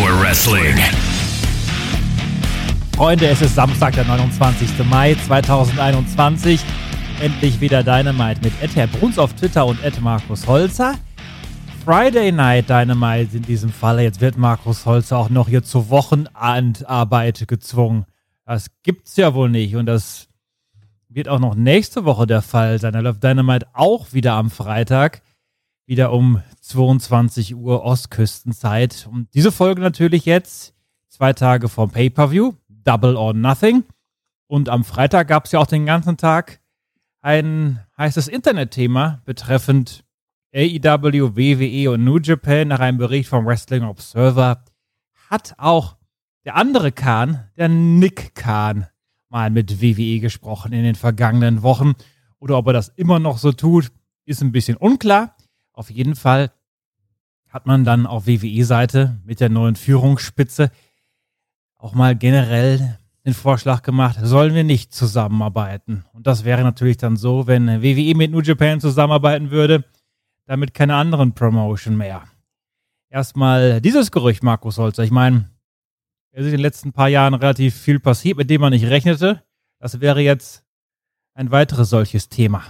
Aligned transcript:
Power 0.00 0.18
Wrestling. 0.22 0.78
Freunde, 2.96 3.26
es 3.26 3.42
ist 3.42 3.54
Samstag, 3.54 3.92
der 3.92 4.06
29. 4.06 4.82
Mai 4.86 5.14
2021. 5.26 6.58
Endlich 7.20 7.60
wieder 7.60 7.82
Dynamite 7.82 8.40
mit 8.42 8.54
Ed 8.62 8.74
Herr 8.76 8.86
Bruns 8.86 9.18
auf 9.18 9.34
Twitter 9.34 9.66
und 9.66 9.84
Ed 9.84 10.00
Markus 10.00 10.46
Holzer. 10.46 10.94
Friday 11.84 12.32
Night 12.32 12.70
Dynamite 12.70 13.36
in 13.36 13.42
diesem 13.42 13.68
Falle. 13.68 14.02
Jetzt 14.02 14.22
wird 14.22 14.38
Markus 14.38 14.86
Holzer 14.86 15.18
auch 15.18 15.28
noch 15.28 15.50
hier 15.50 15.64
zur 15.64 15.90
Wochenendarbeit 15.90 17.46
gezwungen. 17.46 18.06
Das 18.46 18.68
gibt's 18.82 19.16
ja 19.16 19.34
wohl 19.34 19.50
nicht. 19.50 19.76
Und 19.76 19.84
das 19.84 20.28
wird 21.10 21.28
auch 21.28 21.40
noch 21.40 21.54
nächste 21.54 22.06
Woche 22.06 22.26
der 22.26 22.40
Fall 22.40 22.78
sein. 22.78 22.94
Da 22.94 23.00
läuft 23.00 23.22
Dynamite 23.22 23.66
auch 23.74 24.14
wieder 24.14 24.32
am 24.32 24.48
Freitag. 24.50 25.20
Wieder 25.90 26.12
um 26.12 26.40
22 26.60 27.56
Uhr 27.56 27.82
Ostküstenzeit. 27.82 29.08
Und 29.10 29.26
diese 29.34 29.50
Folge 29.50 29.80
natürlich 29.80 30.24
jetzt 30.24 30.72
zwei 31.08 31.32
Tage 31.32 31.68
vom 31.68 31.90
Pay-Per-View. 31.90 32.52
Double 32.68 33.16
or 33.16 33.34
Nothing. 33.34 33.82
Und 34.46 34.68
am 34.68 34.84
Freitag 34.84 35.26
gab 35.26 35.46
es 35.46 35.50
ja 35.50 35.58
auch 35.58 35.66
den 35.66 35.86
ganzen 35.86 36.16
Tag 36.16 36.60
ein 37.22 37.80
heißes 37.98 38.28
Internetthema 38.28 39.20
betreffend 39.24 40.04
AEW, 40.54 41.34
WWE 41.34 41.90
und 41.90 42.04
New 42.04 42.18
Japan 42.18 42.68
nach 42.68 42.78
einem 42.78 42.98
Bericht 42.98 43.28
vom 43.28 43.44
Wrestling 43.44 43.82
Observer 43.82 44.64
hat 45.28 45.54
auch 45.58 45.96
der 46.44 46.54
andere 46.54 46.92
Kahn, 46.92 47.50
der 47.56 47.68
Nick 47.68 48.36
Kahn, 48.36 48.86
mal 49.28 49.50
mit 49.50 49.82
WWE 49.82 50.20
gesprochen 50.20 50.72
in 50.72 50.84
den 50.84 50.94
vergangenen 50.94 51.64
Wochen. 51.64 51.94
Oder 52.38 52.58
ob 52.58 52.68
er 52.68 52.74
das 52.74 52.90
immer 52.90 53.18
noch 53.18 53.38
so 53.38 53.50
tut, 53.50 53.90
ist 54.24 54.40
ein 54.40 54.52
bisschen 54.52 54.76
unklar. 54.76 55.34
Auf 55.80 55.88
jeden 55.88 56.14
Fall 56.14 56.52
hat 57.48 57.64
man 57.64 57.86
dann 57.86 58.04
auf 58.04 58.26
WWE-Seite 58.26 59.18
mit 59.24 59.40
der 59.40 59.48
neuen 59.48 59.76
Führungsspitze 59.76 60.70
auch 61.78 61.94
mal 61.94 62.14
generell 62.14 62.98
den 63.24 63.32
Vorschlag 63.32 63.80
gemacht, 63.80 64.18
sollen 64.22 64.54
wir 64.54 64.62
nicht 64.62 64.92
zusammenarbeiten. 64.92 66.04
Und 66.12 66.26
das 66.26 66.44
wäre 66.44 66.64
natürlich 66.64 66.98
dann 66.98 67.16
so, 67.16 67.46
wenn 67.46 67.80
WWE 67.80 68.14
mit 68.14 68.30
New 68.30 68.42
Japan 68.42 68.78
zusammenarbeiten 68.78 69.50
würde, 69.50 69.86
damit 70.44 70.74
keine 70.74 70.96
anderen 70.96 71.32
Promotion 71.32 71.96
mehr. 71.96 72.24
Erstmal 73.08 73.80
dieses 73.80 74.10
Gerücht, 74.10 74.42
Markus 74.42 74.76
Holzer. 74.76 75.02
Ich 75.04 75.10
meine, 75.10 75.48
es 76.30 76.40
ist 76.40 76.48
in 76.48 76.58
den 76.58 76.60
letzten 76.60 76.92
paar 76.92 77.08
Jahren 77.08 77.32
relativ 77.32 77.74
viel 77.74 78.00
passiert, 78.00 78.36
mit 78.36 78.50
dem 78.50 78.60
man 78.60 78.74
nicht 78.74 78.84
rechnete. 78.84 79.42
Das 79.78 80.02
wäre 80.02 80.20
jetzt 80.20 80.62
ein 81.32 81.50
weiteres 81.50 81.88
solches 81.88 82.28
Thema. 82.28 82.64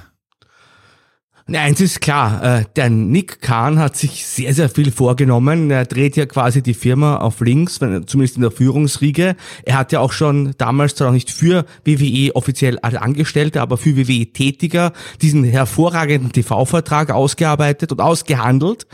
Na, 1.47 1.61
eins 1.61 1.81
ist 1.81 2.01
klar, 2.01 2.43
äh, 2.43 2.65
der 2.77 2.91
Nick 2.91 3.41
Kahn 3.41 3.79
hat 3.79 3.97
sich 3.97 4.25
sehr, 4.25 4.55
sehr 4.55 4.69
viel 4.69 4.93
vorgenommen. 4.93 5.71
Er 5.71 5.85
dreht 5.85 6.17
ja 6.17 6.27
quasi 6.27 6.63
die 6.63 6.75
Firma 6.75 7.17
auf 7.17 7.41
links, 7.41 7.79
zumindest 7.79 8.37
in 8.37 8.43
der 8.43 8.51
Führungsriege. 8.51 9.37
Er 9.65 9.79
hat 9.79 9.93
ja 9.93 10.01
auch 10.01 10.13
schon 10.13 10.55
damals 10.59 10.95
zwar 10.95 11.09
noch 11.09 11.15
nicht 11.15 11.31
für 11.31 11.65
WWE 11.85 12.37
offiziell 12.37 12.79
als 12.81 12.95
Angestellter, 12.95 13.63
aber 13.63 13.79
für 13.79 13.97
WWE 13.97 14.27
Tätiger 14.27 14.93
diesen 15.23 15.45
hervorragenden 15.45 16.33
TV-Vertrag 16.33 17.11
ausgearbeitet 17.11 17.91
und 17.93 18.01
ausgehandelt. 18.01 18.87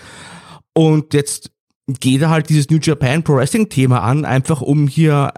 Und 0.73 1.15
jetzt 1.15 1.51
geht 1.89 2.23
er 2.23 2.31
halt 2.31 2.49
dieses 2.49 2.71
New 2.71 2.79
Japan 2.81 3.23
Pro 3.23 3.37
Wrestling 3.37 3.69
Thema 3.69 4.03
an, 4.03 4.25
einfach 4.25 4.61
um 4.61 4.89
hier 4.89 5.33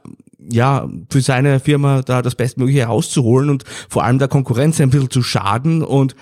ja, 0.50 0.88
für 1.10 1.20
seine 1.20 1.60
Firma 1.60 2.02
da 2.02 2.22
das 2.22 2.34
Bestmögliche 2.34 2.80
herauszuholen 2.80 3.50
und 3.50 3.64
vor 3.88 4.04
allem 4.04 4.18
der 4.18 4.28
Konkurrenz 4.28 4.80
ein 4.80 4.90
bisschen 4.90 5.10
zu 5.10 5.22
schaden 5.22 5.82
und 5.82 6.14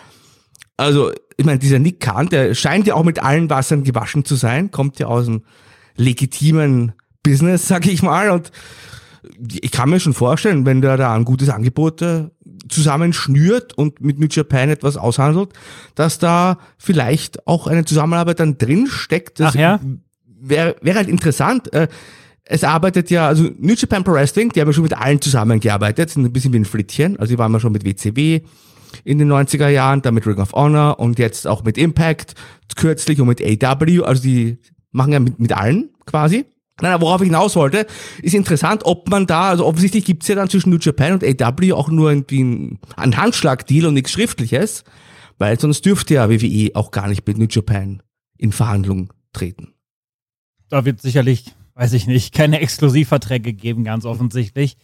also, 0.76 1.10
ich 1.36 1.44
meine, 1.46 1.58
dieser 1.58 1.78
Nick 1.78 2.00
Kahn, 2.00 2.28
der 2.28 2.54
scheint 2.54 2.86
ja 2.86 2.94
auch 2.94 3.04
mit 3.04 3.22
allen 3.22 3.48
Wassern 3.50 3.84
gewaschen 3.84 4.24
zu 4.24 4.34
sein, 4.34 4.70
kommt 4.70 4.98
ja 4.98 5.06
aus 5.06 5.26
einem 5.26 5.42
legitimen 5.96 6.92
Business, 7.22 7.66
sag 7.68 7.86
ich 7.86 8.02
mal. 8.02 8.30
Und 8.30 8.52
ich 9.62 9.70
kann 9.70 9.90
mir 9.90 10.00
schon 10.00 10.14
vorstellen, 10.14 10.66
wenn 10.66 10.80
der 10.80 10.96
da 10.96 11.14
ein 11.14 11.24
gutes 11.24 11.48
Angebot 11.48 12.02
äh, 12.02 12.28
zusammenschnürt 12.68 13.76
und 13.76 14.00
mit 14.00 14.18
New 14.18 14.28
Japan 14.30 14.70
etwas 14.70 14.96
aushandelt, 14.96 15.50
dass 15.94 16.18
da 16.18 16.58
vielleicht 16.78 17.46
auch 17.46 17.66
eine 17.66 17.84
Zusammenarbeit 17.84 18.40
dann 18.40 18.58
drin 18.58 18.86
steckt. 18.86 19.40
Das 19.40 19.54
Ach 19.54 19.58
ja? 19.58 19.80
Wäre 20.38 20.76
wär 20.82 20.94
halt 20.94 21.08
interessant. 21.08 21.72
Äh, 21.72 21.88
es 22.44 22.62
arbeitet 22.62 23.10
ja, 23.10 23.26
also 23.26 23.50
New 23.58 23.74
Japan 23.74 24.04
Pro 24.04 24.12
Wrestling, 24.12 24.50
die 24.50 24.60
haben 24.60 24.68
ja 24.68 24.72
schon 24.72 24.84
mit 24.84 24.96
allen 24.96 25.20
zusammengearbeitet, 25.20 26.10
sind 26.10 26.24
ein 26.24 26.32
bisschen 26.32 26.52
wie 26.52 26.60
ein 26.60 26.64
Flittchen. 26.64 27.18
Also 27.18 27.32
die 27.32 27.38
waren 27.38 27.52
ja 27.52 27.58
schon 27.58 27.72
mit 27.72 27.84
WCW, 27.84 28.42
in 29.04 29.18
den 29.18 29.30
90er 29.30 29.68
Jahren, 29.68 30.02
dann 30.02 30.14
mit 30.14 30.26
Ring 30.26 30.38
of 30.38 30.52
Honor 30.52 30.98
und 30.98 31.18
jetzt 31.18 31.46
auch 31.46 31.64
mit 31.64 31.78
Impact, 31.78 32.34
kürzlich 32.76 33.20
und 33.20 33.28
mit 33.28 33.42
AW, 33.42 34.02
also 34.02 34.22
die 34.22 34.58
machen 34.92 35.12
ja 35.12 35.20
mit, 35.20 35.38
mit 35.38 35.52
allen 35.52 35.90
quasi. 36.06 36.46
Nein, 36.80 37.00
worauf 37.00 37.22
ich 37.22 37.28
hinaus 37.28 37.56
wollte, 37.56 37.86
ist 38.20 38.34
interessant, 38.34 38.84
ob 38.84 39.08
man 39.08 39.26
da, 39.26 39.48
also 39.48 39.64
offensichtlich 39.64 40.04
gibt's 40.04 40.28
ja 40.28 40.34
dann 40.34 40.50
zwischen 40.50 40.70
New 40.70 40.78
Japan 40.78 41.14
und 41.14 41.24
AW 41.24 41.72
auch 41.72 41.88
nur 41.88 42.10
irgendwie 42.10 42.78
einen 42.96 43.16
Handschlagdeal 43.16 43.86
und 43.86 43.94
nichts 43.94 44.10
Schriftliches, 44.10 44.84
weil 45.38 45.58
sonst 45.58 45.86
dürfte 45.86 46.14
ja 46.14 46.28
WWE 46.28 46.72
auch 46.74 46.90
gar 46.90 47.08
nicht 47.08 47.26
mit 47.26 47.38
New 47.38 47.46
Japan 47.48 48.02
in 48.36 48.52
Verhandlungen 48.52 49.08
treten. 49.32 49.72
Da 50.68 50.84
wird 50.84 51.00
sicherlich, 51.00 51.54
weiß 51.74 51.94
ich 51.94 52.06
nicht, 52.06 52.34
keine 52.34 52.60
Exklusivverträge 52.60 53.54
geben, 53.54 53.84
ganz 53.84 54.04
offensichtlich. 54.04 54.76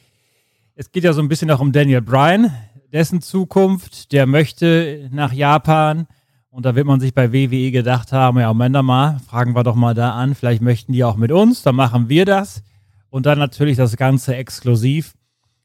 Es 0.74 0.92
geht 0.92 1.04
ja 1.04 1.12
so 1.12 1.20
ein 1.20 1.28
bisschen 1.28 1.50
auch 1.50 1.60
um 1.60 1.72
Daniel 1.72 2.00
Bryan, 2.00 2.54
dessen 2.92 3.20
Zukunft, 3.20 4.12
der 4.12 4.26
möchte 4.26 5.08
nach 5.10 5.32
Japan. 5.32 6.06
Und 6.50 6.66
da 6.66 6.74
wird 6.74 6.86
man 6.86 7.00
sich 7.00 7.14
bei 7.14 7.32
WWE 7.32 7.70
gedacht 7.70 8.12
haben, 8.12 8.38
ja, 8.38 8.48
Moment 8.48 8.84
mal, 8.84 9.18
fragen 9.26 9.54
wir 9.54 9.64
doch 9.64 9.74
mal 9.74 9.94
da 9.94 10.12
an, 10.12 10.34
vielleicht 10.34 10.60
möchten 10.60 10.92
die 10.92 11.02
auch 11.02 11.16
mit 11.16 11.32
uns, 11.32 11.62
dann 11.62 11.74
machen 11.74 12.10
wir 12.10 12.26
das. 12.26 12.62
Und 13.08 13.26
dann 13.26 13.38
natürlich 13.38 13.76
das 13.76 13.96
Ganze 13.96 14.36
exklusiv. 14.36 15.14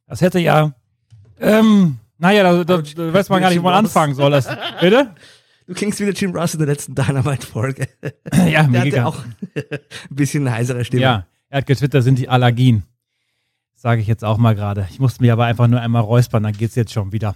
Das 0.05 0.21
hätte 0.21 0.39
ja, 0.39 0.73
ähm, 1.39 1.97
naja, 2.17 2.43
da, 2.43 2.63
da, 2.63 2.81
da 2.81 3.13
weiß 3.13 3.29
man 3.29 3.41
gar 3.41 3.49
nicht, 3.49 3.59
wo 3.59 3.63
man 3.63 3.73
anfangen 3.73 4.15
soll. 4.15 4.31
Das, 4.31 4.47
bitte? 4.79 5.13
Du 5.67 5.73
klingst 5.73 5.99
wie 5.99 6.05
der 6.05 6.13
Jim 6.13 6.33
Ross 6.33 6.53
in 6.53 6.59
der 6.59 6.67
letzten 6.67 6.95
Dynamite-Folge. 6.95 7.89
Ja, 8.49 8.63
mir 8.63 8.85
der 8.85 9.03
hatte 9.03 9.05
auch 9.05 9.25
ein 9.55 10.15
bisschen 10.15 10.47
eine 10.47 10.55
heisere 10.55 10.85
Stimme. 10.85 11.03
Ja, 11.03 11.25
er 11.49 11.57
hat 11.57 11.67
getwittert, 11.67 12.03
sind 12.03 12.17
die 12.17 12.29
Allergien. 12.29 12.83
Sage 13.79 14.01
ich 14.01 14.07
jetzt 14.07 14.25
auch 14.25 14.39
mal 14.39 14.55
gerade. 14.55 14.87
Ich 14.89 14.99
musste 14.99 15.21
mir 15.21 15.33
aber 15.33 15.45
einfach 15.45 15.67
nur 15.67 15.79
einmal 15.79 16.01
räuspern, 16.01 16.41
dann 16.41 16.53
geht's 16.53 16.73
jetzt 16.73 16.91
schon 16.91 17.11
wieder. 17.11 17.35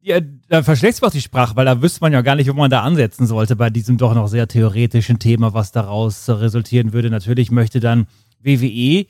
Ja, 0.00 0.20
da 0.48 0.62
verschlägt 0.62 0.94
sich 0.94 1.02
auch 1.02 1.10
die 1.10 1.20
Sprache, 1.20 1.56
weil 1.56 1.64
da 1.64 1.82
wüsste 1.82 2.02
man 2.02 2.12
ja 2.12 2.20
gar 2.22 2.36
nicht, 2.36 2.48
wo 2.48 2.52
man 2.52 2.70
da 2.70 2.82
ansetzen 2.82 3.26
sollte 3.26 3.56
bei 3.56 3.68
diesem 3.68 3.96
doch 3.96 4.14
noch 4.14 4.28
sehr 4.28 4.46
theoretischen 4.46 5.18
Thema, 5.18 5.52
was 5.52 5.72
daraus 5.72 6.28
resultieren 6.28 6.92
würde. 6.92 7.10
Natürlich 7.10 7.50
möchte 7.50 7.80
dann 7.80 8.06
WWE 8.40 9.06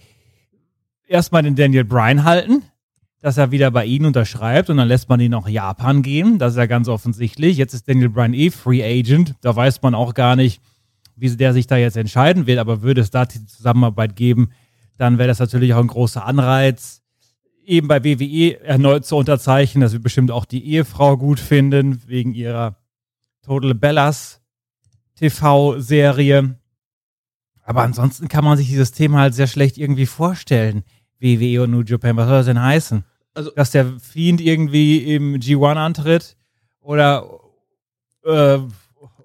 erstmal 1.06 1.42
den 1.42 1.56
Daniel 1.56 1.84
Bryan 1.84 2.24
halten, 2.24 2.62
dass 3.20 3.36
er 3.36 3.50
wieder 3.50 3.70
bei 3.70 3.84
ihnen 3.84 4.06
unterschreibt 4.06 4.70
und 4.70 4.78
dann 4.78 4.88
lässt 4.88 5.10
man 5.10 5.20
ihn 5.20 5.32
nach 5.32 5.46
Japan 5.46 6.00
gehen. 6.00 6.38
Das 6.38 6.52
ist 6.52 6.58
ja 6.58 6.66
ganz 6.66 6.88
offensichtlich. 6.88 7.58
Jetzt 7.58 7.74
ist 7.74 7.86
Daniel 7.86 8.08
Bryan 8.08 8.32
eh 8.32 8.50
Free 8.50 8.82
Agent. 8.82 9.34
Da 9.42 9.54
weiß 9.54 9.82
man 9.82 9.94
auch 9.94 10.14
gar 10.14 10.36
nicht, 10.36 10.62
wie 11.16 11.36
der 11.36 11.52
sich 11.52 11.66
da 11.66 11.76
jetzt 11.76 11.98
entscheiden 11.98 12.46
will, 12.46 12.58
aber 12.58 12.80
würde 12.80 13.02
es 13.02 13.10
da 13.10 13.26
die 13.26 13.44
Zusammenarbeit 13.44 14.16
geben, 14.16 14.50
dann 14.96 15.18
wäre 15.18 15.28
das 15.28 15.38
natürlich 15.38 15.74
auch 15.74 15.80
ein 15.80 15.86
großer 15.88 16.24
Anreiz, 16.24 17.02
eben 17.64 17.88
bei 17.88 18.04
WWE 18.04 18.60
erneut 18.60 19.04
zu 19.04 19.16
unterzeichnen. 19.16 19.80
Das 19.82 19.92
wird 19.92 20.02
bestimmt 20.02 20.30
auch 20.30 20.44
die 20.44 20.64
Ehefrau 20.66 21.16
gut 21.16 21.40
finden, 21.40 22.02
wegen 22.06 22.34
ihrer 22.34 22.76
Total 23.42 23.74
Bellas 23.74 24.40
TV-Serie. 25.16 26.56
Aber 27.62 27.82
ansonsten 27.82 28.28
kann 28.28 28.44
man 28.44 28.58
sich 28.58 28.68
dieses 28.68 28.92
Thema 28.92 29.20
halt 29.20 29.34
sehr 29.34 29.46
schlecht 29.46 29.78
irgendwie 29.78 30.06
vorstellen. 30.06 30.84
WWE 31.20 31.62
und 31.62 31.70
New 31.70 31.82
Japan, 31.82 32.16
was 32.16 32.26
soll 32.28 32.36
das 32.38 32.46
denn 32.46 32.62
heißen? 32.62 33.04
Also- 33.34 33.50
Dass 33.52 33.70
der 33.70 33.98
Fiend 34.00 34.40
irgendwie 34.40 35.14
im 35.14 35.36
G1 35.36 35.76
antritt 35.76 36.36
oder 36.80 37.24
äh, 38.24 38.58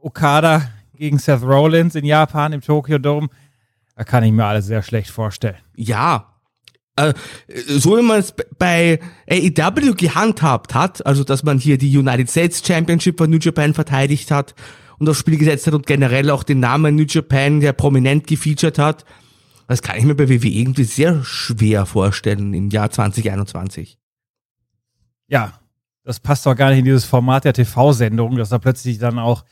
Okada 0.02 0.70
gegen 0.96 1.20
Seth 1.20 1.44
Rollins 1.44 1.96
in 1.96 2.06
Japan 2.06 2.54
im 2.54 2.62
Tokyo 2.62 2.98
Dome, 2.98 3.28
da 4.00 4.06
kann 4.06 4.24
ich 4.24 4.32
mir 4.32 4.46
alles 4.46 4.66
sehr 4.66 4.82
schlecht 4.82 5.10
vorstellen. 5.10 5.58
Ja. 5.76 6.40
Äh, 6.96 7.14
so 7.68 7.98
wie 7.98 8.02
man 8.02 8.22
es 8.22 8.34
bei 8.58 9.02
AEW 9.30 9.94
gehandhabt 9.94 10.74
hat, 10.74 11.06
also 11.06 11.26
dass 11.26 11.44
man 11.44 11.60
hier 11.60 11.78
die 11.78 11.98
United 11.98 12.30
States 12.30 12.66
Championship 12.66 13.18
von 13.18 13.30
New 13.30 13.40
Japan 13.40 13.74
verteidigt 13.74 14.32
hat 14.32 14.56
und 15.00 15.10
aufs 15.10 15.20
Spiel 15.20 15.38
gesetzt 15.38 15.68
hat 15.68 15.74
und 15.74 15.86
generell 15.86 16.30
auch 16.30 16.44
den 16.44 16.62
Namen 16.62 16.96
New 16.96 17.04
Japan, 17.10 17.60
der 17.60 17.74
prominent 17.74 18.26
gefeatured 18.26 18.80
hat, 18.80 19.04
das 19.68 19.82
kann 19.82 19.98
ich 19.98 20.06
mir 20.06 20.16
bei 20.16 20.30
WWE 20.30 20.48
irgendwie 20.48 20.86
sehr 20.86 21.22
schwer 21.26 21.86
vorstellen 21.86 22.54
im 22.54 22.70
Jahr 22.70 22.92
2021. 22.92 23.98
Ja, 25.28 25.60
das 26.06 26.22
passt 26.22 26.46
doch 26.46 26.56
gar 26.56 26.70
nicht 26.70 26.80
in 26.80 26.86
dieses 26.86 27.04
Format 27.04 27.44
der 27.44 27.52
TV-Sendung, 27.52 28.38
dass 28.38 28.48
da 28.48 28.60
plötzlich 28.60 28.98
dann 28.98 29.20
auch 29.20 29.44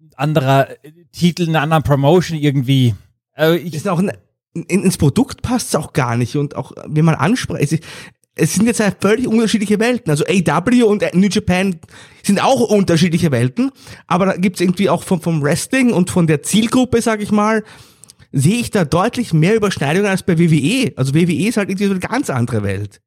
ein 0.00 0.10
anderer 0.16 0.84
äh, 0.84 0.90
Titel, 1.12 1.48
eine 1.48 1.60
andere 1.60 1.82
Promotion 1.82 2.36
irgendwie. 2.36 2.96
Also 3.40 3.56
ich, 3.56 3.74
ist 3.74 3.88
auch 3.88 3.98
ein, 3.98 4.12
in, 4.52 4.84
ins 4.84 4.98
Produkt 4.98 5.40
passt 5.40 5.68
es 5.68 5.74
auch 5.74 5.92
gar 5.92 6.16
nicht 6.16 6.36
und 6.36 6.56
auch 6.56 6.72
wenn 6.86 7.04
man 7.04 7.14
anspricht, 7.14 7.82
es, 8.34 8.54
sind 8.54 8.66
jetzt 8.66 8.80
halt 8.80 8.98
völlig 9.00 9.26
unterschiedliche 9.26 9.80
Welten. 9.80 10.10
Also 10.10 10.24
AW 10.24 10.82
und 10.82 11.02
New 11.14 11.28
Japan 11.28 11.78
sind 12.22 12.42
auch 12.42 12.60
unterschiedliche 12.60 13.30
Welten, 13.30 13.70
aber 14.06 14.26
da 14.26 14.36
gibt's 14.36 14.60
irgendwie 14.60 14.90
auch 14.90 15.02
vom, 15.02 15.22
vom 15.22 15.42
Wrestling 15.42 15.92
und 15.92 16.10
von 16.10 16.26
der 16.26 16.42
Zielgruppe, 16.42 17.00
sag 17.00 17.22
ich 17.22 17.32
mal, 17.32 17.64
sehe 18.30 18.60
ich 18.60 18.70
da 18.70 18.84
deutlich 18.84 19.32
mehr 19.32 19.56
Überschneidungen 19.56 20.10
als 20.10 20.22
bei 20.22 20.38
WWE. 20.38 20.92
Also 20.96 21.14
WWE 21.14 21.48
ist 21.48 21.56
halt 21.56 21.70
irgendwie 21.70 21.86
so 21.86 21.92
eine 21.92 22.00
ganz 22.00 22.28
andere 22.30 22.62
Welt. 22.62 23.00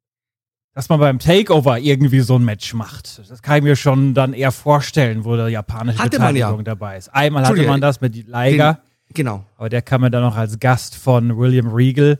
dass 0.74 0.88
man 0.88 0.98
beim 0.98 1.20
Takeover 1.20 1.78
irgendwie 1.78 2.20
so 2.20 2.36
ein 2.36 2.44
Match 2.44 2.74
macht. 2.74 3.22
Das 3.30 3.40
kann 3.40 3.58
ich 3.58 3.62
mir 3.62 3.76
schon 3.76 4.14
dann 4.14 4.32
eher 4.34 4.50
vorstellen, 4.50 5.24
wo 5.24 5.36
der 5.36 5.48
japanische 5.48 5.98
Hatte 6.00 6.18
man 6.18 6.34
ja. 6.34 6.46
Beteiligung 6.48 6.64
dabei 6.64 6.98
ist. 6.98 7.08
Einmal 7.14 7.46
hatte 7.46 7.64
man 7.64 7.80
das 7.80 8.00
mit 8.00 8.16
Liger, 8.26 8.82
Genau. 9.14 9.44
aber 9.56 9.68
der 9.68 9.82
kam 9.82 10.02
ja 10.02 10.10
dann 10.10 10.22
noch 10.22 10.36
als 10.36 10.58
Gast 10.58 10.96
von 10.96 11.36
William 11.36 11.68
Regal 11.68 12.18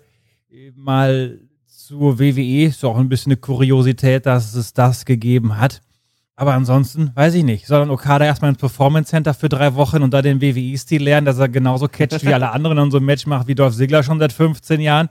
mal 0.77 1.41
zur 1.67 2.19
WWE. 2.19 2.67
Ist 2.67 2.85
auch 2.85 2.97
ein 2.97 3.09
bisschen 3.09 3.33
eine 3.33 3.37
Kuriosität, 3.37 4.27
dass 4.27 4.55
es 4.55 4.73
das 4.73 5.05
gegeben 5.05 5.59
hat. 5.59 5.83
Aber 6.37 6.55
ansonsten 6.55 7.13
weiß 7.15 7.35
ich 7.35 7.45
nicht. 7.45 7.67
Soll 7.67 7.81
dann 7.81 7.91
Okada 7.91 8.25
erstmal 8.25 8.51
ins 8.51 8.59
Performance 8.59 9.11
Center 9.11 9.35
für 9.35 9.49
drei 9.49 9.75
Wochen 9.75 10.03
und 10.03 10.13
da 10.13 10.21
den 10.21 10.41
WWE-Stil 10.41 11.03
lernen, 11.03 11.27
dass 11.27 11.39
er 11.39 11.49
genauso 11.49 11.87
catcht 11.87 12.25
wie 12.25 12.35
alle 12.35 12.51
anderen 12.53 12.79
und 12.79 12.91
so 12.91 12.99
ein 12.99 13.05
Match 13.05 13.27
macht 13.27 13.47
wie 13.47 13.55
Dolph 13.55 13.77
Ziggler 13.77 14.03
schon 14.03 14.19
seit 14.19 14.33
15 14.33 14.81
Jahren. 14.81 15.09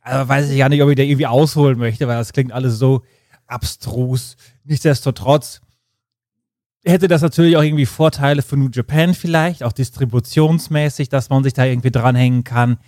Also 0.00 0.28
weiß 0.28 0.50
ich 0.50 0.56
ja 0.56 0.68
nicht, 0.68 0.82
ob 0.82 0.90
ich 0.90 0.96
da 0.96 1.02
irgendwie 1.02 1.26
ausholen 1.26 1.78
möchte, 1.78 2.08
weil 2.08 2.16
das 2.16 2.32
klingt 2.32 2.52
alles 2.52 2.78
so 2.78 3.02
abstrus. 3.46 4.36
Nichtsdestotrotz 4.64 5.60
hätte 6.86 7.08
das 7.08 7.22
natürlich 7.22 7.56
auch 7.56 7.62
irgendwie 7.62 7.86
Vorteile 7.86 8.42
für 8.42 8.56
New 8.56 8.70
Japan 8.72 9.14
vielleicht, 9.14 9.62
auch 9.62 9.72
distributionsmäßig, 9.72 11.08
dass 11.08 11.30
man 11.30 11.42
sich 11.42 11.52
da 11.52 11.64
irgendwie 11.64 11.90
dranhängen 11.90 12.44
kann. 12.44 12.78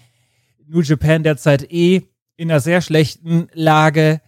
New 0.67 0.81
Japan 0.81 1.23
derzeit 1.23 1.71
eh 1.73 2.03
in 2.37 2.51
einer 2.51 2.61
sehr 2.61 2.81
schlechten 2.81 3.49
Lage. 3.53 4.21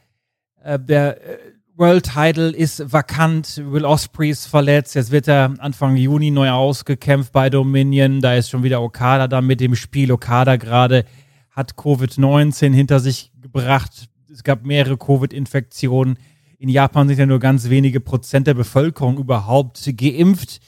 Äh, 0.63 0.79
der 0.79 1.23
äh, 1.25 1.39
World 1.77 2.05
Title 2.13 2.51
ist 2.51 2.93
vakant, 2.93 3.63
Will 3.65 3.87
Ospreay 3.87 4.31
ist 4.31 4.47
verletzt, 4.47 4.95
jetzt 4.97 5.13
wird 5.13 5.29
er 5.29 5.55
Anfang 5.61 5.97
Juni 5.97 6.31
neu 6.31 6.51
ausgekämpft 6.51 7.33
bei 7.33 7.49
Dominion, 7.49 8.21
da 8.21 8.35
ist 8.35 8.51
schon 8.51 8.63
wieder 8.63 8.83
Okada 8.83 9.29
da 9.29 9.41
mit 9.41 9.61
dem 9.61 9.75
Spiel. 9.75 10.13
Okada 10.13 10.57
gerade 10.57 11.07
hat 11.51 11.73
Covid-19 11.77 12.75
hinter 12.75 13.01
sich 13.01 13.33
gebracht. 13.41 14.09
Es 14.31 14.45
gab 14.45 14.67
mehrere 14.67 14.99
Covid-Infektionen. 14.99 16.19
In 16.61 16.69
Japan 16.69 17.09
sind 17.09 17.19
ja 17.19 17.25
nur 17.25 17.39
ganz 17.39 17.71
wenige 17.71 18.01
Prozent 18.01 18.47
der 18.47 18.53
Bevölkerung 18.53 19.17
überhaupt 19.17 19.83
geimpft. 19.97 20.61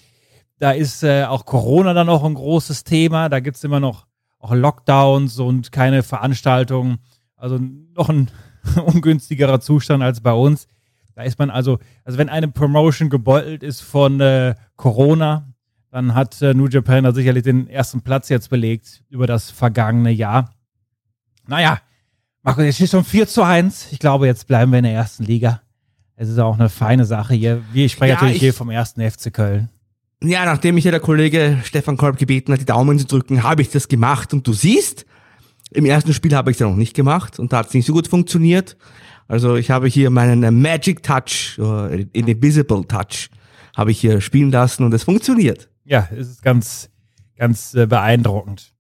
Da 0.59 0.71
ist 0.71 1.03
äh, 1.03 1.25
auch 1.25 1.45
Corona 1.45 1.93
dann 1.93 2.07
noch 2.07 2.25
ein 2.25 2.33
großes 2.33 2.85
Thema. 2.85 3.29
Da 3.29 3.41
gibt's 3.41 3.63
immer 3.63 3.79
noch 3.79 4.07
auch 4.39 4.55
Lockdowns 4.55 5.39
und 5.39 5.71
keine 5.71 6.03
Veranstaltungen. 6.03 6.97
Also 7.37 7.59
noch 7.59 8.09
ein 8.09 8.31
ungünstigerer 8.87 9.61
Zustand 9.61 10.03
als 10.03 10.23
bei 10.23 10.33
uns. 10.33 10.67
Da 11.15 11.25
ist 11.25 11.39
man 11.39 11.51
also, 11.51 11.79
also 12.05 12.17
wenn 12.17 12.31
eine 12.31 12.49
Promotion 12.49 13.11
gebeutelt 13.11 13.63
ist 13.63 13.83
von 13.83 14.19
äh, 14.23 14.55
Corona, 14.77 15.53
dann 15.91 16.15
hat 16.15 16.41
äh, 16.41 16.55
New 16.55 16.69
Japan 16.69 17.05
da 17.05 17.13
sicherlich 17.13 17.43
den 17.43 17.69
ersten 17.69 18.01
Platz 18.01 18.31
jetzt 18.31 18.49
belegt 18.49 19.05
über 19.11 19.27
das 19.27 19.51
vergangene 19.51 20.11
Jahr. 20.11 20.55
Naja, 21.47 21.83
Marco, 22.41 22.63
jetzt 22.63 22.77
steht 22.77 22.89
schon 22.89 23.05
4 23.05 23.29
zu 23.29 23.43
1. 23.43 23.93
Ich 23.93 23.99
glaube, 23.99 24.27
jetzt 24.27 24.47
bleiben 24.47 24.73
wir 24.73 24.79
in 24.79 24.85
der 24.85 24.95
ersten 24.95 25.25
Liga. 25.25 25.61
Es 26.17 26.29
ist 26.29 26.39
auch 26.39 26.59
eine 26.59 26.69
feine 26.69 27.05
Sache 27.05 27.35
hier. 27.35 27.63
Wir 27.73 27.89
sprechen 27.89 28.11
Ja, 28.11 28.15
natürlich 28.17 28.37
ich- 28.37 28.41
hier 28.43 28.55
vom 28.55 28.71
ersten 28.71 29.01
FC 29.01 29.31
Köln. 29.33 29.69
Ja, 30.23 30.45
nachdem 30.45 30.77
mich 30.77 30.85
ja 30.85 30.93
der 30.93 31.01
Kollege 31.01 31.59
Stefan 31.65 31.97
Kolb 31.97 32.17
gebeten 32.17 32.53
hat, 32.53 32.61
die 32.61 32.65
Daumen 32.65 32.97
zu 32.99 33.07
drücken, 33.07 33.43
habe 33.43 33.61
ich 33.63 33.71
das 33.71 33.89
gemacht. 33.89 34.33
Und 34.33 34.47
du 34.47 34.53
siehst, 34.53 35.05
im 35.73 35.85
ersten 35.85 36.13
Spiel 36.13 36.35
habe 36.37 36.51
ich 36.51 36.57
es 36.57 36.61
ja 36.61 36.69
noch 36.69 36.77
nicht 36.77 36.95
gemacht 36.95 37.41
und 37.41 37.53
da 37.53 37.59
hat 37.59 37.69
es 37.69 37.75
nicht 37.75 37.87
so 37.87 37.93
gut 37.93 38.07
funktioniert. 38.07 38.77
Also 39.27 39.57
ich 39.57 39.71
habe 39.71 39.89
hier 39.89 40.11
meinen 40.11 40.61
Magic 40.63 41.03
Touch, 41.03 41.59
äh, 41.59 42.03
Invisible 42.13 42.87
Touch, 42.87 43.31
habe 43.77 43.91
ich 43.91 44.01
hier 44.01 44.21
spielen 44.21 44.53
lassen 44.53 44.85
und 44.85 44.93
es 44.95 45.03
funktioniert. 45.03 45.69
Ja, 45.85 46.09
es 46.13 46.29
ist 46.29 46.43
ganz, 46.43 46.89
ganz 47.37 47.75
äh, 47.75 47.87
beeindruckend. 47.87 48.72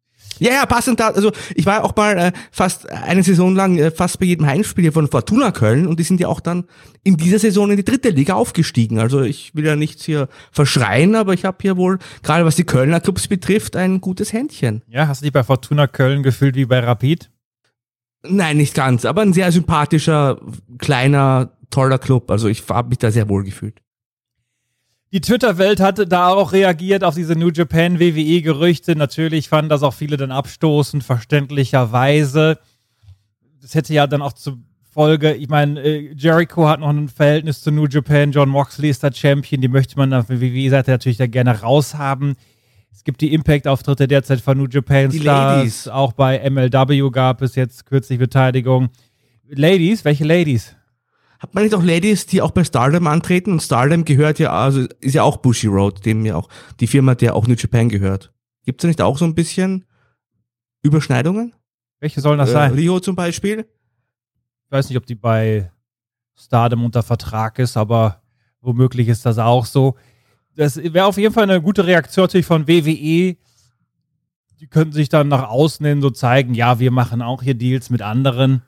Ja, 0.43 0.55
ja, 0.55 0.67
passend 0.67 0.99
da, 0.99 1.11
also 1.11 1.31
ich 1.55 1.67
war 1.67 1.85
auch 1.85 1.95
mal 1.95 2.19
äh, 2.19 2.33
fast 2.51 2.91
eine 2.91 3.23
Saison 3.23 3.55
lang 3.55 3.79
äh, 3.79 3.93
fast 3.93 4.19
bei 4.19 4.27
jedem 4.27 4.45
Heimspiel 4.45 4.83
hier 4.83 4.93
von 4.93 5.07
Fortuna 5.07 5.53
Köln 5.53 5.87
und 5.87 6.01
die 6.01 6.03
sind 6.03 6.19
ja 6.19 6.27
auch 6.27 6.41
dann 6.41 6.65
in 7.05 7.17
dieser 7.17 7.39
Saison 7.39 7.71
in 7.71 7.77
die 7.77 7.85
dritte 7.85 8.09
Liga 8.09 8.35
aufgestiegen. 8.35 8.99
Also 8.99 9.23
ich 9.23 9.55
will 9.55 9.65
ja 9.65 9.77
nichts 9.77 10.05
hier 10.05 10.29
verschreien, 10.51 11.15
aber 11.15 11.33
ich 11.33 11.45
habe 11.45 11.59
hier 11.63 11.77
wohl, 11.77 12.01
gerade 12.25 12.45
was 12.45 12.57
die 12.57 12.65
Kölner 12.65 12.99
Clubs 12.99 13.29
betrifft, 13.29 13.77
ein 13.77 14.01
gutes 14.01 14.33
Händchen. 14.33 14.83
Ja, 14.89 15.07
hast 15.07 15.21
du 15.21 15.27
dich 15.27 15.33
bei 15.33 15.45
Fortuna 15.45 15.87
Köln 15.87 16.25
gefühlt 16.25 16.57
wie 16.57 16.65
bei 16.65 16.81
Rapid? 16.81 17.31
Nein, 18.25 18.57
nicht 18.57 18.75
ganz, 18.75 19.05
aber 19.05 19.23
ein 19.23 19.33
sehr 19.33 19.53
sympathischer, 19.53 20.41
kleiner, 20.79 21.53
toller 21.71 21.99
Club. 21.99 22.33
Also 22.33 22.49
ich 22.49 22.65
habe 22.69 22.89
mich 22.89 22.99
da 22.99 23.13
sehr 23.13 23.29
wohl 23.29 23.45
gefühlt. 23.45 23.81
Die 25.13 25.21
Twitter-Welt 25.21 25.81
hatte 25.81 26.07
da 26.07 26.29
auch 26.29 26.53
reagiert 26.53 27.05
auf 27.05 27.15
diese 27.15 27.35
New 27.35 27.51
Japan 27.51 28.01
WWE-Gerüchte. 28.01 28.97
Natürlich 28.97 29.51
fanden 29.51 29.69
das 29.69 29.83
auch 29.83 29.93
viele 29.93 30.17
dann 30.17 30.31
abstoßend, 30.31 31.05
verständlicherweise. 31.05 32.59
Das 33.61 33.75
hätte 33.75 33.93
ja 33.93 34.07
dann 34.07 34.23
auch 34.23 34.33
zur 34.33 34.59
Folge, 34.91 35.35
ich 35.35 35.49
meine, 35.49 35.81
äh, 35.81 36.15
Jericho 36.15 36.67
hat 36.67 36.81
noch 36.81 36.89
ein 36.89 37.09
Verhältnis 37.09 37.61
zu 37.61 37.71
New 37.71 37.87
Japan, 37.87 38.33
John 38.33 38.49
Moxley 38.49 38.91
ist 38.91 39.03
der 39.03 39.13
Champion, 39.13 39.61
die 39.61 39.69
möchte 39.69 39.97
man 39.97 40.13
auf 40.13 40.27
der 40.27 40.41
WWE-Seite 40.41 40.91
natürlich 40.91 41.19
da 41.19 41.27
gerne 41.27 41.61
raushaben. 41.61 42.37
Es 42.91 43.05
gibt 43.05 43.21
die 43.21 43.33
Impact-Auftritte 43.33 44.09
derzeit 44.09 44.41
von 44.41 44.57
New 44.57 44.67
Japan 44.67 45.11
Die 45.11 45.21
Stars. 45.21 45.57
Ladies. 45.57 45.89
Auch 45.89 46.13
bei 46.13 46.39
MLW 46.49 47.11
gab 47.11 47.41
es 47.43 47.55
jetzt 47.55 47.85
kürzlich 47.87 48.19
Beteiligung. 48.19 48.91
Ladies? 49.49 50.05
Welche 50.05 50.25
Ladies? 50.25 50.75
Hat 51.43 51.55
man 51.55 51.65
nicht 51.65 51.75
auch 51.75 51.83
Ladies, 51.83 52.27
die 52.27 52.41
auch 52.41 52.53
bei 52.53 52.63
Stardom 52.63 53.09
antreten? 53.09 53.51
Und 53.51 53.61
Stardom 53.61 54.05
gehört 54.05 54.39
ja, 54.39 54.53
also 54.53 54.87
ist 55.01 55.15
ja 55.15 55.25
auch 55.25 55.39
Bushi 55.39 55.67
Road, 55.67 56.07
dem 56.07 56.25
ja 56.25 56.37
auch 56.37 56.49
die 56.79 56.87
Firma, 56.87 57.17
der 57.17 57.35
auch 57.35 57.49
New 57.49 57.55
Japan 57.57 57.89
gehört. 57.89 58.33
Gibt's 58.65 58.83
da 58.83 58.89
nicht 58.89 59.03
auch 59.03 59.19
so 59.19 59.25
ein 59.25 59.35
bisschen 59.35 59.85
Überschneidungen? 60.83 61.53
Welche 61.99 62.21
sollen 62.21 62.39
das 62.39 62.51
Äh, 62.51 62.53
sein? 62.53 62.75
Rio 62.75 63.01
zum 63.01 63.17
Beispiel? 63.17 63.67
Ich 64.67 64.71
weiß 64.71 64.89
nicht, 64.89 64.97
ob 64.97 65.05
die 65.05 65.17
bei 65.17 65.73
Stardom 66.39 66.85
unter 66.85 67.03
Vertrag 67.03 67.59
ist, 67.59 67.77
aber 67.77 68.23
womöglich 68.61 69.09
ist 69.09 69.27
das 69.27 69.39
auch 69.39 69.67
so. 69.67 69.97
Das 70.55 70.77
wäre 70.77 71.07
auf 71.07 71.19
jeden 71.19 71.35
Fall 71.35 71.43
eine 71.43 71.61
gute 71.61 71.87
Reaktion 71.87 72.25
natürlich 72.25 72.47
von 72.47 72.69
WWE. 72.69 73.37
Die 74.61 74.67
könnten 74.71 74.93
sich 74.93 75.09
dann 75.09 75.27
nach 75.27 75.49
außen 75.49 75.85
hin 75.85 76.01
so 76.01 76.11
zeigen, 76.11 76.55
ja, 76.55 76.79
wir 76.79 76.93
machen 76.93 77.21
auch 77.21 77.43
hier 77.43 77.55
Deals 77.55 77.91
mit 77.91 78.01
anderen. 78.01 78.63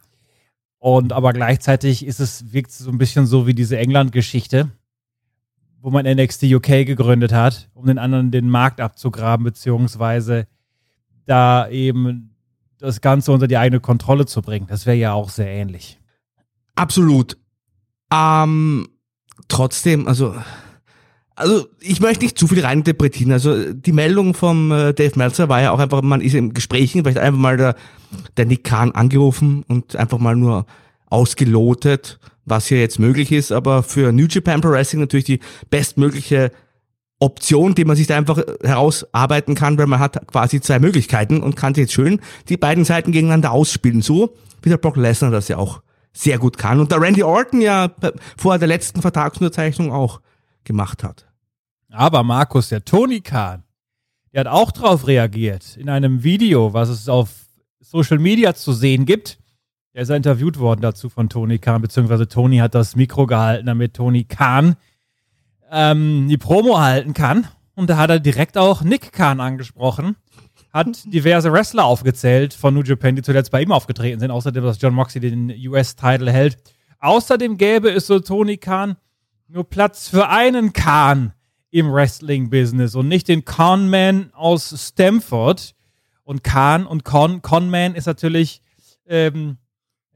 Und 0.85 1.15
aber 1.15 1.33
gleichzeitig 1.33 2.05
ist 2.05 2.21
es, 2.21 2.53
wirkt 2.53 2.69
es 2.69 2.77
so 2.77 2.91
ein 2.91 2.99
bisschen 2.99 3.25
so 3.25 3.47
wie 3.47 3.55
diese 3.55 3.79
England-Geschichte, 3.79 4.71
wo 5.81 5.89
man 5.89 6.05
NXT 6.05 6.43
UK 6.43 6.85
gegründet 6.85 7.33
hat, 7.33 7.71
um 7.73 7.87
den 7.87 7.97
anderen 7.97 8.31
den 8.31 8.51
Markt 8.51 8.83
abzugraben, 8.83 9.45
beziehungsweise 9.45 10.47
da 11.25 11.71
eben 11.71 12.37
das 12.77 13.01
Ganze 13.01 13.33
unter 13.33 13.49
die 13.49 13.57
eigene 13.57 13.81
Kontrolle 13.81 14.27
zu 14.27 14.43
bringen. 14.43 14.67
Das 14.67 14.85
wäre 14.85 14.99
ja 14.99 15.15
auch 15.15 15.31
sehr 15.31 15.49
ähnlich. 15.49 15.99
Absolut. 16.75 17.39
Ähm, 18.13 18.87
trotzdem, 19.49 20.07
also, 20.07 20.35
also 21.37 21.67
ich 21.81 22.01
möchte 22.01 22.25
nicht 22.25 22.39
zu 22.39 22.47
viel 22.47 22.65
reininterpretieren. 22.65 23.33
Also 23.33 23.73
die 23.73 23.93
Meldung 23.93 24.35
vom 24.35 24.71
äh, 24.71 24.93
Dave 24.95 25.19
Meltzer 25.19 25.49
war 25.49 25.61
ja 25.61 25.73
auch 25.73 25.79
einfach, 25.79 26.03
man 26.03 26.21
ist 26.21 26.35
im 26.35 26.55
Gesprächen, 26.55 27.03
vielleicht 27.03 27.19
einfach 27.19 27.41
mal 27.41 27.57
der, 27.57 27.77
der 28.37 28.47
Nick 28.47 28.65
Kahn 28.65 28.93
angerufen 28.93 29.65
und 29.69 29.97
einfach 29.97 30.19
mal 30.19 30.37
nur 30.37 30.67
ausgelotet, 31.07 32.19
was 32.45 32.67
hier 32.67 32.81
jetzt 32.81 32.99
möglich 32.99 33.33
ist. 33.33 33.53
Aber 33.53 33.83
für 33.83 34.13
New 34.13 34.27
Japan 34.29 34.61
Pro 34.61 34.71
Wrestling 34.71 35.01
natürlich 35.01 35.25
die 35.25 35.41
bestmögliche 35.71 36.53
Option, 37.21 37.75
die 37.75 37.85
man 37.85 37.97
sich 37.97 38.07
da 38.07 38.17
einfach 38.17 38.41
herausarbeiten 38.63 39.55
kann, 39.55 39.79
weil 39.79 39.87
man 39.87 40.01
hat 40.01 40.27
quasi 40.29 40.61
zwei 40.61 40.79
Möglichkeiten 40.79 41.43
und 41.43 41.57
kann 41.57 41.75
jetzt 41.75 41.93
schön 41.93 42.21
die 42.49 42.57
beiden 42.57 42.85
Seiten 42.85 43.13
gegeneinander 43.13 43.53
ausspielen. 43.53 44.03
So 44.03 44.37
wie 44.63 44.69
der 44.69 44.79
Brock 44.79 44.97
Lesnar 44.97 45.31
das 45.31 45.49
ja 45.49 45.57
auch 45.57 45.81
sehr 46.13 46.39
gut 46.39 46.59
kann. 46.59 46.81
Und 46.81 46.93
der 46.93 47.01
Randy 47.01 47.23
Orton 47.23 47.61
ja 47.61 47.91
vor 48.37 48.59
der 48.59 48.69
letzten 48.69 49.03
Vertragsunterzeichnung 49.03 49.91
auch 49.93 50.21
gemacht 50.65 51.05
hat. 51.05 51.27
Aber 51.91 52.23
Markus, 52.23 52.69
der 52.69 52.85
Tony 52.85 53.21
Khan, 53.21 53.63
der 54.33 54.41
hat 54.41 54.47
auch 54.49 54.73
drauf 54.73 55.07
reagiert. 55.07 55.77
In 55.77 55.89
einem 55.89 56.25
Video, 56.25 56.73
was 56.73 56.89
es 56.89 57.09
auf 57.09 57.31
Social 57.81 58.19
Media 58.19 58.55
zu 58.55 58.73
sehen 58.73 59.07
gibt. 59.07 59.39
Er 59.93 60.03
ist 60.03 60.11
interviewt 60.11 60.59
worden 60.59 60.81
dazu 60.81 61.09
von 61.09 61.29
Tony 61.29 61.59
Khan, 61.59 61.81
beziehungsweise 61.81 62.27
Tony 62.27 62.57
hat 62.57 62.75
das 62.75 62.97
Mikro 62.97 63.27
gehalten, 63.27 63.67
damit 63.67 63.95
Tony 63.95 64.25
Khan 64.25 64.75
ähm, 65.71 66.27
die 66.29 66.37
Promo 66.37 66.81
halten 66.81 67.15
kann. 67.15 67.47
Und 67.77 67.91
da 67.91 67.97
hat 67.97 68.11
er 68.11 68.19
direkt 68.19 68.59
auch 68.59 68.83
Nick 68.83 69.13
Khan 69.13 69.41
angesprochen. 69.41 70.17
Hat 70.73 70.89
diverse 71.05 71.53
Wrestler 71.53 71.85
aufgezählt 71.85 72.55
von 72.55 72.75
New 72.75 72.83
Japan, 72.83 73.15
die 73.15 73.23
zuletzt 73.23 73.53
bei 73.53 73.63
ihm 73.63 73.71
aufgetreten 73.71 74.19
sind. 74.19 74.33
Außerdem, 74.33 74.65
dass 74.65 74.81
John 74.81 74.95
Moxley 74.95 75.21
den 75.21 75.55
US-Title 75.69 76.33
hält. 76.33 76.59
Außerdem 76.99 77.57
gäbe 77.57 77.91
es 77.91 78.09
so 78.09 78.19
Tony 78.19 78.57
Khan 78.57 78.97
nur 79.49 79.69
Platz 79.69 80.09
für 80.09 80.29
einen 80.29 80.73
Khan 80.73 81.33
im 81.71 81.93
Wrestling-Business 81.93 82.95
und 82.95 83.09
nicht 83.09 83.29
den 83.29 83.45
Conman 83.45 84.31
aus 84.33 84.75
Stamford. 84.89 85.75
Und 86.23 86.43
Khan 86.43 86.87
und 86.87 87.05
Con, 87.05 87.43
Conman 87.43 87.95
ist 87.95 88.07
natürlich 88.07 88.63
ähm, 89.07 89.59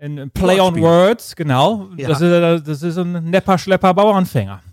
ein 0.00 0.30
Play 0.30 0.61
on 0.61 0.80
Words, 0.80 1.37
genau. 1.37 1.88
Ja. 1.97 2.08
Das, 2.08 2.20
ist, 2.20 2.68
das 2.68 2.82
ist 2.82 2.97
ein 2.97 3.25
Nepper, 3.25 3.58
Schlepper, 3.58 3.94
Bauernfänger. 3.94 4.62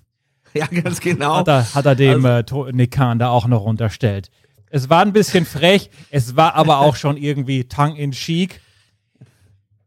Ja, 0.57 0.67
ganz 0.67 1.01
genau. 1.01 1.35
Hat 1.35 1.50
er, 1.50 1.75
hat 1.75 1.85
er 1.85 1.95
dem 1.95 2.25
also, 2.25 2.67
äh, 2.67 2.71
Nick 2.71 2.91
Khan 2.91 3.19
da 3.19 3.27
auch 3.27 3.45
noch 3.45 3.65
unterstellt. 3.65 4.31
Es 4.69 4.89
war 4.89 5.01
ein 5.01 5.12
bisschen 5.12 5.45
frech, 5.45 5.89
es 6.12 6.38
war 6.38 6.55
aber 6.55 6.79
auch 6.79 6.95
schon 6.95 7.17
irgendwie 7.17 7.65
tongue 7.65 7.97
in 7.97 8.12
cheek. 8.12 8.62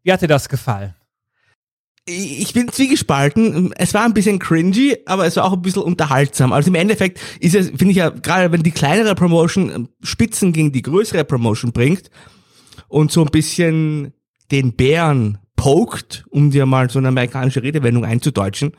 Wie 0.02 0.12
hat 0.12 0.20
dir 0.20 0.28
das 0.28 0.50
gefallen? 0.50 0.94
Ich 2.08 2.52
bin 2.52 2.68
zwiegespalten. 2.68 3.72
Es 3.76 3.94
war 3.94 4.04
ein 4.04 4.14
bisschen 4.14 4.38
cringy, 4.38 4.96
aber 5.06 5.26
es 5.26 5.36
war 5.36 5.44
auch 5.44 5.52
ein 5.52 5.62
bisschen 5.62 5.82
unterhaltsam. 5.82 6.52
Also 6.52 6.68
im 6.68 6.74
Endeffekt 6.74 7.20
ist 7.40 7.54
es, 7.54 7.68
finde 7.68 7.90
ich 7.90 7.96
ja, 7.96 8.10
gerade 8.10 8.50
wenn 8.50 8.62
die 8.62 8.70
kleinere 8.70 9.14
Promotion 9.14 9.70
ähm, 9.70 9.88
Spitzen 10.02 10.52
gegen 10.52 10.72
die 10.72 10.82
größere 10.82 11.24
Promotion 11.24 11.72
bringt 11.72 12.10
und 12.88 13.12
so 13.12 13.22
ein 13.22 13.30
bisschen 13.30 14.12
den 14.50 14.74
Bären 14.74 15.38
poked, 15.56 16.24
um 16.30 16.50
dir 16.50 16.66
mal 16.66 16.88
so 16.88 16.98
eine 16.98 17.08
amerikanische 17.08 17.62
Redewendung 17.62 18.04
einzudeutschen, 18.04 18.72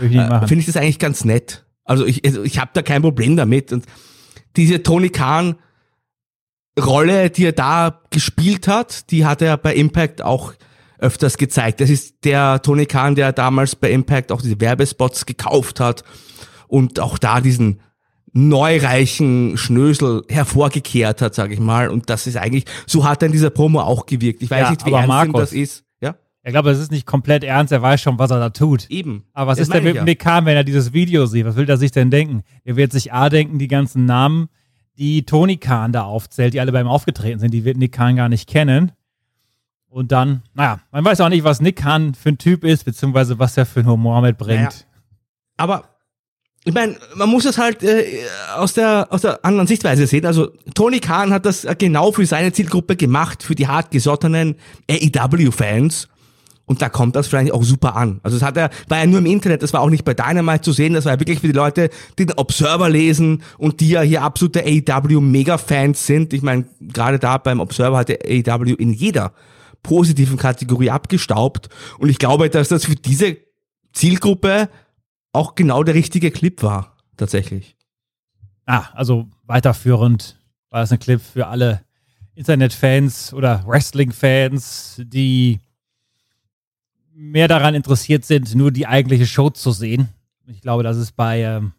äh, 0.00 0.46
finde 0.46 0.58
ich 0.58 0.66
das 0.66 0.76
eigentlich 0.76 0.98
ganz 0.98 1.24
nett. 1.24 1.64
Also 1.84 2.04
ich, 2.06 2.24
also 2.24 2.42
ich 2.42 2.58
habe 2.58 2.70
da 2.74 2.82
kein 2.82 3.02
Problem 3.02 3.36
damit. 3.36 3.72
Und 3.72 3.86
diese 4.56 4.82
Tony 4.82 5.10
Khan 5.10 5.56
Rolle, 6.80 7.28
die 7.30 7.44
er 7.44 7.52
da 7.52 8.00
gespielt 8.10 8.66
hat, 8.66 9.10
die 9.10 9.26
hat 9.26 9.42
er 9.42 9.58
bei 9.58 9.74
Impact 9.74 10.22
auch 10.22 10.54
öfters 11.02 11.36
gezeigt. 11.36 11.80
Das 11.80 11.90
ist 11.90 12.24
der 12.24 12.62
Tony 12.62 12.86
Khan, 12.86 13.14
der 13.14 13.32
damals 13.32 13.76
bei 13.76 13.90
Impact 13.90 14.32
auch 14.32 14.40
diese 14.40 14.60
Werbespots 14.60 15.26
gekauft 15.26 15.80
hat 15.80 16.04
und 16.68 17.00
auch 17.00 17.18
da 17.18 17.40
diesen 17.40 17.80
neureichen 18.32 19.58
Schnösel 19.58 20.22
hervorgekehrt 20.28 21.20
hat, 21.20 21.34
sage 21.34 21.54
ich 21.54 21.60
mal. 21.60 21.90
Und 21.90 22.08
das 22.08 22.26
ist 22.26 22.36
eigentlich, 22.36 22.64
so 22.86 23.04
hat 23.04 23.22
in 23.22 23.32
dieser 23.32 23.50
Promo 23.50 23.80
auch 23.80 24.06
gewirkt. 24.06 24.42
Ich 24.42 24.50
weiß 24.50 24.62
ja, 24.62 24.70
nicht, 24.70 24.86
wie 24.86 24.92
ernst 24.92 25.08
Markus, 25.08 25.40
das 25.40 25.52
ist. 25.52 25.84
Ja? 26.00 26.14
Ich 26.42 26.52
glaube, 26.52 26.70
das 26.70 26.78
ist 26.78 26.90
nicht 26.90 27.06
komplett 27.06 27.44
ernst, 27.44 27.72
er 27.72 27.82
weiß 27.82 28.00
schon, 28.00 28.18
was 28.18 28.30
er 28.30 28.38
da 28.38 28.50
tut. 28.50 28.88
Eben. 28.88 29.24
Aber 29.34 29.50
was 29.50 29.58
das 29.58 29.68
ist 29.68 29.74
denn 29.74 29.84
mit 29.84 29.96
dem 29.96 30.04
Nick 30.04 30.20
Khan, 30.20 30.46
wenn 30.46 30.56
er 30.56 30.64
dieses 30.64 30.92
Video 30.92 31.26
sieht? 31.26 31.44
Was 31.44 31.56
will 31.56 31.68
er 31.68 31.76
sich 31.76 31.90
denn 31.90 32.10
denken? 32.10 32.42
Er 32.64 32.76
wird 32.76 32.92
sich 32.92 33.12
A 33.12 33.28
denken, 33.28 33.58
die 33.58 33.68
ganzen 33.68 34.06
Namen, 34.06 34.48
die 34.96 35.26
Tony 35.26 35.58
Khan 35.58 35.92
da 35.92 36.04
aufzählt, 36.04 36.54
die 36.54 36.60
alle 36.60 36.72
bei 36.72 36.80
ihm 36.80 36.88
aufgetreten 36.88 37.38
sind, 37.38 37.52
die 37.52 37.64
wird 37.64 37.76
Nick 37.76 37.92
Khan 37.92 38.16
gar 38.16 38.28
nicht 38.28 38.48
kennen. 38.48 38.92
Und 39.92 40.10
dann, 40.10 40.42
naja, 40.54 40.80
man 40.90 41.04
weiß 41.04 41.20
auch 41.20 41.28
nicht, 41.28 41.44
was 41.44 41.60
Nick 41.60 41.76
Khan 41.76 42.14
für 42.14 42.30
ein 42.30 42.38
Typ 42.38 42.64
ist, 42.64 42.84
beziehungsweise 42.84 43.38
was 43.38 43.58
er 43.58 43.66
für 43.66 43.80
einen 43.80 43.90
Humor 43.90 44.22
mitbringt. 44.22 44.62
Naja. 44.62 44.70
Aber 45.58 45.84
ich 46.64 46.72
meine, 46.72 46.96
man 47.14 47.28
muss 47.28 47.44
es 47.44 47.58
halt 47.58 47.82
äh, 47.82 48.06
aus, 48.56 48.72
der, 48.72 49.08
aus 49.10 49.20
der 49.20 49.44
anderen 49.44 49.66
Sichtweise 49.66 50.06
sehen. 50.06 50.24
Also 50.24 50.48
Tony 50.74 50.98
Khan 50.98 51.30
hat 51.30 51.44
das 51.44 51.66
genau 51.76 52.10
für 52.10 52.24
seine 52.24 52.54
Zielgruppe 52.54 52.96
gemacht, 52.96 53.42
für 53.42 53.54
die 53.54 53.68
hartgesottenen 53.68 54.54
AEW-Fans. 54.90 56.08
Und 56.64 56.80
da 56.80 56.88
kommt 56.88 57.14
das 57.14 57.26
vielleicht 57.26 57.52
auch 57.52 57.64
super 57.64 57.94
an. 57.94 58.20
Also 58.22 58.38
das 58.38 58.46
hat 58.46 58.56
er, 58.56 58.70
war 58.88 58.98
ja 58.98 59.06
nur 59.06 59.18
im 59.18 59.26
Internet, 59.26 59.62
das 59.62 59.74
war 59.74 59.82
auch 59.82 59.90
nicht 59.90 60.06
bei 60.06 60.14
Dynamite 60.14 60.62
zu 60.62 60.72
sehen, 60.72 60.94
das 60.94 61.04
war 61.04 61.12
ja 61.12 61.20
wirklich 61.20 61.40
für 61.40 61.48
die 61.48 61.52
Leute, 61.52 61.90
die 62.18 62.24
den 62.24 62.38
Observer 62.38 62.88
lesen 62.88 63.42
und 63.58 63.80
die 63.80 63.90
ja 63.90 64.00
hier 64.00 64.22
absolute 64.22 64.64
AEW-Mega-Fans 64.64 66.06
sind. 66.06 66.32
Ich 66.32 66.40
meine, 66.40 66.64
gerade 66.80 67.18
da 67.18 67.36
beim 67.36 67.60
Observer 67.60 67.98
hatte 67.98 68.20
AEW 68.24 68.74
in 68.76 68.94
jeder 68.94 69.32
positiven 69.82 70.36
Kategorie 70.36 70.90
abgestaubt. 70.90 71.68
Und 71.98 72.08
ich 72.08 72.18
glaube, 72.18 72.50
dass 72.50 72.68
das 72.68 72.84
für 72.84 72.94
diese 72.94 73.38
Zielgruppe 73.92 74.68
auch 75.32 75.54
genau 75.54 75.82
der 75.82 75.94
richtige 75.94 76.30
Clip 76.30 76.62
war, 76.62 76.96
tatsächlich. 77.16 77.76
Ah, 78.66 78.88
also 78.94 79.28
weiterführend 79.44 80.38
war 80.70 80.80
das 80.80 80.92
ein 80.92 80.98
Clip 80.98 81.20
für 81.20 81.46
alle 81.46 81.82
Internetfans 82.34 83.34
oder 83.34 83.64
Wrestling-Fans, 83.66 85.02
die 85.04 85.60
mehr 87.14 87.48
daran 87.48 87.74
interessiert 87.74 88.24
sind, 88.24 88.54
nur 88.54 88.70
die 88.70 88.86
eigentliche 88.86 89.26
Show 89.26 89.50
zu 89.50 89.72
sehen. 89.72 90.08
Ich 90.46 90.60
glaube, 90.60 90.82
das 90.82 90.96
ist 90.96 91.12
bei 91.12 91.42
ähm, 91.42 91.72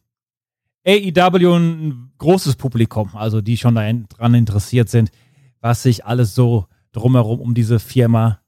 AEW 0.86 1.56
ein 1.56 2.12
großes 2.18 2.56
Publikum, 2.56 3.16
also 3.16 3.42
die 3.42 3.58
schon 3.58 3.76
daran 3.76 4.34
interessiert 4.34 4.90
sind, 4.90 5.12
was 5.60 5.84
sich 5.84 6.06
alles 6.06 6.36
so 6.36 6.68
drumherum 6.94 7.42
um 7.42 7.54
diese 7.54 7.80
Firma 7.80 8.40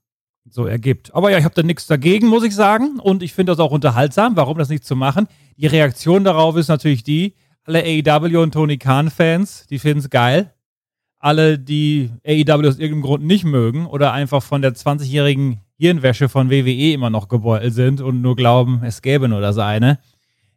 so 0.48 0.66
ergibt. 0.66 1.14
Aber 1.14 1.30
ja, 1.30 1.38
ich 1.38 1.44
habe 1.44 1.54
da 1.54 1.62
nichts 1.62 1.86
dagegen, 1.86 2.28
muss 2.28 2.44
ich 2.44 2.54
sagen. 2.54 2.98
Und 3.00 3.22
ich 3.22 3.34
finde 3.34 3.52
das 3.52 3.60
auch 3.60 3.72
unterhaltsam. 3.72 4.36
Warum 4.36 4.58
das 4.58 4.68
nicht 4.68 4.84
zu 4.84 4.96
machen? 4.96 5.28
Die 5.56 5.66
Reaktion 5.66 6.24
darauf 6.24 6.56
ist 6.56 6.68
natürlich 6.68 7.02
die, 7.02 7.34
alle 7.64 7.82
AEW 7.82 8.42
und 8.42 8.52
Tony 8.52 8.78
Khan-Fans, 8.78 9.66
die 9.68 9.78
finden 9.78 9.98
es 9.98 10.10
geil. 10.10 10.52
Alle, 11.18 11.58
die 11.58 12.10
AEW 12.24 12.68
aus 12.68 12.78
irgendeinem 12.78 13.02
Grund 13.02 13.24
nicht 13.24 13.44
mögen 13.44 13.86
oder 13.86 14.12
einfach 14.12 14.42
von 14.42 14.62
der 14.62 14.74
20-jährigen 14.74 15.60
Hirnwäsche 15.78 16.28
von 16.28 16.50
WWE 16.50 16.92
immer 16.92 17.10
noch 17.10 17.28
gebeutelt 17.28 17.74
sind 17.74 18.00
und 18.00 18.22
nur 18.22 18.36
glauben, 18.36 18.82
es 18.84 19.02
gäbe 19.02 19.28
nur 19.28 19.40
das 19.40 19.58
eine, 19.58 19.98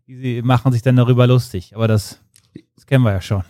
die 0.06 0.42
machen 0.42 0.72
sich 0.72 0.82
dann 0.82 0.96
darüber 0.96 1.28
lustig. 1.28 1.76
Aber 1.76 1.88
das, 1.88 2.22
das 2.76 2.86
kennen 2.86 3.04
wir 3.04 3.14
ja 3.14 3.22
schon. 3.22 3.44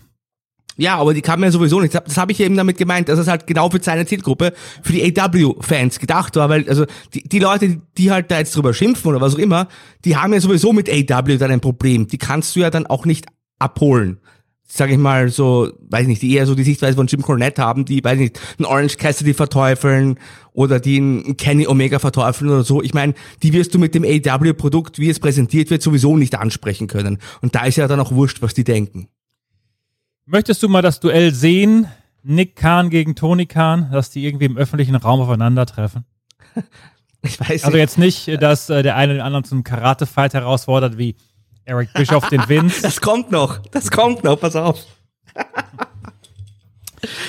Ja, 0.79 0.95
aber 0.95 1.13
die 1.13 1.21
kamen 1.21 1.43
ja 1.43 1.51
sowieso 1.51 1.81
nicht. 1.81 1.93
Das 1.93 2.15
habe 2.15 2.31
ich 2.31 2.39
eben 2.39 2.55
damit 2.55 2.77
gemeint, 2.77 3.09
dass 3.09 3.19
es 3.19 3.27
halt 3.27 3.45
genau 3.45 3.69
für 3.69 3.83
seine 3.83 4.05
Zielgruppe, 4.05 4.53
für 4.81 4.93
die 4.93 5.19
AW-Fans 5.19 5.99
gedacht 5.99 6.37
war, 6.37 6.47
weil 6.47 6.69
also 6.69 6.85
die, 7.13 7.27
die 7.27 7.39
Leute, 7.39 7.81
die 7.97 8.11
halt 8.11 8.31
da 8.31 8.39
jetzt 8.39 8.55
drüber 8.55 8.73
schimpfen 8.73 9.09
oder 9.09 9.19
was 9.19 9.35
auch 9.35 9.39
immer, 9.39 9.67
die 10.05 10.15
haben 10.15 10.31
ja 10.31 10.39
sowieso 10.39 10.71
mit 10.71 10.89
AW 10.89 11.37
dann 11.37 11.51
ein 11.51 11.59
Problem. 11.59 12.07
Die 12.07 12.17
kannst 12.17 12.55
du 12.55 12.61
ja 12.61 12.69
dann 12.69 12.87
auch 12.87 13.05
nicht 13.05 13.25
abholen. 13.59 14.21
Sag 14.71 14.89
ich 14.89 14.97
mal 14.97 15.27
so, 15.29 15.69
weiß 15.89 16.07
nicht, 16.07 16.21
die 16.21 16.33
eher 16.33 16.45
so 16.45 16.55
die 16.55 16.63
Sichtweise 16.63 16.95
von 16.95 17.07
Jim 17.07 17.23
Cornette 17.23 17.61
haben, 17.61 17.83
die, 17.83 18.01
weiß 18.01 18.17
nicht, 18.17 18.39
einen 18.57 18.65
Orange 18.65 18.95
Cassidy 18.95 19.33
verteufeln 19.33 20.17
oder 20.53 20.79
die 20.79 20.97
einen 20.97 21.35
Kenny 21.35 21.67
Omega 21.67 21.99
verteufeln 21.99 22.51
oder 22.51 22.63
so. 22.63 22.81
Ich 22.81 22.93
meine, 22.93 23.15
die 23.43 23.51
wirst 23.51 23.73
du 23.73 23.79
mit 23.79 23.95
dem 23.95 24.05
AW-Produkt, 24.05 24.97
wie 24.97 25.09
es 25.09 25.19
präsentiert 25.19 25.71
wird, 25.71 25.81
sowieso 25.81 26.15
nicht 26.15 26.35
ansprechen 26.35 26.87
können. 26.87 27.17
Und 27.41 27.55
da 27.55 27.65
ist 27.65 27.75
ja 27.75 27.87
dann 27.89 27.99
auch 27.99 28.13
wurscht, 28.13 28.41
was 28.41 28.53
die 28.53 28.63
denken. 28.63 29.09
Möchtest 30.31 30.61
du 30.61 30.69
mal 30.69 30.83
das 30.83 30.99
Duell 30.99 31.33
sehen? 31.33 31.87
Nick 32.21 32.55
Kahn 32.55 32.91
gegen 32.91 33.15
Tony 33.15 33.47
Kahn, 33.47 33.89
dass 33.91 34.11
die 34.11 34.27
irgendwie 34.27 34.45
im 34.45 34.57
öffentlichen 34.57 34.95
Raum 34.95 35.21
aufeinandertreffen? 35.21 36.05
Ich 37.21 37.37
weiß 37.37 37.49
nicht. 37.49 37.65
Also 37.65 37.77
jetzt 37.77 37.97
nicht, 37.97 38.41
dass 38.41 38.69
äh, 38.69 38.81
der 38.81 38.95
eine 38.95 39.11
den 39.11 39.21
anderen 39.21 39.43
zum 39.43 39.65
Karate-Fight 39.65 40.33
herausfordert, 40.33 40.97
wie 40.97 41.17
Eric 41.65 41.91
Bischoff 41.93 42.29
den 42.29 42.47
Vince. 42.47 42.81
Das 42.81 43.01
kommt 43.01 43.29
noch. 43.29 43.57
Das 43.57 43.91
kommt 43.91 44.23
noch. 44.23 44.39
Pass 44.39 44.55
auf. 44.55 44.85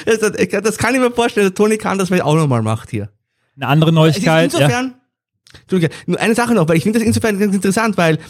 das, 0.06 0.20
das, 0.20 0.62
das, 0.62 0.78
kann 0.78 0.94
ich 0.94 1.00
mir 1.00 1.10
vorstellen, 1.10 1.48
dass 1.48 1.54
Tony 1.54 1.76
Kahn 1.76 1.98
das 1.98 2.06
vielleicht 2.06 2.22
auch 2.22 2.36
nochmal 2.36 2.62
macht 2.62 2.90
hier. 2.90 3.10
Eine 3.56 3.66
andere 3.66 3.90
Neuigkeit. 3.90 4.54
Insofern, 4.54 4.94
ja. 5.72 5.88
nur 6.06 6.20
eine 6.20 6.36
Sache 6.36 6.54
noch, 6.54 6.68
weil 6.68 6.76
ich 6.76 6.84
finde 6.84 7.00
das 7.00 7.08
insofern 7.08 7.40
ganz 7.40 7.52
interessant, 7.52 7.96
weil 7.96 8.20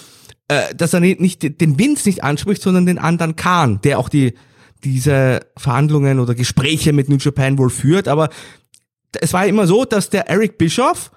äh, 0.48 0.74
dass 0.74 0.94
er 0.94 1.00
nicht, 1.00 1.20
nicht 1.20 1.60
den 1.60 1.78
Vince 1.78 2.08
nicht 2.08 2.24
anspricht, 2.24 2.62
sondern 2.62 2.86
den 2.86 2.98
anderen 2.98 3.36
Kahn, 3.36 3.82
der 3.82 3.98
auch 3.98 4.08
die 4.08 4.32
diese 4.84 5.40
Verhandlungen 5.56 6.18
oder 6.18 6.34
Gespräche 6.34 6.92
mit 6.92 7.08
New 7.08 7.16
Japan 7.16 7.58
wohl 7.58 7.70
führt. 7.70 8.08
Aber 8.08 8.30
es 9.20 9.32
war 9.32 9.46
immer 9.46 9.66
so, 9.66 9.84
dass 9.84 10.10
der 10.10 10.28
Eric 10.28 10.58
Bischoff 10.58 11.10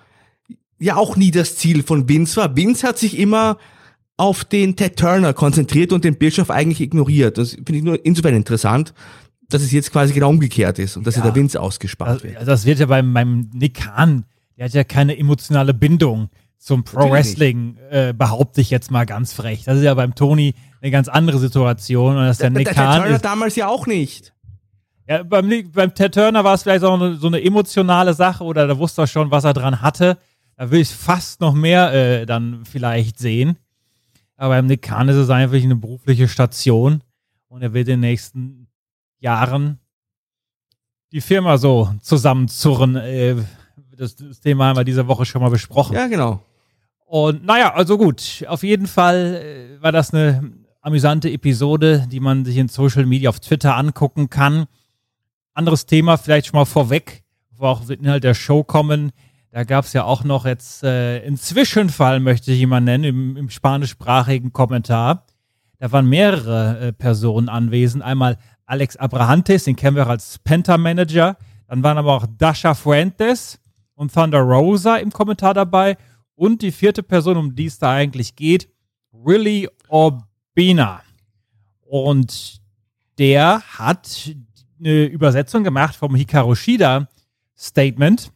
ja 0.79 0.95
auch 0.95 1.15
nie 1.15 1.31
das 1.31 1.55
Ziel 1.55 1.83
von 1.83 2.09
Vince 2.09 2.37
war. 2.37 2.55
Vince 2.55 2.87
hat 2.87 2.97
sich 2.97 3.17
immer 3.17 3.57
auf 4.17 4.43
den 4.45 4.75
Ted 4.75 4.97
Turner 4.97 5.33
konzentriert 5.33 5.91
und 5.91 6.03
den 6.03 6.17
Bischof 6.17 6.49
eigentlich 6.49 6.81
ignoriert. 6.81 7.37
Das 7.37 7.51
finde 7.51 7.75
ich 7.75 7.83
nur 7.83 8.05
insofern 8.05 8.35
interessant, 8.35 8.93
dass 9.49 9.61
es 9.61 9.71
jetzt 9.71 9.91
quasi 9.91 10.13
genau 10.13 10.29
umgekehrt 10.29 10.79
ist 10.79 10.97
und 10.97 11.07
dass 11.07 11.15
ja. 11.15 11.23
der 11.23 11.35
Vince 11.35 11.59
ausgespart 11.59 12.23
wird. 12.23 12.37
Also 12.37 12.51
das 12.51 12.65
wird 12.65 12.79
ja 12.79 12.85
beim, 12.85 13.13
beim 13.13 13.49
Nick 13.53 13.75
Khan, 13.75 14.25
der 14.57 14.65
hat 14.65 14.73
ja 14.73 14.83
keine 14.83 15.17
emotionale 15.17 15.73
Bindung 15.73 16.29
zum 16.63 16.85
Pro 16.85 16.99
Natürlich 16.99 17.13
Wrestling, 17.13 17.77
äh, 17.89 18.13
behaupte 18.13 18.61
ich 18.61 18.69
jetzt 18.69 18.89
mal 18.89 19.05
ganz 19.05 19.33
frech. 19.33 19.63
Das 19.65 19.77
ist 19.77 19.83
ja 19.83 19.93
beim 19.95 20.15
Tony 20.15 20.53
eine 20.81 20.91
ganz 20.91 21.09
andere 21.09 21.37
Situation. 21.37 22.15
Und 22.15 22.23
dass 22.25 22.37
der 22.37 22.51
Nick 22.51 22.65
der 22.67 22.73
Khan 22.73 23.01
Turner 23.01 23.15
ist, 23.15 23.25
damals 23.25 23.55
ja 23.57 23.67
auch 23.67 23.85
nicht. 23.85 24.33
ja, 25.07 25.23
beim, 25.23 25.47
Nick- 25.49 25.73
beim 25.73 25.93
Ted 25.93 26.13
Turner 26.13 26.45
war 26.45 26.53
es 26.53 26.63
vielleicht 26.63 26.85
auch 26.85 26.93
eine, 26.93 27.15
so 27.17 27.27
eine 27.27 27.43
emotionale 27.43 28.13
Sache 28.13 28.45
oder 28.45 28.65
da 28.65 28.77
wusste 28.77 29.01
er 29.01 29.07
schon, 29.07 29.29
was 29.29 29.43
er 29.43 29.53
dran 29.53 29.81
hatte. 29.81 30.17
Da 30.55 30.71
will 30.71 30.79
ich 30.79 30.89
fast 30.89 31.41
noch 31.41 31.53
mehr 31.53 31.93
äh, 31.93 32.25
dann 32.25 32.63
vielleicht 32.63 33.19
sehen. 33.19 33.57
Aber 34.37 34.55
beim 34.55 34.67
Nick 34.67 34.83
Khan 34.83 35.09
ist 35.09 35.15
es 35.17 35.29
einfach 35.29 35.57
eine 35.61 35.75
berufliche 35.75 36.29
Station 36.29 37.01
und 37.49 37.61
er 37.61 37.73
wird 37.73 37.89
in 37.89 37.95
den 37.95 38.09
nächsten 38.09 38.67
Jahren 39.19 39.79
die 41.11 41.21
Firma 41.21 41.57
so 41.57 41.93
zusammenzurren. 42.01 42.95
Äh, 42.95 43.35
das, 43.97 44.15
das 44.15 44.39
Thema 44.39 44.67
haben 44.67 44.77
wir 44.77 44.83
diese 44.85 45.07
Woche 45.07 45.25
schon 45.25 45.41
mal 45.41 45.49
besprochen. 45.49 45.93
Ja, 45.95 46.07
genau. 46.07 46.41
Und 47.13 47.45
naja, 47.45 47.75
also 47.75 47.99
gut, 47.99 48.43
auf 48.47 48.63
jeden 48.63 48.87
Fall 48.87 49.35
äh, 49.35 49.83
war 49.83 49.91
das 49.91 50.15
eine 50.15 50.51
amüsante 50.81 51.29
Episode, 51.29 52.07
die 52.11 52.19
man 52.19 52.43
sich 52.43 52.57
in 52.57 52.69
Social 52.69 53.05
Media 53.05 53.29
auf 53.29 53.39
Twitter 53.39 53.77
angucken 53.77 54.31
kann. 54.31 54.65
Anderes 55.53 55.85
Thema 55.85 56.17
vielleicht 56.17 56.47
schon 56.47 56.57
mal 56.57 56.65
vorweg, 56.65 57.23
wo 57.51 57.67
auch 57.67 57.87
Inhalt 57.87 58.23
der 58.23 58.33
Show 58.33 58.63
kommen. 58.63 59.11
Da 59.51 59.63
gab 59.63 59.85
es 59.85 59.93
ja 59.93 60.05
auch 60.05 60.23
noch 60.23 60.47
jetzt 60.47 60.83
äh, 60.83 61.21
einen 61.23 61.37
Zwischenfall, 61.37 62.19
möchte 62.19 62.51
ich 62.51 62.65
mal 62.65 62.81
nennen, 62.81 63.03
im, 63.03 63.37
im 63.37 63.49
spanischsprachigen 63.51 64.51
Kommentar. 64.51 65.27
Da 65.77 65.91
waren 65.91 66.09
mehrere 66.09 66.79
äh, 66.79 66.93
Personen 66.93 67.47
anwesend. 67.47 68.03
Einmal 68.03 68.39
Alex 68.65 68.97
Abrahantes, 68.97 69.65
den 69.65 69.75
kennen 69.75 69.97
wir 69.97 70.07
auch 70.07 70.09
als 70.09 70.39
Penta-Manager. 70.39 71.37
Dann 71.67 71.83
waren 71.83 71.99
aber 71.99 72.15
auch 72.15 72.25
Dasha 72.39 72.73
Fuentes 72.73 73.59
und 73.93 74.11
Thunder 74.11 74.39
Rosa 74.39 74.95
im 74.95 75.11
Kommentar 75.11 75.53
dabei. 75.53 75.95
Und 76.35 76.61
die 76.61 76.71
vierte 76.71 77.03
Person, 77.03 77.37
um 77.37 77.55
die 77.55 77.65
es 77.67 77.77
da 77.79 77.91
eigentlich 77.91 78.35
geht, 78.35 78.69
Willy 79.11 79.69
Urbina. 79.89 81.01
Und 81.81 82.61
der 83.19 83.61
hat 83.61 84.31
eine 84.79 85.05
Übersetzung 85.05 85.63
gemacht 85.63 85.95
vom 85.95 86.15
Hikaru 86.15 86.55
Shida 86.55 87.07
Statement, 87.55 88.31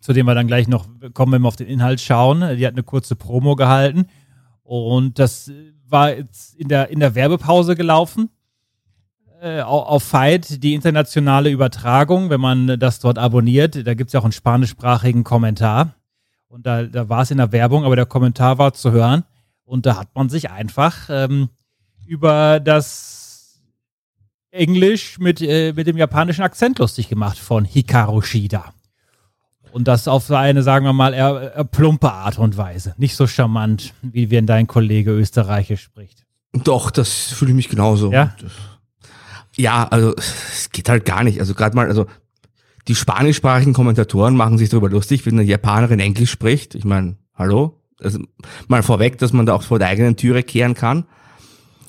zu 0.00 0.12
dem 0.12 0.26
wir 0.26 0.34
dann 0.34 0.46
gleich 0.46 0.68
noch 0.68 0.86
kommen, 1.12 1.32
wenn 1.32 1.42
wir 1.42 1.48
auf 1.48 1.56
den 1.56 1.66
Inhalt 1.66 2.00
schauen. 2.00 2.56
Die 2.56 2.66
hat 2.66 2.74
eine 2.74 2.82
kurze 2.84 3.16
Promo 3.16 3.56
gehalten. 3.56 4.06
Und 4.62 5.18
das 5.18 5.50
war 5.88 6.14
jetzt 6.16 6.54
in 6.54 6.68
der, 6.68 6.88
in 6.90 7.00
der 7.00 7.14
Werbepause 7.14 7.74
gelaufen. 7.76 8.30
Äh, 9.42 9.60
au- 9.60 9.82
auf 9.82 10.02
Fight, 10.04 10.62
die 10.62 10.74
internationale 10.74 11.50
Übertragung, 11.50 12.30
wenn 12.30 12.40
man 12.40 12.78
das 12.78 13.00
dort 13.00 13.18
abonniert. 13.18 13.86
Da 13.86 13.94
gibt 13.94 14.08
es 14.08 14.12
ja 14.14 14.20
auch 14.20 14.24
einen 14.24 14.32
spanischsprachigen 14.32 15.24
Kommentar. 15.24 15.94
Und 16.54 16.66
da, 16.66 16.84
da 16.84 17.08
war 17.08 17.22
es 17.22 17.32
in 17.32 17.38
der 17.38 17.50
Werbung, 17.50 17.84
aber 17.84 17.96
der 17.96 18.06
Kommentar 18.06 18.58
war 18.58 18.72
zu 18.72 18.92
hören. 18.92 19.24
Und 19.64 19.86
da 19.86 19.96
hat 19.96 20.14
man 20.14 20.28
sich 20.28 20.52
einfach 20.52 21.08
ähm, 21.10 21.48
über 22.06 22.60
das 22.60 23.60
Englisch 24.52 25.18
mit, 25.18 25.42
äh, 25.42 25.72
mit 25.72 25.88
dem 25.88 25.96
japanischen 25.96 26.42
Akzent 26.42 26.78
lustig 26.78 27.08
gemacht 27.08 27.40
von 27.40 27.64
Hikaru 27.64 28.20
Shida. 28.20 28.72
Und 29.72 29.88
das 29.88 30.06
auf 30.06 30.26
so 30.26 30.36
eine, 30.36 30.62
sagen 30.62 30.86
wir 30.86 30.92
mal, 30.92 31.12
eher, 31.12 31.54
eher 31.56 31.64
plumpe 31.64 32.12
Art 32.12 32.38
und 32.38 32.56
Weise. 32.56 32.94
Nicht 32.98 33.16
so 33.16 33.26
charmant, 33.26 33.92
wie 34.02 34.30
wenn 34.30 34.46
dein 34.46 34.68
Kollege 34.68 35.10
Österreichisch 35.10 35.82
spricht. 35.82 36.24
Doch, 36.52 36.92
das 36.92 37.32
fühle 37.32 37.50
ich 37.50 37.56
mich 37.56 37.68
genauso. 37.68 38.12
Ja? 38.12 38.36
Ja, 39.56 39.88
also 39.88 40.14
es 40.14 40.70
geht 40.70 40.88
halt 40.88 41.04
gar 41.04 41.24
nicht. 41.24 41.40
Also 41.40 41.54
gerade 41.54 41.74
mal, 41.74 41.88
also 41.88 42.06
die 42.88 42.94
spanischsprachigen 42.94 43.72
Kommentatoren 43.72 44.36
machen 44.36 44.58
sich 44.58 44.68
darüber 44.68 44.90
lustig, 44.90 45.24
wenn 45.24 45.38
eine 45.38 45.48
Japanerin 45.48 46.00
Englisch 46.00 46.30
spricht. 46.30 46.74
Ich 46.74 46.84
meine, 46.84 47.16
hallo? 47.34 47.80
Also 48.00 48.18
mal 48.68 48.82
vorweg, 48.82 49.18
dass 49.18 49.32
man 49.32 49.46
da 49.46 49.54
auch 49.54 49.62
vor 49.62 49.78
der 49.78 49.88
eigenen 49.88 50.16
Türe 50.16 50.42
kehren 50.42 50.74
kann. 50.74 51.04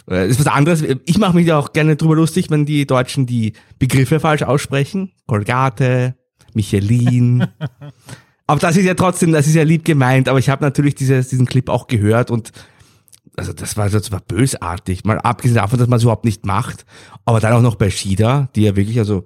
Äh, 0.07 0.27
Das 0.27 0.31
ist 0.31 0.39
was 0.39 0.53
anderes. 0.53 0.83
Ich 1.05 1.17
mache 1.17 1.35
mich 1.35 1.47
da 1.47 1.57
auch 1.57 1.73
gerne 1.73 1.95
drüber 1.95 2.15
lustig, 2.15 2.49
wenn 2.49 2.65
die 2.65 2.85
Deutschen 2.85 3.25
die 3.25 3.53
Begriffe 3.79 4.19
falsch 4.19 4.43
aussprechen. 4.43 5.11
Colgate, 5.27 6.15
Michelin. 6.53 7.47
aber 8.47 8.59
das 8.59 8.77
ist 8.77 8.85
ja 8.85 8.93
trotzdem, 8.93 9.31
das 9.31 9.47
ist 9.47 9.55
ja 9.55 9.63
lieb 9.63 9.83
gemeint. 9.83 10.29
Aber 10.29 10.39
ich 10.39 10.49
habe 10.49 10.63
natürlich 10.63 10.95
dieses, 10.95 11.29
diesen 11.29 11.45
Clip 11.45 11.67
auch 11.69 11.87
gehört 11.87 12.31
und 12.31 12.51
also 13.37 13.51
das 13.51 13.75
war, 13.75 13.89
das 13.89 14.13
war 14.13 14.21
bösartig. 14.21 15.03
Mal 15.03 15.19
abgesehen 15.19 15.57
davon, 15.57 15.77
dass 15.77 15.89
man 15.89 15.97
es 15.97 16.03
überhaupt 16.03 16.23
nicht 16.23 16.45
macht. 16.45 16.85
Aber 17.25 17.41
dann 17.41 17.51
auch 17.51 17.61
noch 17.61 17.75
bei 17.75 17.89
Shida, 17.89 18.49
die 18.55 18.61
ja 18.61 18.77
wirklich 18.77 18.97
also 18.99 19.25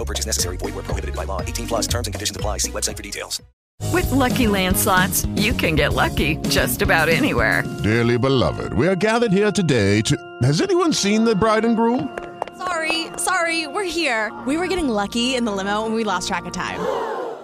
No 0.00 0.04
purchase 0.06 0.24
necessary. 0.24 0.56
Void 0.56 0.74
where 0.74 0.82
prohibited 0.82 1.14
by 1.14 1.24
law. 1.24 1.42
18 1.42 1.66
plus 1.66 1.86
terms 1.86 2.06
and 2.06 2.14
conditions 2.14 2.34
apply. 2.34 2.56
See 2.56 2.70
website 2.72 2.96
for 2.96 3.02
details. 3.02 3.42
With 3.92 4.10
Lucky 4.10 4.46
Land 4.46 4.78
slots, 4.78 5.26
you 5.36 5.52
can 5.52 5.74
get 5.74 5.92
lucky 5.92 6.36
just 6.48 6.80
about 6.80 7.10
anywhere. 7.10 7.64
Dearly 7.82 8.16
beloved, 8.16 8.72
we 8.72 8.88
are 8.88 8.96
gathered 8.96 9.32
here 9.32 9.52
today 9.52 10.00
to. 10.02 10.16
Has 10.42 10.62
anyone 10.62 10.94
seen 10.94 11.24
the 11.24 11.34
bride 11.34 11.66
and 11.66 11.76
groom? 11.76 12.18
Sorry, 12.56 13.08
sorry, 13.18 13.66
we're 13.66 13.84
here. 13.84 14.32
We 14.46 14.56
were 14.56 14.68
getting 14.68 14.88
lucky 14.88 15.34
in 15.34 15.44
the 15.44 15.52
limo 15.52 15.84
and 15.84 15.94
we 15.94 16.02
lost 16.02 16.28
track 16.28 16.46
of 16.46 16.52
time. 16.52 16.80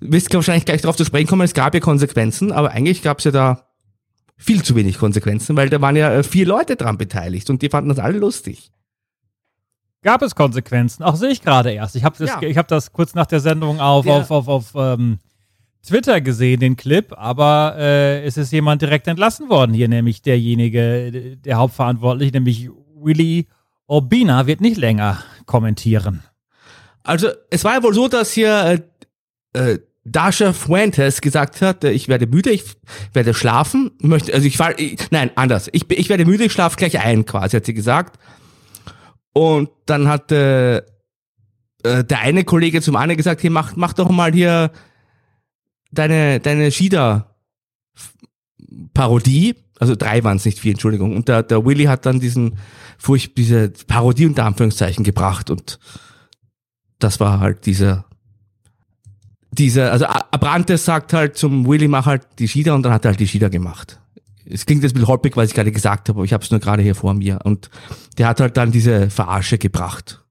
wirst 0.00 0.32
wahrscheinlich 0.34 0.64
gleich 0.64 0.82
darauf 0.82 0.96
zu 0.96 1.04
sprechen 1.04 1.26
kommen, 1.26 1.42
es 1.42 1.54
gab 1.54 1.74
ja 1.74 1.80
Konsequenzen, 1.80 2.52
aber 2.52 2.70
eigentlich 2.72 3.02
gab 3.02 3.18
es 3.18 3.24
ja 3.24 3.30
da 3.30 3.66
viel 4.36 4.62
zu 4.62 4.74
wenig 4.74 4.98
Konsequenzen, 4.98 5.56
weil 5.56 5.68
da 5.68 5.80
waren 5.80 5.96
ja 5.96 6.10
äh, 6.12 6.22
vier 6.22 6.46
Leute 6.46 6.76
dran 6.76 6.96
beteiligt 6.98 7.50
und 7.50 7.60
die 7.62 7.68
fanden 7.68 7.90
das 7.90 7.98
alle 7.98 8.18
lustig. 8.18 8.72
Gab 10.02 10.22
es 10.22 10.34
Konsequenzen? 10.34 11.02
Auch 11.02 11.16
sehe 11.16 11.28
ich 11.30 11.42
gerade 11.42 11.72
erst. 11.72 11.94
Ich 11.94 12.04
habe 12.04 12.16
das, 12.18 12.30
Ja. 12.30 12.40
ich 12.48 12.56
hab 12.56 12.68
das 12.68 12.92
kurz 12.92 13.14
nach 13.14 13.26
der 13.26 13.40
Sendung 13.40 13.80
auf, 13.80 14.06
Ja. 14.06 14.16
auf, 14.16 14.30
auf, 14.30 14.48
auf 14.48 14.72
ähm, 14.74 15.18
Twitter 15.86 16.20
gesehen, 16.22 16.60
den 16.60 16.76
Clip, 16.76 17.12
aber 17.16 17.74
äh, 17.78 18.24
es 18.24 18.36
ist 18.38 18.50
jemand 18.52 18.80
direkt 18.80 19.08
entlassen 19.08 19.50
worden 19.50 19.74
hier, 19.74 19.88
nämlich 19.88 20.22
derjenige, 20.22 21.36
der 21.36 21.56
Hauptverantwortliche, 21.56 22.32
nämlich 22.32 22.70
Willy 22.94 23.46
Urbina, 23.86 24.46
wird 24.46 24.60
nicht 24.62 24.78
länger 24.78 25.22
kommentieren. 25.46 26.22
Also 27.02 27.28
es 27.50 27.64
war 27.64 27.74
ja 27.74 27.82
wohl 27.82 27.94
so, 27.94 28.08
dass 28.08 28.32
hier 28.32 28.82
äh, 29.54 29.72
äh, 29.72 29.78
Dasha 30.10 30.52
Fuentes 30.52 31.20
gesagt 31.20 31.62
hat, 31.62 31.84
äh, 31.84 31.90
ich 31.90 32.08
werde 32.08 32.26
müde, 32.26 32.50
ich 32.50 32.64
werde 33.12 33.34
schlafen, 33.34 33.90
möchte, 34.00 34.34
also 34.34 34.46
ich 34.46 34.58
war, 34.58 34.78
ich, 34.78 35.10
nein, 35.10 35.30
anders, 35.34 35.68
ich, 35.72 35.90
ich 35.90 36.08
werde 36.08 36.24
müde, 36.24 36.44
ich 36.44 36.52
schlafe 36.52 36.76
gleich 36.76 36.98
ein, 36.98 37.24
quasi, 37.24 37.56
hat 37.56 37.66
sie 37.66 37.74
gesagt. 37.74 38.18
Und 39.32 39.70
dann 39.86 40.08
hat 40.08 40.32
äh, 40.32 40.78
äh, 40.78 40.82
der 41.82 42.20
eine 42.20 42.44
Kollege 42.44 42.82
zum 42.82 42.96
anderen 42.96 43.16
gesagt, 43.16 43.40
hier, 43.40 43.50
mach, 43.50 43.76
mach 43.76 43.92
doch 43.92 44.10
mal 44.10 44.32
hier 44.32 44.70
deine, 45.92 46.40
deine 46.40 46.70
Shida-Parodie. 46.70 49.56
Also 49.78 49.94
drei 49.96 50.24
waren 50.24 50.36
es, 50.36 50.44
nicht 50.44 50.58
vier, 50.58 50.72
Entschuldigung. 50.72 51.16
Und 51.16 51.28
der, 51.28 51.42
der 51.42 51.64
Willy 51.64 51.84
hat 51.84 52.04
dann 52.06 52.20
diesen 52.20 52.58
furcht, 52.98 53.38
diese 53.38 53.70
Parodie 53.86 54.26
unter 54.26 54.44
Anführungszeichen 54.44 55.04
gebracht 55.04 55.48
und 55.48 55.78
das 56.98 57.18
war 57.18 57.40
halt 57.40 57.64
dieser, 57.64 58.04
dieser, 59.52 59.92
also 59.92 60.06
Abrantes 60.06 60.84
sagt 60.84 61.12
halt 61.12 61.36
zum 61.36 61.66
Willy, 61.66 61.88
mach 61.88 62.06
halt 62.06 62.22
die 62.38 62.48
Schieder 62.48 62.74
und 62.74 62.82
dann 62.82 62.92
hat 62.92 63.04
er 63.04 63.10
halt 63.10 63.20
die 63.20 63.28
Schieder 63.28 63.50
gemacht. 63.50 64.00
Es 64.44 64.66
klingt 64.66 64.82
jetzt 64.82 64.92
ein 64.92 64.94
bisschen 64.94 65.08
holprig, 65.08 65.36
was 65.36 65.48
ich 65.48 65.54
gerade 65.54 65.72
gesagt 65.72 66.08
habe, 66.08 66.18
aber 66.18 66.24
ich 66.24 66.32
habe 66.32 66.42
es 66.42 66.50
nur 66.50 66.60
gerade 66.60 66.82
hier 66.82 66.94
vor 66.94 67.14
mir. 67.14 67.40
Und 67.44 67.70
der 68.18 68.28
hat 68.28 68.40
halt 68.40 68.56
dann 68.56 68.72
diese 68.72 69.10
Verarsche 69.10 69.58
gebracht. 69.58 70.24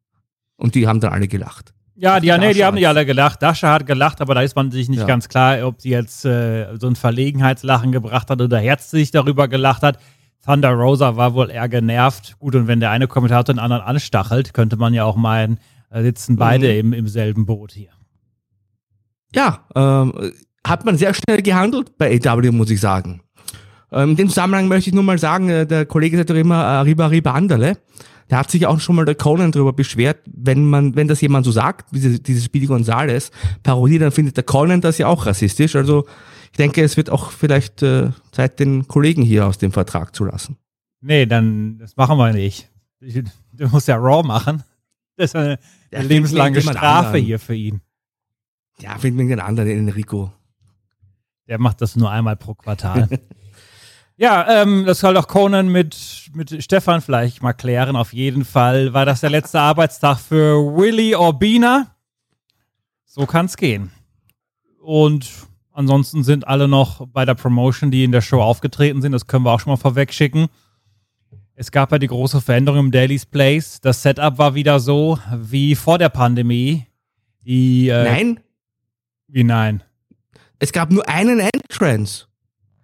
Und 0.57 0.75
die 0.75 0.87
haben 0.87 0.99
dann 0.99 1.13
alle 1.13 1.27
gelacht. 1.27 1.73
Ja, 1.95 2.19
die, 2.19 2.31
nee, 2.37 2.53
die 2.53 2.63
haben 2.63 2.75
nicht 2.75 2.87
alle 2.87 3.05
gelacht. 3.05 3.41
Dasha 3.41 3.73
hat 3.73 3.85
gelacht, 3.85 4.21
aber 4.21 4.33
da 4.33 4.41
ist 4.41 4.55
man 4.55 4.71
sich 4.71 4.87
nicht 4.87 5.01
ja. 5.01 5.05
ganz 5.05 5.27
klar, 5.27 5.65
ob 5.67 5.81
sie 5.81 5.89
jetzt 5.89 6.23
äh, 6.23 6.77
so 6.77 6.87
ein 6.87 6.95
Verlegenheitslachen 6.95 7.91
gebracht 7.91 8.29
hat 8.29 8.41
oder 8.41 8.57
herzlich 8.57 9.11
darüber 9.11 9.49
gelacht 9.49 9.83
hat. 9.83 9.99
Thunder 10.45 10.71
Rosa 10.71 11.17
war 11.17 11.33
wohl 11.33 11.49
eher 11.49 11.67
genervt. 11.67 12.37
Gut, 12.39 12.55
und 12.55 12.67
wenn 12.67 12.79
der 12.79 12.91
eine 12.91 13.07
Kommentator 13.07 13.53
den 13.53 13.59
anderen 13.59 13.83
anstachelt, 13.83 14.53
könnte 14.53 14.77
man 14.77 14.93
ja 14.93 15.03
auch 15.03 15.17
meinen, 15.17 15.59
äh, 15.89 16.01
sitzen 16.01 16.37
beide 16.37 16.67
mhm. 16.71 16.79
im, 16.79 16.93
im 16.93 17.07
selben 17.09 17.45
Boot 17.45 17.73
hier. 17.73 17.89
Ja, 19.35 19.65
ähm, 19.75 20.13
hat 20.65 20.85
man 20.85 20.97
sehr 20.97 21.13
schnell 21.13 21.41
gehandelt 21.41 21.97
bei 21.97 22.19
AW, 22.23 22.51
muss 22.51 22.69
ich 22.69 22.79
sagen. 22.79 23.21
Ähm, 23.91 24.11
in 24.11 24.15
dem 24.15 24.29
Zusammenhang 24.29 24.67
möchte 24.67 24.89
ich 24.89 24.95
nur 24.95 25.03
mal 25.03 25.17
sagen, 25.17 25.49
äh, 25.49 25.65
der 25.65 25.85
Kollege 25.85 26.17
sagt 26.17 26.29
doch 26.29 26.35
immer 26.35 26.63
äh, 26.63 26.79
Riba 26.81 27.07
Riba 27.07 27.33
Anderle. 27.33 27.77
Da 28.27 28.37
hat 28.37 28.51
sich 28.51 28.67
auch 28.67 28.79
schon 28.79 28.95
mal 28.95 29.05
der 29.05 29.15
Conan 29.15 29.51
darüber 29.51 29.73
beschwert, 29.73 30.19
wenn 30.31 30.65
man, 30.65 30.95
wenn 30.95 31.07
das 31.07 31.19
jemand 31.19 31.45
so 31.45 31.51
sagt, 31.51 31.87
diese, 31.91 32.19
dieses 32.19 32.45
Speedy 32.45 32.67
Gonzales 32.67 33.31
Parodie, 33.63 33.97
dann 33.97 34.11
findet 34.11 34.37
der 34.37 34.43
Conan 34.43 34.81
das 34.81 34.99
ja 34.99 35.07
auch 35.07 35.25
rassistisch. 35.25 35.75
Also 35.75 36.05
ich 36.51 36.57
denke, 36.57 36.83
es 36.83 36.95
wird 36.95 37.09
auch 37.09 37.31
vielleicht 37.31 37.81
äh, 37.81 38.11
Zeit, 38.31 38.59
den 38.59 38.87
Kollegen 38.87 39.23
hier 39.23 39.47
aus 39.47 39.57
dem 39.57 39.71
Vertrag 39.71 40.15
zu 40.15 40.25
lassen. 40.25 40.57
Nee, 41.01 41.25
dann, 41.25 41.79
das 41.79 41.95
machen 41.97 42.17
wir 42.17 42.31
nicht. 42.33 42.69
Du 42.99 43.67
musst 43.69 43.87
ja 43.87 43.95
Raw 43.95 44.25
machen. 44.25 44.63
Das 45.15 45.31
ist 45.31 45.35
eine, 45.35 45.57
eine 45.91 46.07
lebenslange 46.07 46.61
Strafe 46.61 47.17
hier 47.17 47.39
für 47.39 47.55
ihn. 47.55 47.81
Ja, 48.81 48.97
finden 48.97 49.19
wir 49.19 49.27
den 49.27 49.39
anderen, 49.39 49.69
den 49.69 49.87
Enrico. 49.87 50.31
Der 51.47 51.59
macht 51.59 51.81
das 51.81 51.95
nur 51.95 52.11
einmal 52.11 52.35
pro 52.35 52.53
Quartal. 52.53 53.09
Ja, 54.21 54.63
ähm, 54.63 54.83
das 54.85 54.99
soll 54.99 55.13
doch 55.13 55.29
Conan 55.29 55.69
mit, 55.69 56.29
mit 56.33 56.61
Stefan 56.61 56.99
vielleicht 56.99 57.41
mal 57.41 57.53
klären. 57.53 57.95
Auf 57.95 58.11
jeden 58.11 58.43
Fall 58.43 58.91
war 58.91 59.05
das 59.05 59.21
der 59.21 59.29
letzte 59.29 59.61
Arbeitstag 59.61 60.19
für 60.19 60.57
Willy 60.75 61.15
Orbina. 61.15 61.95
So 63.05 63.25
kann's 63.25 63.55
gehen. 63.55 63.91
Und 64.81 65.31
ansonsten 65.71 66.25
sind 66.25 66.45
alle 66.45 66.67
noch 66.67 67.07
bei 67.07 67.23
der 67.23 67.35
Promotion, 67.35 67.91
die 67.91 68.03
in 68.03 68.11
der 68.11 68.19
Show 68.19 68.41
aufgetreten 68.41 69.01
sind. 69.01 69.13
Das 69.13 69.25
können 69.25 69.45
wir 69.45 69.53
auch 69.53 69.61
schon 69.61 69.71
mal 69.71 69.77
vorweg 69.77 70.11
schicken. 70.13 70.47
Es 71.55 71.71
gab 71.71 71.93
ja 71.93 71.97
die 71.97 72.07
große 72.07 72.41
Veränderung 72.41 72.87
im 72.87 72.91
Daily's 72.91 73.25
Place. 73.25 73.79
Das 73.79 74.01
Setup 74.01 74.37
war 74.37 74.53
wieder 74.53 74.81
so 74.81 75.17
wie 75.33 75.75
vor 75.75 75.97
der 75.97 76.09
Pandemie. 76.09 76.87
Die, 77.45 77.87
äh, 77.87 78.03
nein. 78.03 78.39
Wie 79.31 79.43
nein? 79.43 79.83
Es 80.59 80.71
gab 80.71 80.91
nur 80.91 81.07
einen 81.07 81.39
Entrance. 81.39 82.25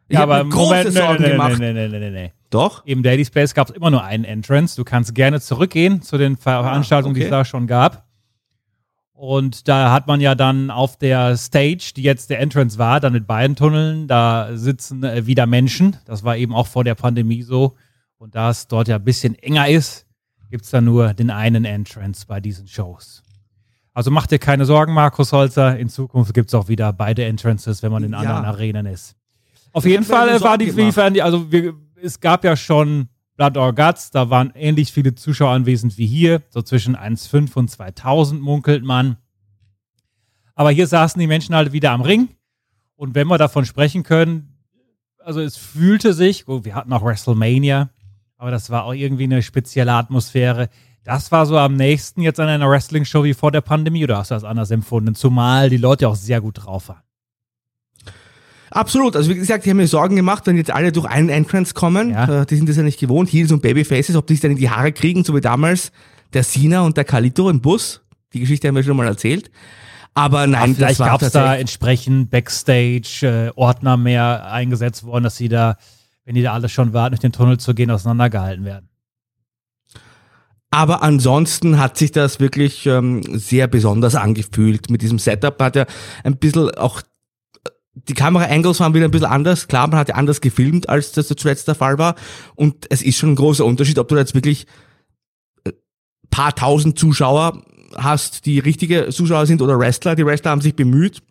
Ich 0.08 0.16
ja, 0.16 0.24
aber 0.24 0.44
Moment, 0.44 0.94
nee, 0.94 1.02
nee, 1.20 1.30
gemacht. 1.32 1.60
Nee, 1.60 1.74
nee, 1.74 1.88
nee, 1.88 2.00
nee, 2.00 2.12
nee. 2.12 2.34
Doch? 2.52 2.86
Im 2.86 3.02
Daily 3.04 3.26
Space 3.26 3.54
gab 3.54 3.70
es 3.70 3.76
immer 3.76 3.90
nur 3.90 4.04
einen 4.04 4.24
Entrance. 4.24 4.76
Du 4.76 4.84
kannst 4.84 5.16
gerne 5.16 5.42
zurückgehen 5.42 6.02
zu 6.02 6.18
den 6.18 6.38
Veranstaltungen, 6.38 7.16
ah, 7.16 7.18
okay. 7.18 7.20
die 7.22 7.26
es 7.26 7.32
da 7.32 7.44
schon 7.44 7.68
gab. 7.68 8.06
Und 9.14 9.68
da 9.68 9.92
hat 9.92 10.08
man 10.08 10.22
ja 10.22 10.36
dann 10.36 10.70
auf 10.70 10.98
der 10.98 11.38
Stage, 11.38 11.94
die 11.96 12.04
jetzt 12.04 12.30
der 12.30 12.40
Entrance 12.40 12.78
war, 12.78 13.00
dann 13.00 13.14
mit 13.14 13.26
beiden 13.26 13.56
Tunneln, 13.56 14.08
da 14.08 14.50
sitzen 14.54 15.04
äh, 15.04 15.26
wieder 15.26 15.48
Menschen. 15.48 15.98
Das 16.06 16.24
war 16.24 16.38
eben 16.38 16.54
auch 16.54 16.68
vor 16.68 16.84
der 16.84 16.96
Pandemie 16.96 17.42
so. 17.42 17.76
Und 18.18 18.36
da 18.36 18.50
es 18.50 18.68
dort 18.68 18.88
ja 18.88 18.98
ein 18.98 19.04
bisschen 19.04 19.36
enger 19.36 19.70
ist, 19.70 20.06
gibt 20.50 20.66
es 20.66 20.70
da 20.70 20.82
nur 20.82 21.14
den 21.14 21.32
einen 21.32 21.66
Entrance 21.66 22.26
bei 22.28 22.40
diesen 22.40 22.68
Shows. 22.68 23.24
Also 23.96 24.12
mach 24.12 24.28
dir 24.28 24.40
keine 24.40 24.66
Sorgen, 24.66 24.94
Markus 24.94 25.32
Holzer. 25.32 25.80
In 25.80 25.88
Zukunft 25.88 26.34
gibt 26.34 26.50
es 26.50 26.54
auch 26.54 26.68
wieder 26.68 26.92
beide 26.92 27.24
Entrances, 27.24 27.82
wenn 27.82 27.94
man 27.94 28.04
in 28.04 28.14
anderen 28.14 28.44
ja. 28.44 28.50
Arenen 28.50 28.86
ist. 28.86 29.16
Auf 29.72 29.86
jeden 29.86 30.04
Fall 30.04 30.42
war 30.42 30.58
die, 30.58 30.72
die 30.72 31.22
also 31.22 31.52
wir, 31.52 31.74
es 32.02 32.20
gab 32.20 32.44
ja 32.44 32.58
schon 32.58 33.08
Blood 33.38 33.58
or 33.58 33.74
Guts, 33.74 34.12
da 34.12 34.30
waren 34.30 34.52
ähnlich 34.54 34.92
viele 34.92 35.16
Zuschauer 35.16 35.52
anwesend 35.52 35.98
wie 35.98 36.08
hier, 36.08 36.42
so 36.50 36.62
zwischen 36.62 36.98
1,5 36.98 37.56
und 37.56 37.72
2000 37.72 38.42
munkelt 38.42 38.84
man. 38.84 39.16
Aber 40.56 40.72
hier 40.72 40.88
saßen 40.88 41.20
die 41.20 41.28
Menschen 41.28 41.56
halt 41.56 41.72
wieder 41.72 41.92
am 41.92 42.02
Ring. 42.02 42.30
Und 42.98 43.16
wenn 43.16 43.28
wir 43.28 43.38
davon 43.38 43.66
sprechen 43.66 44.04
können, 44.04 44.58
also 45.20 45.40
es 45.40 45.56
fühlte 45.56 46.14
sich, 46.14 46.46
gut, 46.46 46.66
wir 46.66 46.76
hatten 46.76 46.92
auch 46.92 47.04
WrestleMania, 47.04 47.90
aber 48.38 48.52
das 48.52 48.70
war 48.70 48.84
auch 48.84 48.94
irgendwie 48.94 49.24
eine 49.24 49.42
spezielle 49.42 49.94
Atmosphäre. 49.94 50.70
Das 51.06 51.32
war 51.32 51.46
so 51.46 51.58
am 51.58 51.76
nächsten 51.76 52.22
jetzt 52.22 52.40
an 52.40 52.48
einer 52.48 52.68
Wrestling-Show 52.68 53.24
wie 53.24 53.36
vor 53.36 53.52
der 53.52 53.62
Pandemie 53.62 54.04
oder 54.04 54.18
hast 54.18 54.32
du 54.32 54.36
das 54.36 54.44
anders 54.44 54.72
empfunden? 54.72 55.14
Zumal 55.14 55.70
die 55.70 55.78
Leute 55.78 56.10
auch 56.10 56.16
sehr 56.16 56.42
gut 56.42 56.66
drauf 56.66 56.90
waren. 56.90 57.04
Absolut. 58.72 59.16
Also 59.16 59.30
wie 59.30 59.36
gesagt, 59.36 59.66
ich 59.66 59.70
habe 59.70 59.78
mir 59.78 59.88
Sorgen 59.88 60.16
gemacht, 60.16 60.48
wenn 60.48 60.58
jetzt 60.58 60.72
alle 60.72 60.92
durch 60.92 61.06
einen 61.06 61.30
Entrance 61.30 61.76
kommen. 61.76 62.10
Ja. 62.10 62.42
Äh, 62.42 62.46
die 62.48 62.56
sind 62.56 62.68
das 62.68 62.76
ja 62.76 62.82
nicht 62.82 63.00
gewohnt. 63.00 63.32
Heels 63.32 63.52
und 63.52 63.62
Babyfaces, 63.62 64.16
ob 64.16 64.26
die 64.26 64.34
sich 64.34 64.42
dann 64.42 64.52
in 64.52 64.58
die 64.58 64.70
Haare 64.70 64.92
kriegen, 64.92 65.24
so 65.24 65.36
wie 65.36 65.42
damals 65.42 65.92
der 66.34 66.44
Sina 66.44 66.82
und 66.82 66.98
der 66.98 67.06
Kalito 67.06 67.52
im 67.52 67.62
Bus. 67.62 68.02
Die 68.34 68.40
Geschichte 68.40 68.68
haben 68.68 68.76
wir 68.76 68.84
schon 68.84 68.98
mal 68.98 69.08
erzählt. 69.08 69.52
Aber 70.16 70.48
nein, 70.48 70.72
ja, 70.72 70.76
vielleicht 70.76 71.00
gab 71.00 71.22
es 71.22 71.34
da 71.34 71.56
entsprechend 71.56 72.32
Backstage 72.32 73.52
äh, 73.54 73.60
Ordner 73.60 73.96
mehr 73.96 74.52
eingesetzt 74.52 75.04
worden, 75.04 75.26
dass 75.26 75.38
sie 75.38 75.50
da, 75.50 75.78
wenn 76.24 76.34
die 76.34 76.42
da 76.42 76.54
alle 76.54 76.68
schon 76.68 76.94
warten, 76.94 77.12
durch 77.12 77.22
den 77.22 77.32
Tunnel 77.32 77.60
zu 77.60 77.76
gehen, 77.76 77.92
auseinandergehalten 77.92 78.66
werden. 78.66 78.90
Aber 80.76 81.02
ansonsten 81.04 81.80
hat 81.80 81.98
sich 81.98 82.12
das 82.12 82.42
wirklich 82.42 82.86
ähm, 82.86 83.22
sehr 83.32 83.66
besonders 83.68 84.14
angefühlt. 84.14 84.90
Mit 84.90 85.02
diesem 85.02 85.20
Setup 85.20 85.58
hat 85.62 85.78
er 85.78 85.88
ein 86.26 86.36
bisschen 86.36 86.70
auch 86.72 87.02
die 87.94 88.14
Kamera-Angles 88.14 88.82
waren 88.82 88.94
wieder 88.94 89.06
ein 89.06 89.12
bisschen 89.12 89.28
anders. 89.28 89.70
Klar, 89.70 89.88
man 89.88 89.98
hat 89.98 90.10
ja 90.10 90.16
anders 90.16 90.42
gefilmt, 90.42 90.90
als 90.90 91.14
das 91.14 91.30
zuletzt 91.30 91.70
der 91.70 91.76
Fall 91.76 91.98
war. 91.98 92.16
Und 92.56 92.88
es 92.90 93.02
ist 93.02 93.18
schon 93.18 93.32
ein 93.32 93.36
großer 93.38 93.64
Unterschied, 93.64 93.98
ob 94.00 94.10
du 94.10 94.18
jetzt 94.18 94.36
wirklich 94.36 94.68
äh, 95.64 95.72
paar 96.30 96.54
tausend 96.54 97.00
Zuschauer 97.00 97.64
hast, 97.96 98.46
die 98.46 98.60
richtige 98.60 99.08
Zuschauer 99.12 99.46
sind 99.46 99.62
oder 99.62 99.80
Wrestler. 99.80 100.16
Die 100.16 100.26
Wrestler 100.26 100.52
haben 100.52 100.60
sich 100.60 100.76
bemüht. 100.76 101.22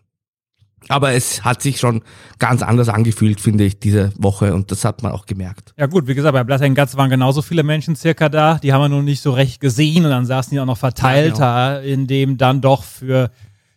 Aber 0.88 1.12
es 1.12 1.44
hat 1.44 1.62
sich 1.62 1.78
schon 1.78 2.02
ganz 2.38 2.62
anders 2.62 2.88
angefühlt, 2.88 3.40
finde 3.40 3.64
ich, 3.64 3.78
diese 3.78 4.12
Woche. 4.16 4.54
Und 4.54 4.70
das 4.70 4.84
hat 4.84 5.02
man 5.02 5.12
auch 5.12 5.26
gemerkt. 5.26 5.72
Ja 5.78 5.86
gut, 5.86 6.06
wie 6.06 6.14
gesagt, 6.14 6.34
bei 6.34 6.54
and 6.54 6.76
Guts 6.76 6.96
waren 6.96 7.10
genauso 7.10 7.42
viele 7.42 7.62
Menschen 7.62 7.96
circa 7.96 8.28
da. 8.28 8.58
Die 8.58 8.72
haben 8.72 8.82
wir 8.82 8.88
nur 8.88 9.02
nicht 9.02 9.20
so 9.20 9.32
recht 9.32 9.60
gesehen. 9.60 10.04
Und 10.04 10.10
dann 10.10 10.26
saßen 10.26 10.50
die 10.50 10.60
auch 10.60 10.66
noch 10.66 10.78
verteilter, 10.78 11.44
ja, 11.44 11.80
genau. 11.80 11.92
in 11.92 12.06
dem 12.06 12.36
dann 12.36 12.60
doch 12.60 12.84
für 12.84 13.30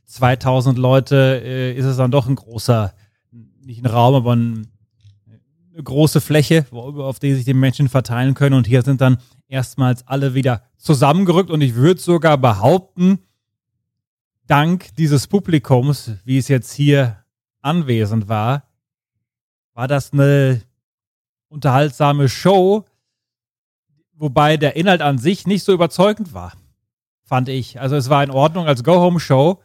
2000 0.05 0.77
Leute 0.77 1.41
äh, 1.43 1.73
ist 1.73 1.85
es 1.85 1.97
dann 1.97 2.11
doch 2.11 2.27
ein 2.27 2.35
großer, 2.35 2.93
nicht 3.65 3.83
ein 3.83 3.87
Raum, 3.87 4.15
aber 4.15 4.35
ein, 4.35 4.67
eine 5.73 5.83
große 5.83 6.21
Fläche, 6.21 6.65
wo, 6.71 7.01
auf 7.03 7.19
die 7.19 7.33
sich 7.35 7.45
die 7.45 7.53
Menschen 7.53 7.89
verteilen 7.89 8.33
können. 8.33 8.55
Und 8.55 8.67
hier 8.67 8.81
sind 8.81 9.01
dann 9.01 9.17
erstmals 9.47 10.07
alle 10.07 10.33
wieder 10.33 10.63
zusammengerückt. 10.77 11.51
Und 11.51 11.61
ich 11.61 11.75
würde 11.75 12.01
sogar 12.01 12.37
behaupten, 12.37 13.19
dank 14.47 14.95
dieses 14.95 15.27
Publikums, 15.27 16.11
wie 16.23 16.37
es 16.37 16.47
jetzt 16.47 16.73
hier 16.73 17.23
anwesend 17.61 18.27
war, 18.27 18.63
war 19.73 19.87
das 19.87 20.13
eine 20.13 20.61
unterhaltsame 21.49 22.29
Show, 22.29 22.85
wobei 24.13 24.57
der 24.57 24.75
Inhalt 24.75 25.01
an 25.01 25.17
sich 25.17 25.45
nicht 25.45 25.63
so 25.63 25.73
überzeugend 25.73 26.33
war, 26.33 26.53
fand 27.23 27.49
ich. 27.49 27.79
Also 27.79 27.95
es 27.95 28.09
war 28.09 28.23
in 28.23 28.31
Ordnung 28.31 28.65
als 28.67 28.83
Go-Home-Show, 28.83 29.61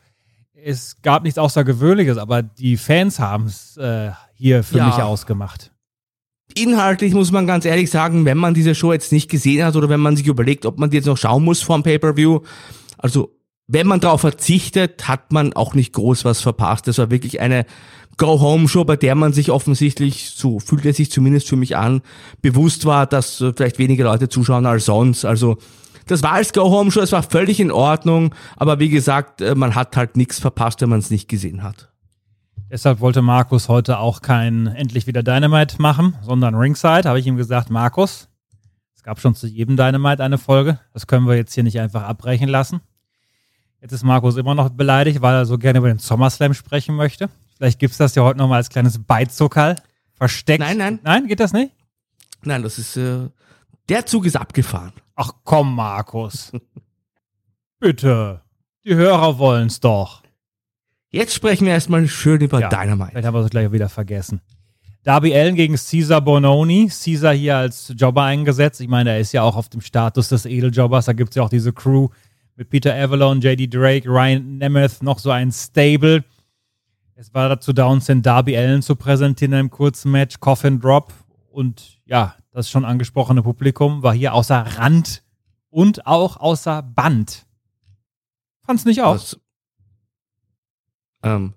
es 0.53 1.01
gab 1.03 1.23
nichts 1.23 1.39
Außergewöhnliches, 1.39 2.19
aber 2.19 2.43
die 2.43 2.77
Fans 2.77 3.19
haben 3.19 3.47
es 3.47 3.77
äh, 3.77 4.13
hier 4.35 4.63
für 4.63 4.79
ja. 4.79 4.87
mich 4.87 4.97
ausgemacht. 4.97 5.73
Inhaltlich 6.55 7.15
muss 7.15 7.33
man 7.33 7.47
ganz 7.47 7.65
ehrlich 7.65 7.91
sagen, 7.91 8.25
wenn 8.25 8.37
man 8.37 8.53
diese 8.53 8.75
Show 8.75 8.93
jetzt 8.93 9.13
nicht 9.13 9.31
gesehen 9.31 9.65
hat 9.65 9.75
oder 9.75 9.89
wenn 9.89 10.01
man 10.01 10.17
sich 10.17 10.27
überlegt, 10.27 10.67
ob 10.67 10.79
man 10.79 10.91
die 10.91 10.99
jetzt 10.99 11.07
noch 11.07 11.17
schauen 11.17 11.45
muss 11.45 11.63
vom 11.63 11.83
Pay-Per-View, 11.83 12.41
also 12.99 13.35
wenn 13.73 13.87
man 13.87 14.01
darauf 14.01 14.21
verzichtet, 14.21 15.09
hat 15.09 15.33
man 15.33 15.55
auch 15.55 15.75
nicht 15.75 15.95
groß 15.95 16.27
was 16.27 16.43
verpasst. 16.43 16.87
Das 16.89 16.99
war 16.99 17.11
wirklich 17.11 17.41
eine 17.41 17.65
Go-Home-Show, 18.19 18.85
bei 18.85 18.97
der 18.97 19.15
man 19.15 19.33
sich 19.33 19.51
offensichtlich, 19.51 20.31
so 20.37 20.61
fühlt 20.61 20.85
es 20.85 20.99
sich 20.99 21.11
zumindest 21.11 21.49
für 21.49 21.57
mich 21.57 21.75
an, 21.75 22.03
bewusst 22.43 22.85
war, 22.85 23.07
dass 23.07 23.41
äh, 23.41 23.55
vielleicht 23.57 23.79
weniger 23.79 24.05
Leute 24.05 24.29
zuschauen 24.29 24.67
als 24.67 24.85
sonst. 24.85 25.25
Also 25.25 25.57
das 26.07 26.23
war 26.23 26.33
als 26.33 26.53
Go-Home-Show, 26.53 27.01
es 27.01 27.13
war 27.13 27.23
völlig 27.23 27.61
in 27.61 27.73
Ordnung, 27.73 28.35
aber 28.57 28.79
wie 28.79 28.91
gesagt, 28.91 29.41
äh, 29.41 29.55
man 29.55 29.75
hat 29.75 29.97
halt 29.97 30.19
nichts 30.19 30.39
verpasst, 30.39 30.83
wenn 30.83 30.91
man 30.91 30.99
es 30.99 31.11
nicht 31.11 31.29
gesehen 31.29 31.63
hat. 31.63 31.91
Deshalb 32.71 33.01
wollte 33.01 33.23
Markus 33.23 33.71
heute 33.71 33.99
auch 33.99 34.21
kein 34.21 34.67
Endlich 34.67 35.07
wieder 35.07 35.23
Dynamite 35.23 35.81
machen, 35.81 36.17
sondern 36.23 36.55
Ringside. 36.55 37.09
Habe 37.09 37.21
ich 37.21 37.27
ihm 37.27 37.37
gesagt, 37.37 37.71
Markus, 37.71 38.29
es 38.95 39.03
gab 39.03 39.19
schon 39.19 39.35
zu 39.35 39.47
jedem 39.47 39.79
Dynamite 39.79 40.23
eine 40.23 40.37
Folge. 40.37 40.79
Das 40.93 41.07
können 41.07 41.27
wir 41.27 41.37
jetzt 41.37 41.55
hier 41.55 41.65
nicht 41.65 41.81
einfach 41.81 42.03
abbrechen 42.03 42.49
lassen. 42.49 42.83
Jetzt 43.83 43.91
ist 43.91 44.05
Markus 44.05 44.37
immer 44.37 44.55
noch 44.55 44.71
beleidigt, 44.71 45.23
weil 45.23 45.35
er 45.35 45.45
so 45.45 45.59
gerne 45.59 45.81
über 45.81 45.89
den 45.89 45.99
SummerSlam 45.99 46.55
sprechen 46.55 46.95
möchte. 46.95 47.29
Vielleicht 47.57 47.81
gibt 47.81 47.91
es 47.91 47.99
das 47.99 48.15
ja 48.15 48.23
heute 48.23 48.39
nochmal 48.39 48.59
als 48.59 48.69
kleines 48.69 49.03
Beizuckerl. 49.03 49.75
Versteckt. 50.15 50.61
Nein, 50.61 50.79
nein. 50.79 51.01
Nein, 51.03 51.27
geht 51.27 51.41
das 51.41 51.53
nicht? 51.53 51.75
Nein, 52.45 52.63
das 52.63 52.79
ist, 52.79 52.97
äh, 52.97 53.29
der 53.89 54.07
Zug 54.07 54.25
ist 54.25 54.37
abgefahren. 54.37 54.93
Ach 55.17 55.33
komm, 55.43 55.75
Markus. 55.75 56.53
Bitte. 57.81 58.43
Die 58.85 58.95
Hörer 58.95 59.39
wollen's 59.39 59.81
doch. 59.81 60.23
Jetzt 61.11 61.35
sprechen 61.35 61.67
wir 61.67 61.73
erstmal 61.73 62.07
schön 62.07 62.41
über 62.41 62.61
Ja, 62.61 62.69
Dynamite. 62.69 63.11
Vielleicht 63.11 63.27
haben 63.27 63.35
wir 63.35 63.41
es 63.41 63.51
gleich 63.51 63.73
wieder 63.73 63.89
vergessen. 63.89 64.41
Darby 65.03 65.35
Allen 65.35 65.57
gegen 65.57 65.75
Caesar 65.75 66.21
Bononi. 66.21 66.89
Caesar 66.89 67.35
hier 67.35 67.57
als 67.57 67.93
Jobber 67.97 68.23
eingesetzt. 68.23 68.81
Ich 68.81 68.89
meine, 68.89 69.11
er 69.11 69.19
ist 69.19 69.33
ja 69.33 69.43
auch 69.43 69.57
auf 69.57 69.69
dem 69.69 69.81
Status 69.81 70.29
des 70.29 70.47
Edeljobbers. 70.47 71.07
Da 71.07 71.13
gibt 71.15 71.31
es 71.31 71.37
ja 71.37 71.43
auch 71.43 71.51
diese 71.51 71.73
Crew 71.73 72.11
mit 72.57 72.71
Peter 72.71 72.95
Avalon, 72.95 73.41
JD 73.41 73.73
Drake, 73.75 74.09
Ryan 74.09 74.59
Nemeth, 74.59 75.03
noch 75.03 75.19
so 75.19 75.31
ein 75.31 75.51
Stable. 75.53 76.25
Es 77.15 77.33
war 77.35 77.49
dazu 77.49 77.73
da, 77.73 77.87
uns 77.87 78.07
den 78.07 78.23
Darby 78.23 78.57
Allen 78.57 78.83
zu 78.83 78.97
präsentieren 78.97 79.53
in 79.53 79.59
einem 79.59 79.71
kurzen 79.71 80.11
Match. 80.11 80.41
Coffin 80.41 80.81
Drop. 80.81 81.13
Und 81.51 81.99
ja, 82.07 82.35
das 82.51 82.71
schon 82.71 82.85
angesprochene 82.85 83.43
Publikum 83.43 84.03
war 84.03 84.15
hier 84.15 84.35
außer 84.35 84.57
Rand 84.79 85.23
und 85.71 86.07
auch 86.07 86.37
außer 86.39 86.83
Band. 86.83 87.47
Fand's 88.65 88.85
nicht 88.85 89.03
auch. 89.03 89.15
Was? 89.15 89.39
Ähm, 91.23 91.55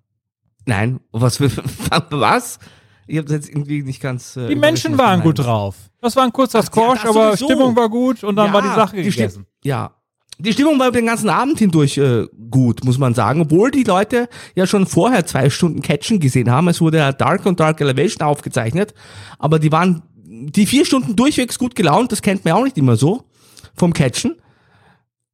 nein, 0.66 1.00
was, 1.12 1.40
was? 2.12 2.60
Ich 3.08 3.18
habe 3.18 3.26
das 3.28 3.36
jetzt 3.36 3.50
irgendwie 3.50 3.84
nicht 3.84 4.02
ganz. 4.02 4.36
Äh, 4.36 4.48
Die 4.50 4.56
Menschen 4.56 4.98
waren 4.98 5.22
gut 5.22 5.40
drauf. 5.40 5.76
Das 6.02 6.16
war 6.16 6.24
ein 6.24 6.34
kurzer 6.34 6.62
Squash, 6.64 7.02
das 7.02 7.10
aber 7.16 7.30
sowieso. 7.38 7.46
Stimmung 7.46 7.76
war 7.76 7.90
gut 7.90 8.24
und 8.24 8.36
dann 8.36 8.48
Ja, 8.48 8.54
war 8.54 8.62
die 8.62 8.68
Sache 8.70 8.98
die 8.98 9.04
gegessen. 9.04 9.44
Stimm- 9.44 9.46
Ja. 9.64 9.92
Die 10.38 10.52
Stimmung 10.52 10.78
war 10.80 10.90
über 10.90 11.00
den 11.00 11.06
ganzen 11.06 11.30
Abend 11.30 11.60
hindurch 11.60 11.98
äh, 11.98 12.26
gut, 12.50 12.84
muss 12.84 12.98
man 12.98 13.14
sagen. 13.14 13.42
Obwohl 13.42 13.72
die 13.72 13.84
Leute 13.84 14.28
ja 14.54 14.68
schon 14.68 14.86
vorher 14.86 15.26
zwei 15.26 15.50
Stunden 15.50 15.82
Catchen 15.82 16.20
gesehen 16.20 16.52
haben. 16.52 16.68
Es 16.68 16.82
wurde 16.82 16.98
ja 16.98 17.14
Dark 17.14 17.46
und 17.46 17.60
Dark 17.60 17.80
Elevation 17.80 18.28
aufgezeichnet. 18.28 18.94
Aber 19.40 19.60
die 19.60 19.72
waren 19.72 20.04
die 20.26 20.66
vier 20.66 20.86
Stunden 20.86 21.16
durchwegs 21.16 21.58
gut 21.58 21.76
gelaunt. 21.76 22.12
Das 22.12 22.22
kennt 22.22 22.44
man 22.44 22.54
ja 22.54 22.60
auch 22.60 22.66
nicht 22.66 22.78
immer 22.78 22.98
so 22.98 23.24
vom 23.76 23.94
Catchen. 23.94 24.36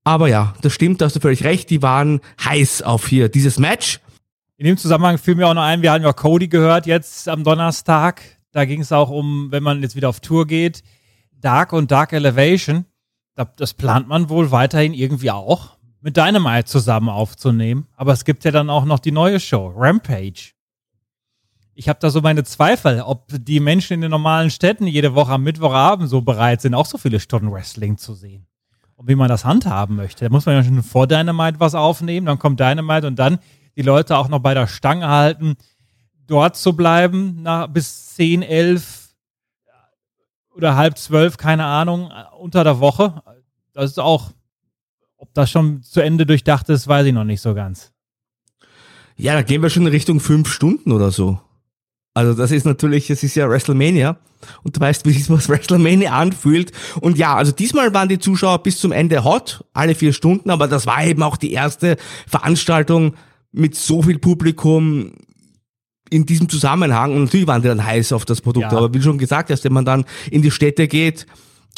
Aber 0.04 0.28
ja, 0.28 0.54
das 0.62 0.74
stimmt, 0.74 1.02
da 1.02 1.06
hast 1.06 1.16
du 1.16 1.20
völlig 1.20 1.44
recht. 1.44 1.70
Die 1.70 1.82
waren 1.82 2.22
heiß 2.44 2.82
auf 2.84 3.08
hier 3.08 3.30
dieses 3.30 3.60
Match. 3.60 4.00
In 4.58 4.66
dem 4.66 4.78
Zusammenhang 4.78 5.18
fiel 5.18 5.36
mir 5.36 5.48
auch 5.48 5.54
noch 5.56 5.64
ein, 5.64 5.82
wir 5.82 5.92
hatten 5.92 6.04
ja 6.04 6.14
Cody 6.14 6.48
gehört 6.48 6.86
jetzt 6.86 7.28
am 7.28 7.44
Donnerstag. 7.44 8.22
Da 8.52 8.66
ging 8.66 8.82
es 8.82 8.92
auch 8.92 9.10
um, 9.10 9.52
wenn 9.52 9.64
man 9.64 9.82
jetzt 9.82 9.96
wieder 9.96 10.10
auf 10.10 10.20
Tour 10.20 10.46
geht, 10.46 10.84
Dark 11.40 11.74
und 11.74 11.90
Dark 11.90 12.14
Elevation. 12.14 12.86
Da- 13.36 13.46
Das 13.56 13.74
plant 13.74 14.08
man 14.08 14.30
wohl 14.30 14.52
weiterhin 14.52 14.94
irgendwie 14.94 15.32
auch 15.32 15.78
mit 16.02 16.18
Dynamite 16.18 16.66
zusammen 16.66 17.10
aufzunehmen. 17.10 17.88
Aber 17.96 18.12
es 18.14 18.26
gibt 18.26 18.44
ja 18.44 18.52
dann 18.52 18.70
auch 18.70 18.86
noch 18.86 19.00
die 19.00 19.12
neue 19.12 19.40
Show, 19.40 19.74
Rampage. 19.76 20.54
Ich 21.74 21.88
habe 21.88 22.00
da 22.00 22.10
so 22.10 22.22
meine 22.22 22.44
Zweifel, 22.44 23.02
ob 23.02 23.28
die 23.32 23.60
Menschen 23.60 23.94
in 23.94 24.02
den 24.02 24.12
normalen 24.12 24.50
Städten 24.52 24.88
jede 24.88 25.16
Woche 25.16 25.32
am 25.34 25.44
Mittwochabend 25.44 26.10
so 26.10 26.22
bereit 26.22 26.62
sind, 26.62 26.74
auch 26.76 26.86
so 26.86 26.98
viele 26.98 27.20
Stunden 27.20 27.52
Wrestling 27.52 27.98
zu 27.98 28.14
sehen. 28.14 28.46
Und 28.96 29.08
wie 29.08 29.16
man 29.16 29.30
das 29.30 29.46
handhaben 29.46 29.96
möchte. 29.96 30.26
Da 30.26 30.30
muss 30.30 30.46
man 30.46 30.56
ja 30.56 30.64
schon 30.64 30.84
vor 30.84 31.08
Dynamite 31.08 31.60
was 31.60 31.74
aufnehmen, 31.74 32.26
dann 32.28 32.38
kommt 32.40 32.60
Dynamite 32.60 33.08
und 33.08 33.18
dann 33.18 33.40
die 33.76 33.82
Leute 33.82 34.18
auch 34.18 34.28
noch 34.28 34.40
bei 34.40 34.54
der 34.54 34.68
Stange 34.68 35.08
halten, 35.08 35.56
dort 36.28 36.56
zu 36.58 36.76
bleiben, 36.76 37.42
nach, 37.42 37.68
bis 37.68 38.16
10, 38.16 38.42
11 38.44 39.01
oder 40.56 40.76
halb 40.76 40.98
zwölf, 40.98 41.38
keine 41.38 41.66
Ahnung, 41.66 42.12
unter 42.40 42.64
der 42.64 42.80
Woche. 42.80 43.22
Das 43.74 43.92
ist 43.92 44.00
auch, 44.00 44.32
ob 45.18 45.34
das 45.34 45.50
schon 45.50 45.84
zu 45.84 46.02
Ende 46.02 46.26
durchdacht 46.26 46.70
ist, 46.70 46.88
weiß 46.88 47.06
ich 47.06 47.14
noch 47.14 47.24
nicht 47.24 47.42
so 47.42 47.54
ganz. 47.54 47.92
Ja, 49.16 49.34
da 49.34 49.44
gehen 49.44 49.62
wir 49.62 49.70
schon 49.70 49.84
in 49.84 49.92
Richtung 49.92 50.20
fünf 50.20 50.52
Stunden 50.52 50.92
oder 50.92 51.12
so. 51.12 51.40
Also 52.14 52.34
das 52.34 52.52
ist 52.52 52.66
natürlich, 52.66 53.10
es 53.10 53.24
ist 53.24 53.36
ja 53.36 53.50
WrestleMania 53.50 54.18
und 54.64 54.76
du 54.76 54.82
weißt, 54.82 55.06
wie 55.06 55.14
sich 55.14 55.30
was 55.30 55.48
WrestleMania 55.50 56.12
anfühlt. 56.12 56.72
Und 57.00 57.18
ja, 57.18 57.36
also 57.36 57.52
diesmal 57.52 57.94
waren 57.94 58.10
die 58.10 58.20
Zuschauer 58.20 58.64
bis 58.64 58.80
zum 58.80 58.92
Ende 58.92 59.24
hot, 59.24 59.64
alle 59.74 59.96
vier 59.96 60.12
Stunden, 60.12 60.50
aber 60.50 60.68
das 60.68 60.86
war 60.86 61.06
eben 61.06 61.24
auch 61.24 61.38
die 61.38 61.54
erste 61.54 61.98
Veranstaltung 62.28 63.14
mit 63.52 63.76
so 63.76 64.02
viel 64.02 64.20
Publikum 64.20 65.14
in 66.12 66.28
diesem 66.28 66.48
Zusammenhang. 66.50 67.16
Und 67.16 67.24
natürlich 67.24 67.48
waren 67.48 67.64
die 67.64 67.70
dann 67.70 67.84
heiß 67.84 68.14
auf 68.14 68.26
das 68.26 68.42
Produkt. 68.42 68.72
Ja. 68.72 68.78
Aber 68.78 68.94
wie 68.94 69.02
schon 69.02 69.18
gesagt 69.18 69.50
hast, 69.50 69.64
wenn 69.64 69.74
man 69.74 69.86
dann 69.86 70.06
in 70.30 70.44
die 70.44 70.52
Städte 70.52 70.88
geht 70.88 71.26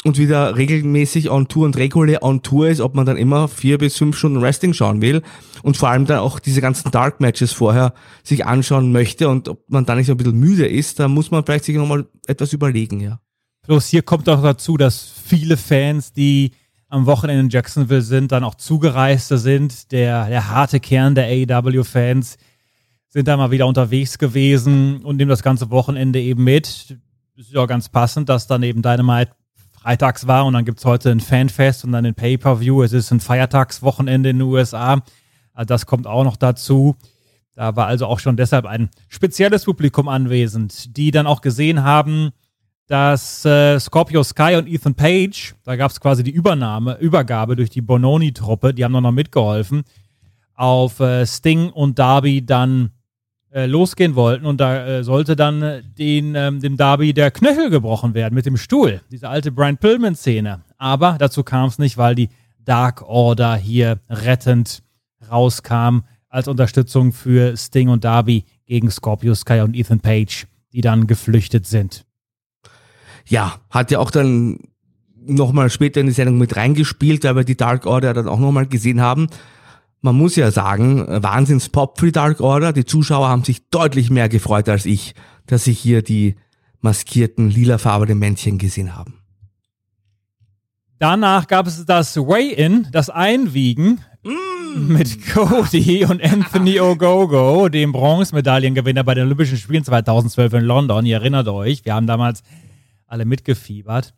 und 0.02 0.18
wieder 0.18 0.56
regelmäßig 0.56 1.30
on 1.30 1.48
Tour 1.48 1.64
und 1.64 1.76
regulär 1.76 2.22
on 2.22 2.42
Tour 2.42 2.68
ist, 2.68 2.80
ob 2.80 2.94
man 2.94 3.06
dann 3.06 3.16
immer 3.16 3.48
vier 3.48 3.78
bis 3.78 3.96
fünf 3.96 4.18
Stunden 4.18 4.42
Wrestling 4.42 4.74
schauen 4.74 5.00
will 5.00 5.22
und 5.62 5.76
vor 5.76 5.88
allem 5.88 6.04
dann 6.04 6.18
auch 6.18 6.40
diese 6.40 6.60
ganzen 6.60 6.90
Dark 6.90 7.20
Matches 7.20 7.52
vorher 7.52 7.94
sich 8.22 8.44
anschauen 8.44 8.92
möchte 8.92 9.28
und 9.28 9.48
ob 9.48 9.62
man 9.70 9.86
dann 9.86 9.96
nicht 9.96 10.08
so 10.08 10.12
ein 10.12 10.16
bisschen 10.18 10.38
müde 10.38 10.66
ist, 10.66 10.98
da 10.98 11.08
muss 11.08 11.30
man 11.30 11.44
vielleicht 11.44 11.64
sich 11.64 11.76
nochmal 11.76 12.06
etwas 12.26 12.52
überlegen, 12.52 13.00
ja. 13.00 13.20
Bloß 13.66 13.86
hier 13.86 14.02
kommt 14.02 14.28
auch 14.28 14.42
dazu, 14.42 14.76
dass 14.76 15.10
viele 15.24 15.56
Fans, 15.56 16.12
die 16.12 16.50
am 16.88 17.06
Wochenende 17.06 17.44
in 17.44 17.48
Jacksonville 17.48 18.02
sind, 18.02 18.30
dann 18.30 18.44
auch 18.44 18.56
Zugereiste 18.56 19.38
sind. 19.38 19.90
Der, 19.90 20.28
der 20.28 20.50
harte 20.50 20.80
Kern 20.80 21.14
der 21.14 21.26
AEW-Fans 21.26 22.36
sind 23.14 23.28
da 23.28 23.36
mal 23.36 23.52
wieder 23.52 23.68
unterwegs 23.68 24.18
gewesen 24.18 25.04
und 25.04 25.16
nehmen 25.16 25.28
das 25.28 25.44
ganze 25.44 25.70
Wochenende 25.70 26.20
eben 26.20 26.42
mit. 26.42 26.98
Ist 27.36 27.52
ja 27.52 27.64
ganz 27.66 27.88
passend, 27.88 28.28
dass 28.28 28.48
dann 28.48 28.64
eben 28.64 28.82
Dynamite 28.82 29.30
freitags 29.70 30.26
war 30.26 30.44
und 30.46 30.54
dann 30.54 30.64
gibt's 30.64 30.84
heute 30.84 31.12
ein 31.12 31.20
Fanfest 31.20 31.84
und 31.84 31.92
dann 31.92 32.04
ein 32.04 32.16
Pay-Per-View. 32.16 32.82
Es 32.82 32.92
ist 32.92 33.12
ein 33.12 33.20
Feiertagswochenende 33.20 34.30
in 34.30 34.40
den 34.40 34.48
USA. 34.48 35.04
Also 35.52 35.66
das 35.66 35.86
kommt 35.86 36.08
auch 36.08 36.24
noch 36.24 36.36
dazu. 36.36 36.96
Da 37.54 37.76
war 37.76 37.86
also 37.86 38.06
auch 38.06 38.18
schon 38.18 38.36
deshalb 38.36 38.66
ein 38.66 38.90
spezielles 39.08 39.64
Publikum 39.64 40.08
anwesend, 40.08 40.96
die 40.96 41.12
dann 41.12 41.28
auch 41.28 41.40
gesehen 41.40 41.84
haben, 41.84 42.32
dass 42.88 43.44
äh, 43.44 43.78
Scorpio 43.78 44.24
Sky 44.24 44.56
und 44.56 44.66
Ethan 44.66 44.96
Page, 44.96 45.54
da 45.62 45.76
gab 45.76 45.92
es 45.92 46.00
quasi 46.00 46.24
die 46.24 46.32
Übernahme, 46.32 46.98
Übergabe 46.98 47.54
durch 47.54 47.70
die 47.70 47.80
Bononi-Truppe, 47.80 48.74
die 48.74 48.84
haben 48.84 48.90
noch 48.90 49.12
mitgeholfen, 49.12 49.84
auf 50.56 50.98
äh, 50.98 51.24
Sting 51.24 51.70
und 51.70 52.00
Darby 52.00 52.44
dann 52.44 52.90
äh, 53.54 53.66
losgehen 53.66 54.16
wollten 54.16 54.46
und 54.46 54.60
da 54.60 54.84
äh, 54.84 55.04
sollte 55.04 55.36
dann 55.36 55.62
äh, 55.62 55.82
den, 55.82 56.34
ähm, 56.34 56.60
dem 56.60 56.76
Darby 56.76 57.14
der 57.14 57.30
Knöchel 57.30 57.70
gebrochen 57.70 58.12
werden 58.12 58.34
mit 58.34 58.46
dem 58.46 58.56
Stuhl. 58.56 59.00
Diese 59.12 59.28
alte 59.28 59.52
Brian 59.52 59.76
Pillman-Szene. 59.76 60.62
Aber 60.76 61.16
dazu 61.20 61.44
kam 61.44 61.68
es 61.68 61.78
nicht, 61.78 61.96
weil 61.96 62.16
die 62.16 62.30
Dark 62.64 63.02
Order 63.02 63.54
hier 63.54 64.00
rettend 64.10 64.82
rauskam 65.30 66.00
als 66.28 66.48
Unterstützung 66.48 67.12
für 67.12 67.56
Sting 67.56 67.88
und 67.88 68.02
Darby 68.02 68.44
gegen 68.66 68.90
Scorpio 68.90 69.36
Sky 69.36 69.60
und 69.60 69.76
Ethan 69.76 70.00
Page, 70.00 70.46
die 70.72 70.80
dann 70.80 71.06
geflüchtet 71.06 71.64
sind. 71.66 72.04
Ja, 73.26 73.60
hat 73.70 73.92
ja 73.92 74.00
auch 74.00 74.10
dann 74.10 74.58
nochmal 75.26 75.70
später 75.70 76.00
in 76.00 76.06
die 76.06 76.12
Sendung 76.12 76.38
mit 76.38 76.56
reingespielt, 76.56 77.22
weil 77.22 77.36
wir 77.36 77.44
die 77.44 77.56
Dark 77.56 77.86
Order 77.86 78.14
dann 78.14 78.26
auch 78.26 78.40
nochmal 78.40 78.66
gesehen 78.66 79.00
haben. 79.00 79.28
Man 80.04 80.16
muss 80.16 80.36
ja 80.36 80.50
sagen, 80.50 81.06
Wahnsinns-Pop 81.08 81.98
für 81.98 82.04
die 82.04 82.12
Dark 82.12 82.42
Order. 82.42 82.74
Die 82.74 82.84
Zuschauer 82.84 83.26
haben 83.26 83.42
sich 83.42 83.70
deutlich 83.70 84.10
mehr 84.10 84.28
gefreut 84.28 84.68
als 84.68 84.84
ich, 84.84 85.14
dass 85.46 85.64
sie 85.64 85.72
hier 85.72 86.02
die 86.02 86.34
maskierten 86.80 87.48
lilafarbenen 87.48 88.18
Männchen 88.18 88.58
gesehen 88.58 88.94
haben. 88.94 89.14
Danach 90.98 91.46
gab 91.46 91.66
es 91.66 91.86
das 91.86 92.18
Weigh-In, 92.18 92.88
das 92.92 93.08
Einwiegen 93.08 94.04
mit 94.76 95.26
Cody 95.32 96.04
und 96.04 96.22
Anthony 96.22 96.80
Ogogo, 96.80 97.70
dem 97.70 97.92
Bronzemedaillengewinner 97.92 99.04
bei 99.04 99.14
den 99.14 99.24
Olympischen 99.24 99.56
Spielen 99.56 99.84
2012 99.84 100.52
in 100.52 100.64
London. 100.64 101.06
Ihr 101.06 101.16
erinnert 101.16 101.48
euch, 101.48 101.82
wir 101.86 101.94
haben 101.94 102.06
damals 102.06 102.42
alle 103.06 103.24
mitgefiebert. 103.24 104.12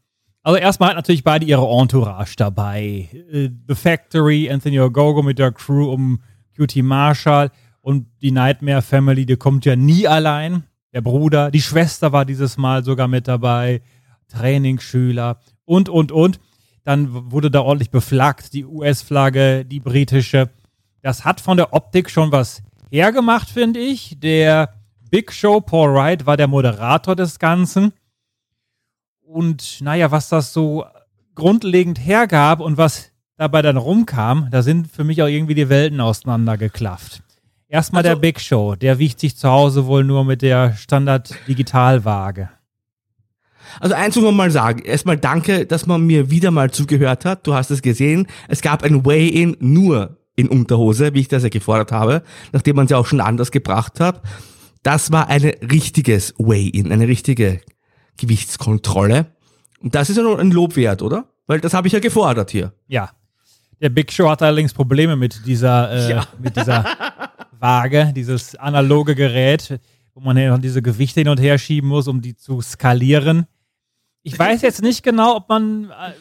Also 0.47 0.61
erstmal 0.61 0.91
hat 0.91 0.97
natürlich 0.97 1.25
beide 1.25 1.45
ihre 1.45 1.67
Entourage 1.67 2.37
dabei. 2.37 3.09
Äh, 3.33 3.49
The 3.67 3.75
Factory, 3.75 4.49
Anthony 4.49 4.79
Ogogo 4.79 5.21
mit 5.21 5.41
der 5.41 5.51
Crew 5.51 5.91
um 5.91 6.21
QT 6.57 6.85
Marshall 6.85 7.51
und 7.81 8.07
die 8.23 8.31
Nightmare 8.31 8.81
Family, 8.81 9.27
die 9.27 9.35
kommt 9.35 9.65
ja 9.65 9.75
nie 9.75 10.07
allein. 10.07 10.63
Der 10.93 11.01
Bruder, 11.01 11.51
die 11.51 11.61
Schwester 11.61 12.13
war 12.13 12.25
dieses 12.25 12.59
Mal 12.59 12.85
sogar 12.85 13.09
mit 13.09 13.27
dabei, 13.27 13.83
Trainingsschüler 14.29 15.41
und, 15.65 15.89
und, 15.89 16.13
und. 16.13 16.39
Dann 16.85 17.33
wurde 17.33 17.51
da 17.51 17.63
ordentlich 17.63 17.91
beflaggt, 17.91 18.53
die 18.53 18.65
US-Flagge, 18.65 19.65
die 19.65 19.81
britische. 19.81 20.51
Das 21.03 21.25
hat 21.25 21.41
von 21.41 21.57
der 21.57 21.73
Optik 21.73 22.09
schon 22.09 22.31
was 22.31 22.63
hergemacht, 22.89 23.51
finde 23.51 23.81
ich. 23.81 24.21
Der 24.21 24.75
Big 25.11 25.33
Show, 25.33 25.61
Paul 25.61 25.93
Wright, 25.93 26.25
war 26.25 26.37
der 26.37 26.47
Moderator 26.47 27.17
des 27.17 27.41
Ganzen. 27.41 27.93
Und 29.27 29.81
naja, 29.81 30.13
was 30.13 30.29
das 30.29 30.53
so 30.53 30.85
grundlegend 31.35 31.99
hergab 31.99 32.61
und 32.61 32.77
was 32.77 33.11
dabei 33.37 33.61
dann 33.61 33.77
rumkam, 33.77 34.49
da 34.51 34.63
sind 34.63 34.91
für 34.91 35.03
mich 35.03 35.21
auch 35.21 35.27
irgendwie 35.27 35.55
die 35.55 35.69
Welten 35.69 36.01
auseinandergeklafft. 36.01 37.23
Erstmal 37.69 38.05
der 38.05 38.15
Big 38.15 38.41
Show, 38.41 38.77
der 38.77 39.01
wiegt 39.01 39.19
sich 39.19 39.37
zu 39.37 39.51
Hause 39.51 39.87
wohl 39.87 40.05
nur 40.05 40.25
mit 40.25 40.43
der 40.43 40.75
Standard-Digitalwaage. 40.75 42.51
Also 43.81 43.97
eins 43.97 44.15
muss 44.15 44.25
man 44.25 44.37
mal 44.37 44.51
sagen. 44.53 44.85
Erstmal 44.85 45.17
danke, 45.17 45.67
dass 45.67 45.87
man 45.87 46.07
mir 46.07 46.31
wieder 46.31 46.53
mal 46.53 46.71
zugehört 46.71 47.25
hat. 47.25 47.47
Du 47.49 47.55
hast 47.55 47.73
es 47.73 47.83
gesehen. 47.83 48.29
Es 48.47 48.63
gab 48.63 48.85
ein 48.85 49.05
Way-In 49.05 49.57
nur 49.59 50.19
in 50.37 50.49
Unterhose, 50.49 51.15
wie 51.15 51.21
ich 51.21 51.29
das 51.29 51.43
ja 51.43 51.49
gefordert 51.49 51.91
habe, 51.91 52.23
nachdem 52.53 52.77
man 52.77 52.85
es 52.85 52.93
ja 52.93 52.99
auch 52.99 53.07
schon 53.07 53.21
anders 53.21 53.51
gebracht 53.51 53.99
hat. 53.99 54.23
Das 54.85 55.11
war 55.11 55.29
ein 55.29 55.43
richtiges 55.43 56.33
Way-In, 56.39 56.93
eine 56.93 57.09
richtige 57.09 57.61
Gewichtskontrolle. 58.17 59.27
Und 59.81 59.95
das 59.95 60.11
ist 60.11 60.17
ja 60.17 60.23
noch 60.23 60.39
ein 60.39 60.51
Lob 60.51 60.77
wert, 60.77 61.03
oder? 61.03 61.25
Weil 61.47 61.61
das 61.61 61.75
habe 61.75 61.87
ich 61.87 61.93
ja 61.93 62.01
gefordert 62.01 62.51
hier. 62.51 62.73
Ja. 62.89 63.11
Der 63.81 63.91
Big 63.91 64.11
Show 64.11 64.29
hat 64.31 64.43
allerdings 64.43 64.73
Probleme 64.73 65.17
mit 65.17 65.47
dieser, 65.47 65.91
äh, 65.91 66.11
Ja. 66.11 66.27
mit 66.39 66.57
dieser 66.57 66.85
Waage, 67.61 68.13
dieses 68.15 68.55
analoge 68.57 69.15
Gerät, 69.15 69.79
wo 70.15 70.21
man 70.21 70.37
ja 70.37 70.51
noch 70.51 70.59
diese 70.59 70.81
Gewichte 70.83 71.21
hin 71.21 71.29
und 71.29 71.39
her 71.41 71.59
schieben 71.59 71.89
muss, 71.91 72.09
um 72.09 72.21
die 72.23 72.35
zu 72.37 72.61
skalieren. 72.63 73.47
Ich 74.23 74.39
weiß 74.39 74.63
jetzt 74.63 74.83
nicht 74.83 75.03
genau, 75.03 75.37
ob 75.37 75.49
man. 75.49 75.91
Äh, 75.91 76.13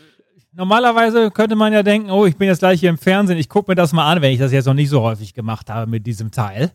normalerweise 0.52 1.32
könnte 1.32 1.56
man 1.56 1.74
ja 1.74 1.82
denken, 1.84 2.10
oh, 2.12 2.26
ich 2.26 2.36
bin 2.38 2.48
jetzt 2.48 2.60
gleich 2.60 2.80
hier 2.80 2.90
im 2.90 2.98
Fernsehen, 2.98 3.38
ich 3.38 3.50
gucke 3.50 3.72
mir 3.72 3.76
das 3.76 3.94
mal 3.94 4.10
an, 4.12 4.22
wenn 4.22 4.32
ich 4.32 4.40
das 4.40 4.52
jetzt 4.52 4.66
noch 4.66 4.74
nicht 4.74 4.90
so 4.90 5.02
häufig 5.02 5.34
gemacht 5.34 5.70
habe 5.70 5.90
mit 5.90 6.06
diesem 6.06 6.32
Teil. 6.32 6.72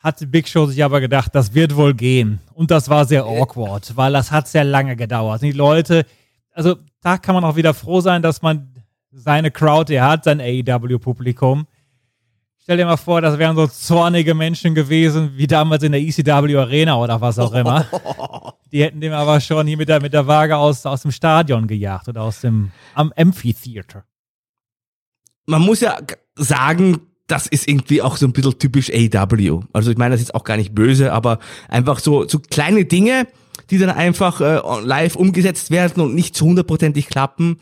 Hat 0.00 0.20
die 0.20 0.26
Big 0.26 0.48
Show 0.48 0.66
sich 0.66 0.82
aber 0.82 1.00
gedacht, 1.00 1.34
das 1.34 1.54
wird 1.54 1.76
wohl 1.76 1.94
gehen. 1.94 2.40
Und 2.54 2.70
das 2.70 2.88
war 2.88 3.04
sehr 3.04 3.24
awkward, 3.24 3.96
weil 3.96 4.12
das 4.12 4.32
hat 4.32 4.48
sehr 4.48 4.64
lange 4.64 4.96
gedauert. 4.96 5.42
Die 5.42 5.52
Leute, 5.52 6.06
also 6.52 6.76
da 7.02 7.18
kann 7.18 7.34
man 7.34 7.44
auch 7.44 7.56
wieder 7.56 7.74
froh 7.74 8.00
sein, 8.00 8.22
dass 8.22 8.40
man 8.40 8.74
seine 9.12 9.50
Crowd, 9.50 9.92
er 9.92 10.08
hat 10.08 10.24
sein 10.24 10.40
AEW-Publikum. 10.40 11.66
Stell 12.62 12.76
dir 12.76 12.86
mal 12.86 12.96
vor, 12.96 13.20
das 13.20 13.38
wären 13.38 13.56
so 13.56 13.66
zornige 13.66 14.34
Menschen 14.34 14.74
gewesen, 14.74 15.32
wie 15.36 15.46
damals 15.46 15.82
in 15.82 15.92
der 15.92 16.00
ECW 16.00 16.56
Arena 16.56 16.96
oder 16.98 17.20
was 17.20 17.38
auch 17.38 17.52
immer. 17.52 17.86
Die 18.72 18.82
hätten 18.82 19.00
dem 19.00 19.12
aber 19.12 19.40
schon 19.40 19.66
hier 19.66 19.76
mit 19.76 19.88
der, 19.88 20.00
mit 20.00 20.12
der 20.12 20.26
Waage 20.26 20.56
aus, 20.56 20.86
aus 20.86 21.02
dem 21.02 21.10
Stadion 21.10 21.66
gejagt 21.66 22.08
oder 22.08 22.22
aus 22.22 22.40
dem 22.40 22.70
am 22.94 23.12
Amphitheater. 23.16 24.04
Man 25.46 25.62
muss 25.62 25.80
ja 25.80 25.98
sagen, 26.36 27.00
das 27.30 27.46
ist 27.46 27.68
irgendwie 27.68 28.02
auch 28.02 28.16
so 28.16 28.26
ein 28.26 28.32
bisschen 28.32 28.58
typisch 28.58 28.90
AEW. 28.90 29.62
Also 29.72 29.90
ich 29.90 29.96
meine 29.98 30.14
das 30.14 30.20
ist 30.22 30.34
auch 30.34 30.44
gar 30.44 30.56
nicht 30.56 30.74
böse, 30.74 31.12
aber 31.12 31.38
einfach 31.68 31.98
so, 31.98 32.26
so 32.28 32.38
kleine 32.50 32.84
Dinge, 32.84 33.26
die 33.70 33.78
dann 33.78 33.90
einfach 33.90 34.40
äh, 34.40 34.60
live 34.84 35.16
umgesetzt 35.16 35.70
werden 35.70 36.02
und 36.02 36.14
nicht 36.14 36.34
zu 36.34 36.46
hundertprozentig 36.46 37.08
klappen. 37.08 37.58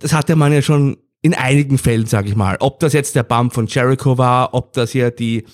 Das 0.00 0.12
hatte 0.12 0.36
man 0.36 0.52
ja 0.52 0.62
schon 0.62 0.96
in 1.22 1.34
einigen 1.34 1.78
Fällen, 1.78 2.06
sage 2.06 2.28
ich 2.28 2.36
mal. 2.36 2.56
Ob 2.60 2.80
das 2.80 2.92
jetzt 2.92 3.14
der 3.14 3.22
Bump 3.22 3.54
von 3.54 3.66
Jericho 3.68 4.18
war, 4.18 4.54
ob 4.54 4.72
das 4.72 4.90
hier 4.90 5.10
die 5.12 5.44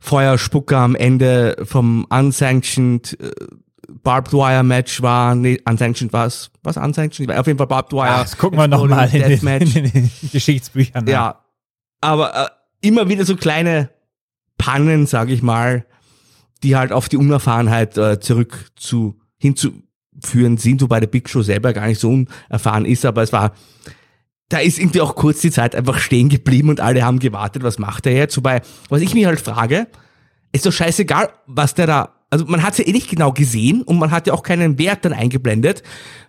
Feuerspucker 0.00 0.78
am 0.78 0.94
Ende 0.94 1.56
vom 1.64 2.06
Unsanctioned 2.10 3.16
äh, 3.20 3.30
Barbed 4.02 4.32
Wire 4.32 4.62
Match 4.62 5.02
war, 5.02 5.34
nee, 5.34 5.60
Unsanctioned 5.68 6.12
war 6.12 6.26
es, 6.26 6.50
was 6.62 6.76
Unsanctioned? 6.76 7.30
Auf 7.36 7.46
jeden 7.46 7.58
Fall 7.58 7.66
Barbed 7.66 7.92
Wire. 7.92 8.06
Ja, 8.06 8.22
das 8.22 8.38
gucken 8.38 8.58
wir 8.58 8.68
nochmal 8.68 9.06
in, 9.12 9.20
den- 9.20 9.28
Deathmatch. 9.28 9.76
in 9.76 9.90
den 9.92 10.10
Geschichtsbüchern. 10.32 11.06
Ja, 11.08 11.40
aber 12.00 12.34
äh, 12.34 12.48
immer 12.86 13.08
wieder 13.08 13.24
so 13.24 13.36
kleine 13.36 13.90
Pannen, 14.58 15.06
sage 15.06 15.32
ich 15.32 15.42
mal, 15.42 15.86
die 16.62 16.76
halt 16.76 16.92
auf 16.92 17.08
die 17.08 17.16
Unerfahrenheit 17.16 17.96
äh, 17.96 18.20
zurück 18.20 18.70
zu 18.76 19.18
hinzuführen 19.38 20.58
sind, 20.58 20.82
wobei 20.82 21.00
der 21.00 21.06
Big 21.06 21.28
Show 21.28 21.42
selber 21.42 21.72
gar 21.72 21.86
nicht 21.86 22.00
so 22.00 22.10
unerfahren 22.10 22.84
ist, 22.84 23.06
aber 23.06 23.22
es 23.22 23.32
war, 23.32 23.54
da 24.50 24.58
ist 24.58 24.78
irgendwie 24.78 25.00
auch 25.00 25.14
kurz 25.14 25.40
die 25.40 25.50
Zeit 25.50 25.74
einfach 25.74 25.98
stehen 25.98 26.28
geblieben 26.28 26.68
und 26.68 26.80
alle 26.80 27.02
haben 27.02 27.18
gewartet, 27.18 27.62
was 27.62 27.78
macht 27.78 28.06
er 28.06 28.12
jetzt? 28.12 28.36
Wobei, 28.36 28.60
was 28.88 29.00
ich 29.00 29.14
mich 29.14 29.24
halt 29.24 29.40
frage, 29.40 29.86
ist 30.52 30.66
doch 30.66 30.72
scheißegal, 30.72 31.30
was 31.46 31.74
der 31.74 31.86
da, 31.86 32.19
also 32.30 32.44
man 32.46 32.62
hat 32.62 32.72
es 32.72 32.78
ja 32.78 32.86
eh 32.86 32.92
nicht 32.92 33.10
genau 33.10 33.32
gesehen 33.32 33.82
und 33.82 33.98
man 33.98 34.12
hat 34.12 34.26
ja 34.26 34.32
auch 34.32 34.42
keinen 34.42 34.78
Wert 34.78 35.04
dann 35.04 35.12
eingeblendet, 35.12 35.82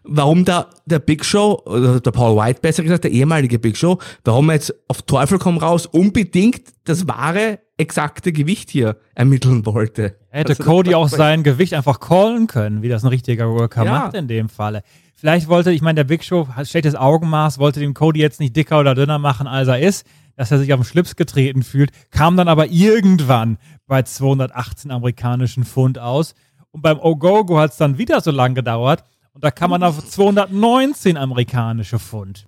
warum 0.03 0.45
da 0.45 0.69
der 0.85 0.99
Big 0.99 1.23
Show, 1.23 1.61
oder 1.65 1.99
der 1.99 2.11
Paul 2.11 2.35
White 2.35 2.59
besser 2.61 2.83
gesagt, 2.83 3.03
der 3.03 3.11
ehemalige 3.11 3.59
Big 3.59 3.77
Show, 3.77 3.99
warum 4.25 4.49
er 4.49 4.55
jetzt 4.55 4.73
auf 4.87 5.03
Teufel 5.03 5.37
komm 5.37 5.59
raus 5.59 5.85
unbedingt 5.85 6.61
das 6.85 7.07
wahre, 7.07 7.59
exakte 7.81 8.31
Gewicht 8.31 8.69
hier 8.69 8.97
ermitteln 9.15 9.65
wollte. 9.65 10.15
Er 10.29 10.41
hätte 10.41 10.51
Also, 10.53 10.63
Cody 10.63 10.95
auch 10.95 11.09
sein 11.09 11.43
Gewicht 11.43 11.73
einfach 11.73 11.99
callen 11.99 12.47
können, 12.47 12.81
wie 12.81 12.89
das 12.89 13.03
ein 13.03 13.07
richtiger 13.09 13.49
Worker 13.49 13.83
Ja. 13.83 13.91
macht 13.91 14.13
in 14.15 14.27
dem 14.27 14.47
Falle. 14.49 14.83
Vielleicht 15.15 15.47
wollte, 15.49 15.71
ich 15.71 15.81
meine, 15.81 15.95
der 15.97 16.03
Big 16.05 16.23
Show 16.23 16.47
hat 16.47 16.67
schlechtes 16.67 16.95
Augenmaß, 16.95 17.59
wollte 17.59 17.79
dem 17.79 17.93
Cody 17.93 18.19
jetzt 18.21 18.39
nicht 18.39 18.55
dicker 18.55 18.79
oder 18.79 18.95
dünner 18.95 19.19
machen, 19.19 19.45
als 19.47 19.67
er 19.67 19.79
ist, 19.79 20.05
dass 20.35 20.49
er 20.51 20.57
sich 20.59 20.73
auf 20.73 20.79
den 20.79 20.85
Schlips 20.85 21.15
getreten 21.15 21.61
fühlt, 21.61 21.91
kam 22.09 22.37
dann 22.37 22.47
aber 22.47 22.67
irgendwann 22.67 23.57
bei 23.85 24.01
218 24.01 24.89
amerikanischen 24.89 25.63
Pfund 25.65 25.99
aus. 25.99 26.33
Und 26.71 26.81
beim 26.81 26.99
Ogogo 26.99 27.59
hat 27.59 27.71
es 27.71 27.77
dann 27.77 27.97
wieder 27.97 28.21
so 28.21 28.31
lange 28.31 28.55
gedauert 28.55 29.03
und 29.33 29.43
da 29.43 29.51
kam 29.51 29.71
man 29.71 29.83
auf 29.83 30.03
219 30.07 31.17
amerikanische 31.17 31.99
Pfund. 31.99 32.47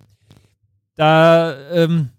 Da, 0.96 1.54
ähm, 1.72 2.10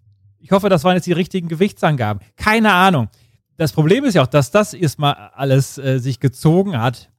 ich 0.46 0.52
hoffe, 0.52 0.70
das 0.70 0.84
waren 0.84 0.94
jetzt 0.94 1.08
die 1.08 1.12
richtigen 1.12 1.48
Gewichtsangaben. 1.48 2.22
Keine 2.36 2.72
Ahnung. 2.72 3.10
Das 3.58 3.74
Problem 3.74 4.04
ist 4.04 4.14
ja 4.14 4.22
auch, 4.22 4.28
dass 4.28 4.52
das 4.52 4.76
erstmal 4.76 5.16
alles 5.34 5.80
äh, 5.80 5.98
sich 5.98 6.20
gezogen 6.20 6.80
hat 6.80 7.10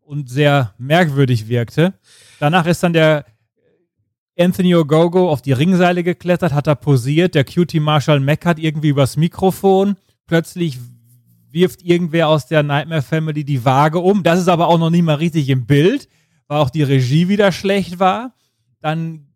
und 0.00 0.30
sehr 0.30 0.72
merkwürdig 0.78 1.48
wirkte. 1.48 1.94
Danach 2.38 2.66
ist 2.66 2.84
dann 2.84 2.92
der 2.92 3.24
Anthony 4.38 4.76
Ogogo 4.76 5.28
auf 5.28 5.42
die 5.42 5.50
Ringseile 5.50 6.04
geklettert, 6.04 6.52
hat 6.52 6.68
da 6.68 6.76
posiert. 6.76 7.34
Der 7.34 7.42
Cutie 7.42 7.80
Marshall 7.80 8.20
meckert 8.20 8.60
irgendwie 8.60 8.90
übers 8.90 9.16
Mikrofon. 9.16 9.96
Plötzlich 10.28 10.78
wirft 11.50 11.82
irgendwer 11.82 12.28
aus 12.28 12.46
der 12.46 12.62
Nightmare 12.62 13.02
Family 13.02 13.42
die 13.42 13.64
Waage 13.64 13.98
um. 13.98 14.22
Das 14.22 14.38
ist 14.38 14.48
aber 14.48 14.68
auch 14.68 14.78
noch 14.78 14.90
nicht 14.90 15.02
mal 15.02 15.14
richtig 15.14 15.48
im 15.48 15.66
Bild, 15.66 16.08
weil 16.46 16.58
auch 16.58 16.70
die 16.70 16.84
Regie 16.84 17.26
wieder 17.26 17.50
schlecht 17.50 17.98
war. 17.98 18.34
Dann 18.80 19.26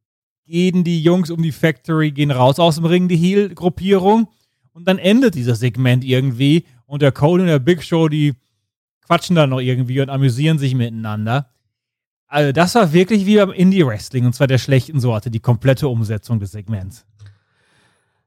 gehen 0.51 0.83
die 0.83 1.01
Jungs 1.01 1.31
um 1.31 1.43
die 1.43 1.53
Factory, 1.53 2.11
gehen 2.11 2.33
raus 2.33 2.59
aus 2.59 2.75
dem 2.75 2.85
Ring, 2.85 3.09
die 3.09 3.17
Heel-Gruppierung. 3.17 4.29
Und 4.73 4.89
dann 4.89 4.99
endet 4.99 5.35
dieses 5.35 5.61
Segment 5.61 6.05
irgendwie. 6.05 6.65
Und 6.87 7.03
der 7.03 7.13
Cole 7.13 7.43
und 7.43 7.49
der 7.49 7.61
Big 7.61 7.83
Show, 7.83 8.09
die 8.09 8.35
quatschen 9.07 9.37
dann 9.37 9.51
noch 9.51 9.61
irgendwie 9.61 10.01
und 10.01 10.11
amüsieren 10.11 10.59
sich 10.59 10.75
miteinander. 10.75 11.51
Also 12.27 12.53
das 12.53 12.75
war 12.75 12.93
wirklich 12.93 13.27
wie 13.27 13.37
beim 13.37 13.53
Indie-Wrestling, 13.53 14.27
und 14.27 14.35
zwar 14.35 14.47
der 14.47 14.59
schlechten 14.59 15.01
Sorte, 15.01 15.31
die 15.31 15.41
komplette 15.41 15.89
Umsetzung 15.89 16.39
des 16.39 16.53
Segments. 16.53 17.05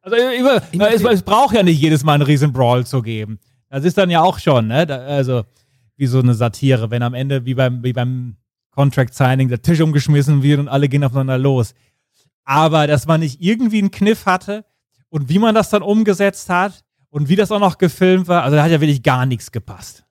Also 0.01 0.17
über, 0.38 0.62
es, 0.93 1.03
es 1.03 1.21
braucht 1.21 1.55
ja 1.55 1.63
nicht 1.63 1.79
jedes 1.79 2.03
Mal 2.03 2.15
einen 2.15 2.23
riesen 2.23 2.51
Brawl 2.51 2.86
zu 2.86 3.01
geben. 3.01 3.39
Das 3.69 3.86
ist 3.86 3.97
dann 3.97 4.09
ja 4.09 4.21
auch 4.21 4.39
schon, 4.39 4.67
ne? 4.67 4.86
Da, 4.86 4.97
also 4.97 5.43
wie 5.95 6.05
so 6.05 6.19
eine 6.19 6.33
Satire, 6.33 6.91
wenn 6.91 7.01
am 7.01 7.13
Ende 7.13 7.45
wie 7.45 7.53
beim, 7.53 7.83
wie 7.83 7.93
beim 7.93 8.36
Contract 8.71 9.13
Signing 9.13 9.47
der 9.47 9.62
Tisch 9.62 9.79
umgeschmissen 9.79 10.43
wird 10.43 10.59
und 10.59 10.67
alle 10.67 10.89
gehen 10.89 11.03
aufeinander 11.03 11.38
los. 11.38 11.73
Aber 12.45 12.88
dass 12.88 13.08
man 13.08 13.21
nicht 13.21 13.41
irgendwie 13.41 13.79
einen 13.79 13.91
Kniff 13.91 14.25
hatte 14.25 14.65
und 15.10 15.29
wie 15.29 15.39
man 15.39 15.56
das 15.56 15.69
dann 15.69 15.82
umgesetzt 15.82 16.49
hat 16.49 16.84
und 17.10 17.29
wie 17.29 17.36
das 17.36 17.51
auch 17.51 17.60
noch 17.60 17.77
gefilmt 17.77 18.27
war, 18.27 18.43
also 18.43 18.58
da 18.58 18.63
hat 18.63 18.71
ja 18.71 18.82
wirklich 18.82 19.03
gar 19.03 19.25
nichts 19.25 19.51
gepasst. 19.51 20.03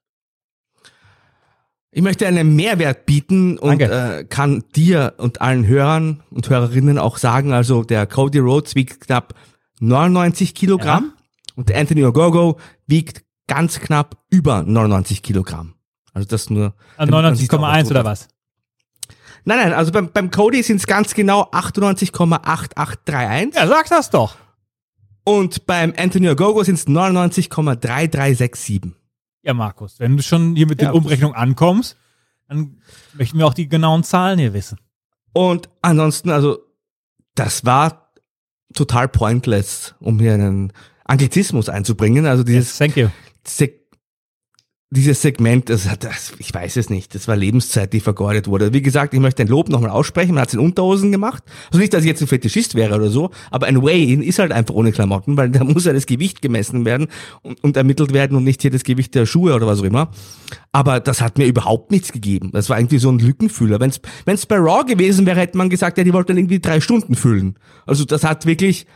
Ich 1.95 2.01
möchte 2.01 2.27
einen 2.27 2.57
Mehrwert 2.57 3.05
bieten 3.05 3.59
und 3.59 3.83
äh, 3.83 4.25
kann 4.27 4.64
dir 4.75 5.14
und 5.18 5.42
allen 5.42 5.66
Hörern 5.66 6.23
und 6.31 6.49
Hörerinnen 6.49 6.99
auch 6.99 7.18
sagen, 7.18 7.53
also 7.53 7.85
der 7.85 8.07
Cody 8.07 8.38
Rhodes 8.38 8.75
wiegt 8.75 9.01
knapp 9.01 9.35
99 9.81 10.55
Kilogramm 10.55 11.12
und 11.55 11.68
der 11.68 11.79
Anthony 11.79 12.05
Ogogo 12.05 12.59
wiegt 12.87 13.25
ganz 13.47 13.79
knapp 13.79 14.16
über 14.31 14.62
99 14.62 15.23
Kilogramm. 15.23 15.75
Also 16.14 16.27
das 16.29 16.49
nur. 16.49 16.75
An 16.97 17.11
damit 17.11 17.25
man 17.25 17.35
sieht 17.37 17.53
auch, 17.53 17.59
99,1 17.59 17.83
du 17.83 17.90
oder 17.90 18.05
was? 18.05 18.29
Nein, 19.44 19.59
nein, 19.59 19.72
also 19.72 19.90
beim, 19.92 20.12
beim 20.12 20.31
Cody 20.31 20.62
sind 20.62 20.76
es 20.76 20.87
ganz 20.87 21.14
genau 21.14 21.50
98,8831. 21.50 23.57
Ja, 23.57 23.66
sag 23.66 23.88
das 23.88 24.11
doch. 24.11 24.37
Und 25.24 25.66
beim 25.66 25.92
Anthony 25.96 26.28
Ogogo 26.28 26.62
sind 26.62 26.76
es 26.76 26.87
99,3367. 26.87 28.92
Ja, 29.42 29.55
Markus, 29.55 29.98
wenn 29.98 30.16
du 30.16 30.22
schon 30.22 30.55
hier 30.55 30.66
mit 30.66 30.81
den 30.81 30.88
Ja. 30.88 30.92
Umrechnungen 30.92 31.37
ankommst, 31.37 31.96
dann 32.48 32.81
möchten 33.14 33.38
wir 33.38 33.46
auch 33.46 33.55
die 33.55 33.68
genauen 33.68 34.05
Zahlen 34.05 34.38
hier 34.38 34.52
wissen. 34.52 34.78
Und 35.33 35.68
ansonsten, 35.81 36.31
also, 36.31 36.59
das 37.35 37.64
war 37.64 38.12
total 38.74 39.09
pointless, 39.09 39.94
um 40.00 40.20
hier 40.20 40.35
einen 40.35 40.72
Anglizismus 41.05 41.68
einzubringen. 41.68 42.26
Also 42.26 42.44
dieses, 42.44 42.78
thank 42.78 42.96
you. 42.96 43.09
Dieses 44.94 45.22
Segment, 45.22 45.70
das 45.70 45.88
hat, 45.88 46.05
das, 46.05 46.35
ich 46.38 46.52
weiß 46.52 46.76
es 46.76 46.90
nicht, 46.90 47.14
das 47.14 47.26
war 47.26 47.35
Lebenszeit, 47.35 47.94
die 47.94 48.00
vergeudet 48.00 48.46
wurde. 48.46 48.74
Wie 48.74 48.83
gesagt, 48.83 49.14
ich 49.14 49.20
möchte 49.20 49.42
ein 49.42 49.48
Lob 49.48 49.70
nochmal 49.70 49.88
aussprechen, 49.88 50.35
man 50.35 50.42
hat 50.42 50.48
es 50.48 50.55
in 50.55 50.61
Unterhosen 50.61 51.11
gemacht. 51.11 51.42
Also 51.68 51.78
nicht, 51.78 51.94
dass 51.94 52.02
ich 52.02 52.09
jetzt 52.09 52.20
ein 52.20 52.26
Fetischist 52.26 52.74
wäre 52.74 52.94
oder 52.94 53.09
so, 53.09 53.31
aber 53.50 53.68
ein 53.68 53.83
Weigh-In 53.83 54.22
ist 54.22 54.38
halt 54.38 54.52
einfach 54.52 54.74
ohne 54.74 54.92
Klamotten, 54.92 55.38
weil 55.38 55.48
da 55.50 55.64
muss 55.64 55.87
ja 55.87 55.94
das 55.94 56.05
Gewicht 56.05 56.42
gemessen 56.42 56.85
werden 56.85 57.06
und, 57.40 57.64
und 57.64 57.75
ermittelt 57.77 58.12
werden 58.12 58.37
und 58.37 58.44
nicht 58.44 58.60
hier 58.60 58.71
das 58.71 58.85
Gewicht 58.85 59.14
der 59.14 59.25
Schuhe 59.25 59.54
oder 59.54 59.67
was 59.67 59.81
auch 59.81 59.85
immer. 59.85 60.10
Aber 60.73 61.00
das 61.00 61.23
hat 61.23 61.38
mir 61.38 61.46
überhaupt 61.46 61.90
nichts 61.90 62.12
gegeben. 62.12 62.50
Das 62.52 62.69
war 62.69 62.79
irgendwie 62.79 62.98
so 62.98 63.10
ein 63.10 63.19
Lückenfüller. 63.19 63.81
Wenn 63.81 63.90
es 64.27 64.46
bei 64.46 64.56
Raw 64.56 64.85
gewesen 64.85 65.25
wäre, 65.25 65.40
hätte 65.40 65.56
man 65.56 65.71
gesagt, 65.71 65.96
ja, 65.96 66.04
die 66.04 66.12
wollten 66.12 66.37
irgendwie 66.37 66.60
drei 66.60 66.81
Stunden 66.81 67.14
füllen. 67.14 67.58
Also 67.87 68.04
das 68.04 68.25
hat 68.25 68.44
wirklich 68.44 68.87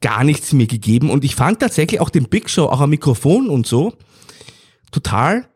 gar 0.00 0.24
nichts 0.24 0.52
mir 0.52 0.66
gegeben. 0.66 1.10
Und 1.10 1.24
ich 1.24 1.34
fand 1.34 1.60
tatsächlich 1.60 2.00
auch 2.00 2.10
den 2.10 2.28
Big 2.28 2.50
Show, 2.50 2.64
auch 2.64 2.80
am 2.80 2.90
Mikrofon 2.90 3.48
und 3.48 3.66
so, 3.66 3.94
total 4.90 5.48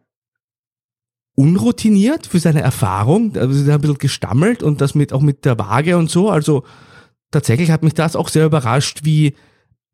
unroutiniert 1.34 2.26
für 2.26 2.38
seine 2.38 2.60
Erfahrung. 2.60 3.36
Also 3.36 3.70
ein 3.70 3.80
bisschen 3.80 3.98
gestammelt 3.98 4.62
und 4.62 4.80
das 4.80 4.94
mit 4.94 5.12
auch 5.12 5.22
mit 5.22 5.44
der 5.44 5.58
Waage 5.58 5.96
und 5.96 6.10
so. 6.10 6.30
Also 6.30 6.64
tatsächlich 7.30 7.70
hat 7.70 7.82
mich 7.82 7.94
das 7.94 8.16
auch 8.16 8.28
sehr 8.28 8.46
überrascht, 8.46 9.00
wie 9.04 9.34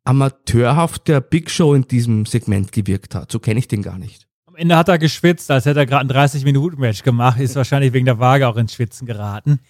amateurhaft 0.05 1.09
der 1.09 1.21
Big 1.21 1.51
Show 1.51 1.75
in 1.75 1.87
diesem 1.87 2.27
Segment 2.27 2.73
gewirkt 2.73 3.15
hat. 3.15 3.31
So 3.31 3.39
kenne 3.39 3.59
ich 3.59 3.69
den 3.69 3.83
gar 3.83 3.99
nicht. 3.99 4.29
Ende 4.59 4.77
hat 4.77 4.89
er 4.89 4.99
geschwitzt, 4.99 5.51
als 5.53 5.67
hätte 5.67 5.79
er 5.79 5.87
gerade 5.87 6.05
ein 6.05 6.29
30-Minuten-Match 6.29 7.05
gemacht, 7.05 7.39
ist 7.39 7.55
wahrscheinlich 7.55 7.93
wegen 7.93 8.07
der 8.07 8.19
Waage 8.19 8.49
auch 8.49 8.57
ins 8.57 8.75
Schwitzen 8.75 9.07
geraten. 9.07 9.61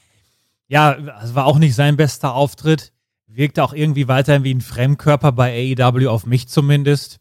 Ja, 0.66 0.96
es 1.22 1.34
war 1.34 1.44
auch 1.44 1.58
nicht 1.58 1.74
sein 1.74 1.96
bester 1.98 2.34
Auftritt. 2.34 2.92
Wirkte 3.26 3.62
auch 3.62 3.74
irgendwie 3.74 4.08
weiterhin 4.08 4.44
wie 4.44 4.54
ein 4.54 4.62
Fremdkörper 4.62 5.32
bei 5.32 5.76
AEW, 5.78 6.08
auf 6.08 6.24
mich 6.24 6.48
zumindest. 6.48 7.18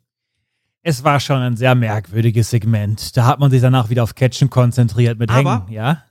Es 0.84 1.03
war 1.03 1.19
schon 1.19 1.38
ein 1.41 1.57
sehr 1.57 1.75
merkwürdiges 1.75 2.49
Segment. 2.49 3.17
Da 3.17 3.25
hat 3.25 3.39
man 3.39 3.51
sich 3.51 3.61
danach 3.61 3.89
wieder 3.89 4.03
auf 4.03 4.15
Catchen 4.15 4.49
konzentriert 4.49 5.19
mit 5.19 5.30
Aber- 5.30 5.65
Hängen, 5.67 5.73
ja? 5.73 6.03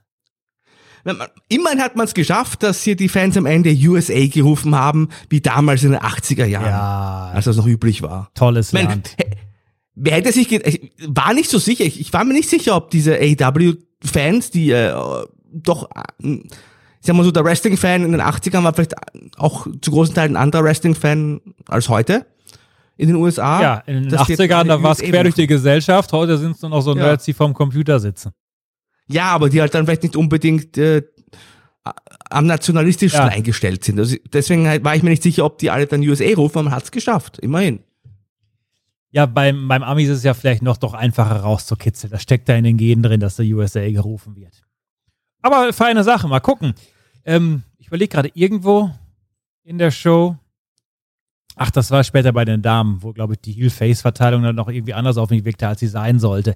Immerhin 1.47 1.79
hat 1.81 1.95
man 1.95 2.05
es 2.05 2.13
geschafft, 2.13 2.63
dass 2.63 2.83
hier 2.83 2.97
die 2.97 3.07
Fans 3.07 3.37
am 3.37 3.45
Ende 3.45 3.69
USA 3.87 4.27
gerufen 4.27 4.75
haben, 4.75 5.07
wie 5.29 5.39
damals 5.39 5.83
in 5.83 5.91
den 5.91 6.01
80er 6.01 6.45
Jahren, 6.45 6.65
Ja. 6.65 7.31
als 7.33 7.45
das 7.45 7.55
noch 7.55 7.65
üblich 7.65 8.01
war. 8.01 8.29
Tolles 8.33 8.73
Mein, 8.73 8.87
Land. 8.87 9.15
Wer 9.95 10.15
hätte 10.15 10.33
sich, 10.33 10.51
ich 10.51 10.91
war 11.07 11.33
nicht 11.33 11.49
so 11.49 11.59
sicher, 11.59 11.85
ich, 11.85 12.01
ich 12.01 12.11
war 12.11 12.25
mir 12.25 12.33
nicht 12.33 12.49
sicher, 12.49 12.75
ob 12.75 12.89
diese 12.91 13.13
AEW-Fans, 13.15 14.51
die 14.51 14.71
äh, 14.71 14.93
doch, 15.53 15.89
äh, 16.21 16.27
ich 16.33 16.49
sag 16.99 17.15
mal 17.15 17.23
so, 17.23 17.31
der 17.31 17.45
Wrestling-Fan 17.45 18.03
in 18.03 18.11
den 18.11 18.21
80ern 18.21 18.63
war 18.63 18.73
vielleicht 18.73 18.95
auch 19.39 19.65
zu 19.81 19.91
großen 19.91 20.13
Teilen 20.13 20.35
ein 20.35 20.41
anderer 20.43 20.65
Wrestling-Fan 20.65 21.39
als 21.69 21.87
heute 21.87 22.25
in 22.97 23.07
den 23.07 23.15
USA. 23.15 23.61
Ja, 23.61 23.75
in 23.85 24.03
den 24.03 24.09
dass 24.09 24.25
die 24.25 24.33
jetzt 24.33 24.41
80ern, 24.41 24.65
da 24.65 24.81
war 24.81 24.91
es 24.91 24.99
quer 24.99 25.23
durch 25.23 25.35
die 25.35 25.47
Gesellschaft. 25.47 26.11
Heute 26.13 26.37
sind 26.37 26.51
es 26.55 26.61
nur 26.61 26.71
noch 26.71 26.81
so 26.81 26.95
Ja. 26.95 27.03
Nerds, 27.03 27.25
die 27.25 27.33
vorm 27.33 27.53
Computer 27.53 27.99
sitzen. 27.99 28.31
Ja, 29.07 29.25
aber 29.31 29.49
die 29.49 29.61
halt 29.61 29.73
dann 29.73 29.85
vielleicht 29.85 30.03
nicht 30.03 30.15
unbedingt 30.15 30.77
äh, 30.77 31.03
am 32.29 32.45
nationalistischen 32.45 33.19
Ja. 33.19 33.27
eingestellt 33.27 33.83
sind. 33.83 33.97
Also 33.99 34.17
deswegen 34.33 34.67
halt 34.67 34.83
war 34.83 34.95
ich 34.95 35.03
mir 35.03 35.11
nicht 35.11 35.23
sicher, 35.23 35.45
ob 35.45 35.57
die 35.59 35.69
alle 35.71 35.85
dann 35.87 36.01
USA 36.01 36.25
rufen, 36.35 36.57
aber 36.57 36.63
man 36.65 36.73
hat 36.75 36.83
es 36.83 36.91
geschafft, 36.91 37.39
immerhin. 37.39 37.79
Ja, 39.11 39.25
beim, 39.25 39.67
beim 39.69 39.83
Amis 39.83 40.09
ist 40.09 40.17
es 40.17 40.23
ja 40.23 40.33
vielleicht 40.33 40.61
noch 40.61 40.75
doch 40.77 40.93
einfacher 40.93 41.37
rauszukitzeln. 41.37 42.11
Das 42.11 42.21
steckt 42.21 42.49
da 42.49 42.55
in 42.55 42.65
den 42.65 42.77
Genen 42.77 43.03
drin, 43.03 43.21
dass 43.21 43.37
der 43.37 43.45
USA 43.45 43.89
gerufen 43.89 44.35
wird. 44.35 44.63
Aber 45.41 45.71
feine 45.71 46.03
Sache, 46.03 46.27
mal 46.27 46.41
gucken. 46.41 46.73
Ähm, 47.23 47.63
ich 47.77 47.87
überlege 47.87 48.09
gerade 48.09 48.31
irgendwo 48.33 48.91
in 49.63 49.77
der 49.77 49.91
Show. 49.91 50.35
Ach, 51.57 51.71
das 51.71 51.89
war 51.91 52.03
später 52.03 52.31
bei 52.33 52.45
den 52.45 52.61
Damen, 52.61 53.01
wo, 53.01 53.13
glaube 53.13 53.33
ich, 53.33 53.41
die 53.41 53.51
Heel-Face-Verteilung 53.53 54.43
dann 54.43 54.55
noch 54.55 54.69
irgendwie 54.69 54.93
anders 54.93 55.17
auf 55.17 55.29
mich 55.31 55.43
wirkte, 55.43 55.67
als 55.67 55.79
sie 55.79 55.87
sein 55.87 56.19
sollte. 56.19 56.55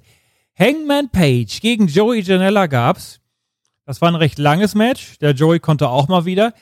Hangman 0.58 1.10
Page 1.10 1.60
gegen 1.60 1.88
Joey 1.88 2.20
Janella 2.20 2.66
gab's. 2.66 3.20
Das 3.84 4.00
war 4.00 4.08
ein 4.08 4.14
recht 4.14 4.38
langes 4.38 4.74
Match. 4.74 5.18
Der 5.18 5.32
Joey 5.32 5.58
konnte 5.58 5.88
auch 5.88 6.06
mal 6.08 6.24
wieder. 6.24 6.52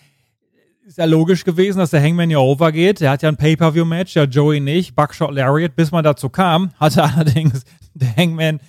Ist 0.87 0.99
ja 0.99 1.05
logisch 1.05 1.45
gewesen, 1.45 1.79
dass 1.79 1.91
der 1.91 2.03
Hangman 2.03 2.31
ja 2.31 2.39
overgeht. 2.39 3.01
Der 3.01 3.11
hat 3.11 3.23
ja 3.23 3.29
ein 3.29 3.37
Pay-Per-View-Match, 3.37 4.15
der 4.15 4.25
Joey 4.25 4.61
nicht. 4.61 4.97
Buckshot 4.97 5.33
Lariat, 5.33 5.77
bis 5.77 5.91
man 5.93 6.03
dazu 6.03 6.31
kam, 6.31 6.71
hatte 6.81 7.03
allerdings 7.05 7.65
der 7.95 8.17
Hangman 8.17 8.61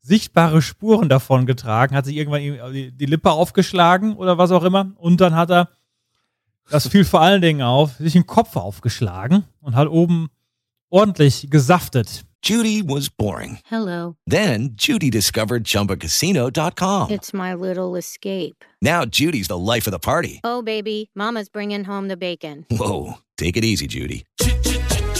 sichtbare 0.00 0.60
Spuren 0.62 1.08
davon 1.08 1.46
getragen, 1.46 1.94
hat 1.96 2.04
sich 2.06 2.16
irgendwann 2.16 2.72
die- 2.72 2.90
die 2.92 3.06
Lippe 3.06 3.30
aufgeschlagen 3.30 4.16
oder 4.16 4.36
was 4.38 4.50
auch 4.50 4.64
immer. 4.64 4.92
Und 4.96 5.20
dann 5.20 5.34
hat 5.34 5.50
er, 5.50 5.68
das 6.70 6.88
fiel 6.88 7.04
vor 7.04 7.20
allen 7.20 7.42
Dingen 7.42 7.62
auf, 7.62 7.96
sich 7.98 8.12
den 8.14 8.26
Kopf 8.26 8.56
aufgeschlagen 8.56 9.44
und 9.60 9.74
hat 9.74 9.88
oben 9.88 10.28
ordentlich 10.90 11.48
gesaftet. 11.50 12.24
Judy 12.42 12.82
was 12.86 13.08
boring. 13.08 13.58
Hello. 13.64 14.16
Then 14.26 14.74
Judy 14.76 15.10
discovered 15.10 15.64
ChumbaCasino.com. 15.64 17.10
It's 17.10 17.32
my 17.32 17.54
little 17.54 17.96
escape. 17.96 18.62
Now 18.82 19.06
Judy's 19.06 19.48
the 19.48 19.56
life 19.56 19.86
of 19.86 19.92
the 19.92 19.98
party. 19.98 20.40
Oh, 20.44 20.60
baby, 20.60 21.08
Mama's 21.14 21.48
bringing 21.48 21.84
home 21.84 22.08
the 22.08 22.18
bacon. 22.18 22.66
Whoa, 22.70 23.14
take 23.38 23.56
it 23.56 23.64
easy, 23.64 23.86
Judy. 23.86 24.24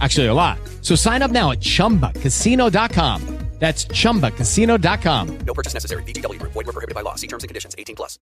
Actually, 0.00 0.28
a 0.28 0.34
lot. 0.34 0.58
So 0.80 0.96
sign 0.96 1.22
up 1.22 1.30
now 1.30 1.50
at 1.50 1.60
chumbacasino.com. 1.60 3.20
That's 3.58 3.86
chumbacasino.com. 3.86 5.38
No 5.46 5.54
purchase 5.54 5.72
necessary. 5.72 6.02
VGW 6.02 6.40
Group. 6.40 6.52
Void 6.52 6.66
where 6.66 6.72
prohibited 6.72 6.96
by 6.96 7.02
law. 7.02 7.14
See 7.14 7.28
terms 7.28 7.44
and 7.44 7.48
conditions. 7.48 7.76
18 7.78 7.94
plus. 7.94 8.18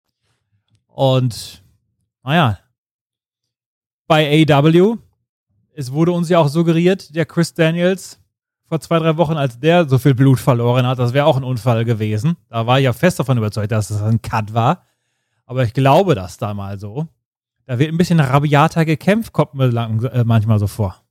Und 0.89 1.63
naja, 2.25 2.59
bei 4.09 4.45
AW, 4.51 4.99
es 5.75 5.93
wurde 5.93 6.11
uns 6.11 6.29
ja 6.29 6.41
auch 6.41 6.49
suggeriert, 6.49 7.15
der 7.15 7.25
Chris 7.25 7.55
Daniels 7.55 8.19
vor 8.69 8.81
zwei, 8.81 8.99
drei 8.99 9.17
Wochen, 9.17 9.37
als 9.37 9.59
der 9.59 9.89
so 9.89 9.99
viel 9.99 10.15
Blut 10.15 10.39
verloren 10.39 10.87
hat, 10.87 10.99
das 10.99 11.15
wäre 11.15 11.25
auch 11.27 11.37
ein 11.37 11.45
Unfall 11.45 11.85
gewesen. 11.85 12.37
Da 12.51 12.67
war 12.67 12.79
ich 12.79 12.85
ja 12.85 12.93
fest 12.93 13.19
davon 13.19 13.39
überzeugt, 13.39 13.73
dass 13.73 13.91
es 13.91 14.03
ein 14.03 14.21
Cut 14.21 14.53
war. 14.53 14.85
Aber 15.47 15.65
ich 15.65 15.73
glaube 15.73 16.15
das 16.15 16.37
da 16.37 16.53
mal 16.53 16.79
so. 16.79 17.07
Da 17.65 17.79
wird 17.79 17.91
ein 17.91 17.97
bisschen 17.97 18.21
rabiater 18.21 18.85
gekämpft, 18.85 19.33
kommt 19.33 19.55
mir 19.55 19.69
lang, 19.69 20.05
äh, 20.05 20.25
manchmal 20.25 20.59
so 20.59 20.67
vor. 20.67 21.03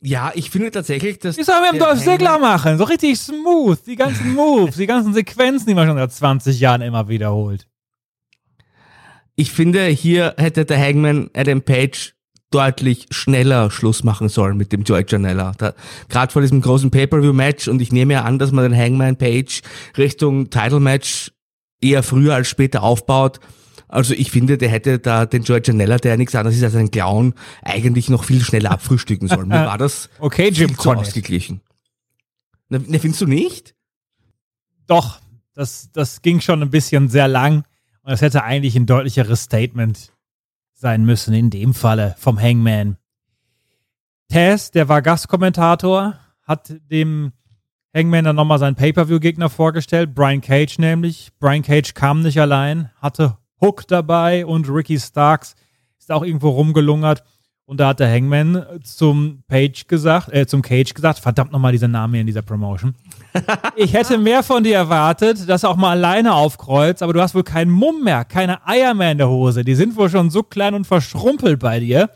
Ja, 0.00 0.30
ich 0.34 0.50
finde 0.50 0.70
tatsächlich, 0.70 1.18
dass. 1.18 1.36
Die 1.36 1.42
sollen 1.42 1.62
wir 1.62 1.72
im 1.72 1.78
Dolph 1.78 2.02
Ziggler 2.02 2.38
machen. 2.38 2.78
So 2.78 2.84
richtig 2.84 3.18
smooth. 3.18 3.78
Die 3.86 3.96
ganzen 3.96 4.34
Moves, 4.34 4.76
die 4.76 4.86
ganzen 4.86 5.12
Sequenzen, 5.12 5.66
die 5.66 5.74
man 5.74 5.88
schon 5.88 5.96
seit 5.96 6.12
20 6.12 6.60
Jahren 6.60 6.82
immer 6.82 7.08
wiederholt. 7.08 7.66
Ich 9.34 9.50
finde, 9.52 9.86
hier 9.86 10.34
hätte 10.36 10.64
der 10.64 10.78
Hangman 10.78 11.30
Adam 11.34 11.62
Page 11.62 12.14
deutlich 12.50 13.06
schneller 13.10 13.70
Schluss 13.70 14.04
machen 14.04 14.28
sollen 14.28 14.56
mit 14.56 14.72
dem 14.72 14.82
Joy 14.82 15.04
Janella. 15.06 15.52
Gerade 16.08 16.32
vor 16.32 16.42
diesem 16.42 16.60
großen 16.60 16.90
Pay-Per-View-Match 16.90 17.68
und 17.68 17.82
ich 17.82 17.92
nehme 17.92 18.14
ja 18.14 18.22
an, 18.22 18.38
dass 18.38 18.52
man 18.52 18.64
den 18.64 18.76
Hangman 18.78 19.16
Page 19.16 19.60
Richtung 19.96 20.48
Title-Match 20.50 21.32
eher 21.80 22.02
früher 22.02 22.34
als 22.34 22.48
später 22.48 22.82
aufbaut. 22.82 23.38
Also 23.88 24.14
ich 24.14 24.30
finde, 24.30 24.58
der 24.58 24.68
hätte 24.68 24.98
da 24.98 25.26
den 25.26 25.42
Joy 25.42 25.60
Janella, 25.64 25.96
der 25.96 26.12
ja 26.12 26.16
nichts 26.16 26.34
anderes 26.34 26.56
ist 26.56 26.62
als 26.62 26.74
ein 26.74 26.90
Clown, 26.90 27.34
eigentlich 27.62 28.10
noch 28.10 28.24
viel 28.24 28.42
schneller 28.42 28.70
abfrühstücken 28.70 29.28
sollen. 29.28 29.48
Mir 29.48 29.54
war 29.66 29.78
das 29.78 30.10
Okay, 30.18 30.50
Jim 30.50 30.78
zu 30.78 30.92
ausgeglichen. 30.92 31.62
Ne, 32.68 32.80
findest 32.98 33.22
du 33.22 33.26
nicht? 33.26 33.74
Doch, 34.86 35.20
das, 35.54 35.90
das 35.92 36.22
ging 36.22 36.40
schon 36.40 36.62
ein 36.62 36.70
bisschen 36.70 37.08
sehr 37.08 37.28
lang. 37.28 37.64
Und 38.02 38.12
es 38.12 38.20
hätte 38.20 38.44
eigentlich 38.44 38.76
ein 38.76 38.86
deutlicheres 38.86 39.42
Statement 39.42 40.12
sein 40.74 41.04
müssen, 41.04 41.34
in 41.34 41.50
dem 41.50 41.74
Falle 41.74 42.14
vom 42.18 42.40
Hangman. 42.40 42.96
Taz, 44.28 44.70
der 44.70 44.88
war 44.88 45.02
Gastkommentator, 45.02 46.18
hat 46.42 46.74
dem 46.90 47.32
Hangman 47.94 48.24
dann 48.24 48.36
nochmal 48.36 48.58
seinen 48.58 48.76
Pay-Per-View-Gegner 48.76 49.48
vorgestellt, 49.48 50.14
Brian 50.14 50.42
Cage 50.42 50.78
nämlich. 50.78 51.30
Brian 51.40 51.62
Cage 51.62 51.94
kam 51.94 52.20
nicht 52.20 52.38
allein, 52.38 52.90
hatte 53.00 53.38
Hook 53.60 53.86
dabei 53.88 54.46
und 54.46 54.68
Ricky 54.68 54.98
Starks 54.98 55.54
ist 55.98 56.10
auch 56.10 56.22
irgendwo 56.24 56.50
rumgelungert. 56.50 57.22
Und 57.64 57.80
da 57.80 57.88
hat 57.88 58.00
der 58.00 58.10
Hangman 58.10 58.64
zum 58.82 59.42
Page 59.46 59.86
gesagt, 59.88 60.32
äh, 60.32 60.46
zum 60.46 60.62
Cage 60.62 60.94
gesagt, 60.94 61.18
verdammt 61.18 61.52
nochmal 61.52 61.72
dieser 61.72 61.86
Name 61.86 62.12
hier 62.12 62.22
in 62.22 62.26
dieser 62.26 62.40
Promotion. 62.42 62.94
Ich 63.76 63.92
hätte 63.92 64.16
mehr 64.16 64.42
von 64.42 64.64
dir 64.64 64.74
erwartet, 64.74 65.48
dass 65.48 65.62
er 65.64 65.70
auch 65.70 65.76
mal 65.76 65.90
alleine 65.90 66.32
aufkreuzt, 66.34 67.02
aber 67.02 67.12
du 67.12 67.20
hast 67.20 67.34
wohl 67.34 67.44
keinen 67.44 67.70
Mumm 67.70 68.02
mehr, 68.02 68.24
keine 68.24 68.66
Eier 68.66 68.94
mehr 68.94 69.12
in 69.12 69.18
der 69.18 69.28
Hose. 69.28 69.64
Die 69.64 69.74
sind 69.74 69.96
wohl 69.96 70.08
schon 70.08 70.30
so 70.30 70.42
klein 70.42 70.74
und 70.74 70.86
verschrumpelt 70.86 71.60
bei 71.60 71.78
dir. 71.78 72.10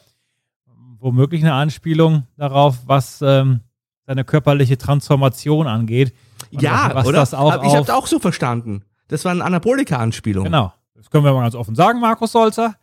Womöglich 0.99 1.43
eine 1.43 1.53
Anspielung 1.53 2.26
darauf, 2.36 2.78
was 2.86 3.20
ähm, 3.22 3.61
seine 4.07 4.24
körperliche 4.24 4.78
Transformation 4.78 5.66
angeht. 5.66 6.14
Und 6.51 6.62
Ja, 6.62 6.90
was 6.95 7.07
oder? 7.07 7.18
das 7.18 7.34
auch 7.34 7.62
ich 7.62 7.74
habe 7.74 7.95
auch 7.95 8.07
so 8.07 8.18
verstanden. 8.18 8.84
Das 9.09 9.24
war 9.24 9.32
eine 9.32 9.45
Anabolika-Anspielung. 9.45 10.45
Genau. 10.45 10.72
Das 11.03 11.11
können 11.11 11.25
wir 11.25 11.33
mal 11.33 11.43
ganz 11.43 11.57
offen 11.57 11.75
sagen, 11.75 11.99
Markus 11.99 12.31
Solzer. 12.31 12.77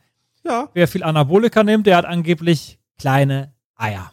Ja. 0.43 0.67
Wer 0.73 0.89
viel 0.89 1.03
Anabolika 1.03 1.63
nimmt, 1.63 1.87
der 1.87 1.95
hat 1.95 2.05
angeblich 2.05 2.77
kleine 2.97 3.53
Eier. 3.75 4.11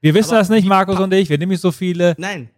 Wir 0.00 0.12
wissen 0.12 0.30
Aber 0.30 0.40
das 0.40 0.48
nicht, 0.48 0.66
Markus 0.66 0.98
und 0.98 1.14
ich. 1.14 1.28
Wir 1.30 1.38
nehmen 1.38 1.52
nicht 1.52 1.60
so 1.60 1.70
viele 1.70 2.16
Nein. 2.18 2.50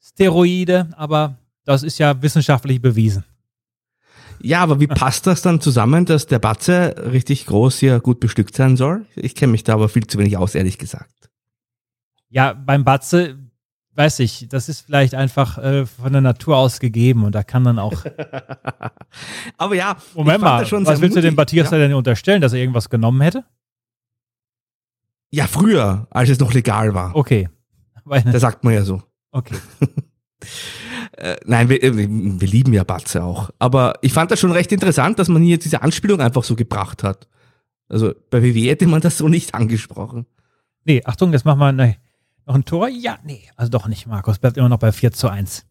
Steroide, 0.00 0.88
aber 0.96 1.36
das 1.64 1.82
ist 1.82 1.98
ja 1.98 2.22
wissenschaftlich 2.22 2.80
bewiesen. 2.80 3.24
Ja, 4.40 4.60
aber 4.62 4.80
wie 4.80 4.86
passt 4.86 5.26
das 5.26 5.42
dann 5.42 5.60
zusammen, 5.60 6.06
dass 6.06 6.26
der 6.26 6.38
Batze 6.38 6.94
richtig 7.12 7.44
groß 7.44 7.78
hier 7.78 8.00
gut 8.00 8.18
bestückt 8.18 8.56
sein 8.56 8.78
soll? 8.78 9.04
Ich 9.16 9.34
kenne 9.34 9.52
mich 9.52 9.64
da 9.64 9.74
aber 9.74 9.90
viel 9.90 10.06
zu 10.06 10.18
wenig 10.18 10.38
aus, 10.38 10.54
ehrlich 10.54 10.78
gesagt. 10.78 11.28
Ja, 12.30 12.54
beim 12.54 12.84
Batze, 12.84 13.38
weiß 13.98 14.20
ich, 14.20 14.48
das 14.48 14.68
ist 14.68 14.82
vielleicht 14.82 15.14
einfach 15.14 15.58
äh, 15.58 15.84
von 15.84 16.12
der 16.12 16.22
Natur 16.22 16.56
aus 16.56 16.80
gegeben 16.80 17.24
und 17.24 17.34
da 17.34 17.42
kann 17.42 17.64
dann 17.64 17.78
auch. 17.78 18.04
Aber 19.58 19.74
ja, 19.74 19.96
Moment 20.14 20.40
mal, 20.40 20.60
das 20.62 20.72
was 20.72 21.00
willst 21.00 21.16
du 21.16 21.20
dem 21.20 21.34
mutig. 21.34 21.36
Matthias 21.36 21.70
ja. 21.70 21.78
denn 21.78 21.94
unterstellen, 21.94 22.40
dass 22.40 22.52
er 22.52 22.60
irgendwas 22.60 22.88
genommen 22.88 23.20
hätte? 23.20 23.44
ja, 25.30 25.46
früher, 25.46 26.06
als 26.10 26.30
es 26.30 26.38
noch 26.38 26.52
legal 26.52 26.94
war. 26.94 27.14
Okay. 27.14 27.48
Da 28.24 28.38
sagt 28.38 28.64
man 28.64 28.72
ja 28.72 28.84
so. 28.84 29.02
okay. 29.32 29.56
Äh, 31.12 31.36
nein, 31.46 31.68
wir, 31.68 31.82
äh, 31.82 31.96
wir 31.96 32.46
lieben 32.48 32.72
ja 32.72 32.84
Batze 32.84 33.24
auch. 33.24 33.50
Aber 33.58 33.94
ich 34.02 34.12
fand 34.12 34.30
das 34.30 34.38
schon 34.38 34.52
recht 34.52 34.70
interessant, 34.70 35.18
dass 35.18 35.28
man 35.28 35.42
hier 35.42 35.58
diese 35.58 35.82
Anspielung 35.82 36.20
einfach 36.20 36.44
so 36.44 36.54
gebracht 36.54 37.02
hat. 37.02 37.26
Also 37.88 38.14
bei 38.30 38.40
WWE 38.40 38.70
hätte 38.70 38.86
man 38.86 39.00
das 39.00 39.18
so 39.18 39.26
nicht 39.26 39.52
angesprochen. 39.52 40.26
Nee, 40.84 41.02
Achtung, 41.04 41.32
jetzt 41.32 41.44
machen 41.44 41.58
wir 41.58 41.72
nee. 41.72 41.96
Noch 42.48 42.54
ein 42.54 42.64
Tor. 42.64 42.88
Ja, 42.88 43.18
nee, 43.24 43.42
also 43.56 43.70
doch 43.70 43.86
nicht, 43.86 44.06
Markus. 44.06 44.38
Bleibt 44.38 44.56
immer 44.56 44.68
noch 44.68 44.78
bei 44.78 44.90
4 44.90 45.12
zu 45.12 45.28
1. 45.28 45.64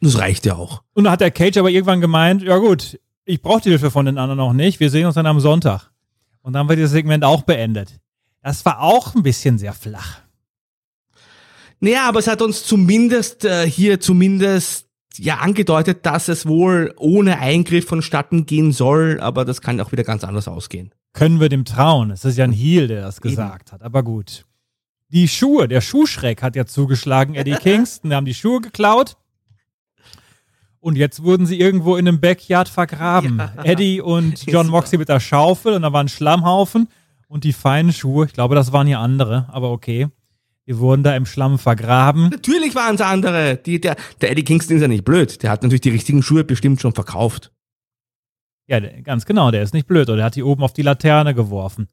Das 0.00 0.18
reicht 0.18 0.46
ja 0.46 0.54
auch. 0.54 0.82
Und 0.94 1.04
da 1.04 1.10
hat 1.10 1.20
der 1.20 1.30
Cage 1.30 1.56
aber 1.58 1.70
irgendwann 1.70 2.00
gemeint, 2.00 2.42
ja 2.42 2.56
gut, 2.58 2.98
ich 3.24 3.42
brauche 3.42 3.60
die 3.60 3.70
Hilfe 3.70 3.90
von 3.90 4.06
den 4.06 4.16
anderen 4.16 4.38
noch 4.38 4.52
nicht. 4.52 4.80
Wir 4.80 4.90
sehen 4.90 5.06
uns 5.06 5.16
dann 5.16 5.26
am 5.26 5.40
Sonntag. 5.40 5.90
Und 6.40 6.52
dann 6.54 6.68
wird 6.68 6.78
das 6.78 6.92
Segment 6.92 7.24
auch 7.24 7.42
beendet. 7.42 8.00
Das 8.42 8.64
war 8.64 8.80
auch 8.80 9.14
ein 9.14 9.22
bisschen 9.22 9.58
sehr 9.58 9.74
flach. 9.74 10.20
Naja, 11.80 12.08
aber 12.08 12.20
es 12.20 12.26
hat 12.26 12.42
uns 12.42 12.64
zumindest 12.64 13.44
äh, 13.44 13.68
hier 13.68 14.00
zumindest 14.00 14.86
ja 15.16 15.38
angedeutet, 15.38 16.06
dass 16.06 16.28
es 16.28 16.46
wohl 16.46 16.94
ohne 16.96 17.38
Eingriff 17.38 17.86
vonstatten 17.86 18.46
gehen 18.46 18.72
soll, 18.72 19.18
aber 19.20 19.44
das 19.44 19.60
kann 19.60 19.80
auch 19.80 19.92
wieder 19.92 20.04
ganz 20.04 20.24
anders 20.24 20.48
ausgehen. 20.48 20.94
Können 21.12 21.40
wir 21.40 21.48
dem 21.48 21.64
trauen? 21.64 22.10
Es 22.10 22.24
ist 22.24 22.38
ja 22.38 22.44
ein 22.44 22.52
Heel, 22.52 22.86
der 22.88 23.02
das 23.02 23.20
gesagt 23.20 23.72
hat, 23.72 23.82
aber 23.82 24.02
gut. 24.02 24.44
Die 25.10 25.28
Schuhe, 25.28 25.68
der 25.68 25.80
Schuhschreck 25.80 26.42
hat 26.42 26.56
ja 26.56 26.66
zugeschlagen, 26.66 27.34
Eddie 27.34 27.52
Kingston, 27.60 28.12
haben 28.12 28.26
die 28.26 28.34
Schuhe 28.34 28.60
geklaut. 28.60 29.16
Und 30.80 30.96
jetzt 30.96 31.22
wurden 31.22 31.46
sie 31.46 31.58
irgendwo 31.58 31.96
in 31.96 32.06
einem 32.06 32.20
Backyard 32.20 32.68
vergraben. 32.68 33.42
Eddie 33.64 34.00
und 34.00 34.46
John 34.46 34.68
Moxley 34.68 34.98
mit 34.98 35.08
der 35.08 35.20
Schaufel 35.20 35.74
und 35.74 35.82
da 35.82 35.92
war 35.92 36.02
ein 36.02 36.08
Schlammhaufen 36.08 36.88
und 37.26 37.44
die 37.44 37.52
feinen 37.52 37.92
Schuhe, 37.92 38.26
ich 38.26 38.32
glaube, 38.32 38.54
das 38.54 38.72
waren 38.72 38.86
hier 38.86 39.00
andere, 39.00 39.48
aber 39.50 39.70
okay. 39.70 40.08
Die 40.66 40.78
wurden 40.78 41.02
da 41.02 41.16
im 41.16 41.24
Schlamm 41.24 41.58
vergraben. 41.58 42.28
Natürlich 42.28 42.74
waren 42.74 42.94
es 42.94 43.00
andere. 43.00 43.56
Die, 43.56 43.80
der, 43.80 43.96
der 44.20 44.30
Eddie 44.30 44.44
Kingston 44.44 44.76
ist 44.76 44.82
ja 44.82 44.88
nicht 44.88 45.04
blöd. 45.04 45.42
Der 45.42 45.50
hat 45.50 45.62
natürlich 45.62 45.80
die 45.80 45.88
richtigen 45.88 46.22
Schuhe 46.22 46.44
bestimmt 46.44 46.82
schon 46.82 46.92
verkauft. 46.92 47.52
Ja, 48.66 48.78
ganz 48.80 49.24
genau, 49.24 49.50
der 49.50 49.62
ist 49.62 49.72
nicht 49.72 49.86
blöd, 49.86 50.10
oder 50.10 50.16
der 50.16 50.24
hat 50.26 50.36
die 50.36 50.42
oben 50.42 50.62
auf 50.62 50.74
die 50.74 50.82
Laterne 50.82 51.34
geworfen. 51.34 51.88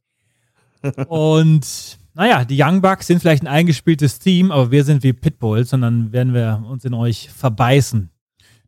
Und 1.07 1.97
naja, 2.16 2.45
die 2.45 2.61
Young 2.61 2.82
Bucks 2.82 3.07
sind 3.07 3.20
vielleicht 3.20 3.43
ein 3.43 3.47
eingespieltes 3.47 4.20
Team, 4.20 4.51
aber 4.51 4.72
wir 4.72 4.86
sind 4.86 5.03
wie 5.03 5.11
Pitbulls 5.11 5.74
und 5.74 5.82
dann 5.82 6.13
werden 6.13 6.34
wir 6.34 6.63
uns 6.68 6.86
in 6.86 6.93
euch 6.93 7.30
verbeißen. 7.30 8.09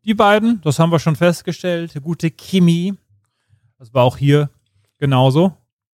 Die 0.03 0.13
beiden, 0.13 0.61
das 0.61 0.79
haben 0.79 0.91
wir 0.91 0.99
schon 0.99 1.15
festgestellt, 1.15 1.93
gute 2.03 2.29
Chemie. 2.29 2.93
Das 3.79 3.93
war 3.93 4.03
auch 4.03 4.17
hier 4.17 4.49
genauso. 4.97 5.53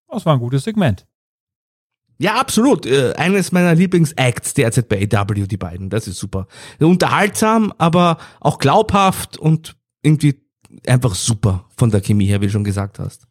Das 0.09 0.25
war 0.25 0.35
ein 0.35 0.41
gutes 0.41 0.65
Segment. 0.65 1.07
Ja, 2.19 2.37
absolut. 2.37 2.87
Äh, 2.87 3.15
eines 3.15 3.53
meiner 3.53 3.75
Lieblingsacts 3.75 4.55
derzeit 4.55 4.89
bei 4.89 5.09
AW, 5.13 5.47
die 5.47 5.57
beiden. 5.57 5.91
Das 5.91 6.07
ist 6.07 6.19
super. 6.19 6.47
Unterhaltsam, 6.79 7.73
aber 7.79 8.19
auch 8.41 8.59
glaubhaft 8.59 9.37
und 9.37 9.77
irgendwie 10.03 10.41
einfach 10.87 11.15
super 11.15 11.67
von 11.77 11.91
der 11.91 12.01
Chemie 12.01 12.27
her, 12.27 12.41
wie 12.41 12.47
du 12.47 12.53
schon 12.53 12.65
gesagt 12.65 12.99
hast. 12.99 13.27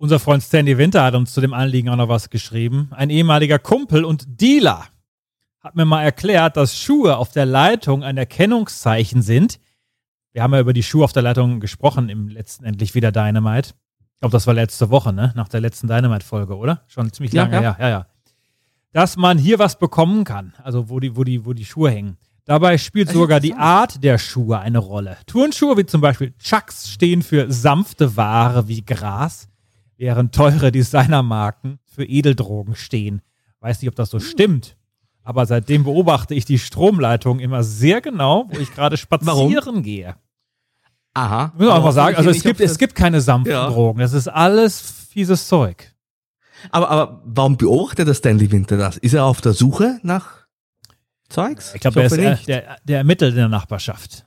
Unser 0.00 0.20
Freund 0.20 0.44
Stanley 0.44 0.78
Winter 0.78 1.02
hat 1.02 1.16
uns 1.16 1.32
zu 1.32 1.40
dem 1.40 1.52
Anliegen 1.52 1.88
auch 1.88 1.96
noch 1.96 2.08
was 2.08 2.30
geschrieben. 2.30 2.88
Ein 2.92 3.10
ehemaliger 3.10 3.58
Kumpel 3.58 4.04
und 4.04 4.40
Dealer 4.40 4.84
hat 5.60 5.74
mir 5.74 5.84
mal 5.84 6.04
erklärt, 6.04 6.56
dass 6.56 6.78
Schuhe 6.78 7.16
auf 7.16 7.32
der 7.32 7.46
Leitung 7.46 8.04
ein 8.04 8.16
Erkennungszeichen 8.16 9.22
sind. 9.22 9.58
Wir 10.32 10.44
haben 10.44 10.54
ja 10.54 10.60
über 10.60 10.72
die 10.72 10.84
Schuhe 10.84 11.02
auf 11.02 11.12
der 11.12 11.22
Leitung 11.22 11.58
gesprochen 11.58 12.10
im 12.10 12.28
letzten 12.28 12.64
endlich 12.64 12.94
wieder 12.94 13.10
Dynamite. 13.10 13.70
Ich 14.14 14.20
glaube, 14.20 14.32
das 14.32 14.46
war 14.46 14.54
letzte 14.54 14.88
Woche, 14.90 15.12
ne? 15.12 15.32
Nach 15.34 15.48
der 15.48 15.60
letzten 15.60 15.88
Dynamite-Folge, 15.88 16.56
oder? 16.56 16.82
Schon 16.86 17.12
ziemlich 17.12 17.32
Ja, 17.32 17.42
lange, 17.42 17.56
ja. 17.56 17.62
ja, 17.62 17.76
ja, 17.80 17.88
ja. 17.88 18.06
Dass 18.92 19.16
man 19.16 19.36
hier 19.36 19.58
was 19.58 19.80
bekommen 19.80 20.22
kann, 20.22 20.54
also 20.62 20.88
wo 20.88 21.00
die, 21.00 21.16
wo 21.16 21.24
die, 21.24 21.44
wo 21.44 21.54
die 21.54 21.64
Schuhe 21.64 21.90
hängen. 21.90 22.18
Dabei 22.44 22.78
spielt 22.78 23.10
sogar 23.10 23.40
die 23.40 23.54
Art 23.54 24.02
der 24.02 24.18
Schuhe 24.18 24.60
eine 24.60 24.78
Rolle. 24.78 25.18
Turnschuhe 25.26 25.76
wie 25.76 25.86
zum 25.86 26.00
Beispiel 26.00 26.32
Chucks 26.38 26.88
stehen 26.88 27.22
für 27.22 27.50
sanfte 27.52 28.16
Ware 28.16 28.68
wie 28.68 28.84
Gras, 28.84 29.48
während 29.98 30.34
teure 30.34 30.72
Designermarken 30.72 31.78
für 31.84 32.04
Edeldrogen 32.04 32.74
stehen. 32.76 33.20
Weiß 33.60 33.82
nicht, 33.82 33.88
ob 33.90 33.96
das 33.96 34.08
so 34.10 34.20
stimmt. 34.20 34.76
Aber 35.22 35.44
seitdem 35.44 35.84
beobachte 35.84 36.34
ich 36.34 36.46
die 36.46 36.58
Stromleitung 36.58 37.38
immer 37.40 37.62
sehr 37.62 38.00
genau, 38.00 38.46
wo 38.50 38.58
ich 38.58 38.72
gerade 38.72 38.96
spazieren 38.96 39.82
gehe. 39.82 40.14
Aha. 41.12 41.52
Muss 41.58 41.68
auch 41.68 41.82
mal 41.82 41.92
sagen, 41.92 42.16
also 42.16 42.30
es 42.30 42.42
gibt, 42.42 42.60
es 42.60 42.78
gibt 42.78 42.94
keine 42.94 43.20
sanften 43.20 43.52
Ja. 43.52 43.68
Drogen. 43.68 43.98
Das 43.98 44.12
ist 44.14 44.28
alles 44.28 44.80
fieses 45.10 45.48
Zeug. 45.48 45.92
das- 46.62 46.72
Aber, 46.72 46.88
aber 46.90 47.22
warum 47.26 47.56
beobachtet 47.56 48.06
der 48.08 48.14
Stanley 48.14 48.50
Winter 48.50 48.76
das? 48.76 48.96
Ist 48.96 49.14
er 49.14 49.24
auf 49.24 49.40
der 49.40 49.52
Suche 49.52 49.98
nach 50.02 50.46
Zeugs? 51.28 51.74
Ich 51.74 51.80
glaube, 51.80 52.00
er 52.00 52.06
ist, 52.06 52.16
äh, 52.16 52.30
nicht. 52.30 52.48
der, 52.48 52.76
der 52.84 52.98
ermittelt 52.98 53.32
in 53.32 53.38
der 53.38 53.48
Nachbarschaft. 53.48 54.24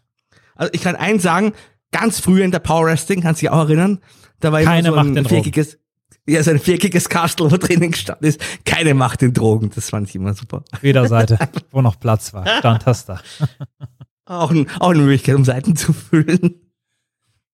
Also 0.55 0.71
ich 0.73 0.81
kann 0.81 0.95
eins 0.95 1.23
sagen, 1.23 1.53
ganz 1.91 2.19
früher 2.19 2.43
in 2.45 2.51
der 2.51 2.59
Power 2.59 2.85
Wrestling, 2.85 3.21
kannst 3.21 3.41
du 3.41 3.45
dich 3.45 3.49
auch 3.51 3.59
erinnern, 3.59 3.99
da 4.43 4.51
war 4.51 4.61
Keine 4.61 4.89
immer 4.89 4.89
so 4.89 4.95
Macht 4.95 5.07
ein 5.07 5.15
den 5.15 5.23
Drogen. 5.23 5.43
viereckiges, 5.43 5.79
ja, 6.27 6.43
so 6.43 6.51
ein 6.51 6.59
viereckiges 6.59 7.09
Kastel, 7.09 7.51
wo 7.51 7.57
drinnen 7.57 7.91
gestanden 7.91 8.27
ist. 8.27 8.41
Keine 8.65 8.93
Macht 8.93 9.21
den 9.21 9.33
Drogen. 9.33 9.71
Das 9.73 9.89
fand 9.89 10.09
ich 10.09 10.15
immer 10.15 10.33
super. 10.33 10.63
Auf 10.71 10.83
jeder 10.83 11.07
Seite, 11.07 11.39
wo 11.71 11.81
noch 11.81 11.99
Platz 11.99 12.33
war, 12.33 12.45
stand 12.59 12.85
das 12.85 13.05
da. 13.05 13.21
Auch, 14.25 14.51
ein, 14.51 14.67
auch 14.79 14.89
eine 14.91 14.99
Möglichkeit, 14.99 15.35
um 15.35 15.45
Seiten 15.45 15.75
zu 15.75 15.93
füllen. 15.93 16.61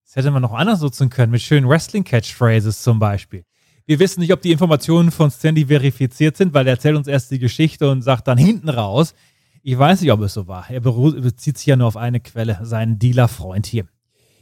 Das 0.05 0.15
hätte 0.15 0.31
man 0.31 0.41
noch 0.41 0.53
anders 0.53 0.81
nutzen 0.81 1.09
können, 1.09 1.31
mit 1.31 1.41
schönen 1.41 1.67
Wrestling-Catchphrases 1.67 2.81
zum 2.81 2.99
Beispiel. 2.99 3.43
Wir 3.85 3.99
wissen 3.99 4.19
nicht, 4.19 4.33
ob 4.33 4.41
die 4.41 4.51
Informationen 4.51 5.11
von 5.11 5.31
Stanley 5.31 5.67
verifiziert 5.67 6.35
sind, 6.35 6.53
weil 6.53 6.67
er 6.67 6.73
erzählt 6.73 6.97
uns 6.97 7.07
erst 7.07 7.31
die 7.31 7.39
Geschichte 7.39 7.89
und 7.89 8.01
sagt 8.01 8.27
dann 8.27 8.37
hinten 8.37 8.69
raus. 8.69 9.13
Ich 9.63 9.77
weiß 9.77 10.01
nicht, 10.01 10.11
ob 10.11 10.21
es 10.21 10.33
so 10.33 10.47
war. 10.47 10.69
Er 10.69 10.81
bezieht 10.81 11.57
sich 11.57 11.67
ja 11.67 11.75
nur 11.77 11.87
auf 11.87 11.97
eine 11.97 12.19
Quelle, 12.19 12.59
seinen 12.63 12.99
Dealer-Freund 12.99 13.65
hier. 13.65 13.85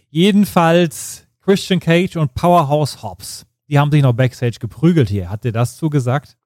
Jedenfalls 0.09 1.24
Christian 1.45 1.79
Cage 1.79 2.17
und 2.17 2.33
Powerhouse 2.33 3.03
Hobbs. 3.03 3.45
Die 3.69 3.77
haben 3.77 3.91
sich 3.91 4.01
noch 4.01 4.13
Backstage 4.13 4.57
geprügelt 4.59 5.09
hier. 5.09 5.29
Hat 5.29 5.43
dir 5.43 5.51
das 5.51 5.77
zugesagt? 5.77 6.37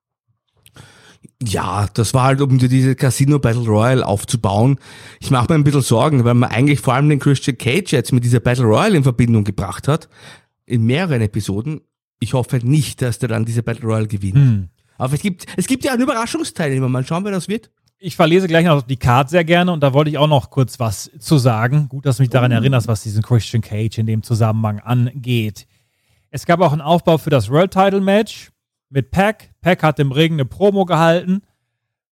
Ja, 1.41 1.87
das 1.93 2.13
war 2.13 2.25
halt, 2.25 2.41
um 2.41 2.57
diese 2.57 2.95
Casino 2.95 3.39
Battle 3.39 3.65
Royale 3.65 4.05
aufzubauen. 4.05 4.77
Ich 5.21 5.31
mache 5.31 5.47
mir 5.49 5.55
ein 5.55 5.63
bisschen 5.63 5.81
Sorgen, 5.81 6.25
weil 6.25 6.33
man 6.33 6.49
eigentlich 6.49 6.81
vor 6.81 6.95
allem 6.95 7.07
den 7.07 7.19
Christian 7.19 7.57
Cage 7.57 7.93
jetzt 7.93 8.11
mit 8.11 8.25
dieser 8.25 8.41
Battle 8.41 8.65
Royale 8.65 8.97
in 8.97 9.03
Verbindung 9.03 9.45
gebracht 9.45 9.87
hat. 9.87 10.09
In 10.65 10.85
mehreren 10.85 11.21
Episoden. 11.21 11.79
Ich 12.19 12.33
hoffe 12.33 12.57
nicht, 12.57 13.01
dass 13.01 13.19
der 13.19 13.29
dann 13.29 13.45
diese 13.45 13.63
Battle 13.63 13.85
Royale 13.85 14.07
gewinnt. 14.07 14.35
Hm. 14.35 14.69
Aber 14.97 15.13
es 15.13 15.21
gibt, 15.21 15.45
es 15.55 15.67
gibt 15.67 15.85
ja 15.85 15.93
einen 15.93 16.01
Überraschungsteilnehmer. 16.01 16.89
Mal 16.89 17.05
schauen, 17.05 17.23
wer 17.23 17.31
das 17.31 17.47
wird. 17.47 17.71
Ich 18.01 18.15
verlese 18.15 18.47
gleich 18.47 18.65
noch 18.65 18.81
die 18.81 18.95
Card 18.95 19.29
sehr 19.29 19.43
gerne 19.43 19.73
und 19.73 19.81
da 19.81 19.93
wollte 19.93 20.09
ich 20.09 20.17
auch 20.17 20.27
noch 20.27 20.49
kurz 20.49 20.79
was 20.79 21.11
zu 21.19 21.37
sagen. 21.37 21.89
Gut, 21.89 22.05
dass 22.05 22.15
du 22.15 22.23
mich 22.23 22.29
daran 22.29 22.49
erinnerst, 22.49 22.87
was 22.87 23.03
diesen 23.03 23.21
Christian 23.21 23.61
Cage 23.61 23.97
in 23.97 24.05
dem 24.05 24.23
Zusammenhang 24.23 24.79
angeht. 24.79 25.67
Es 26.29 26.45
gab 26.45 26.61
auch 26.61 26.71
einen 26.71 26.79
Aufbau 26.79 27.17
für 27.17 27.29
das 27.29 27.49
World 27.49 27.71
Title 27.73 27.99
Match 27.99 28.51
mit 28.89 29.11
Pac. 29.11 29.49
Pac 29.59 29.83
hat 29.83 29.99
im 29.99 30.13
Ring 30.13 30.33
eine 30.33 30.45
Promo 30.45 30.85
gehalten, 30.85 31.41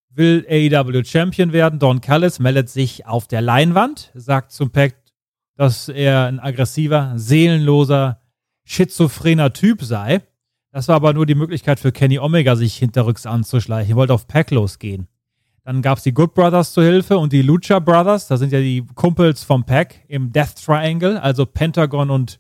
will 0.10 0.46
AEW 0.50 1.06
Champion 1.06 1.54
werden. 1.54 1.80
Don 1.80 2.02
Callis 2.02 2.40
meldet 2.40 2.68
sich 2.68 3.06
auf 3.06 3.28
der 3.30 3.40
Leinwand, 3.40 4.12
sagt 4.14 4.52
zum 4.52 4.72
Pac, 4.72 4.94
dass 5.56 5.88
er 5.88 6.26
ein 6.26 6.42
aggressiver, 6.42 7.14
seelenloser, 7.16 8.20
schizophrener 8.66 9.54
Typ 9.54 9.84
sei. 9.84 10.22
Das 10.74 10.90
war 10.90 10.98
aber 10.98 11.14
nur 11.14 11.26
die 11.26 11.36
Möglichkeit 11.36 11.80
für 11.80 11.94
Kenny 11.94 12.20
Omega, 12.20 12.58
sich 12.58 12.76
hinterrücks 12.76 13.26
anzuschleichen. 13.26 13.94
Er 13.94 13.96
wollte 13.96 14.14
auf 14.14 14.28
Pac 14.28 14.52
losgehen. 14.52 15.08
Dann 15.68 15.82
gab 15.82 15.98
es 15.98 16.06
die 16.06 16.14
Good 16.14 16.34
Brothers 16.34 16.72
zur 16.72 16.86
Hilfe 16.86 17.18
und 17.18 17.34
die 17.34 17.42
Lucha 17.42 17.80
Brothers. 17.80 18.28
Das 18.28 18.40
sind 18.40 18.54
ja 18.54 18.62
die 18.62 18.86
Kumpels 18.96 19.44
vom 19.44 19.66
Pack 19.66 20.06
im 20.08 20.32
Death 20.32 20.56
Triangle, 20.64 21.22
also 21.22 21.46
Pentagon 21.46 22.10
und 22.10 22.40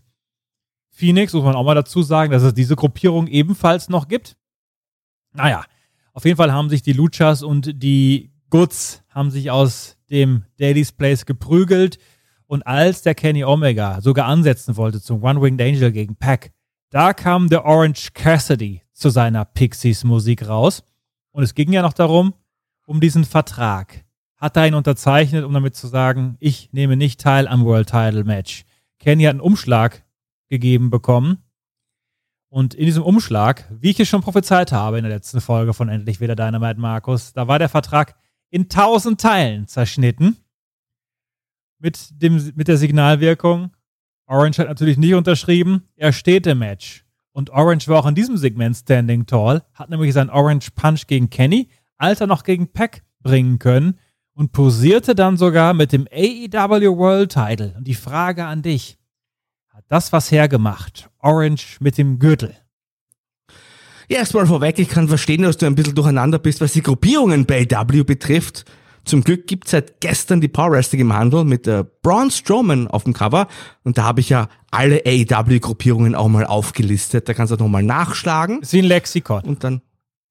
Phoenix, 0.91 1.33
muss 1.33 1.43
man 1.43 1.53
auch 1.53 1.65
mal 1.65 1.75
dazu 1.75 2.03
sagen, 2.03 2.31
dass 2.31 2.41
es 2.43 2.53
diese 2.53 2.77
Gruppierung 2.77 3.27
ebenfalls 3.27 3.89
noch 3.89 4.07
gibt. 4.07 4.37
Naja, 5.33 5.65
auf 6.13 6.23
jeden 6.23 6.37
Fall 6.37 6.53
haben 6.53 6.69
sich 6.69 6.83
die 6.83 6.93
Luchas 6.93 7.43
und 7.43 7.83
die 7.83 8.31
Goods 8.49 9.03
haben 9.09 9.29
sich 9.29 9.51
aus 9.51 9.97
dem 10.09 10.45
Daily's 10.57 10.93
Place 10.93 11.25
geprügelt 11.25 11.99
Und 12.45 12.65
als 12.65 13.01
der 13.01 13.13
Kenny 13.13 13.43
Omega 13.43 13.99
sogar 13.99 14.27
ansetzen 14.27 14.77
wollte 14.77 15.01
zum 15.01 15.21
One-Winged 15.21 15.61
Angel 15.61 15.91
gegen 15.91 16.15
Pack, 16.15 16.53
da 16.91 17.11
kam 17.11 17.49
der 17.49 17.65
Orange 17.65 18.13
Cassidy 18.13 18.83
zu 18.93 19.09
seiner 19.09 19.43
Pixies 19.43 20.05
Musik 20.05 20.47
raus. 20.47 20.85
Und 21.31 21.43
es 21.43 21.55
ging 21.55 21.73
ja 21.73 21.81
noch 21.81 21.91
darum, 21.91 22.33
um 22.87 23.01
diesen 23.01 23.25
Vertrag. 23.25 24.05
Hat 24.37 24.55
er 24.55 24.67
ihn 24.67 24.73
unterzeichnet, 24.73 25.43
um 25.43 25.53
damit 25.53 25.75
zu 25.75 25.87
sagen, 25.87 26.37
ich 26.39 26.71
nehme 26.71 26.95
nicht 26.95 27.19
teil 27.19 27.47
am 27.47 27.65
World 27.65 27.89
Title 27.89 28.23
Match. 28.23 28.65
Kenny 28.99 29.23
hat 29.23 29.31
einen 29.31 29.41
Umschlag 29.41 30.03
gegeben 30.47 30.89
bekommen. 30.89 31.43
Und 32.49 32.73
in 32.73 32.85
diesem 32.85 33.03
Umschlag, 33.03 33.69
wie 33.71 33.89
ich 33.89 33.99
es 33.99 34.07
schon 34.07 34.21
prophezeit 34.21 34.71
habe 34.71 34.97
in 34.97 35.03
der 35.03 35.13
letzten 35.13 35.41
Folge 35.41 35.73
von 35.73 35.89
Endlich 35.89 36.21
wieder 36.21 36.35
Dynamite 36.35 36.79
Markus, 36.79 37.33
da 37.33 37.47
war 37.47 37.59
der 37.59 37.67
Vertrag 37.67 38.15
in 38.49 38.69
tausend 38.69 39.19
Teilen 39.19 39.67
zerschnitten. 39.67 40.37
Mit, 41.79 42.21
dem, 42.21 42.53
mit 42.55 42.69
der 42.69 42.77
Signalwirkung. 42.77 43.75
Orange 44.27 44.59
hat 44.59 44.69
natürlich 44.69 44.97
nicht 44.97 45.13
unterschrieben. 45.13 45.83
Er 45.95 46.13
steht 46.13 46.47
im 46.47 46.59
Match. 46.59 47.05
Und 47.33 47.49
Orange 47.49 47.87
war 47.89 47.99
auch 47.99 48.07
in 48.07 48.15
diesem 48.15 48.37
Segment 48.37 48.77
standing 48.77 49.25
tall, 49.25 49.61
hat 49.73 49.89
nämlich 49.89 50.13
seinen 50.13 50.31
Orange 50.31 50.71
Punch 50.71 51.05
gegen 51.05 51.29
Kenny, 51.29 51.69
Alter 51.97 52.27
noch 52.27 52.43
gegen 52.43 52.71
Pack 52.71 53.03
bringen 53.21 53.59
können 53.59 53.99
und 54.33 54.51
posierte 54.51 55.15
dann 55.15 55.37
sogar 55.37 55.73
mit 55.73 55.91
dem 55.91 56.07
AEW 56.11 56.97
World 56.97 57.31
Title. 57.31 57.73
Und 57.77 57.87
die 57.87 57.95
Frage 57.95 58.45
an 58.45 58.61
dich, 58.61 58.97
hat 59.73 59.85
das 59.89 60.13
was 60.13 60.31
hergemacht? 60.31 61.09
Orange 61.19 61.77
mit 61.79 61.97
dem 61.97 62.19
Gürtel. 62.19 62.55
Ja, 64.09 64.19
erstmal 64.19 64.45
vorweg, 64.45 64.79
ich 64.79 64.89
kann 64.89 65.09
verstehen, 65.09 65.41
dass 65.41 65.57
du 65.57 65.65
ein 65.65 65.75
bisschen 65.75 65.95
durcheinander 65.95 66.39
bist, 66.39 66.61
was 66.61 66.73
die 66.73 66.81
Gruppierungen 66.81 67.45
bei 67.45 67.67
AEW 67.69 68.03
betrifft. 68.05 68.65
Zum 69.03 69.23
Glück 69.23 69.47
gibt's 69.47 69.71
seit 69.71 70.01
gestern 70.01 70.41
die 70.41 70.49
Power 70.49 70.71
Wrestling 70.71 71.01
im 71.01 71.13
Handel 71.13 71.45
mit 71.45 71.65
der 71.65 71.83
Braun 71.83 72.29
Strowman 72.29 72.87
auf 72.87 73.05
dem 73.05 73.13
Cover. 73.13 73.47
Und 73.83 73.97
da 73.97 74.03
habe 74.03 74.19
ich 74.19 74.29
ja 74.29 74.49
alle 74.69 75.01
AEW-Gruppierungen 75.05 76.13
auch 76.13 76.27
mal 76.27 76.45
aufgelistet. 76.45 77.27
Da 77.27 77.33
kannst 77.33 77.51
du 77.51 77.55
nochmal 77.55 77.83
nachschlagen. 77.83 78.61
Ist 78.61 78.73
wie 78.73 78.79
ein 78.79 78.85
Lexikon. 78.85 79.43
Und 79.43 79.63
dann, 79.63 79.81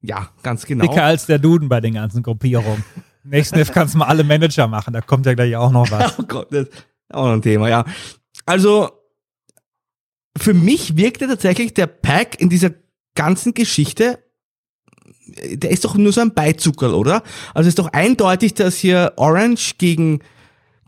ja, 0.07 0.29
ganz 0.43 0.67
genau. 0.67 0.87
Dicker 0.87 1.05
als 1.05 1.27
der 1.27 1.39
Duden 1.39 1.69
bei 1.69 1.81
den 1.81 1.95
ganzen 1.95 2.23
Gruppierungen. 2.23 2.85
Nächsten 3.25 3.59
F 3.59 3.73
kannst 3.73 3.95
du 3.95 3.99
mal 3.99 4.07
alle 4.07 4.23
Manager 4.23 4.69
machen, 4.69 4.93
da 4.95 5.01
kommt 5.01 5.27
ja 5.27 5.35
gleich 5.35 5.57
auch 5.57 5.73
noch 5.73 5.91
was. 5.91 6.19
oh 6.19 6.23
Gott, 6.23 6.53
das 6.53 6.69
ist 6.69 6.87
auch 7.11 7.25
noch 7.27 7.33
ein 7.33 7.43
Thema, 7.43 7.69
ja. 7.69 7.85
Also, 8.45 8.91
für 10.37 10.55
mich 10.55 10.97
wirkte 10.97 11.27
tatsächlich 11.27 11.75
der 11.75 11.89
Pack 11.89 12.41
in 12.41 12.49
dieser 12.49 12.71
ganzen 13.15 13.55
Geschichte 13.55 14.19
der 15.27 15.71
ist 15.71 15.85
doch 15.85 15.97
nur 15.97 16.13
so 16.13 16.21
ein 16.21 16.35
Beizuckerl, 16.35 16.95
oder? 16.95 17.23
Also 17.55 17.69
ist 17.69 17.79
doch 17.79 17.93
eindeutig, 17.93 18.55
dass 18.55 18.77
hier 18.77 19.13
Orange 19.17 19.75
gegen 19.79 20.21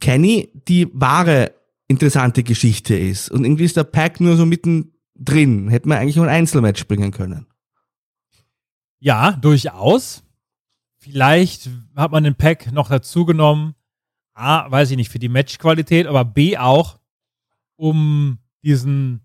Kenny 0.01 0.51
die 0.69 0.89
wahre 0.93 1.53
interessante 1.89 2.43
Geschichte 2.43 2.97
ist. 2.97 3.31
Und 3.31 3.45
irgendwie 3.45 3.64
ist 3.64 3.77
der 3.77 3.85
Pack 3.85 4.21
nur 4.21 4.37
so 4.37 4.47
mittendrin. 4.47 5.69
Hätte 5.69 5.89
man 5.89 5.99
eigentlich 5.99 6.16
nur 6.16 6.27
ein 6.27 6.35
Einzelmatch 6.35 6.87
bringen 6.87 7.11
können. 7.11 7.47
Ja, 9.01 9.33
durchaus. 9.33 10.23
Vielleicht 10.97 11.71
hat 11.95 12.11
man 12.11 12.25
den 12.25 12.35
Pack 12.35 12.73
noch 12.73 12.89
dazu 12.89 13.25
genommen. 13.25 13.75
A, 14.35 14.71
weiß 14.71 14.91
ich 14.91 14.97
nicht, 14.97 15.11
für 15.11 15.19
die 15.19 15.29
Matchqualität, 15.29 16.07
aber 16.07 16.25
B 16.25 16.57
auch, 16.59 16.99
um 17.77 18.39
diesen 18.63 19.21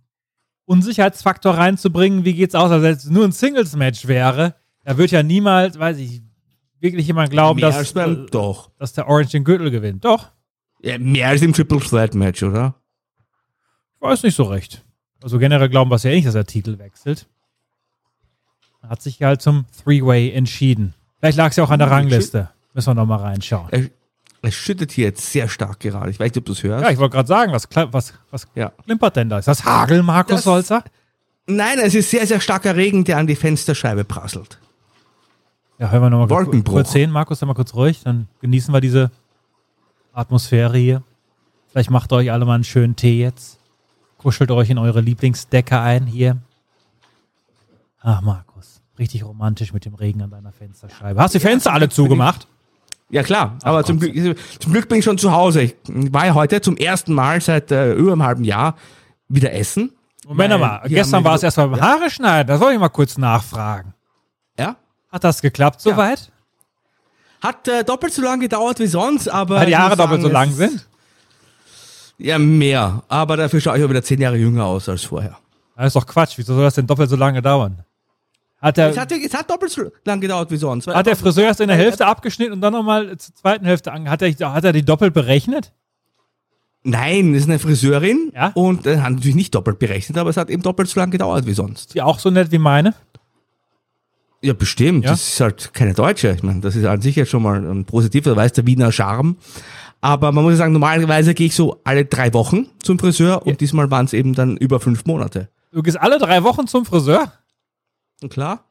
Unsicherheitsfaktor 0.66 1.56
reinzubringen. 1.56 2.26
Wie 2.26 2.34
geht's 2.34 2.56
aus, 2.56 2.72
als 2.72 2.84
wenn 2.84 2.94
es 2.94 3.10
nur 3.10 3.26
ein 3.26 3.32
Singles-Match 3.32 4.08
wäre? 4.08 4.56
Da 4.84 4.98
wird 4.98 5.12
ja 5.12 5.24
niemals, 5.24 5.78
weiß 5.78 5.98
ich, 5.98 6.22
wirklich 6.80 7.08
jemand 7.08 7.32
glauben, 7.32 7.60
mehr 7.60 7.72
dass, 7.72 7.94
beim, 7.94 8.28
doch. 8.30 8.72
dass 8.78 8.94
der 8.94 9.08
Orange 9.08 9.32
den 9.32 9.44
Gürtel 9.44 9.72
gewinnt. 9.72 10.06
Doch. 10.06 10.32
Ja, 10.82 10.98
mehr 10.98 11.30
als 11.30 11.42
im 11.42 11.54
Triple 11.54 11.80
Threat 11.80 12.14
Match, 12.14 12.44
oder? 12.44 12.76
Ich 13.96 14.02
weiß 14.02 14.24
nicht 14.24 14.36
so 14.36 14.44
recht. 14.44 14.84
Also 15.22 15.40
generell 15.40 15.70
glauben 15.70 15.90
wir 15.90 15.96
es 15.96 16.04
ja 16.04 16.12
nicht, 16.12 16.28
dass 16.28 16.34
der 16.34 16.46
Titel 16.46 16.78
wechselt. 16.78 17.28
Er 18.84 18.90
hat 18.90 19.02
sich 19.02 19.22
halt 19.22 19.42
zum 19.42 19.66
Three-Way 19.84 20.32
entschieden. 20.32 20.94
Vielleicht 21.20 21.38
lag 21.38 21.50
es 21.50 21.56
ja 21.56 21.64
auch 21.64 21.72
an 21.72 21.80
der 21.80 21.90
Rangliste. 21.90 22.50
Müssen 22.74 22.90
wir 22.90 22.96
nochmal 22.96 23.20
reinschauen. 23.20 23.70
Er, 23.72 23.90
er, 24.42 24.52
schüttet 24.52 24.92
hier 24.92 25.06
jetzt 25.06 25.32
sehr 25.32 25.48
stark 25.48 25.80
gerade. 25.80 26.10
Ich 26.10 26.20
weiß 26.20 26.32
nicht, 26.32 26.38
ob 26.38 26.46
du 26.46 26.52
es 26.52 26.64
hörst. 26.64 26.84
Ja, 26.84 26.92
ich 26.92 26.98
wollte 26.98 27.16
gerade 27.16 27.28
sagen, 27.28 27.54
was, 27.54 27.68
was, 27.92 28.14
was 28.30 28.48
ja. 28.56 28.74
klimpert 28.84 29.16
denn 29.16 29.30
da? 29.30 29.40
Ist 29.40 29.48
das 29.48 29.64
Hagel, 29.64 30.04
Markus 30.04 30.38
das, 30.38 30.46
Holzer? 30.46 30.84
Nein, 31.48 31.80
es 31.80 31.96
ist 31.96 32.10
sehr, 32.10 32.28
sehr 32.28 32.42
starker 32.42 32.76
Regen, 32.76 33.06
der 33.06 33.18
an 33.18 33.28
die 33.28 33.36
Fensterscheibe 33.36 34.04
prasselt. 34.04 34.60
Ja, 35.80 35.90
hören 35.90 36.02
wir 36.04 36.10
nochmal 36.10 36.30
Wolkenbruch. 36.30 36.74
kurz 36.74 36.94
hin. 36.94 37.10
Markus, 37.10 37.40
sei 37.40 37.46
mal 37.46 37.54
kurz 37.54 37.74
ruhig. 37.74 38.02
Dann 38.04 38.28
genießen 38.42 38.74
wir 38.74 38.82
diese 38.82 39.12
Atmosphäre 40.12 40.78
hier. 40.78 41.04
Vielleicht 41.70 41.90
macht 41.90 42.12
ihr 42.12 42.18
euch 42.18 42.32
alle 42.32 42.46
mal 42.46 42.56
einen 42.56 42.64
schönen 42.64 42.96
Tee 42.96 43.20
jetzt. 43.20 43.60
Kuschelt 44.18 44.52
euch 44.52 44.70
in 44.70 44.78
eure 44.78 45.02
Lieblingsdecke 45.02 45.80
ein 45.80 46.06
hier. 46.06 46.38
Ach, 48.02 48.22
Markus. 48.22 48.53
Richtig 49.00 49.24
romantisch 49.26 49.74
mit 49.74 49.86
dem 49.86 49.96
Regen 49.96 50.22
an 50.22 50.30
deiner 50.30 50.52
Fensterscheibe. 50.52 51.20
Hast 51.20 51.34
du 51.34 51.40
die 51.40 51.46
Fenster 51.46 51.74
alle 51.74 51.90
zugemacht? 51.90 52.48
Ja, 53.10 53.24
klar. 53.24 53.58
Ach, 53.62 53.68
aber 53.68 53.84
zum 53.84 54.00
Glück, 54.00 54.38
zum 54.60 54.72
Glück 54.72 54.90
bin 54.90 55.00
ich 55.00 55.06
schon 55.06 55.18
zu 55.18 55.32
Hause. 55.32 55.62
Ich 55.64 55.76
war 55.88 56.26
ja 56.26 56.34
heute 56.34 56.62
zum 56.62 56.78
ersten 56.78 57.14
Mal 57.14 57.42
seit 57.42 57.72
äh, 57.72 57.94
über 57.94 58.12
einem 58.14 58.24
halben 58.24 58.44
Jahr 58.44 58.76
wieder 59.28 59.54
essen. 59.54 59.92
Moment 60.28 60.60
mal. 60.60 60.82
Gestern 60.88 61.24
war 61.24 61.36
es 61.36 61.44
erstmal 61.44 61.70
beim 61.70 61.82
Haare 61.82 62.10
schneiden. 62.10 62.48
Das 62.48 62.60
soll 62.60 62.74
ich 62.74 62.80
mal 62.80 62.90
kurz 62.90 63.18
nachfragen. 63.18 63.94
Ja? 64.58 64.78
Hat 65.12 65.24
das 65.24 65.42
geklappt 65.42 65.82
soweit? 65.82 66.32
Ja. 67.42 67.50
Hat 67.50 67.68
äh, 67.68 67.84
doppelt 67.84 68.14
so 68.14 68.22
lange 68.22 68.44
gedauert 68.44 68.80
wie 68.80 68.88
sonst, 68.88 69.28
aber. 69.28 69.58
Weil 69.58 69.66
die 69.66 69.76
Haare 69.76 69.98
doppelt 69.98 70.22
so 70.22 70.30
lang 70.30 70.52
sind? 70.52 70.88
Ja, 72.18 72.40
mehr. 72.40 73.04
Aber 73.10 73.38
dafür 73.38 73.60
schaue 73.60 73.78
ich 73.78 73.84
auch 73.84 73.90
wieder 73.90 74.04
zehn 74.04 74.22
Jahre 74.22 74.38
jünger 74.38 74.66
aus 74.66 74.88
als 74.88 75.04
vorher. 75.04 75.38
Das 75.76 75.88
ist 75.88 75.96
doch 75.96 76.06
Quatsch. 76.06 76.38
Wieso 76.38 76.54
soll 76.54 76.64
das 76.64 76.76
denn 76.76 76.88
doppelt 76.88 77.10
so 77.10 77.16
lange 77.16 77.42
dauern? 77.42 77.84
Hat 78.64 78.78
der, 78.78 78.92
es, 78.92 78.98
hat, 78.98 79.12
es 79.12 79.34
hat 79.34 79.50
doppelt 79.50 79.74
so 79.74 79.92
lange 80.06 80.22
gedauert 80.22 80.50
wie 80.50 80.56
sonst. 80.56 80.88
Hat 80.88 81.06
der 81.06 81.18
Friseur 81.18 81.44
erst 81.44 81.60
in 81.60 81.68
der 81.68 81.76
Hälfte 81.76 82.06
abgeschnitten 82.06 82.54
und 82.54 82.62
dann 82.62 82.72
nochmal 82.72 83.18
zur 83.18 83.36
zweiten 83.36 83.66
Hälfte 83.66 83.92
an. 83.92 84.10
Hat 84.10 84.22
er, 84.22 84.32
hat 84.54 84.64
er 84.64 84.72
die 84.72 84.86
doppelt 84.86 85.14
berechnet? 85.14 85.74
Nein, 86.84 87.34
das 87.34 87.42
ist 87.42 87.50
eine 87.50 87.60
Friseurin 87.60 88.32
ja? 88.34 88.52
und 88.56 88.88
äh, 88.88 89.00
hat 89.00 89.12
natürlich 89.12 89.36
nicht 89.36 89.54
doppelt 89.54 89.80
berechnet, 89.80 90.18
aber 90.18 90.30
es 90.30 90.38
hat 90.38 90.50
eben 90.50 90.62
doppelt 90.62 90.88
so 90.88 90.98
lange 90.98 91.12
gedauert 91.12 91.46
wie 91.46 91.54
sonst. 91.54 91.94
Die 91.94 92.02
auch 92.02 92.20
so 92.20 92.30
nett 92.30 92.54
wie 92.54 92.58
meine? 92.58 92.94
Ja, 94.42 94.54
bestimmt. 94.54 95.04
Ja? 95.04 95.12
Das 95.12 95.28
ist 95.28 95.42
halt 95.42 95.74
keine 95.74 95.94
Deutsche. 95.94 96.32
Ich 96.32 96.44
meine, 96.44 96.62
das 96.62 96.78
ist 96.78 96.86
an 96.86 97.02
sich 97.02 97.18
ja 97.18 97.26
schon 97.26 97.44
mal 97.44 97.66
ein 97.66 97.84
positiver, 97.84 98.30
da 98.30 98.38
weiß 98.38 98.54
der 98.54 98.66
Wiener 98.66 98.94
Charme. 98.94 99.36
Aber 100.00 100.32
man 100.32 100.46
muss 100.46 100.58
sagen, 100.58 100.72
normalerweise 100.72 101.34
gehe 101.34 101.48
ich 101.48 101.56
so 101.56 101.82
alle 101.84 102.06
drei 102.06 102.34
Wochen 102.34 102.68
zum 102.82 102.98
Friseur 102.98 103.46
und 103.46 103.60
diesmal 103.60 103.92
waren 103.92 104.06
es 104.06 104.14
eben 104.14 104.34
dann 104.34 104.56
über 104.56 104.80
fünf 104.80 105.04
Monate. 105.04 105.50
Du 105.74 105.82
gehst 105.84 106.00
alle 106.00 106.18
drei 106.18 106.44
Wochen 106.44 106.66
zum 106.68 106.86
Friseur? 106.86 107.32
Klar. 108.30 108.70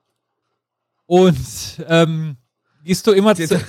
Und 1.06 1.84
ähm, 1.88 2.36
gehst 2.84 3.06
du 3.06 3.12
immer 3.12 3.34
zu, 3.34 3.60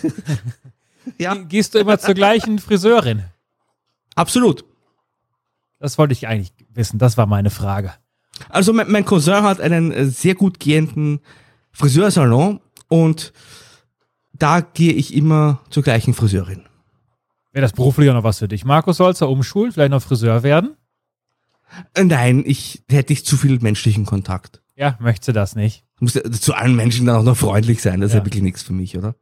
ja. 1.17 1.35
gehst 1.35 1.75
du 1.75 1.79
immer 1.79 1.99
zur 1.99 2.13
gleichen 2.13 2.59
Friseurin? 2.59 3.23
Absolut. 4.15 4.65
Das 5.79 5.97
wollte 5.97 6.13
ich 6.13 6.27
eigentlich 6.27 6.53
wissen. 6.69 6.99
Das 6.99 7.17
war 7.17 7.25
meine 7.25 7.49
Frage. 7.49 7.93
Also 8.49 8.73
mein, 8.73 8.89
mein 8.89 9.05
Cousin 9.05 9.43
hat 9.43 9.59
einen 9.59 9.91
äh, 9.91 10.05
sehr 10.05 10.35
gut 10.35 10.59
gehenden 10.59 11.19
Friseursalon 11.71 12.61
und 12.87 13.33
da 14.33 14.61
gehe 14.61 14.93
ich 14.93 15.13
immer 15.13 15.61
zur 15.69 15.83
gleichen 15.83 16.13
Friseurin. 16.13 16.63
Wäre 17.51 17.61
das 17.61 17.73
beruflich 17.73 18.09
auch 18.09 18.15
noch 18.15 18.23
was 18.23 18.39
für 18.39 18.47
dich? 18.47 18.65
Markus 18.65 18.97
Solzer 18.97 19.29
umschulen, 19.29 19.71
vielleicht 19.71 19.91
noch 19.91 20.01
Friseur 20.01 20.41
werden? 20.41 20.75
Äh, 21.93 22.05
nein, 22.05 22.43
ich 22.45 22.83
hätte 22.89 23.13
ich 23.13 23.25
zu 23.25 23.37
viel 23.37 23.59
menschlichen 23.59 24.05
Kontakt. 24.05 24.62
Ja, 24.75 24.97
möchtest 24.99 25.29
du 25.29 25.33
das 25.33 25.55
nicht? 25.55 25.83
Muss 25.99 26.15
ja 26.15 26.23
zu 26.23 26.53
allen 26.53 26.75
Menschen 26.75 27.05
dann 27.05 27.17
auch 27.17 27.23
noch 27.23 27.37
freundlich 27.37 27.81
sein. 27.81 28.01
Das 28.01 28.11
ja. 28.11 28.17
ist 28.17 28.21
ja 28.21 28.25
wirklich 28.25 28.43
nichts 28.43 28.63
für 28.63 28.73
mich, 28.73 28.97
oder? 28.97 29.15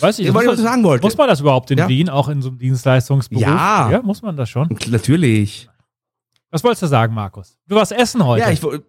Weiß 0.00 0.18
ich, 0.18 0.26
ja, 0.26 0.34
was 0.34 0.44
ich 0.44 0.60
sagen 0.60 0.84
wollte. 0.84 1.04
Muss 1.04 1.16
man 1.16 1.28
das 1.28 1.40
überhaupt 1.40 1.70
in 1.70 1.78
ja. 1.78 1.88
Wien, 1.88 2.08
auch 2.08 2.28
in 2.28 2.42
so 2.42 2.48
einem 2.48 2.58
Dienstleistungsberuf? 2.58 3.42
Ja. 3.42 3.90
Ja, 3.90 4.02
muss 4.02 4.22
man 4.22 4.36
das 4.36 4.48
schon? 4.48 4.68
Natürlich. 4.88 5.68
Was 6.50 6.64
wolltest 6.64 6.82
du 6.82 6.86
sagen, 6.86 7.14
Markus? 7.14 7.58
Du 7.66 7.76
warst 7.76 7.92
essen 7.92 8.24
heute. 8.24 8.44
Ja, 8.44 8.50
ich 8.50 8.62
wollte 8.62 8.84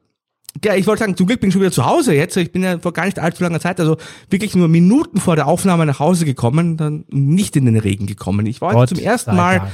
ja, 0.64 0.76
ich 0.76 0.88
wollte 0.88 1.02
sagen, 1.02 1.16
zum 1.16 1.28
Glück 1.28 1.40
bin 1.40 1.50
ich 1.50 1.54
schon 1.54 1.62
wieder 1.62 1.72
zu 1.72 1.86
Hause 1.86 2.16
jetzt. 2.16 2.36
Ich 2.36 2.52
bin 2.52 2.64
ja 2.64 2.80
vor 2.80 2.92
gar 2.92 3.06
nicht 3.06 3.20
allzu 3.20 3.44
langer 3.44 3.60
Zeit, 3.60 3.80
also 3.80 3.98
wirklich 4.30 4.56
nur 4.56 4.68
Minuten 4.68 5.20
vor 5.20 5.36
der 5.36 5.48
Aufnahme 5.48 5.86
nach 5.86 6.00
Hause 6.00 6.26
gekommen, 6.26 6.76
dann 6.76 7.06
nicht 7.10 7.56
in 7.56 7.66
den 7.66 7.78
Regen 7.78 8.08
gekommen. 8.08 8.46
Ich 8.48 8.60
war 8.60 8.74
Gott 8.74 8.90
zum 8.90 8.98
ersten 8.98 9.36
Mal 9.36 9.60
Dank. 9.60 9.72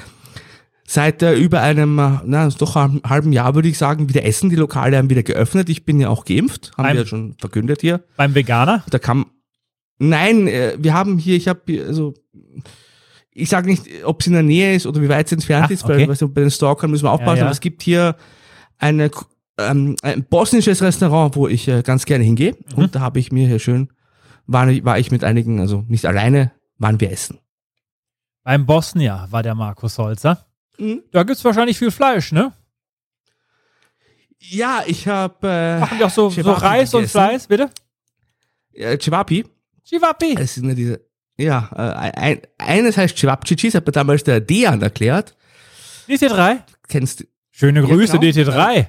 Seit 0.88 1.21
äh, 1.23 1.33
über 1.36 1.61
einem, 1.61 1.97
äh, 1.99 2.19
na, 2.25 2.47
doch 2.49 2.75
einem 2.75 3.01
halben 3.07 3.31
Jahr 3.33 3.55
würde 3.55 3.67
ich 3.67 3.77
sagen, 3.77 4.07
wieder 4.09 4.23
essen. 4.23 4.49
Die 4.49 4.55
Lokale 4.55 4.97
haben 4.97 5.09
wieder 5.09 5.23
geöffnet. 5.23 5.69
Ich 5.69 5.83
bin 5.86 5.99
ja 5.99 6.09
auch 6.09 6.25
geimpft, 6.25 6.71
haben 6.77 6.83
Beim- 6.83 6.93
wir 6.95 7.01
ja 7.01 7.07
schon 7.07 7.36
verkündet 7.39 7.81
hier. 7.81 8.03
Beim 8.17 8.36
Veganer? 8.36 8.83
Da 8.89 8.99
kam, 8.99 9.25
nein, 9.97 10.47
äh, 10.47 10.75
wir 10.79 10.93
haben 10.93 11.17
hier, 11.17 11.36
ich 11.36 11.47
habe 11.47 11.61
also, 11.88 12.13
ich 13.31 13.49
sage 13.49 13.69
nicht, 13.69 13.83
ob 14.05 14.21
es 14.21 14.27
in 14.27 14.33
der 14.33 14.43
Nähe 14.43 14.75
ist 14.75 14.86
oder 14.86 15.01
wie 15.01 15.09
weit 15.09 15.25
es 15.25 15.31
entfernt 15.33 15.69
Ah, 15.69 15.73
ist, 15.73 15.83
okay. 15.83 15.93
weil 16.01 16.07
weißt 16.09 16.21
du, 16.21 16.29
bei 16.29 16.41
den 16.41 16.51
Stalkern 16.51 16.91
müssen 16.91 17.03
wir 17.05 17.11
aufpassen, 17.11 17.38
Ja, 17.38 17.41
ja. 17.41 17.43
aber 17.45 17.51
es 17.51 17.59
gibt 17.59 17.81
hier 17.83 18.15
eine, 18.77 19.09
ähm, 19.57 19.95
ein 20.03 20.23
bosnisches 20.23 20.81
Restaurant, 20.81 21.36
wo 21.36 21.47
ich 21.47 21.67
äh, 21.67 21.81
ganz 21.81 22.05
gerne 22.05 22.23
hingehe. 22.23 22.55
Mhm. 22.75 22.83
Und 22.83 22.95
da 22.95 22.99
habe 23.01 23.19
ich 23.19 23.31
mir 23.31 23.47
hier 23.47 23.59
schön, 23.59 23.89
war, 24.47 24.67
war 24.86 24.99
ich 24.99 25.11
mit 25.11 25.23
einigen, 25.23 25.59
also 25.59 25.83
nicht 25.88 26.05
alleine, 26.05 26.51
waren 26.77 26.99
wir 27.01 27.11
essen. 27.11 27.39
Beim 28.43 28.65
Bosnia 28.67 29.27
war 29.31 29.41
der 29.41 29.55
Markus 29.55 29.97
Holzer. 29.97 30.45
Mhm. 30.78 31.03
Da 31.11 31.23
gibt's 31.23 31.43
wahrscheinlich 31.43 31.78
viel 31.78 31.91
Fleisch, 31.91 32.32
ne? 32.32 32.53
Ja, 34.39 34.84
ich 34.86 35.07
habe. 35.07 35.47
Äh, 35.47 35.80
Machen 35.80 35.97
die 35.97 36.03
auch 36.03 36.09
so, 36.09 36.30
so 36.30 36.51
Reis 36.51 36.93
und 36.93 37.01
gegessen. 37.01 37.11
Fleisch, 37.11 37.47
bitte? 37.47 37.69
Äh, 38.73 38.97
Cevapi. 38.99 39.45
Chivapi. 39.84 40.36
Es 40.39 40.55
sind 40.55 40.67
ja 40.69 40.76
diese. 40.76 41.01
Ja, 41.38 41.69
äh, 41.76 42.11
ein, 42.17 42.41
eines 42.57 42.97
heißt 42.97 43.17
Cevapcici, 43.17 43.67
das 43.67 43.76
hat 43.76 43.86
mir 43.86 43.91
damals 43.91 44.23
der 44.23 44.39
Dejan 44.39 44.82
erklärt. 44.82 45.36
DT3? 46.07 46.61
Kennst 46.88 47.21
du? 47.21 47.23
Schöne 47.51 47.82
Grüße, 47.82 48.19
genau. 48.19 48.23
DT3. 48.51 48.88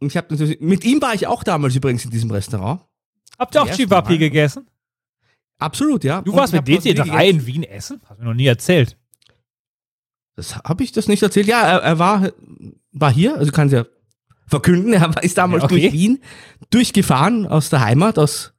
Und 0.00 0.08
ich 0.08 0.16
habe 0.16 0.28
natürlich, 0.34 0.60
mit 0.60 0.84
ihm 0.84 1.00
war 1.00 1.14
ich 1.14 1.26
auch 1.26 1.44
damals 1.44 1.74
übrigens 1.76 2.04
in 2.04 2.10
diesem 2.10 2.30
Restaurant. 2.30 2.80
Habt 3.38 3.54
ihr 3.54 3.62
auch 3.62 3.68
Chivapi 3.70 4.18
gegessen? 4.18 4.68
Absolut, 5.58 6.02
ja. 6.04 6.22
Du 6.22 6.32
Und 6.32 6.38
warst 6.38 6.52
mit 6.52 6.60
hab 6.60 6.66
dort 6.66 6.80
DT3 6.84 6.94
gegessen. 7.04 7.20
in 7.20 7.46
Wien 7.46 7.62
essen? 7.62 8.00
Hast 8.08 8.18
du 8.18 8.22
mir 8.22 8.28
noch 8.30 8.34
nie 8.34 8.46
erzählt. 8.46 8.96
Das 10.36 10.56
habe 10.56 10.82
ich 10.82 10.92
das 10.92 11.06
nicht 11.08 11.22
erzählt. 11.22 11.46
Ja, 11.46 11.60
er, 11.62 11.78
er 11.82 11.98
war, 11.98 12.28
war 12.92 13.12
hier, 13.12 13.36
also 13.36 13.52
kann 13.52 13.68
ja 13.68 13.84
verkünden. 14.46 14.92
Er 14.92 15.22
ist 15.22 15.38
damals 15.38 15.62
Ja, 15.62 15.64
okay. 15.66 15.80
durch 15.80 15.92
Wien 15.92 16.20
durchgefahren 16.70 17.46
aus 17.46 17.70
der 17.70 17.80
Heimat, 17.80 18.18
aus 18.18 18.52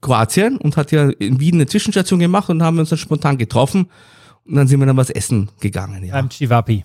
Kroatien 0.00 0.58
und 0.58 0.76
hat 0.76 0.92
ja 0.92 1.08
in 1.10 1.40
Wien 1.40 1.54
eine 1.54 1.66
Zwischenstation 1.66 2.18
gemacht 2.20 2.50
und 2.50 2.62
haben 2.62 2.78
uns 2.78 2.90
dann 2.90 2.98
spontan 2.98 3.38
getroffen 3.38 3.90
und 4.44 4.54
dann 4.54 4.68
sind 4.68 4.78
wir 4.80 4.86
dann 4.86 4.96
was 4.98 5.08
essen 5.10 5.50
gegangen. 5.60 6.04
Ja. 6.04 6.12
Beim 6.12 6.28
Chivapi. 6.28 6.84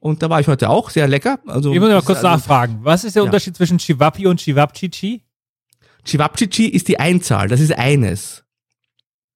Und 0.00 0.22
da 0.22 0.30
war 0.30 0.40
ich 0.40 0.48
heute 0.48 0.70
auch, 0.70 0.90
sehr 0.90 1.06
lecker. 1.06 1.38
Also, 1.46 1.72
Ich 1.72 1.78
muss 1.78 1.90
noch 1.90 2.04
kurz 2.04 2.18
also- 2.18 2.28
nachfragen. 2.28 2.80
Was 2.82 3.04
ist 3.04 3.14
der 3.16 3.22
Ja. 3.22 3.26
Unterschied 3.26 3.54
zwischen 3.56 3.78
Chivapi 3.78 4.26
und 4.26 4.40
Chivapchichi? 4.40 5.22
Cevapcici 6.06 6.64
ist 6.66 6.88
die 6.88 6.98
Einzahl, 6.98 7.48
das 7.48 7.60
ist 7.60 7.72
eines. 7.76 8.42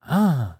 Ah. 0.01 0.55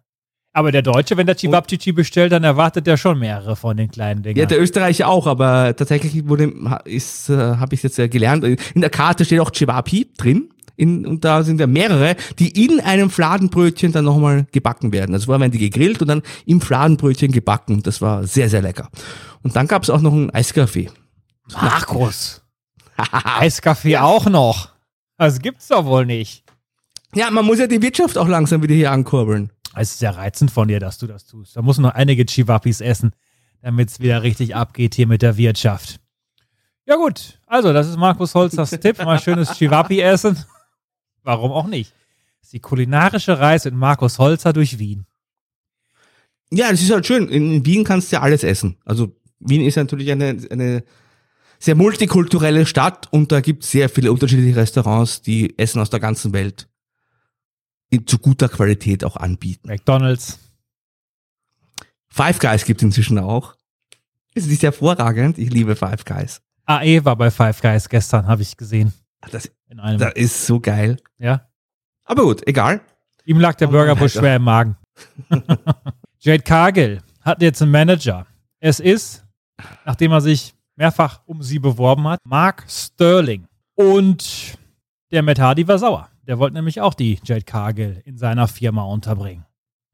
Aber 0.56 0.72
der 0.72 0.84
Deutsche, 0.84 1.18
wenn 1.18 1.26
der 1.26 1.36
Chivapchichi 1.36 1.92
bestellt, 1.92 2.32
dann 2.32 2.46
erwartet 2.46 2.88
er 2.88 2.96
schon 2.96 3.20
mehrere 3.20 3.58
von 3.58 3.76
den 3.76 3.92
kleinen 3.92 4.24
Dingern. 4.24 4.40
Ja, 4.40 4.46
der 4.46 4.62
Österreicher 4.62 5.10
auch, 5.10 5.28
aber 5.28 5.76
tatsächlich 5.76 6.30
wurde 6.30 6.54
ist 6.86 7.30
äh, 7.30 7.58
habe 7.58 7.76
ich 7.76 7.84
jetzt 7.84 8.00
äh, 8.00 8.08
gelernt. 8.08 8.46
In 8.74 8.80
der 8.80 8.90
Karte 8.90 9.26
steht 9.26 9.42
auch 9.42 9.52
Cevapi 9.52 10.14
drin. 10.18 10.50
In, 10.78 11.06
und 11.06 11.26
da 11.26 11.44
sind 11.44 11.60
ja 11.60 11.68
mehrere, 11.68 12.16
die 12.40 12.64
in 12.64 12.80
einem 12.80 13.10
Fladenbrötchen 13.10 13.92
dann 13.92 14.06
nochmal 14.06 14.48
gebacken 14.54 14.94
werden. 14.94 15.14
Also 15.14 15.26
vorher 15.26 15.42
werden 15.42 15.52
die 15.52 15.58
gegrillt 15.60 16.02
und 16.02 16.08
dann 16.08 16.22
im 16.46 16.62
Fladenbrötchen 16.62 17.34
gebacken. 17.34 17.84
Das 17.84 18.02
war 18.02 18.26
sehr, 18.26 18.48
sehr 18.48 18.62
lecker. 18.62 18.90
Und 19.44 19.58
dann 19.58 19.68
gab 19.68 19.84
es 19.84 19.90
auch 19.90 20.00
noch 20.00 20.14
einen 20.14 20.30
Eiskaffee. 20.30 20.90
Markus. 21.52 22.44
Eiskaffee 23.40 23.98
auch 23.98 24.28
noch. 24.28 24.70
Das 25.18 25.42
gibt's 25.42 25.68
doch 25.68 25.84
wohl 25.84 26.06
nicht. 26.06 26.46
Ja, 27.14 27.30
man 27.30 27.44
muss 27.44 27.60
ja 27.60 27.68
die 27.68 27.82
Wirtschaft 27.82 28.18
auch 28.18 28.30
langsam 28.30 28.64
wieder 28.64 28.76
hier 28.76 28.94
ankurbeln. 28.94 29.52
Es 29.76 29.92
ist 29.92 30.00
sehr 30.00 30.16
reizend 30.16 30.52
von 30.52 30.68
dir, 30.68 30.80
dass 30.80 30.98
du 30.98 31.08
das 31.08 31.26
tust. 31.26 31.56
Da 31.56 31.62
muss 31.62 31.78
noch 31.78 31.94
einige 31.94 32.26
Chivapis 32.26 32.82
essen, 32.82 33.14
damit 33.62 33.90
es 33.90 34.00
wieder 34.00 34.24
richtig 34.24 34.56
abgeht 34.56 34.96
hier 34.96 35.08
mit 35.08 35.22
der 35.22 35.38
Wirtschaft. 35.38 36.00
Ja 36.86 36.96
gut, 36.98 37.40
also 37.48 37.74
das 37.74 37.88
ist 37.88 37.98
Markus 37.98 38.36
Holzers 38.36 38.70
Tipp. 38.82 39.00
Mal 39.04 39.20
schönes 39.20 39.58
Chivapi 39.58 40.02
essen. 40.02 40.38
Warum 41.24 41.52
auch 41.52 41.68
nicht? 41.68 41.92
Das 42.40 42.48
ist 42.48 42.54
die 42.54 42.60
kulinarische 42.60 43.40
Reise 43.40 43.72
mit 43.72 43.80
Markus 43.80 44.20
Holzer 44.20 44.54
durch 44.54 44.78
Wien. 44.78 45.06
Ja, 46.52 46.70
das 46.70 46.82
ist 46.82 46.92
halt 46.92 47.08
schön. 47.08 47.28
In 47.28 47.66
Wien 47.66 47.84
kannst 47.84 48.12
du 48.12 48.18
ja 48.18 48.22
alles 48.22 48.44
essen. 48.44 48.78
Also 48.86 49.16
Wien 49.40 49.66
ist 49.66 49.78
natürlich 49.78 50.12
eine, 50.12 50.38
eine 50.52 50.84
sehr 51.58 51.76
multikulturelle 51.76 52.68
Stadt 52.68 53.12
und 53.12 53.32
da 53.32 53.42
gibt 53.42 53.64
es 53.64 53.72
sehr 53.72 53.90
viele 53.90 54.12
unterschiedliche 54.12 54.56
Restaurants, 54.56 55.22
die 55.24 55.58
Essen 55.58 55.82
aus 55.82 55.90
der 55.90 56.00
ganzen 56.00 56.34
Welt 56.34 56.68
in, 56.68 56.75
zu 58.04 58.18
guter 58.20 58.50
Qualität 58.50 59.04
auch 59.04 59.16
anbieten. 59.18 59.68
McDonalds. 59.68 60.40
Five 62.10 62.40
Guys 62.40 62.66
gibt 62.66 62.82
inzwischen 62.82 63.20
auch. 63.20 63.56
Es 64.34 64.48
ist 64.48 64.64
hervorragend. 64.64 65.38
Ich 65.38 65.50
liebe 65.52 65.76
Five 65.76 66.06
Guys. 66.06 66.42
AE 66.66 67.04
war 67.06 67.16
bei 67.16 67.30
Five 67.32 67.62
Guys 67.62 67.88
gestern, 67.90 68.28
habe 68.28 68.42
ich 68.42 68.58
gesehen. 68.58 68.94
Das, 69.32 69.50
In 69.70 69.80
einem. 69.80 70.00
das 70.00 70.14
ist 70.14 70.46
so 70.46 70.60
geil. 70.60 70.98
ja. 71.18 71.48
Aber 72.08 72.24
gut, 72.24 72.48
egal. 72.48 72.82
Ihm 73.26 73.40
lag 73.40 73.56
der 73.56 73.68
Oh 73.70 73.72
Burgerbusch 73.72 74.16
Alter. 74.16 74.20
schwer 74.20 74.36
im 74.36 74.44
Magen. 74.44 74.78
Jade 76.20 76.44
Cargill 76.44 77.02
hat 77.22 77.42
jetzt 77.42 77.62
einen 77.64 77.72
Manager. 77.72 78.28
Es 78.60 78.80
ist, 78.80 79.26
nachdem 79.86 80.12
er 80.12 80.22
sich 80.22 80.54
mehrfach 80.76 81.22
um 81.26 81.42
sie 81.42 81.58
beworben 81.58 82.08
hat, 82.08 82.20
Mark 82.24 82.66
Sterling. 82.70 83.48
Und 83.74 84.58
der 85.12 85.24
Matt 85.24 85.40
Hardy 85.40 85.68
war 85.68 85.80
sauer. 85.80 86.10
Der 86.28 86.40
wollte 86.40 86.56
nämlich 86.56 86.82
auch 86.82 86.94
die 86.94 87.20
Jade 87.24 87.44
Cargill 87.44 88.02
in 88.06 88.18
seiner 88.18 88.48
Firma 88.48 88.84
unterbringen. 88.84 89.46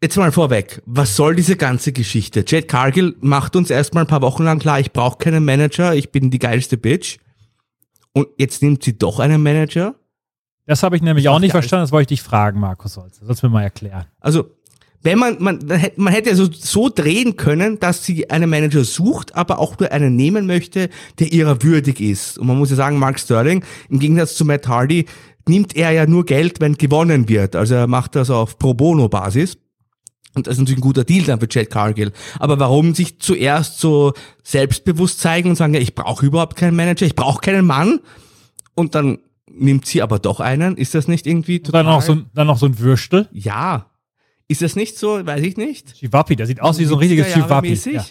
Jetzt 0.02 0.18
mal 0.18 0.32
vorweg, 0.32 0.82
was 0.86 1.16
soll 1.16 1.36
diese 1.36 1.56
ganze 1.58 1.92
Geschichte? 1.92 2.44
Jade 2.48 2.66
Cargill 2.66 3.16
macht 3.20 3.56
uns 3.56 3.70
erstmal 3.70 4.04
ein 4.06 4.08
paar 4.08 4.22
Wochen 4.22 4.44
lang 4.44 4.58
klar, 4.60 4.80
ich 4.80 4.92
brauche 4.94 5.18
keinen 5.18 5.46
Manager, 5.46 5.94
ich 5.94 6.12
bin 6.12 6.32
die 6.32 6.40
geilste 6.40 6.78
Bitch. 6.78 7.18
Und 8.14 8.28
jetzt 8.38 8.62
nimmt 8.64 8.84
sie 8.84 8.98
doch 8.98 9.20
einen 9.20 9.44
Manager. 9.44 9.96
Das 10.66 10.84
habe 10.84 10.96
ich 10.96 11.02
nämlich 11.02 11.26
Ich 11.26 11.30
auch 11.30 11.40
nicht 11.40 11.52
verstanden. 11.52 11.84
Das 11.84 11.92
wollte 11.92 12.14
ich 12.14 12.20
dich 12.20 12.26
fragen, 12.28 12.60
Markus 12.60 12.98
Holz. 12.98 13.20
Das 13.20 13.28
sollst 13.28 13.44
du 13.44 13.48
mir 13.48 13.54
mal 13.54 13.64
erklären. 13.64 14.06
Also, 14.20 14.52
wenn 15.04 15.18
man, 15.18 15.38
man, 15.42 15.60
man 15.66 15.78
hätte- 15.80 16.00
man 16.02 16.14
hätte 16.14 16.30
also 16.30 16.48
so 16.52 16.90
drehen 16.90 17.36
können, 17.36 17.80
dass 17.80 18.04
sie 18.06 18.30
einen 18.30 18.50
Manager 18.50 18.84
sucht, 18.84 19.36
aber 19.36 19.60
auch 19.60 19.80
nur 19.80 19.92
einen 19.92 20.16
nehmen 20.16 20.46
möchte, 20.46 20.90
der 21.20 21.32
ihrer 21.32 21.64
würdig 21.64 22.00
ist. 22.00 22.38
Und 22.38 22.48
man 22.48 22.58
muss 22.58 22.70
ja 22.70 22.76
sagen, 22.76 23.00
Mark 23.00 23.20
Sterling, 23.20 23.64
im 23.90 24.00
Gegensatz 24.00 24.36
zu 24.36 24.46
Matt 24.46 24.68
Hardy, 24.68 25.06
nimmt 25.48 25.76
er 25.76 25.92
ja 25.92 26.06
nur 26.06 26.26
Geld, 26.26 26.60
wenn 26.62 26.76
gewonnen 26.76 27.28
wird. 27.30 27.56
Also 27.56 27.76
er 27.76 27.88
macht 27.88 28.16
das 28.16 28.30
auf 28.30 28.58
Pro 28.58 28.74
Bono 28.74 29.10
Basis. 29.10 29.58
Und 30.34 30.48
das 30.48 30.54
ist 30.54 30.60
natürlich 30.60 30.78
ein 30.80 30.82
guter 30.82 31.04
Deal 31.04 31.26
dann 31.26 31.40
für 31.42 31.48
Chad 31.50 31.70
Cargill. 31.70 32.14
Aber 32.40 32.58
warum 32.60 32.96
sich 32.96 33.20
zuerst 33.20 33.80
so 33.80 34.14
selbstbewusst 34.44 35.20
zeigen 35.20 35.50
und 35.50 35.56
sagen, 35.58 35.74
ja, 35.74 35.80
ich 35.82 35.94
brauche 35.94 36.26
überhaupt 36.26 36.56
keinen 36.56 36.76
Manager, 36.78 37.06
ich 37.06 37.16
brauche 37.16 37.42
keinen 37.42 37.66
Mann. 37.66 38.00
Und 38.76 38.96
dann 38.96 39.20
nimmt 39.50 39.86
sie 39.86 40.02
aber 40.02 40.20
doch 40.20 40.40
einen. 40.40 40.78
Ist 40.78 40.96
das 40.96 41.10
nicht 41.10 41.28
irgendwie 41.28 41.60
Und 41.60 41.74
dann 41.74 41.86
noch 41.86 42.02
so, 42.02 42.14
ein- 42.14 42.26
dann 42.34 42.48
noch 42.48 42.58
so 42.58 42.66
ein 42.68 42.80
Würstel. 42.80 43.28
ja. 43.32 43.88
Ist 44.48 44.62
das 44.62 44.76
nicht 44.76 44.98
so? 44.98 45.26
Weiß 45.26 45.42
ich 45.44 45.56
nicht. 45.56 45.94
Chivapi, 45.96 46.36
der 46.36 46.46
sieht 46.46 46.62
aus 46.62 46.78
wie 46.78 46.84
so 46.84 46.96
ein 46.96 47.00
richtiges 47.00 47.28
70er 47.28 47.30
Jahre 47.40 47.62
Chivapi. 47.66 47.92
Ja. 47.94 48.06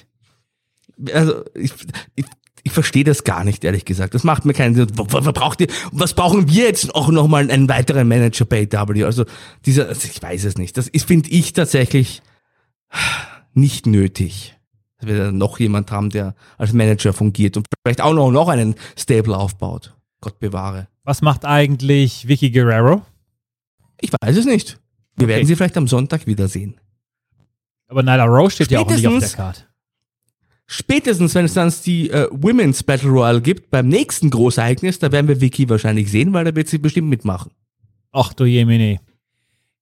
Also 1.15 1.45
ich, 1.55 1.71
ich, 2.15 2.25
ich 2.65 2.73
verstehe 2.73 3.05
das 3.05 3.25
gar 3.25 3.45
nicht, 3.45 3.65
ehrlich 3.65 3.85
gesagt. 3.85 4.15
Das 4.15 4.25
macht 4.25 4.45
mir 4.45 4.53
keinen 4.53 4.75
Sinn. 4.75 4.89
Was, 4.97 5.33
braucht 5.33 5.61
ihr, 5.61 5.69
was 5.93 6.15
brauchen 6.15 6.49
wir 6.49 6.65
jetzt 6.65 6.95
auch 6.95 7.09
nochmal 7.09 7.51
einen 7.51 7.69
weiteren 7.69 8.07
Manager 8.09 8.45
bei 8.45 8.69
AW? 8.73 9.05
Also 9.05 9.25
dieser, 9.67 9.89
also 9.89 10.09
ich 10.11 10.21
weiß 10.23 10.45
es 10.45 10.59
nicht. 10.59 10.77
Das 10.77 10.89
ist, 10.89 11.07
finde 11.07 11.31
ich 11.31 11.53
tatsächlich 11.53 12.23
nicht 13.55 13.87
nötig. 13.87 14.57
Dass 14.99 15.09
wir 15.09 15.17
da 15.19 15.33
noch 15.33 15.59
jemand 15.59 15.91
haben, 15.91 16.11
der 16.11 16.35
als 16.59 16.73
Manager 16.75 17.13
fungiert 17.13 17.57
und 17.57 17.67
vielleicht 17.83 18.01
auch 18.03 18.13
noch, 18.13 18.31
noch 18.31 18.49
einen 18.49 18.75
Stable 18.99 19.37
aufbaut. 19.37 19.95
Gott 20.21 20.39
bewahre. 20.39 20.89
Was 21.05 21.23
macht 21.23 21.47
eigentlich 21.47 22.29
Vicky 22.29 22.51
Guerrero? 22.51 23.01
Ich 24.03 24.11
weiß 24.21 24.37
es 24.37 24.45
nicht. 24.45 24.79
Wir 25.17 25.25
Okay. 25.25 25.35
werden 25.35 25.47
sie 25.47 25.57
vielleicht 25.57 25.79
am 25.79 25.89
Sonntag 25.89 26.27
wiedersehen. 26.27 26.79
Aber 27.89 28.03
Nyla 28.03 28.25
Rose 28.25 28.55
steht 28.57 28.71
ja 28.71 28.81
auch 28.81 28.87
nicht 28.91 29.07
auf 29.07 29.15
der 29.19 29.27
Spätestens- 29.29 29.37
Karte. 29.37 29.65
Spätestens, 30.73 31.35
wenn 31.35 31.47
es 31.47 31.55
dann 31.55 31.73
die 31.85 32.11
äh, 32.11 32.29
Women's 32.31 32.85
Battle 32.85 33.11
Royale 33.11 33.41
gibt, 33.41 33.73
beim 33.73 33.89
nächsten 33.89 34.31
Großereignis, 34.31 35.01
da 35.01 35.11
werden 35.11 35.27
wir 35.27 35.41
Vicky 35.41 35.69
wahrscheinlich 35.69 36.09
sehen, 36.13 36.33
weil 36.33 36.45
da 36.45 36.55
wird 36.55 36.69
sie 36.69 36.79
bestimmt 36.79 37.09
mitmachen. 37.09 37.51
Ach 38.13 38.33
du 38.33 38.45
Jemine. 38.45 39.01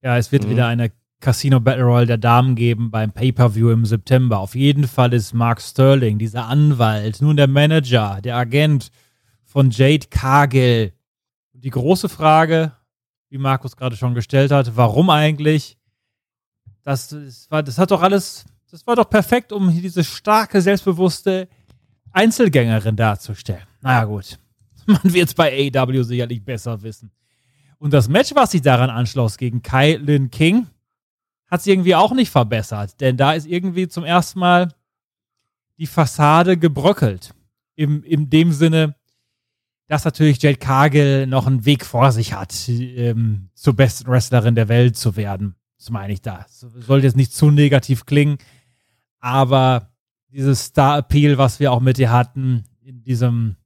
Ja, 0.02 0.16
es 0.16 0.32
wird 0.32 0.44
Mhm. 0.46 0.50
wieder 0.50 0.66
eine 0.66 0.90
Casino 1.20 1.60
Battle 1.60 1.84
Royale 1.84 2.06
der 2.06 2.16
Damen 2.16 2.54
geben 2.54 2.90
beim 2.90 3.12
Pay-Per-View 3.12 3.68
im 3.70 3.84
September. 3.84 4.38
Auf 4.38 4.54
jeden 4.54 4.88
Fall 4.88 5.12
ist 5.12 5.34
Mark 5.34 5.60
Sterling, 5.60 6.18
dieser 6.18 6.46
Anwalt, 6.46 7.20
nun 7.20 7.36
der 7.36 7.48
Manager, 7.48 8.20
der 8.24 8.36
Agent 8.36 8.90
von 9.44 9.70
Jade 9.70 10.06
Cargill. 10.08 10.94
Die 11.52 11.68
große 11.70 12.08
Frage, 12.08 12.72
wie 13.28 13.36
Markus 13.36 13.76
gerade 13.76 13.96
schon 13.96 14.14
gestellt 14.14 14.52
hat, 14.52 14.74
warum 14.74 15.10
eigentlich? 15.10 15.76
Das, 16.82 17.08
das, 17.08 17.50
war, 17.50 17.62
das 17.62 17.76
hat 17.76 17.90
doch 17.90 18.00
alles, 18.00 18.46
das 18.70 18.86
war 18.86 18.96
doch 18.96 19.08
perfekt, 19.08 19.52
um 19.52 19.68
hier 19.68 19.82
diese 19.82 20.04
starke, 20.04 20.60
selbstbewusste 20.60 21.48
Einzelgängerin 22.12 22.96
darzustellen. 22.96 23.66
Naja, 23.80 24.04
gut. 24.04 24.38
Man 24.86 25.00
wird 25.04 25.28
es 25.28 25.34
bei 25.34 25.70
AEW 25.74 26.02
sicherlich 26.02 26.44
besser 26.44 26.82
wissen. 26.82 27.10
Und 27.78 27.92
das 27.92 28.08
Match, 28.08 28.34
was 28.34 28.50
sich 28.50 28.62
daran 28.62 28.90
anschloss 28.90 29.36
gegen 29.36 29.62
Kai 29.62 29.94
Lin 29.94 30.30
King, 30.30 30.66
hat 31.46 31.62
sie 31.62 31.70
irgendwie 31.70 31.94
auch 31.94 32.12
nicht 32.12 32.30
verbessert. 32.30 33.00
Denn 33.00 33.16
da 33.16 33.32
ist 33.32 33.46
irgendwie 33.46 33.88
zum 33.88 34.04
ersten 34.04 34.40
Mal 34.40 34.74
die 35.78 35.86
Fassade 35.86 36.56
gebröckelt. 36.56 37.34
Im, 37.76 38.02
in 38.02 38.28
dem 38.28 38.52
Sinne, 38.52 38.96
dass 39.86 40.04
natürlich 40.04 40.42
Jade 40.42 40.58
Cargill 40.58 41.26
noch 41.26 41.46
einen 41.46 41.64
Weg 41.64 41.86
vor 41.86 42.12
sich 42.12 42.32
hat, 42.32 42.54
ähm, 42.68 43.48
zur 43.54 43.74
besten 43.74 44.10
Wrestlerin 44.10 44.56
der 44.56 44.68
Welt 44.68 44.96
zu 44.96 45.16
werden. 45.16 45.54
Das 45.78 45.90
meine 45.90 46.12
ich 46.12 46.20
da. 46.20 46.44
Soll 46.48 47.04
jetzt 47.04 47.16
nicht 47.16 47.32
zu 47.32 47.50
negativ 47.50 48.04
klingen, 48.04 48.38
aber 49.20 49.90
dieses 50.28 50.66
Star-Appeal, 50.66 51.38
was 51.38 51.60
wir 51.60 51.72
auch 51.72 51.80
mit 51.80 51.98
ihr 51.98 52.12
hatten, 52.12 52.64
in 52.82 53.02
diesem 53.02 53.56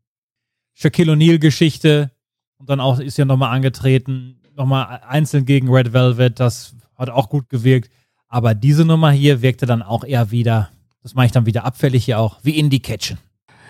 Shaquille 0.75 1.13
O'Neal-Geschichte 1.13 2.11
und 2.59 2.71
dann 2.71 2.81
auch 2.81 2.99
ist 2.99 3.19
ja 3.19 3.25
nochmal 3.25 3.55
angetreten, 3.55 4.41
nochmal 4.57 5.01
einzeln 5.07 5.45
gegen 5.45 5.69
Red 5.69 5.93
Velvet, 5.93 6.39
das 6.41 6.75
hat 6.97 7.11
auch 7.11 7.29
gut 7.29 7.49
gewirkt. 7.49 7.91
Aber 8.29 8.55
diese 8.55 8.85
Nummer 8.85 9.11
hier 9.11 9.43
wirkte 9.43 9.67
dann 9.67 9.83
auch 9.83 10.05
eher 10.05 10.31
wieder 10.31 10.71
Das 11.03 11.15
mache 11.15 11.27
ich 11.27 11.33
dann 11.33 11.47
wieder 11.47 11.65
abfällig 11.65 12.05
hier 12.05 12.19
auch, 12.19 12.39
wie 12.43 12.59
Indie 12.59 12.81
Catchen. 12.81 13.19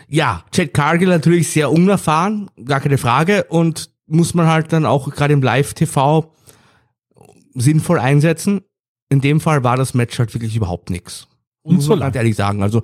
Ja, 0.09 0.45
Chad 0.53 0.75
Cargill 0.75 1.09
natürlich 1.09 1.51
sehr 1.51 1.71
unerfahren, 1.71 2.51
gar 2.65 2.81
keine 2.81 2.99
Frage. 2.99 3.45
Und 3.45 3.91
muss 4.07 4.35
man 4.35 4.47
halt 4.47 4.73
dann 4.73 4.85
auch 4.85 5.11
gerade 5.11 5.33
im 5.33 5.43
Live-TV 5.43 6.35
sinnvoll 7.55 7.99
einsetzen. 7.99 8.61
In 9.09 9.21
dem 9.21 9.41
Fall 9.41 9.65
war 9.65 9.77
das 9.77 9.95
Match 9.95 10.19
halt 10.19 10.35
wirklich 10.35 10.55
überhaupt 10.57 10.91
nichts. 10.91 11.29
Und 11.63 11.77
muss 11.77 11.85
zu 11.85 11.91
man 11.91 12.01
ganz 12.01 12.17
ehrlich 12.17 12.37
sagen. 12.37 12.63
Also 12.63 12.83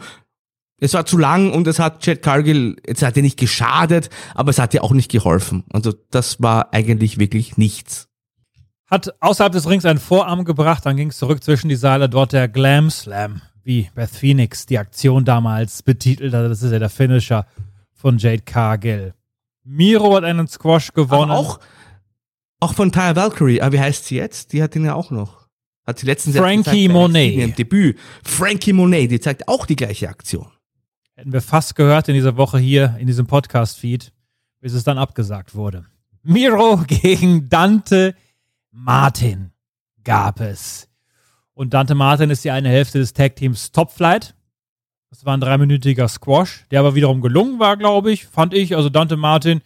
es 0.80 0.94
war 0.94 1.04
zu 1.06 1.18
lang 1.18 1.52
und 1.52 1.66
es 1.66 1.78
hat 1.78 2.00
Chad 2.00 2.22
Cargill, 2.22 2.76
es 2.84 3.02
hat 3.02 3.16
ja 3.16 3.22
nicht 3.22 3.38
geschadet, 3.38 4.10
aber 4.34 4.50
es 4.50 4.58
hat 4.58 4.74
ja 4.74 4.82
auch 4.82 4.92
nicht 4.92 5.10
geholfen. 5.10 5.64
Also 5.72 5.92
das 6.10 6.40
war 6.40 6.72
eigentlich 6.72 7.18
wirklich 7.18 7.56
nichts. 7.56 8.08
Hat 8.86 9.14
außerhalb 9.20 9.52
des 9.52 9.68
Rings 9.68 9.84
einen 9.84 9.98
Vorarm 9.98 10.44
gebracht, 10.44 10.86
dann 10.86 10.96
ging 10.96 11.08
es 11.08 11.18
zurück 11.18 11.42
zwischen 11.42 11.68
die 11.68 11.76
Seile, 11.76 12.08
dort 12.08 12.32
der 12.32 12.48
Glam 12.48 12.90
Slam, 12.90 13.42
wie 13.62 13.90
Beth 13.94 14.10
Phoenix 14.10 14.66
die 14.66 14.78
Aktion 14.78 15.24
damals 15.24 15.82
betitelt 15.82 16.32
hat. 16.32 16.50
Das 16.50 16.62
ist 16.62 16.72
ja 16.72 16.78
der 16.78 16.88
Finisher 16.88 17.46
von 17.92 18.16
Jade 18.16 18.42
Cargill. 18.42 19.14
Miro 19.64 20.16
hat 20.16 20.24
einen 20.24 20.46
Squash 20.46 20.92
gewonnen. 20.94 21.30
Aber 21.30 21.40
auch, 21.40 21.58
auch 22.60 22.72
von 22.72 22.92
Taya 22.92 23.14
Valkyrie, 23.14 23.60
aber 23.60 23.72
wie 23.72 23.80
heißt 23.80 24.06
sie 24.06 24.16
jetzt? 24.16 24.52
Die 24.52 24.62
hat 24.62 24.74
ihn 24.74 24.84
ja 24.84 24.94
auch 24.94 25.10
noch. 25.10 25.47
Hat 25.88 25.98
sie 25.98 26.04
letztens 26.04 26.36
erst 26.36 26.44
Frankie 26.44 26.86
Monet. 26.86 27.34
Im 27.38 27.54
Debüt. 27.54 27.98
Frankie 28.22 28.74
Monet, 28.74 29.10
die 29.10 29.20
zeigt 29.20 29.48
auch 29.48 29.64
die 29.64 29.74
gleiche 29.74 30.10
Aktion. 30.10 30.46
Hätten 31.14 31.32
wir 31.32 31.40
fast 31.40 31.76
gehört 31.76 32.08
in 32.08 32.14
dieser 32.14 32.36
Woche 32.36 32.58
hier 32.58 32.96
in 32.98 33.06
diesem 33.06 33.26
Podcast-Feed, 33.26 34.12
bis 34.60 34.74
es 34.74 34.84
dann 34.84 34.98
abgesagt 34.98 35.54
wurde. 35.54 35.86
Miro 36.22 36.84
gegen 36.86 37.48
Dante 37.48 38.14
Martin 38.70 39.52
gab 40.04 40.42
es. 40.42 40.90
Und 41.54 41.72
Dante 41.72 41.94
Martin 41.94 42.28
ist 42.28 42.44
die 42.44 42.50
eine 42.50 42.68
Hälfte 42.68 42.98
des 42.98 43.14
Tag-Teams 43.14 43.72
Top 43.72 43.90
Flight. 43.90 44.34
Das 45.08 45.24
war 45.24 45.34
ein 45.34 45.40
dreiminütiger 45.40 46.06
Squash, 46.06 46.66
der 46.70 46.80
aber 46.80 46.96
wiederum 46.96 47.22
gelungen 47.22 47.60
war, 47.60 47.78
glaube 47.78 48.12
ich, 48.12 48.26
fand 48.26 48.52
ich. 48.52 48.76
Also 48.76 48.90
Dante 48.90 49.16
Martin 49.16 49.62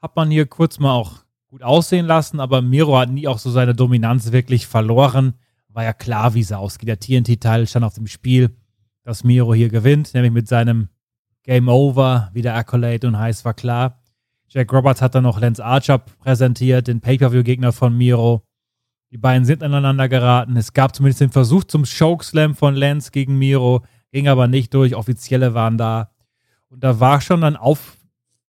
hat 0.00 0.16
man 0.16 0.30
hier 0.30 0.46
kurz 0.46 0.78
mal 0.78 0.94
auch 0.94 1.25
gut 1.48 1.62
aussehen 1.62 2.06
lassen, 2.06 2.40
aber 2.40 2.62
Miro 2.62 2.98
hat 2.98 3.10
nie 3.10 3.28
auch 3.28 3.38
so 3.38 3.50
seine 3.50 3.74
Dominanz 3.74 4.32
wirklich 4.32 4.66
verloren. 4.66 5.34
War 5.68 5.84
ja 5.84 5.92
klar, 5.92 6.34
wie 6.34 6.40
es 6.40 6.52
ausgeht. 6.52 6.88
Der 6.88 7.00
TNT-Teil 7.00 7.66
stand 7.66 7.84
auf 7.84 7.94
dem 7.94 8.06
Spiel, 8.06 8.56
dass 9.04 9.24
Miro 9.24 9.54
hier 9.54 9.68
gewinnt, 9.68 10.14
nämlich 10.14 10.32
mit 10.32 10.48
seinem 10.48 10.88
Game 11.42 11.68
Over, 11.68 12.30
wie 12.32 12.42
der 12.42 12.56
Accolade 12.56 13.06
und 13.06 13.18
heiß 13.18 13.44
war 13.44 13.54
klar. 13.54 14.02
Jack 14.48 14.72
Roberts 14.72 15.02
hat 15.02 15.14
dann 15.14 15.24
noch 15.24 15.40
Lance 15.40 15.64
Archer 15.64 15.98
präsentiert, 15.98 16.88
den 16.88 17.00
Pay-Per-View-Gegner 17.00 17.72
von 17.72 17.96
Miro. 17.96 18.42
Die 19.10 19.18
beiden 19.18 19.44
sind 19.44 19.62
aneinander 19.62 20.08
geraten. 20.08 20.56
Es 20.56 20.72
gab 20.72 20.94
zumindest 20.94 21.20
den 21.20 21.30
Versuch 21.30 21.64
zum 21.64 21.84
Chokeslam 21.84 22.54
von 22.54 22.74
Lance 22.74 23.10
gegen 23.10 23.38
Miro, 23.38 23.84
ging 24.12 24.28
aber 24.28 24.48
nicht 24.48 24.74
durch. 24.74 24.94
Offizielle 24.94 25.54
waren 25.54 25.78
da. 25.78 26.10
Und 26.68 26.82
da 26.82 27.00
war 27.00 27.20
schon 27.20 27.40
dann 27.40 27.56
auf, 27.56 27.96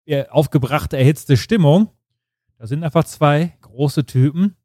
äh, 0.06 0.26
aufgebrachte, 0.28 0.96
erhitzte 0.96 1.36
Stimmung. 1.36 1.90
Da 2.58 2.66
sind 2.66 2.84
einfach 2.84 3.04
zwei 3.04 3.56
große 3.60 4.06
Typen, 4.06 4.56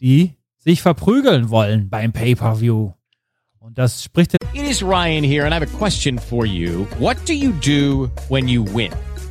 die 0.00 0.36
sich 0.58 0.82
verprügeln 0.82 1.50
wollen 1.50 1.90
beim 1.90 2.12
Pay-Per-View. 2.12 2.92
Und 3.58 3.78
das 3.78 4.04
spricht 4.04 4.34
It 4.34 4.62
is 4.62 4.82
Ryan 4.82 5.24
here, 5.24 5.44
and 5.44 5.52
I 5.52 5.56
have 5.56 5.64
a 5.64 5.78
question 5.78 6.18
for 6.18 6.46
you. 6.46 6.86
What 6.98 7.16
do 7.26 7.32
you 7.32 7.52
do 7.60 8.10
when 8.28 8.46
you 8.46 8.64
win? 8.64 8.92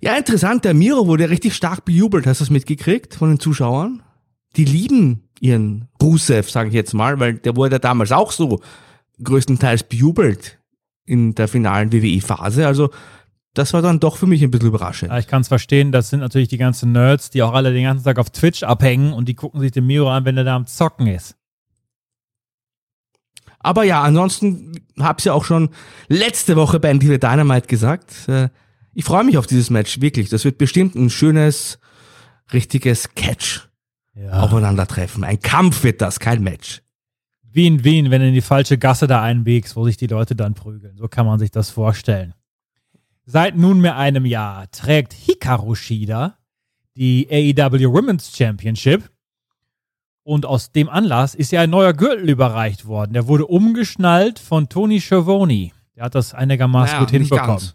Ja, 0.00 0.16
interessant, 0.16 0.64
der 0.64 0.74
Miro 0.74 1.06
wurde 1.06 1.30
richtig 1.30 1.54
stark 1.54 1.84
bejubelt. 1.84 2.26
Hast 2.26 2.40
du 2.40 2.44
das 2.44 2.50
mitgekriegt 2.50 3.14
von 3.14 3.30
den 3.30 3.40
Zuschauern? 3.40 4.02
Die 4.56 4.64
lieben 4.64 5.28
ihren 5.40 5.88
Rusev, 6.02 6.50
sage 6.50 6.68
ich 6.68 6.74
jetzt 6.74 6.94
mal, 6.94 7.20
weil 7.20 7.34
der 7.34 7.56
wurde 7.56 7.78
damals 7.78 8.12
auch 8.12 8.32
so 8.32 8.60
größtenteils 9.22 9.84
bejubelt 9.84 10.58
in 11.04 11.34
der 11.34 11.48
finalen 11.48 11.92
WWE-Phase. 11.92 12.66
Also 12.66 12.90
das 13.54 13.72
war 13.72 13.80
dann 13.80 14.00
doch 14.00 14.18
für 14.18 14.26
mich 14.26 14.42
ein 14.42 14.50
bisschen 14.50 14.68
überraschend. 14.68 15.10
Ja, 15.10 15.18
ich 15.18 15.26
kann 15.26 15.40
es 15.40 15.48
verstehen, 15.48 15.92
das 15.92 16.10
sind 16.10 16.20
natürlich 16.20 16.48
die 16.48 16.58
ganzen 16.58 16.92
Nerds, 16.92 17.30
die 17.30 17.42
auch 17.42 17.54
alle 17.54 17.72
den 17.72 17.84
ganzen 17.84 18.04
Tag 18.04 18.18
auf 18.18 18.30
Twitch 18.30 18.62
abhängen 18.62 19.12
und 19.12 19.28
die 19.28 19.34
gucken 19.34 19.60
sich 19.60 19.72
den 19.72 19.86
Miro 19.86 20.10
an, 20.10 20.24
wenn 20.24 20.36
er 20.36 20.44
da 20.44 20.56
am 20.56 20.66
Zocken 20.66 21.06
ist. 21.06 21.36
Aber 23.58 23.82
ja, 23.84 24.02
ansonsten 24.02 24.80
hab's 24.98 25.24
ja 25.24 25.32
auch 25.32 25.44
schon 25.44 25.70
letzte 26.08 26.54
Woche 26.54 26.78
bei 26.78 26.92
MTV 26.92 27.18
Dynamite 27.18 27.66
gesagt. 27.66 28.28
Äh, 28.28 28.50
Ich 28.96 29.04
freue 29.04 29.24
mich 29.24 29.36
auf 29.36 29.46
dieses 29.46 29.68
Match, 29.68 30.00
wirklich. 30.00 30.30
Das 30.30 30.46
wird 30.46 30.56
bestimmt 30.56 30.94
ein 30.94 31.10
schönes, 31.10 31.78
richtiges 32.54 33.14
Catch. 33.14 33.68
Ja. 34.14 34.40
Aufeinandertreffen. 34.40 35.22
Ein 35.22 35.38
Kampf 35.38 35.82
wird 35.84 36.00
das, 36.00 36.18
kein 36.18 36.42
Match. 36.42 36.80
Wie 37.42 37.66
in 37.66 37.84
Wien, 37.84 38.10
wenn 38.10 38.22
du 38.22 38.28
in 38.28 38.32
die 38.32 38.40
falsche 38.40 38.78
Gasse 38.78 39.06
da 39.06 39.20
einbiegst, 39.20 39.76
wo 39.76 39.84
sich 39.84 39.98
die 39.98 40.06
Leute 40.06 40.34
dann 40.34 40.54
prügeln. 40.54 40.96
So 40.96 41.08
kann 41.08 41.26
man 41.26 41.38
sich 41.38 41.50
das 41.50 41.68
vorstellen. 41.68 42.32
Seit 43.26 43.54
nunmehr 43.54 43.98
einem 43.98 44.24
Jahr 44.24 44.70
trägt 44.70 45.12
Hikaru 45.12 45.74
Shida 45.74 46.38
die 46.96 47.28
AEW 47.30 47.92
Women's 47.92 48.34
Championship. 48.34 49.10
Und 50.22 50.46
aus 50.46 50.72
dem 50.72 50.88
Anlass 50.88 51.34
ist 51.34 51.52
ja 51.52 51.60
ein 51.60 51.68
neuer 51.68 51.92
Gürtel 51.92 52.30
überreicht 52.30 52.86
worden. 52.86 53.12
Der 53.12 53.28
wurde 53.28 53.46
umgeschnallt 53.46 54.38
von 54.38 54.70
Tony 54.70 55.02
Schiavone. 55.02 55.72
Der 55.94 56.04
hat 56.04 56.14
das 56.14 56.32
einigermaßen 56.32 56.94
Naja, 56.94 57.04
gut 57.04 57.10
hinbekommen. 57.10 57.72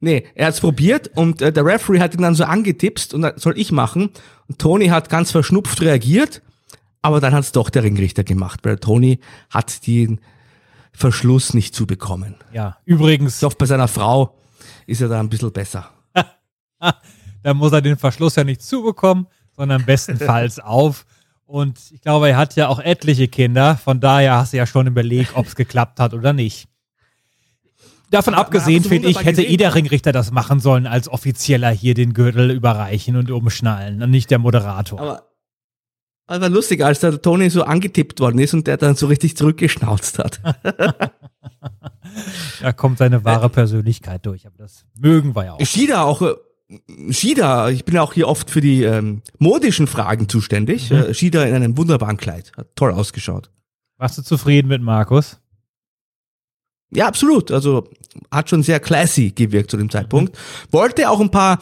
Nee, 0.00 0.26
er 0.34 0.46
hat's 0.46 0.60
probiert 0.60 1.10
und 1.14 1.42
äh, 1.42 1.52
der 1.52 1.64
Referee 1.64 2.00
hat 2.00 2.14
ihn 2.14 2.22
dann 2.22 2.34
so 2.34 2.44
angetipst 2.44 3.12
und 3.12 3.22
das 3.22 3.42
soll 3.42 3.58
ich 3.58 3.70
machen. 3.70 4.10
Und 4.48 4.58
Tony 4.58 4.88
hat 4.88 5.10
ganz 5.10 5.30
verschnupft 5.30 5.82
reagiert, 5.82 6.40
aber 7.02 7.20
dann 7.20 7.34
hat's 7.34 7.52
doch 7.52 7.68
der 7.68 7.82
Ringrichter 7.82 8.24
gemacht, 8.24 8.60
weil 8.62 8.78
Tony 8.78 9.20
hat 9.50 9.86
den 9.86 10.20
Verschluss 10.92 11.52
nicht 11.52 11.74
zubekommen. 11.74 12.36
Ja, 12.52 12.78
übrigens. 12.86 13.42
Hoffe, 13.42 13.56
bei 13.58 13.66
seiner 13.66 13.88
Frau 13.88 14.38
ist 14.86 15.02
er 15.02 15.08
da 15.08 15.20
ein 15.20 15.28
bisschen 15.28 15.52
besser. 15.52 15.90
da 17.42 17.54
muss 17.54 17.72
er 17.72 17.82
den 17.82 17.98
Verschluss 17.98 18.36
ja 18.36 18.44
nicht 18.44 18.62
zubekommen, 18.62 19.26
sondern 19.54 19.84
bestenfalls 19.84 20.58
auf. 20.60 21.04
Und 21.44 21.78
ich 21.92 22.00
glaube, 22.00 22.30
er 22.30 22.36
hat 22.38 22.56
ja 22.56 22.68
auch 22.68 22.78
etliche 22.78 23.28
Kinder. 23.28 23.76
Von 23.76 24.00
daher 24.00 24.36
hast 24.36 24.52
du 24.52 24.56
ja 24.56 24.66
schon 24.66 24.86
überlegt, 24.86 25.32
ob 25.34 25.46
es 25.46 25.56
geklappt 25.56 26.00
hat 26.00 26.14
oder 26.14 26.32
nicht. 26.32 26.69
Davon 28.10 28.34
Aber- 28.34 28.42
abgesehen, 28.46 28.82
finde 28.84 29.08
ich, 29.08 29.18
hätte 29.20 29.36
gesehen. 29.36 29.50
jeder 29.50 29.74
Ringrichter 29.74 30.12
das 30.12 30.32
machen 30.32 30.60
sollen, 30.60 30.86
als 30.86 31.08
Offizieller 31.08 31.70
hier 31.70 31.94
den 31.94 32.12
Gürtel 32.12 32.50
überreichen 32.50 33.16
und 33.16 33.30
umschnallen 33.30 34.02
und 34.02 34.10
nicht 34.10 34.30
der 34.30 34.38
Moderator. 34.38 35.00
Aber 35.00 35.26
aber 36.26 36.42
war 36.42 36.48
lustig, 36.48 36.84
als 36.84 37.00
der 37.00 37.20
Tony 37.20 37.50
so 37.50 37.64
angetippt 37.64 38.20
worden 38.20 38.38
ist 38.38 38.54
und 38.54 38.68
der 38.68 38.76
dann 38.76 38.94
so 38.94 39.08
richtig 39.08 39.36
zurückgeschnauzt 39.36 40.18
hat. 40.20 40.40
Da 42.60 42.72
kommt 42.72 42.98
seine 42.98 43.24
wahre 43.24 43.48
Persönlichkeit 43.48 44.26
durch. 44.26 44.46
Aber 44.46 44.56
das 44.58 44.84
mögen 44.98 45.34
wir 45.36 45.44
ja 45.44 45.52
auch. 45.52 45.60
Shida 45.60 46.02
auch, 46.02 46.22
äh, 46.22 46.34
Shida, 47.12 47.70
ich 47.70 47.84
bin 47.84 47.94
ja 47.94 48.02
auch 48.02 48.12
hier 48.14 48.26
oft 48.28 48.50
für 48.50 48.60
die 48.60 48.82
ähm, 48.82 49.22
modischen 49.38 49.86
Fragen 49.86 50.28
zuständig. 50.28 50.90
Mhm. 50.90 50.96
Äh, 50.96 51.14
Shida 51.14 51.44
in 51.44 51.54
einem 51.54 51.76
wunderbaren 51.76 52.16
Kleid. 52.16 52.52
Hat 52.56 52.74
toll 52.74 52.92
ausgeschaut. 52.92 53.50
Warst 53.96 54.18
du 54.18 54.22
zufrieden 54.22 54.68
mit 54.68 54.82
Markus? 54.82 55.38
Ja, 56.92 57.06
absolut. 57.06 57.50
Also 57.52 57.88
hat 58.30 58.50
schon 58.50 58.62
sehr 58.62 58.80
classy 58.80 59.30
gewirkt 59.30 59.70
zu 59.70 59.76
dem 59.76 59.90
Zeitpunkt. 59.90 60.36
Wollte 60.70 61.08
auch 61.10 61.20
ein 61.20 61.30
paar 61.30 61.60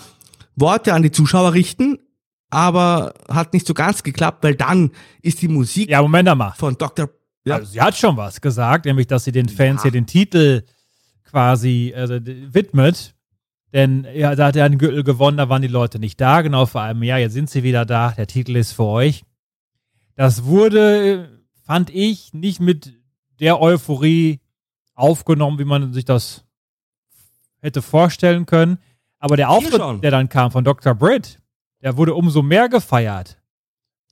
Worte 0.56 0.94
an 0.94 1.02
die 1.02 1.10
Zuschauer 1.10 1.52
richten, 1.54 1.98
aber 2.50 3.14
hat 3.28 3.52
nicht 3.52 3.66
so 3.66 3.74
ganz 3.74 4.02
geklappt, 4.02 4.42
weil 4.42 4.54
dann 4.54 4.90
ist 5.22 5.42
die 5.42 5.48
Musik 5.48 5.90
Ja, 5.90 6.00
Moment 6.02 6.34
mal. 6.36 6.52
von 6.56 6.76
Dr. 6.76 7.10
Ja, 7.44 7.56
Also 7.56 7.72
sie 7.72 7.80
hat 7.80 7.96
schon 7.96 8.16
was 8.16 8.40
gesagt, 8.40 8.86
nämlich, 8.86 9.06
dass 9.06 9.24
sie 9.24 9.32
den 9.32 9.48
Fans 9.48 9.82
hier 9.82 9.90
den 9.90 10.06
Titel 10.06 10.62
quasi 11.24 11.92
äh, 11.94 12.20
widmet. 12.54 13.14
Denn 13.74 14.06
ja, 14.14 14.34
da 14.34 14.46
hat 14.46 14.56
er 14.56 14.64
einen 14.64 14.78
Gürtel 14.78 15.04
gewonnen, 15.04 15.36
da 15.36 15.48
waren 15.50 15.60
die 15.62 15.68
Leute 15.68 15.98
nicht 15.98 16.18
da, 16.20 16.40
genau 16.40 16.64
vor 16.64 16.80
einem 16.80 17.02
Jahr. 17.02 17.18
Jetzt 17.18 17.34
sind 17.34 17.50
sie 17.50 17.62
wieder 17.62 17.84
da, 17.84 18.12
der 18.12 18.26
Titel 18.26 18.56
ist 18.56 18.72
für 18.72 18.84
euch. 18.84 19.24
Das 20.16 20.44
wurde, 20.44 21.24
äh, 21.24 21.28
fand 21.66 21.90
ich, 21.90 22.32
nicht 22.32 22.60
mit 22.60 22.94
der 23.40 23.60
Euphorie 23.60 24.40
aufgenommen, 24.98 25.58
wie 25.58 25.64
man 25.64 25.92
sich 25.92 26.04
das 26.04 26.44
hätte 27.60 27.82
vorstellen 27.82 28.46
können. 28.46 28.78
Aber 29.18 29.36
der 29.36 29.50
Auftritt, 29.50 30.02
der 30.02 30.10
dann 30.10 30.28
kam 30.28 30.50
von 30.50 30.64
Dr. 30.64 30.94
Britt, 30.94 31.40
der 31.82 31.96
wurde 31.96 32.14
umso 32.14 32.42
mehr 32.42 32.68
gefeiert, 32.68 33.40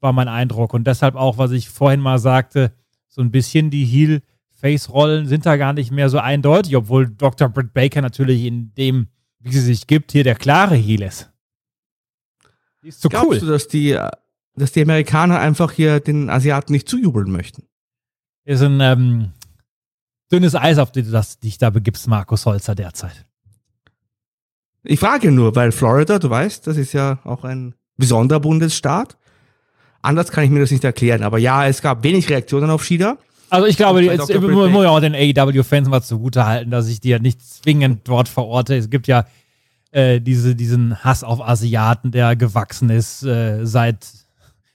war 0.01 0.13
mein 0.13 0.29
Eindruck. 0.29 0.75
Und 0.75 0.87
deshalb 0.87 1.17
auch, 1.17 1.39
was 1.39 1.53
ich 1.53 1.69
vorhin 1.69 2.01
mal 2.01 2.19
sagte, 2.19 2.73
so 3.09 3.23
ein 3.23 3.31
bisschen 3.31 3.71
die 3.71 4.21
Face-Rollen 4.53 5.27
sind 5.27 5.47
da 5.47 5.57
gar 5.57 5.73
nicht 5.73 5.91
mehr 5.91 6.09
so 6.09 6.19
eindeutig, 6.19 6.77
obwohl 6.77 7.09
Dr. 7.09 7.49
Britt 7.49 7.73
Baker 7.73 8.03
natürlich 8.03 8.45
in 8.45 8.75
dem, 8.75 9.09
wie 9.41 9.53
sie 9.53 9.61
sich 9.61 9.87
gibt, 9.87 10.13
hier 10.13 10.25
der 10.25 10.35
klare 10.35 10.77
Heel 10.77 11.03
ist. 11.03 11.31
Die 12.83 12.89
ist 12.89 13.01
so 13.01 13.09
Glaubst 13.09 13.31
cool. 13.31 13.41
du, 13.41 13.47
dass 13.47 13.69
die, 13.69 13.99
dass 14.55 14.73
die 14.73 14.83
Amerikaner 14.83 15.39
einfach 15.39 15.73
hier 15.73 16.01
den 16.01 16.31
Asiaten 16.31 16.73
nicht 16.73 16.89
zujubeln 16.89 17.31
möchten? 17.31 17.65
Ist 18.45 18.63
ein 18.63 18.81
ähm, 18.81 19.33
dünnes 20.33 20.55
Eis, 20.55 20.79
auf 20.79 20.93
das 20.93 21.39
du 21.39 21.47
dich 21.47 21.59
da 21.59 21.71
begibst, 21.71 22.09
Markus 22.09 22.47
Holzer 22.47 22.75
derzeit. 22.75 23.27
Ich 24.83 25.01
frage 25.01 25.33
nur, 25.33 25.55
weil 25.57 25.73
Florida, 25.73 26.19
du 26.19 26.31
weißt, 26.31 26.67
das 26.67 26.77
ist 26.77 26.93
ja 26.93 27.19
auch 27.25 27.45
ein 27.45 27.75
besonderer 27.97 28.41
Bundesstaat. 28.41 29.17
Anders 30.03 30.31
kann 30.31 30.45
ich 30.45 30.51
mir 30.51 30.61
das 30.61 30.71
nicht 30.71 30.85
erklären, 30.85 31.23
aber 31.23 31.39
ja, 31.39 31.67
es 31.67 31.83
gab 31.83 32.05
wenig 32.05 32.29
Reaktionen 32.29 32.71
auf 32.71 32.85
Shida. 32.85 33.19
Also 33.51 33.67
ich 33.67 33.77
glaube, 33.77 34.03
jetzt 34.03 34.33
muss 34.41 34.85
ja 34.85 34.91
auch 34.91 35.01
den 35.01 35.15
AEW-Fans 35.15 35.89
mal 35.89 36.03
zugute 36.03 36.47
halten, 36.47 36.71
dass 36.71 36.89
ich 36.89 37.01
die 37.01 37.11
ja 37.11 37.19
nicht 37.19 37.43
zwingend 37.43 38.07
dort 38.09 38.29
verorte. 38.29 38.77
Es 38.77 38.91
gibt 38.91 39.07
ja 39.07 39.27
äh, 39.93 40.21
diese, 40.21 40.55
diesen 40.55 41.03
Hass 41.03 41.25
auf 41.25 41.41
Asiaten, 41.41 42.11
der 42.11 42.37
gewachsen 42.37 42.91
ist, 42.91 43.23
äh, 43.23 43.65
seit, 43.65 44.07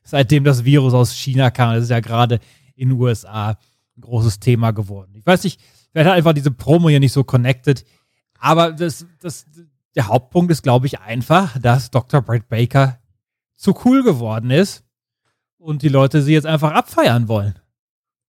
seitdem 0.04 0.44
das 0.44 0.64
Virus 0.66 0.94
aus 0.94 1.14
China 1.14 1.52
kam. 1.52 1.76
Das 1.76 1.84
ist 1.84 1.90
ja 1.90 2.00
gerade 2.00 2.40
in 2.76 2.90
den 2.90 3.00
USA 3.00 3.58
ein 3.98 4.02
großes 4.02 4.40
Thema 4.40 4.72
geworden. 4.72 5.14
Ich 5.16 5.26
weiß 5.26 5.44
nicht, 5.44 5.62
vielleicht 5.92 6.10
hat 6.10 6.18
einfach 6.18 6.34
diese 6.34 6.52
Promo 6.52 6.90
hier 6.90 7.00
nicht 7.00 7.14
so 7.14 7.24
connected. 7.24 7.86
Aber 8.40 8.72
das, 8.72 9.06
das, 9.20 9.46
der 9.96 10.08
Hauptpunkt 10.08 10.52
ist, 10.52 10.64
glaube 10.64 10.88
ich, 10.88 11.00
einfach, 11.00 11.58
dass 11.60 11.92
Dr. 11.92 12.22
Brett 12.22 12.50
Baker 12.50 13.00
zu 13.56 13.76
cool 13.86 14.04
geworden 14.04 14.50
ist 14.50 14.84
und 15.58 15.84
die 15.84 15.90
Leute 15.90 16.22
sie 16.22 16.34
jetzt 16.34 16.48
einfach 16.48 16.72
abfeiern 16.72 17.28
wollen. 17.28 17.60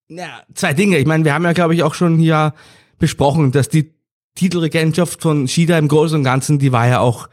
Ja, 0.09 0.43
zwei 0.55 0.75
Dinge. 0.75 0.99
Ich 0.99 1.07
meine, 1.07 1.25
wir 1.25 1.33
haben 1.33 1.45
ja, 1.45 1.53
glaube 1.53 1.75
ich, 1.75 1.83
auch 1.83 1.95
schon 1.95 2.19
hier 2.19 2.55
besprochen, 2.99 3.53
dass 3.53 3.69
die 3.69 3.95
Titelregentschaft 4.35 5.23
von 5.23 5.49
Shida 5.49 5.79
im 5.79 5.89
Großen 5.89 6.19
und 6.19 6.25
Ganzen, 6.25 6.59
die 6.59 6.73
war 6.73 6.87
ja 6.87 7.01
auch 7.01 7.29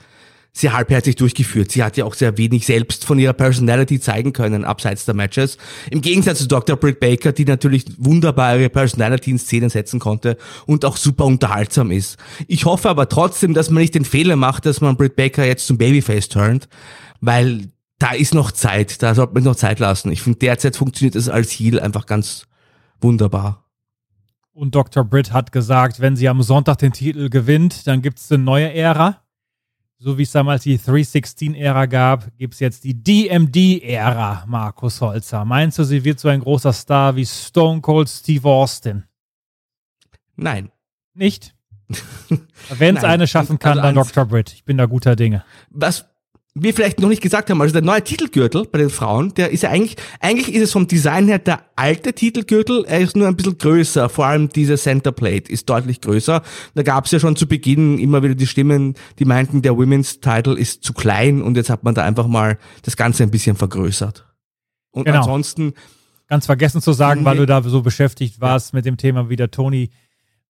sehr 0.52 0.74
halbherzig 0.74 1.16
durchgeführt. 1.16 1.72
Sie 1.72 1.84
hat 1.84 1.98
ja 1.98 2.06
auch 2.06 2.14
sehr 2.14 2.38
wenig 2.38 2.66
selbst 2.66 3.06
von 3.06 3.20
ihrer 3.20 3.34
Personality 3.34 4.00
zeigen 4.00 4.34
können, 4.34 4.66
abseits 4.66 5.06
der 5.06 5.14
Matches. 5.14 5.58
Im 5.92 6.02
Gegensatz 6.02 6.40
zu 6.40 6.48
Dr. 6.48 6.76
Britt 6.76 7.00
Baker, 7.00 7.32
die 7.32 7.46
natürlich 7.46 7.86
wunderbare 7.98 8.70
Personality 8.70 9.32
in 9.32 9.40
Szenen 9.40 9.70
setzen 9.70 10.00
konnte 10.00 10.38
und 10.66 10.86
auch 10.86 10.98
super 10.98 11.26
unterhaltsam 11.26 11.92
ist. 11.92 12.18
Ich 12.48 12.66
hoffe 12.66 12.90
aber 12.90 13.08
trotzdem, 13.10 13.54
dass 13.54 13.70
man 13.70 13.82
nicht 13.82 13.96
den 13.96 14.06
Fehler 14.06 14.36
macht, 14.36 14.66
dass 14.66 14.82
man 14.82 14.98
Britt 14.98 15.16
Baker 15.16 15.46
jetzt 15.46 15.68
zum 15.68 15.78
Babyface 15.78 16.30
turnt, 16.30 16.68
weil 17.22 17.70
da 18.00 18.12
ist 18.12 18.34
noch 18.34 18.52
Zeit, 18.52 19.04
da 19.04 19.14
sollte 19.14 19.34
man 19.34 19.44
noch 19.44 19.56
Zeit 19.56 19.80
lassen. 19.80 20.12
Ich 20.12 20.22
finde, 20.22 20.40
derzeit 20.40 20.76
funktioniert 20.78 21.16
es 21.16 21.30
als 21.30 21.52
Heel 21.52 21.80
einfach 21.80 22.06
ganz 22.06 22.48
wunderbar. 23.02 23.66
Und 24.52 24.76
Dr. 24.76 25.06
Britt 25.06 25.32
hat 25.32 25.52
gesagt, 25.52 26.02
wenn 26.02 26.16
sie 26.16 26.28
am 26.28 26.42
Sonntag 26.42 26.80
den 26.80 26.92
Titel 26.92 27.30
gewinnt, 27.30 27.88
dann 27.88 28.02
gibt 28.02 28.20
es 28.20 28.32
eine 28.32 28.44
neue 28.44 28.74
Ära. 28.74 29.22
So 30.02 30.18
wie 30.18 30.24
es 30.24 30.32
damals 30.32 30.64
die 30.64 30.80
316-Ära 30.80 31.86
gab, 31.88 32.38
gibt 32.38 32.54
es 32.54 32.62
jetzt 32.62 32.86
die 32.86 32.94
DMD-Ära, 32.94 34.46
Markus 34.48 35.02
Holzer. 35.02 35.44
Meinst 35.44 35.78
du, 35.78 35.84
sie 35.84 36.06
wird 36.06 36.22
so 36.22 36.30
ein 36.30 36.40
großer 36.40 36.72
Star 36.72 37.18
wie 37.18 37.26
Stone 37.26 37.82
Cold 37.82 38.08
Steve 38.08 38.48
Austin? 38.48 39.04
Nein. 40.38 40.72
Nicht? 41.14 41.54
Wenn 42.70 42.96
es 42.96 43.04
eine 43.04 43.28
schaffen 43.28 43.60
kann, 43.60 43.78
also 43.78 43.82
dann 43.82 43.96
Dr. 43.96 44.26
Britt. 44.26 44.54
Ich 44.54 44.64
bin 44.64 44.78
da 44.78 44.86
guter 44.86 45.18
Dinge. 45.18 45.44
Was, 45.70 46.09
wir 46.62 46.74
vielleicht 46.74 47.00
noch 47.00 47.10
nicht 47.10 47.22
gesagt 47.22 47.50
haben, 47.50 47.62
also 47.62 47.74
der 47.74 47.82
neue 47.82 48.04
Titelgürtel 48.04 48.66
bei 48.66 48.80
den 48.80 48.90
Frauen, 48.90 49.34
der 49.34 49.52
ist 49.52 49.64
ja 49.64 49.70
eigentlich, 49.70 49.96
eigentlich 50.20 50.54
ist 50.54 50.64
es 50.64 50.72
vom 50.72 50.88
Design 50.88 51.28
her 51.28 51.40
der 51.40 51.62
alte 51.76 52.14
Titelgürtel, 52.14 52.86
er 52.86 53.00
ist 53.00 53.16
nur 53.16 53.28
ein 53.28 53.36
bisschen 53.36 53.58
größer, 53.58 54.10
vor 54.10 54.26
allem 54.26 54.50
diese 54.50 54.78
Centerplate 54.78 55.52
ist 55.52 55.70
deutlich 55.70 56.02
größer. 56.02 56.42
Da 56.76 56.84
gab 56.84 57.06
es 57.06 57.12
ja 57.12 57.20
schon 57.20 57.36
zu 57.36 57.48
Beginn 57.48 58.00
immer 58.00 58.24
wieder 58.24 58.36
die 58.36 58.48
Stimmen, 58.48 58.96
die 59.20 59.26
meinten, 59.26 59.62
der 59.62 59.78
Women's 59.78 60.20
Title 60.20 60.58
ist 60.58 60.84
zu 60.84 60.94
klein 60.94 61.42
und 61.42 61.56
jetzt 61.58 61.70
hat 61.70 61.84
man 61.84 61.96
da 61.96 62.04
einfach 62.04 62.28
mal 62.28 62.58
das 62.84 62.98
Ganze 62.98 63.24
ein 63.24 63.32
bisschen 63.32 63.56
vergrößert. 63.56 64.26
Und 64.92 65.06
genau. 65.06 65.20
ansonsten. 65.20 65.74
Ganz 66.28 66.46
vergessen 66.46 66.82
zu 66.82 66.94
sagen, 66.94 67.26
weil 67.26 67.38
du 67.38 67.46
da 67.46 67.64
so 67.64 67.82
beschäftigt 67.82 68.40
warst 68.40 68.74
ja. 68.74 68.78
mit 68.78 68.86
dem 68.86 68.98
Thema, 68.98 69.30
wie 69.30 69.36
der 69.36 69.50
Tony 69.50 69.90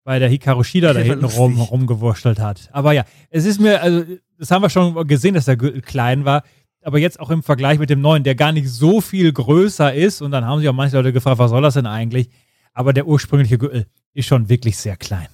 bei 0.04 0.18
der 0.18 0.28
Hikaru 0.28 0.62
Shida 0.62 0.92
da 0.92 1.00
hinten 1.00 1.24
rum, 1.24 1.60
rumgewurschtelt 1.60 2.40
hat. 2.40 2.68
Aber 2.72 2.92
ja, 2.92 3.04
es 3.28 3.44
ist 3.44 3.60
mir, 3.60 3.82
also 3.82 4.04
das 4.40 4.50
haben 4.50 4.62
wir 4.62 4.70
schon 4.70 5.06
gesehen, 5.06 5.34
dass 5.34 5.44
der 5.44 5.56
Gürtel 5.56 5.82
klein 5.82 6.24
war. 6.24 6.42
Aber 6.82 6.98
jetzt 6.98 7.20
auch 7.20 7.28
im 7.28 7.42
Vergleich 7.42 7.78
mit 7.78 7.90
dem 7.90 8.00
neuen, 8.00 8.24
der 8.24 8.34
gar 8.34 8.52
nicht 8.52 8.70
so 8.70 9.02
viel 9.02 9.30
größer 9.32 9.92
ist. 9.94 10.22
Und 10.22 10.30
dann 10.30 10.46
haben 10.46 10.60
sich 10.60 10.68
auch 10.68 10.74
manche 10.74 10.96
Leute 10.96 11.12
gefragt, 11.12 11.38
was 11.38 11.50
soll 11.50 11.60
das 11.60 11.74
denn 11.74 11.86
eigentlich? 11.86 12.30
Aber 12.72 12.94
der 12.94 13.06
ursprüngliche 13.06 13.58
Gürtel 13.58 13.86
ist 14.14 14.26
schon 14.26 14.48
wirklich 14.48 14.78
sehr 14.78 14.96
klein. 14.96 15.28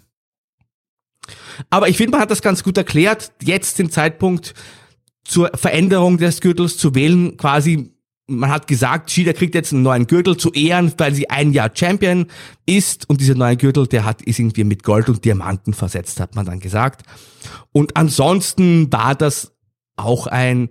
Aber 1.71 1.89
ich 1.89 1.97
finde, 1.97 2.13
man 2.13 2.21
hat 2.21 2.33
das 2.33 2.43
ganz 2.43 2.65
gut 2.65 2.77
erklärt, 2.77 3.31
jetzt 3.43 3.79
den 3.79 3.91
Zeitpunkt 3.91 4.55
zur 5.25 5.51
Veränderung 5.55 6.19
des 6.19 6.41
Gürtels 6.41 6.77
zu 6.77 6.97
wählen, 6.97 7.37
quasi 7.37 7.96
man 8.29 8.51
hat 8.51 8.67
gesagt, 8.67 9.11
Shida 9.11 9.33
kriegt 9.33 9.55
jetzt 9.55 9.73
einen 9.73 9.83
neuen 9.83 10.07
Gürtel 10.07 10.37
zu 10.37 10.53
Ehren, 10.53 10.93
weil 10.99 11.15
sie 11.15 11.31
ein 11.31 11.53
Jahr 11.53 11.71
Champion 11.73 12.27
ist 12.67 13.09
und 13.09 13.21
dieser 13.21 13.37
neue 13.37 13.57
Gürtel, 13.57 13.87
der 13.87 14.05
hat, 14.05 14.23
ist 14.23 14.39
irgendwie 14.39 14.65
mit 14.65 14.83
Gold 14.83 15.09
und 15.09 15.25
Diamanten 15.25 15.75
versetzt, 15.75 16.19
hat 16.19 16.35
man 16.35 16.45
dann 16.45 16.59
gesagt. 16.59 17.03
Und 17.73 17.97
ansonsten 17.97 18.93
war 18.93 19.15
das 19.15 19.53
auch 19.95 20.27
ein, 20.27 20.71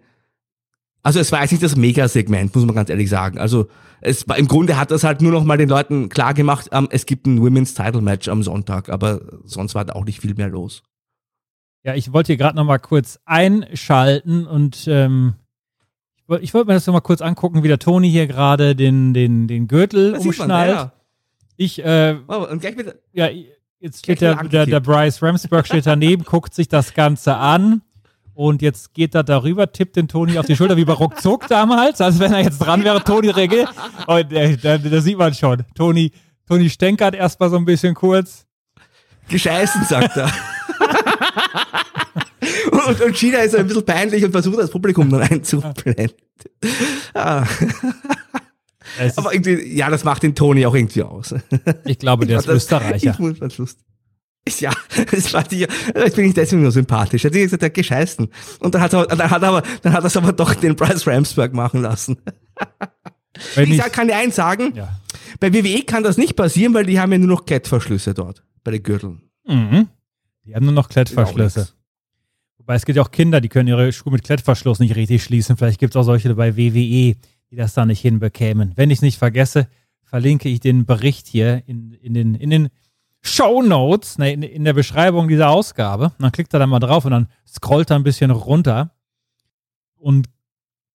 also 1.02 1.20
es 1.20 1.32
war 1.32 1.42
jetzt 1.42 1.52
nicht 1.52 1.64
das 1.64 1.78
Mega-Segment, 1.78 2.54
muss 2.54 2.66
man 2.66 2.76
ganz 2.76 2.90
ehrlich 2.90 3.10
sagen. 3.10 3.38
Also 3.38 3.68
es 4.02 4.28
war, 4.28 4.38
im 4.38 4.48
Grunde 4.48 4.78
hat 4.78 4.92
das 4.92 5.06
halt 5.06 5.22
nur 5.22 5.32
noch 5.32 5.46
mal 5.46 5.58
den 5.58 5.70
Leuten 5.70 6.10
klar 6.10 6.34
gemacht, 6.34 6.70
ähm, 6.74 6.90
es 6.92 7.06
gibt 7.06 7.26
ein 7.26 7.42
Women's 7.42 7.74
Title 7.74 8.02
Match 8.02 8.28
am 8.28 8.44
Sonntag, 8.44 8.90
aber 8.90 9.22
sonst 9.46 9.76
war 9.76 9.86
da 9.86 9.94
auch 9.94 10.06
nicht 10.06 10.20
viel 10.20 10.36
mehr 10.36 10.50
los. 10.50 10.84
Ja, 11.84 11.94
ich 11.94 12.12
wollte 12.12 12.28
hier 12.28 12.38
gerade 12.38 12.58
noch 12.58 12.66
mal 12.66 12.80
kurz 12.80 13.20
einschalten 13.26 14.46
und 14.46 14.86
ähm, 14.88 15.36
ich 16.42 16.54
wollte 16.54 16.68
mir 16.68 16.74
das 16.74 16.88
mal 16.88 17.02
kurz 17.02 17.22
angucken, 17.22 17.64
wie 17.64 17.68
der 17.68 17.80
Toni 17.80 18.10
hier 18.10 18.28
gerade 18.28 18.76
den, 18.76 19.14
den, 19.14 19.48
den 19.48 19.68
Gürtel 19.68 20.14
das 20.14 20.26
umschnallt. 20.26 20.76
Man, 20.76 20.86
ja. 20.86 20.92
Ich, 21.58 21.84
äh, 21.84 22.16
oh, 22.28 22.48
und 22.50 22.60
gleich 22.60 22.76
mit, 22.76 22.96
ja, 23.14 23.30
jetzt 23.80 24.00
steht 24.00 24.22
der, 24.22 24.44
der, 24.44 24.66
der 24.66 24.80
Bryce 24.80 25.22
Ramsburg 25.22 25.66
steht 25.66 25.86
daneben, 25.86 26.24
guckt 26.26 26.54
sich 26.54 26.68
das 26.68 26.94
Ganze 26.94 27.38
an. 27.38 27.82
Und 28.34 28.62
jetzt 28.62 28.94
geht 28.94 29.16
er 29.16 29.24
darüber, 29.24 29.72
tippt 29.72 29.96
den 29.96 30.10
Toni 30.10 30.38
auf 30.38 30.46
die 30.46 30.58
Schulter, 30.58 30.76
wie 30.76 30.84
bei 30.84 30.92
Ruckzuck 30.92 31.48
damals, 31.48 32.02
als 32.02 32.20
wenn 32.20 32.34
er 32.34 32.42
jetzt 32.42 32.60
dran 32.60 32.84
wäre, 32.84 33.02
Toni 33.02 33.30
Regel. 33.30 33.66
Und 34.08 34.34
äh, 34.34 34.58
da, 34.58 34.78
da, 34.78 35.00
sieht 35.00 35.18
man 35.18 35.34
schon. 35.34 35.64
Toni, 35.74 36.12
Toni 36.46 36.70
stänkert 36.70 37.16
erstmal 37.16 37.50
so 37.50 37.56
ein 37.56 37.64
bisschen 37.64 37.94
kurz. 37.94 38.46
Gescheißen, 39.30 39.86
sagt 39.86 40.18
er. 40.18 40.30
und, 42.90 43.02
und 43.02 43.18
China 43.18 43.40
ist 43.40 43.56
ein 43.56 43.68
bisschen 43.68 43.86
peinlich 43.86 44.24
und 44.24 44.32
versucht 44.32 44.60
das 44.60 44.70
Publikum 44.70 45.10
dann 45.10 45.22
einzublenden. 45.22 46.12
Ah. 47.14 47.46
Aber 49.16 49.34
irgendwie, 49.34 49.76
ja, 49.76 49.90
das 49.90 50.04
macht 50.04 50.24
den 50.24 50.36
Toni 50.36 50.66
auch 50.66 50.76
irgendwie 50.76 51.04
aus. 51.04 51.34
Ich 51.86 52.00
glaube, 52.00 52.26
der 52.26 52.40
ist 52.40 52.48
Österreicher. 52.48 53.12
Ich 53.12 53.20
muss 53.20 53.42
was 53.42 53.58
lustig. 53.58 53.86
Ja, 54.60 54.72
das 55.12 55.34
war 55.34 55.44
die, 55.44 55.68
das 55.94 56.14
bin 56.14 56.26
ich 56.26 56.34
deswegen 56.34 56.62
nur 56.62 56.72
sympathisch. 56.72 57.26
Er 57.26 57.30
hat 57.30 57.34
gesagt, 57.34 57.62
der 57.62 57.70
hat 57.70 57.74
gescheißen. 57.74 58.30
Und 58.60 58.76
dann 58.76 58.82
hat 58.82 58.94
er, 58.94 59.08
dann 59.08 59.30
hat 59.30 59.42
er 59.42 59.50
aber, 59.50 59.64
dann 59.82 59.94
hat 59.94 60.04
er 60.04 60.08
es 60.08 60.18
aber 60.18 60.34
doch 60.34 60.54
den 60.54 60.76
Bryce 60.76 61.08
Ramsberg 61.08 61.54
machen 61.54 61.82
lassen. 61.82 62.18
Wenn 63.56 63.72
ich, 63.72 63.80
ich 63.80 63.92
kann 63.92 64.08
dir 64.08 64.16
eins 64.16 64.36
sagen, 64.36 64.74
ja. 64.76 65.00
bei 65.40 65.54
WWE 65.54 65.84
kann 65.84 66.04
das 66.04 66.18
nicht 66.18 66.36
passieren, 66.36 66.74
weil 66.74 66.86
die 66.86 67.00
haben 67.00 67.12
ja 67.12 67.18
nur 67.18 67.28
noch 67.28 67.46
Klettverschlüsse 67.46 68.14
dort, 68.14 68.44
bei 68.64 68.72
den 68.72 68.84
Gürteln. 68.84 69.24
Mhm. 69.48 69.88
Die 70.46 70.56
haben 70.56 70.66
nur 70.66 70.74
noch 70.74 70.90
Klettverschlüsse. 70.90 71.70
Wobei 72.66 72.76
es 72.76 72.86
gibt 72.86 72.96
ja 72.96 73.04
auch 73.04 73.12
Kinder, 73.12 73.42
die 73.42 73.50
können 73.50 73.68
ihre 73.68 73.94
Schuhe 73.94 74.12
mit 74.12 74.24
Klettverschluss 74.24 74.80
nicht 74.80 74.96
richtig 74.96 75.24
schließen. 75.24 75.56
Vielleicht 75.56 75.80
gibt 75.80 75.94
es 75.94 76.00
auch 76.00 76.04
solche 76.04 76.34
bei 76.34 76.58
WWE, 76.58 77.16
die 77.52 77.56
das 77.56 77.76
da 77.76 77.86
nicht 77.86 78.02
hinbekämen. 78.02 78.72
Wenn 78.76 78.90
ich 78.90 78.98
es 78.98 79.02
nicht 79.04 79.20
vergesse, 79.20 79.68
verlinke 80.04 80.50
ich 80.50 80.62
den 80.62 80.88
Bericht 80.88 81.28
hier 81.28 81.62
in, 81.68 81.92
in 81.92 82.16
den, 82.16 82.34
in 82.34 82.50
den 82.50 82.70
Show 83.22 83.62
Notes, 83.62 84.18
ne, 84.18 84.34
in, 84.34 84.42
in, 84.42 84.64
der 84.64 84.74
Beschreibung 84.74 85.28
dieser 85.28 85.50
Ausgabe. 85.50 86.06
Und 86.06 86.22
dann 86.22 86.32
klickt 86.32 86.56
er 86.56 86.60
da 86.60 86.66
mal 86.66 86.80
drauf 86.80 87.06
und 87.06 87.12
dann 87.12 87.28
scrollt 87.48 87.92
er 87.92 87.98
ein 87.98 88.04
bisschen 88.04 88.32
runter 88.32 88.96
und 89.98 90.28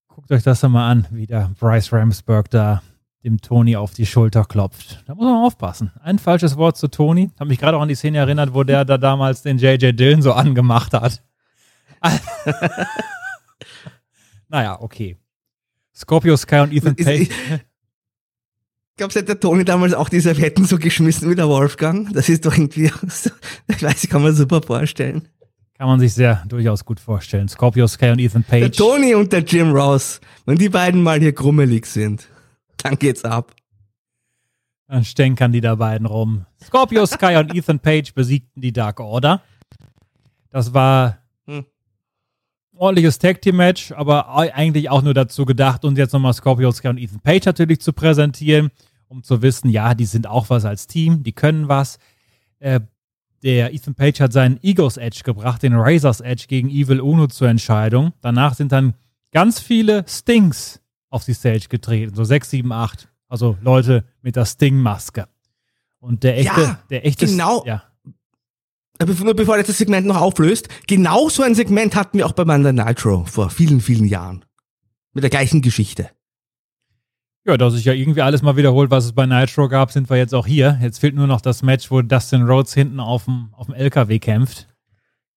guckt 0.08 0.32
euch 0.32 0.42
das 0.42 0.58
dann 0.58 0.72
mal 0.72 0.90
an, 0.90 1.06
wie 1.12 1.26
der 1.26 1.52
Bryce 1.60 1.92
Ramsburg 1.92 2.50
da 2.50 2.82
dem 3.22 3.40
Tony 3.40 3.76
auf 3.76 3.94
die 3.94 4.06
Schulter 4.06 4.44
klopft. 4.44 5.04
Da 5.06 5.14
muss 5.14 5.24
man 5.24 5.44
aufpassen. 5.44 5.92
Ein 6.02 6.18
falsches 6.18 6.56
Wort 6.56 6.76
zu 6.76 6.88
Tony. 6.88 7.30
Hat 7.38 7.46
mich 7.46 7.58
gerade 7.58 7.76
auch 7.76 7.82
an 7.82 7.88
die 7.88 7.94
Szene 7.94 8.18
erinnert, 8.18 8.54
wo 8.54 8.64
der 8.64 8.84
da 8.84 8.98
damals 8.98 9.42
den 9.42 9.58
JJ 9.58 9.92
Dillon 9.92 10.22
so 10.22 10.32
angemacht 10.32 10.94
hat. 10.94 11.22
naja, 14.48 14.80
okay. 14.80 15.16
Scorpio 15.94 16.36
Sky 16.36 16.60
und 16.60 16.72
Ethan 16.72 16.96
Page. 16.96 17.28
Ich 17.28 18.96
glaube, 18.96 19.14
hat 19.14 19.28
der 19.28 19.40
Toni 19.40 19.64
damals 19.64 19.94
auch 19.94 20.08
die 20.08 20.20
Servietten 20.20 20.64
so 20.64 20.78
geschmissen 20.78 21.30
wie 21.30 21.34
der 21.34 21.48
Wolfgang. 21.48 22.12
Das 22.12 22.28
ist 22.28 22.44
doch 22.44 22.54
irgendwie, 22.54 22.86
ich 23.68 23.82
weiß, 23.82 24.08
kann 24.08 24.22
mir 24.22 24.32
super 24.32 24.62
vorstellen. 24.62 25.28
Kann 25.78 25.88
man 25.88 26.00
sich 26.00 26.12
sehr 26.12 26.44
durchaus 26.46 26.84
gut 26.84 27.00
vorstellen. 27.00 27.48
Scorpio 27.48 27.86
Sky 27.86 28.10
und 28.10 28.18
Ethan 28.18 28.44
Page. 28.44 28.60
Der 28.60 28.72
Tony 28.72 29.14
und 29.14 29.32
der 29.32 29.40
Jim 29.40 29.72
Ross. 29.72 30.20
Wenn 30.44 30.58
die 30.58 30.68
beiden 30.68 31.02
mal 31.02 31.18
hier 31.18 31.32
grummelig 31.32 31.86
sind, 31.86 32.28
dann 32.82 32.98
geht's 32.98 33.24
ab. 33.24 33.54
Dann 34.86 35.04
stänkern 35.04 35.52
die 35.52 35.62
da 35.62 35.76
beiden 35.76 36.06
rum. 36.06 36.44
Scorpio 36.62 37.06
Sky 37.06 37.36
und 37.36 37.54
Ethan 37.54 37.80
Page 37.80 38.12
besiegten 38.12 38.60
die 38.60 38.72
Dark 38.72 39.00
Order. 39.00 39.40
Das 40.50 40.74
war 40.74 41.18
Hm. 41.46 41.64
Ordentliches 42.80 43.18
Tag 43.18 43.42
Team 43.42 43.56
Match, 43.56 43.92
aber 43.92 44.34
eigentlich 44.34 44.88
auch 44.88 45.02
nur 45.02 45.12
dazu 45.14 45.44
gedacht, 45.44 45.84
uns 45.84 45.98
jetzt 45.98 46.12
nochmal 46.12 46.32
Scorpio 46.32 46.72
Sky 46.72 46.88
und 46.88 46.98
Ethan 46.98 47.20
Page 47.20 47.44
natürlich 47.44 47.80
zu 47.80 47.92
präsentieren, 47.92 48.70
um 49.06 49.22
zu 49.22 49.42
wissen, 49.42 49.68
ja, 49.68 49.94
die 49.94 50.06
sind 50.06 50.26
auch 50.26 50.48
was 50.50 50.64
als 50.64 50.86
Team, 50.86 51.22
die 51.22 51.32
können 51.32 51.68
was. 51.68 51.98
Äh, 52.58 52.80
der 53.42 53.74
Ethan 53.74 53.94
Page 53.94 54.20
hat 54.20 54.32
seinen 54.32 54.58
Egos 54.62 54.96
Edge 54.96 55.20
gebracht, 55.24 55.62
den 55.62 55.74
Razor's 55.74 56.20
Edge 56.20 56.44
gegen 56.48 56.70
Evil 56.70 57.00
Uno 57.00 57.26
zur 57.26 57.48
Entscheidung. 57.48 58.12
Danach 58.22 58.54
sind 58.54 58.72
dann 58.72 58.94
ganz 59.30 59.60
viele 59.60 60.04
Stings 60.08 60.80
auf 61.10 61.24
die 61.24 61.34
Stage 61.34 61.66
getreten, 61.68 62.14
so 62.14 62.24
sechs, 62.24 62.50
sieben, 62.50 62.72
acht. 62.72 63.08
Also 63.28 63.56
Leute 63.62 64.04
mit 64.22 64.36
der 64.36 64.44
Sting-Maske. 64.44 65.26
Und 65.98 66.22
der 66.22 66.38
echte, 66.38 66.60
Ja, 66.60 66.78
der 66.88 67.06
echte, 67.06 67.26
genau. 67.26 67.62
ja, 67.66 67.82
Bevor, 69.06 69.56
er 69.56 69.62
das 69.62 69.78
Segment 69.78 70.06
noch 70.06 70.20
auflöst, 70.20 70.68
genau 70.86 71.30
so 71.30 71.42
ein 71.42 71.54
Segment 71.54 71.96
hatten 71.96 72.18
wir 72.18 72.26
auch 72.26 72.32
bei 72.32 72.44
Monday 72.44 72.72
Nitro 72.72 73.24
vor 73.24 73.48
vielen, 73.48 73.80
vielen 73.80 74.04
Jahren. 74.04 74.44
Mit 75.14 75.24
der 75.24 75.30
gleichen 75.30 75.62
Geschichte. 75.62 76.10
Ja, 77.46 77.56
da 77.56 77.70
sich 77.70 77.86
ja 77.86 77.94
irgendwie 77.94 78.20
alles 78.20 78.42
mal 78.42 78.56
wiederholt, 78.56 78.90
was 78.90 79.06
es 79.06 79.12
bei 79.12 79.24
Nitro 79.24 79.68
gab, 79.68 79.90
sind 79.90 80.10
wir 80.10 80.18
jetzt 80.18 80.34
auch 80.34 80.46
hier. 80.46 80.78
Jetzt 80.82 80.98
fehlt 80.98 81.14
nur 81.14 81.26
noch 81.26 81.40
das 81.40 81.62
Match, 81.62 81.90
wo 81.90 82.02
Dustin 82.02 82.42
Rhodes 82.42 82.74
hinten 82.74 83.00
auf 83.00 83.24
dem, 83.24 83.48
auf 83.54 83.66
dem 83.66 83.74
LKW 83.74 84.18
kämpft. 84.18 84.68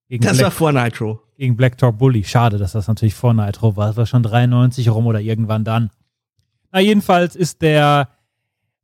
Gegen 0.09 0.23
Das 0.23 0.33
Black, 0.33 0.43
war 0.43 0.51
vor 0.51 0.71
Nitro. 0.73 1.21
gegen 1.37 1.55
Black 1.55 1.77
Talk 1.77 1.97
Bully. 1.97 2.25
Schade, 2.25 2.57
dass 2.57 2.73
das 2.73 2.89
natürlich 2.89 3.15
vor 3.15 3.33
Nitro 3.33 3.77
war. 3.77 3.87
Das 3.87 3.97
war 3.97 4.05
schon 4.05 4.23
93 4.23 4.89
rum 4.89 5.07
oder 5.07 5.21
irgendwann 5.21 5.63
dann. 5.63 5.89
Na, 6.73 6.81
jedenfalls 6.81 7.37
ist 7.37 7.61
der 7.61 8.09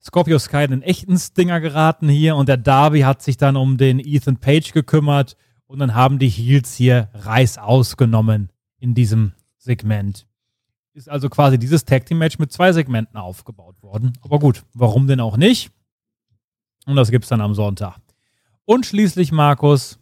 Scorpio 0.02 0.39
Sky 0.39 0.64
in 0.64 0.72
den 0.72 0.82
echten 0.82 1.18
Stinger 1.18 1.60
geraten 1.60 2.08
hier 2.08 2.36
und 2.36 2.47
der 2.47 2.58
Darby 2.58 3.02
hat 3.02 3.22
sich 3.22 3.38
dann 3.38 3.58
um 3.58 3.78
den 3.78 4.00
Ethan 4.00 4.38
Page 4.38 4.72
gekümmert 4.72 5.36
und 5.68 5.80
dann 5.80 5.93
haben 5.93 6.20
die 6.20 6.30
Heels 6.30 6.76
hier 6.76 7.10
Reiß 7.14 7.58
ausgenommen 7.58 8.50
in 8.80 8.95
diesem 8.95 9.34
Segment. 9.58 10.26
Ist 10.93 11.10
also 11.10 11.30
quasi 11.30 11.60
dieses 11.60 11.86
Tag 11.86 12.06
Team 12.06 12.18
Match 12.18 12.39
mit 12.39 12.52
zwei 12.52 12.72
Segmenten 12.72 13.18
aufgebaut 13.18 13.82
worden. 13.84 14.14
Aber 14.22 14.39
gut, 14.39 14.64
warum 14.74 15.08
denn 15.08 15.20
auch 15.20 15.38
nicht? 15.38 15.72
Und 16.86 16.95
das 16.95 17.12
gibt's 17.12 17.30
dann 17.30 17.41
am 17.41 17.54
Sonntag. 17.54 18.00
Und 18.66 18.86
schließlich, 18.86 19.32
Markus, 19.32 20.00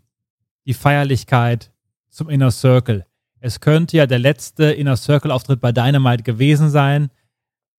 die 0.65 0.73
Feierlichkeit 0.73 1.71
zum 2.09 2.29
Inner 2.29 2.51
Circle. 2.51 3.05
Es 3.39 3.59
könnte 3.59 3.97
ja 3.97 4.07
der 4.07 4.19
letzte 4.19 4.65
Inner 4.65 4.97
Circle 4.97 5.31
Auftritt 5.31 5.59
bei 5.59 5.71
Dynamite 5.71 6.23
gewesen 6.23 6.69
sein, 6.69 7.09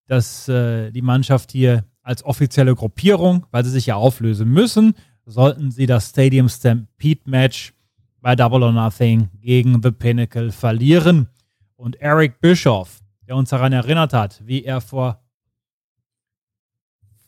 dass 0.06 0.48
äh, 0.48 0.90
die 0.90 1.02
Mannschaft 1.02 1.52
hier 1.52 1.84
als 2.08 2.24
offizielle 2.24 2.74
Gruppierung, 2.74 3.44
weil 3.50 3.64
sie 3.64 3.70
sich 3.70 3.84
ja 3.86 3.96
auflösen 3.96 4.48
müssen, 4.48 4.94
sollten 5.26 5.70
sie 5.70 5.84
das 5.84 6.08
Stadium 6.08 6.48
Stampede 6.48 7.20
Match 7.26 7.74
bei 8.22 8.34
Double 8.34 8.62
or 8.62 8.72
Nothing 8.72 9.28
gegen 9.40 9.82
The 9.82 9.90
Pinnacle 9.90 10.50
verlieren. 10.50 11.28
Und 11.76 12.00
Eric 12.00 12.40
Bischoff, 12.40 13.00
der 13.28 13.36
uns 13.36 13.50
daran 13.50 13.74
erinnert 13.74 14.14
hat, 14.14 14.40
wie 14.44 14.64
er 14.64 14.80
vor 14.80 15.20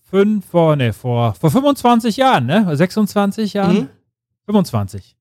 fünf, 0.03 0.47
vor, 0.47 0.77
nee, 0.77 0.93
vor, 0.93 1.35
vor 1.35 1.51
25 1.51 2.17
Jahren, 2.17 2.47
ne? 2.47 2.75
26 2.75 3.53
Jahren? 3.53 3.77
Mhm. 3.77 3.89
25. 4.47 5.17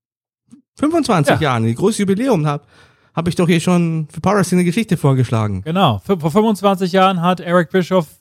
25 0.76 1.34
Ja. 1.34 1.40
Jahren, 1.40 1.64
die 1.64 1.74
große 1.74 2.00
Jubiläum 2.00 2.46
habe 2.46 2.64
hab 3.12 3.28
ich 3.28 3.34
doch 3.34 3.46
hier 3.46 3.60
schon 3.60 4.08
für 4.10 4.22
Wrestling 4.22 4.60
eine 4.60 4.64
Geschichte 4.64 4.96
vorgeschlagen. 4.96 5.60
Genau. 5.62 5.98
Vor 5.98 6.30
25 6.30 6.92
Jahren 6.92 7.20
hat 7.20 7.40
Eric 7.40 7.70
Bischoff 7.70 8.19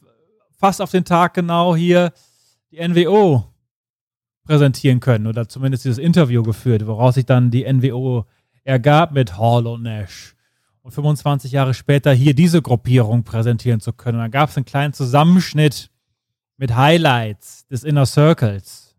fast 0.59 0.81
auf 0.81 0.91
den 0.91 1.05
Tag 1.05 1.33
genau 1.33 1.75
hier 1.75 2.11
die 2.71 2.87
NWO 2.87 3.45
präsentieren 4.43 4.99
können 4.99 5.27
oder 5.27 5.47
zumindest 5.47 5.85
dieses 5.85 5.97
Interview 5.97 6.43
geführt, 6.43 6.85
woraus 6.85 7.15
sich 7.15 7.25
dann 7.25 7.49
die 7.49 7.71
NWO 7.71 8.25
ergab 8.63 9.11
mit 9.13 9.37
und 9.37 9.83
Nash. 9.83 10.35
Und 10.81 10.91
25 10.91 11.51
Jahre 11.51 11.73
später 11.73 12.13
hier 12.13 12.33
diese 12.33 12.61
Gruppierung 12.61 13.23
präsentieren 13.23 13.79
zu 13.79 13.93
können. 13.93 14.17
Und 14.17 14.23
dann 14.23 14.31
gab 14.31 14.49
es 14.49 14.57
einen 14.57 14.65
kleinen 14.65 14.93
Zusammenschnitt 14.93 15.91
mit 16.57 16.75
Highlights 16.75 17.67
des 17.67 17.83
Inner 17.83 18.05
Circles. 18.05 18.95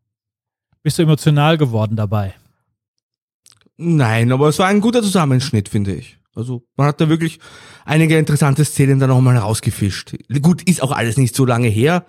Bist 0.82 0.98
du 0.98 1.02
emotional 1.02 1.58
geworden 1.58 1.96
dabei? 1.96 2.34
Nein, 3.76 4.30
aber 4.30 4.48
es 4.48 4.58
war 4.58 4.68
ein 4.68 4.80
guter 4.80 5.02
Zusammenschnitt, 5.02 5.68
finde 5.68 5.94
ich. 5.94 6.19
Also 6.34 6.64
man 6.76 6.86
hat 6.86 7.00
da 7.00 7.08
wirklich 7.08 7.40
einige 7.84 8.16
interessante 8.16 8.64
Szenen 8.64 9.00
da 9.00 9.06
nochmal 9.06 9.36
rausgefischt. 9.36 10.14
Gut, 10.40 10.62
ist 10.62 10.82
auch 10.82 10.92
alles 10.92 11.16
nicht 11.16 11.34
so 11.34 11.44
lange 11.44 11.68
her, 11.68 12.04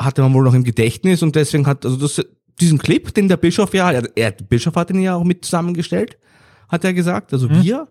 hatte 0.00 0.22
man 0.22 0.32
wohl 0.34 0.44
noch 0.44 0.54
im 0.54 0.64
Gedächtnis 0.64 1.22
und 1.22 1.36
deswegen 1.36 1.66
hat, 1.66 1.84
also 1.84 1.96
das, 1.96 2.24
diesen 2.60 2.78
Clip, 2.78 3.12
den 3.14 3.28
der 3.28 3.36
Bischof 3.36 3.74
ja, 3.74 3.90
er, 3.92 4.08
er 4.16 4.30
der 4.32 4.44
Bischof 4.44 4.74
hat 4.74 4.90
ihn 4.90 5.00
ja 5.00 5.14
auch 5.16 5.24
mit 5.24 5.44
zusammengestellt, 5.44 6.16
hat 6.68 6.84
er 6.84 6.94
gesagt, 6.94 7.32
also 7.32 7.48
Hm? 7.48 7.62
wir. 7.62 7.88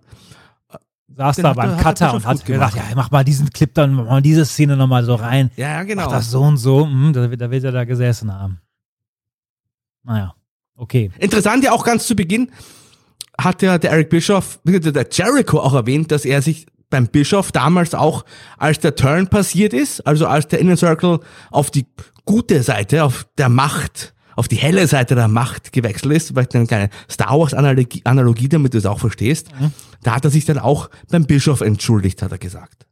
Saß 1.14 1.36
Den 1.36 1.44
da 1.44 1.54
beim 1.54 1.72
er- 1.72 1.76
er 1.78 1.84
Cutter 1.84 2.14
und 2.14 2.26
hat 2.26 2.46
gedacht, 2.46 2.76
ja, 2.76 2.84
mach 2.96 3.12
mal 3.12 3.24
diesen 3.26 3.50
Clip 3.50 3.74
dann, 3.74 3.94
mach 3.94 4.06
mal 4.06 4.22
diese 4.22 4.46
Szene 4.46 4.78
nochmal 4.78 5.04
so 5.04 5.16
rein. 5.16 5.52
Ja, 5.58 5.84
genau. 5.84 6.06
Mach 6.06 6.12
das 6.12 6.32
so 6.32 6.42
und 6.42 6.56
so. 6.58 6.86
Hm, 6.86 7.12
da, 7.14 7.28
da 7.28 7.52
wird 7.52 7.64
er 7.66 7.72
da 7.74 7.84
gesessen 7.84 8.34
haben. 8.34 8.62
Naja, 10.04 10.34
okay. 10.76 11.12
Interessant 11.20 11.64
ja 11.66 11.74
auch 11.74 11.84
ganz 11.84 12.08
zu 12.08 12.16
Beginn 12.16 12.50
hat 13.44 13.62
ja 13.62 13.78
der 13.78 13.92
Eric 13.92 14.10
Bischoff, 14.10 14.60
der 14.64 15.08
Jericho 15.12 15.60
auch 15.60 15.74
erwähnt, 15.74 16.12
dass 16.12 16.26
er 16.26 16.42
sich 16.42 16.68
beim 16.90 17.08
Bischof 17.08 17.52
damals 17.52 17.96
auch, 17.96 18.26
als 18.58 18.80
der 18.80 18.96
Turn 18.96 19.28
passiert 19.28 19.74
ist, 19.74 20.06
also 20.06 20.28
als 20.28 20.48
der 20.48 20.60
Inner 20.60 20.78
Circle 20.78 21.20
auf 21.50 21.72
die 21.72 21.86
gute 22.26 22.62
Seite, 22.64 23.04
auf 23.04 23.26
der 23.38 23.50
Macht, 23.50 24.14
auf 24.36 24.48
die 24.48 24.58
helle 24.58 24.86
Seite 24.88 25.16
der 25.16 25.28
Macht 25.28 25.72
gewechselt 25.72 26.14
ist, 26.14 26.30
vielleicht 26.30 26.56
eine 26.56 26.68
kleine 26.68 26.90
Star 27.10 27.40
Wars 27.40 27.54
Analogie, 27.54 28.02
Analogie 28.04 28.50
damit 28.50 28.74
du 28.74 28.78
es 28.78 28.86
auch 28.86 29.00
verstehst, 29.00 29.50
da 30.04 30.16
hat 30.16 30.26
er 30.26 30.32
sich 30.32 30.46
dann 30.46 30.60
auch 30.60 30.90
beim 31.10 31.26
Bischof 31.26 31.62
entschuldigt, 31.62 32.22
hat 32.22 32.32
er 32.32 32.38
gesagt. 32.38 32.86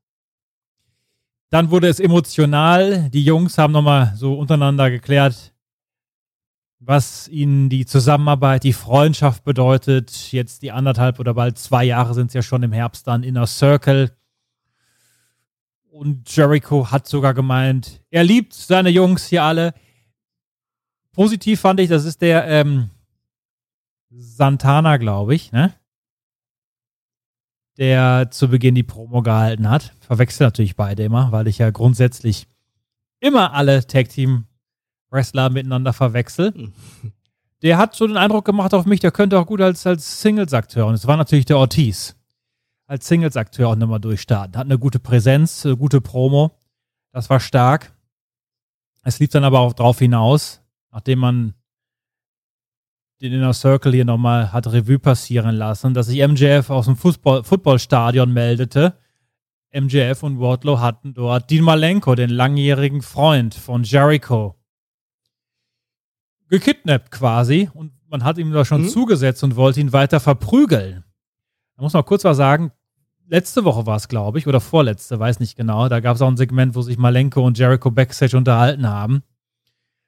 Dann 1.52 1.72
wurde 1.72 1.88
es 1.88 2.00
emotional. 2.00 3.10
Die 3.10 3.24
Jungs 3.24 3.58
haben 3.58 3.74
nochmal 3.74 4.14
so 4.16 4.36
untereinander 4.36 4.92
geklärt, 4.92 5.52
was 6.90 7.28
ihnen 7.28 7.70
die 7.70 7.86
Zusammenarbeit, 7.86 8.64
die 8.64 8.74
Freundschaft 8.74 9.44
bedeutet. 9.44 10.32
Jetzt 10.32 10.64
die 10.64 10.72
anderthalb 10.72 11.20
oder 11.20 11.36
bald 11.36 11.60
zwei 11.60 11.84
Jahre 11.84 12.16
sind 12.16 12.30
es 12.30 12.34
ja 12.34 12.42
schon 12.42 12.64
im 12.64 12.72
Herbst 12.72 13.06
dann 13.06 13.22
Inner 13.22 13.46
Circle. 13.46 14.12
Und 15.92 16.36
Jericho 16.36 16.90
hat 16.90 17.08
sogar 17.08 17.36
gemeint, 17.36 18.02
er 18.10 18.24
liebt 18.24 18.56
seine 18.56 18.90
Jungs 18.90 19.28
hier 19.28 19.44
alle. 19.44 19.76
Positiv 21.12 21.60
fand 21.60 21.80
ich, 21.80 21.90
das 21.90 22.06
ist 22.06 22.24
der 22.24 22.48
ähm, 22.48 22.90
Santana, 24.10 24.98
glaube 24.98 25.36
ich, 25.36 25.52
ne? 25.52 25.76
Der 27.78 28.32
zu 28.32 28.48
Beginn 28.48 28.74
die 28.74 28.82
Promo 28.82 29.22
gehalten 29.22 29.70
hat. 29.70 29.94
Verwechsel 30.00 30.48
natürlich 30.48 30.76
beide 30.76 31.04
immer, 31.04 31.32
weil 31.32 31.48
ich 31.48 31.60
ja 31.60 31.70
grundsätzlich 31.70 32.48
immer 33.20 33.54
alle 33.54 33.86
Tag 33.86 34.10
Team 34.10 34.46
Wrestler 35.10 35.50
miteinander 35.50 35.94
verwechsel. 35.94 36.72
Der 37.62 37.78
hat 37.78 37.96
so 37.96 38.08
den 38.08 38.18
Eindruck 38.18 38.46
gemacht 38.46 38.74
auf 38.74 38.86
mich, 38.86 39.00
der 39.00 39.12
könnte 39.12 39.38
auch 39.38 39.46
gut 39.46 39.62
als, 39.62 39.86
als 39.86 40.22
Singles-Akteur. 40.22 40.86
Und 40.86 40.94
es 40.94 41.08
war 41.08 41.18
natürlich 41.18 41.46
der 41.46 41.58
Ortiz. 41.58 42.16
Als 42.88 43.08
Singles-Akteur 43.08 43.68
auch 43.68 43.76
nochmal 43.76 44.00
durchstarten. 44.00 44.58
Hat 44.58 44.66
eine 44.66 44.80
gute 44.80 45.00
Präsenz, 45.00 45.66
eine 45.66 45.78
gute 45.78 46.02
Promo. 46.02 46.58
Das 47.12 47.30
war 47.30 47.40
stark. 47.40 47.94
Es 49.04 49.20
lief 49.20 49.30
dann 49.30 49.44
aber 49.44 49.60
auch 49.60 49.74
drauf 49.74 50.00
hinaus, 50.00 50.62
nachdem 50.92 51.20
man 51.20 51.54
den 53.22 53.34
Inner 53.34 53.54
Circle 53.54 53.92
hier 53.94 54.06
nochmal 54.06 54.54
hat 54.54 54.68
Revue 54.68 55.00
passieren 55.00 55.56
lassen, 55.56 55.94
dass 55.94 56.08
sich 56.08 56.26
MJF 56.26 56.70
aus 56.70 56.86
dem 56.86 56.96
Fußball, 56.96 57.44
Footballstadion 57.44 58.32
meldete. 58.32 58.94
MJF 59.74 60.24
und 60.24 60.40
Wardlow 60.40 60.80
hatten 60.80 61.14
dort 61.14 61.50
Dean 61.50 61.64
Malenko, 61.64 62.16
den 62.16 62.30
langjährigen 62.30 63.02
Freund 63.02 63.54
von 63.54 63.84
Jericho, 63.84 64.56
gekidnappt 66.50 67.12
quasi. 67.12 67.70
Und 67.74 67.92
man 68.10 68.24
hat 68.24 68.38
ihm 68.38 68.52
da 68.52 68.66
schon 68.66 68.88
zugesetzt 68.90 69.44
und 69.44 69.56
wollte 69.56 69.80
ihn 69.80 69.94
weiter 69.94 70.20
verprügeln. 70.20 71.04
Da 71.76 71.84
muss 71.84 71.94
man 71.94 72.06
kurz 72.06 72.24
was 72.24 72.38
sagen. 72.38 72.72
Letzte 73.28 73.64
Woche 73.64 73.86
war 73.86 73.96
es, 73.96 74.08
glaube 74.08 74.40
ich, 74.40 74.48
oder 74.48 74.60
vorletzte, 74.60 75.20
weiß 75.20 75.40
nicht 75.40 75.56
genau. 75.56 75.88
Da 75.88 76.00
gab 76.00 76.16
es 76.16 76.22
auch 76.22 76.28
ein 76.28 76.38
Segment, 76.38 76.74
wo 76.74 76.82
sich 76.82 76.98
Malenko 76.98 77.46
und 77.46 77.60
Jericho 77.60 77.92
Backstage 77.92 78.36
unterhalten 78.36 78.88
haben. 78.88 79.22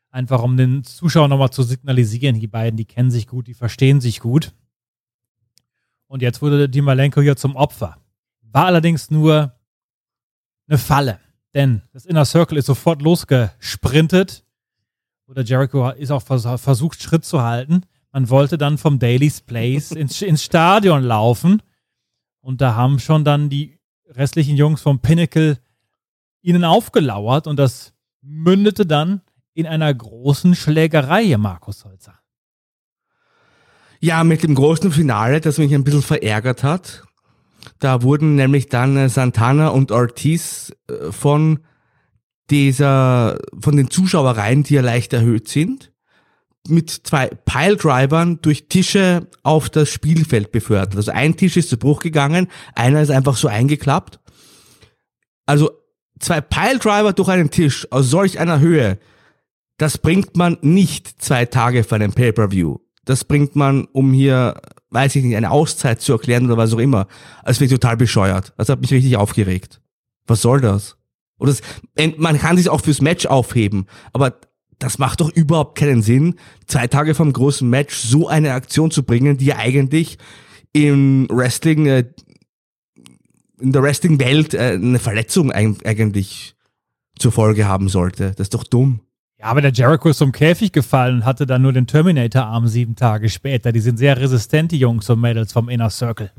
Einfach 0.10 0.42
um 0.42 0.58
den 0.58 0.84
Zuschauern 0.84 1.30
nochmal 1.30 1.52
zu 1.52 1.62
signalisieren, 1.62 2.40
die 2.40 2.48
beiden, 2.48 2.78
die 2.78 2.86
kennen 2.86 3.12
sich 3.12 3.28
gut, 3.28 3.48
die 3.48 3.54
verstehen 3.54 4.02
sich 4.02 4.20
gut. 4.20 4.54
Und 6.08 6.22
jetzt 6.22 6.42
wurde 6.42 6.68
die 6.68 6.82
Malenko 6.82 7.22
hier 7.22 7.38
zum 7.38 7.56
Opfer. 7.56 7.98
War 8.42 8.66
allerdings 8.66 9.12
nur 9.12 9.54
eine 10.68 10.78
Falle. 10.78 11.20
Denn 11.54 11.84
das 11.94 12.06
Inner 12.06 12.26
Circle 12.26 12.58
ist 12.58 12.66
sofort 12.66 13.02
losgesprintet. 13.02 14.44
Oder 15.32 15.44
Jericho 15.44 15.90
ist 15.92 16.12
auch 16.12 16.22
vers 16.22 16.46
versucht, 16.62 17.02
Schritt 17.02 17.24
zu 17.24 17.42
halten. 17.42 17.86
Man 18.12 18.30
wollte 18.30 18.58
dann 18.58 18.78
vom 18.78 19.00
Daily's 19.00 19.40
Place 19.48 19.92
ins, 19.92 20.22
ins 20.22 20.44
Stadion 20.44 21.04
laufen. 21.04 21.62
Und 22.42 22.60
da 22.60 22.76
haben 22.76 23.00
schon 23.00 23.24
dann 23.24 23.50
die 23.50 23.80
restlichen 24.10 24.58
Jungs 24.58 24.82
vom 24.82 25.00
Pinnacle 25.00 25.58
ihnen 26.42 26.66
aufgelauert. 26.66 27.48
Und 27.48 27.58
das 27.58 27.94
mündete 28.22 28.86
dann 28.86 29.22
in 29.54 29.68
einer 29.68 29.94
großen 29.94 30.54
Schlägerei 30.54 31.38
Markus 31.38 31.86
Holzer. 31.86 32.20
Ja, 34.02 34.26
mit 34.26 34.44
dem 34.44 34.56
großen 34.56 34.92
Finale, 34.92 35.40
das 35.40 35.60
mich 35.60 35.74
ein 35.74 35.86
bisschen 35.86 36.02
verärgert 36.02 36.64
hat. 36.64 37.04
Da 37.80 38.02
wurden 38.02 38.36
nämlich 38.36 38.68
dann 38.68 38.98
äh, 38.98 39.08
Santana 39.08 39.70
und 39.70 39.94
Ortiz 39.94 40.76
äh, 40.90 41.12
von 41.12 41.60
dieser, 42.50 43.38
von 43.60 43.78
den 43.78 43.90
Zuschauereien, 43.90 44.64
die 44.64 44.76
ja 44.76 44.82
leicht 44.82 45.14
erhöht 45.14 45.48
sind, 45.48 45.92
mit 46.68 46.90
zwei 46.90 47.28
Piledrivern 47.28 48.40
durch 48.42 48.68
Tische 48.68 49.28
auf 49.44 49.70
das 49.70 49.90
Spielfeld 49.90 50.52
befördert. 50.52 50.96
Also 50.96 51.12
ein 51.12 51.36
Tisch 51.36 51.58
ist 51.58 51.70
zu 51.70 51.78
Bruch 51.78 52.02
gegangen, 52.02 52.48
einer 52.76 53.02
ist 53.02 53.10
einfach 53.10 53.36
so 53.36 53.48
eingeklappt. 53.48 54.20
Also 55.46 55.72
zwei 56.20 56.42
Piledriver 56.42 57.14
durch 57.14 57.30
einen 57.30 57.50
Tisch 57.50 57.88
aus 57.92 58.10
solch 58.10 58.40
einer 58.40 58.60
Höhe, 58.60 59.00
das 59.78 59.98
bringt 59.98 60.38
man 60.38 60.58
nicht 60.62 61.22
zwei 61.22 61.46
Tage 61.46 61.84
für 61.84 61.96
einen 61.96 62.14
Pay-Per-View. 62.14 62.78
Das 63.04 63.24
bringt 63.24 63.56
man, 63.56 63.86
um 63.86 64.14
hier, 64.14 64.62
weiß 64.92 65.16
ich 65.16 65.24
nicht, 65.24 65.36
eine 65.36 65.50
Auszeit 65.50 66.02
zu 66.02 66.14
erklären 66.14 66.46
oder 66.46 66.58
was 66.58 66.74
auch 66.74 66.78
immer. 66.78 67.08
Das 67.44 67.60
wird 67.60 67.72
total 67.72 67.98
bescheuert. 67.98 68.54
Das 68.58 68.70
hat 68.70 68.80
mich 68.80 68.92
richtig 68.94 69.18
aufgeregt. 69.18 69.82
Was 70.28 70.44
soll 70.44 70.62
das? 70.62 70.98
Oder 71.42 71.54
das, 71.54 71.62
man 72.18 72.38
kann 72.38 72.56
sich 72.56 72.70
auch 72.70 72.82
fürs 72.82 73.02
Match 73.02 73.26
aufheben, 73.26 73.88
aber 74.14 74.36
das 74.78 75.00
macht 75.00 75.22
doch 75.22 75.32
überhaupt 75.32 75.78
keinen 75.78 76.04
Sinn, 76.04 76.36
zwei 76.68 76.86
Tage 76.88 77.16
vom 77.16 77.34
großen 77.34 77.68
Match 77.68 77.96
so 77.96 78.28
eine 78.28 78.54
Aktion 78.54 78.92
zu 78.92 79.04
bringen, 79.04 79.38
die 79.38 79.46
ja 79.46 79.58
eigentlich 79.58 80.20
im 80.72 81.28
Wrestling, 81.30 81.88
äh, 81.88 82.06
in 83.60 83.72
der 83.72 83.82
Wrestling-Welt 83.82 84.54
äh, 84.54 84.74
eine 84.74 85.00
Verletzung 85.00 85.52
eigentlich 85.52 86.56
zur 87.18 87.32
Folge 87.32 87.68
haben 87.68 87.90
sollte. 87.90 88.34
Das 88.38 88.46
ist 88.46 88.54
doch 88.54 88.64
dumm. 88.64 89.02
Ja, 89.40 89.48
aber 89.48 89.62
der 89.62 89.72
Jericho 89.72 90.10
ist 90.10 90.20
zum 90.20 90.32
Käfig 90.32 90.72
gefallen 90.72 91.18
und 91.18 91.26
hatte 91.26 91.48
dann 91.48 91.64
nur 91.64 91.74
den 91.74 91.88
Terminator-Arm 91.88 92.68
sieben 92.68 92.96
Tage 92.96 93.30
später. 93.30 93.72
Die 93.72 93.80
sind 93.80 93.98
sehr 93.98 94.20
resistent, 94.20 94.72
die 94.72 94.78
Jungs 94.78 95.10
und 95.10 95.20
Mädels 95.20 95.52
vom 95.52 95.70
Inner 95.70 95.90
Circle. 95.90 96.32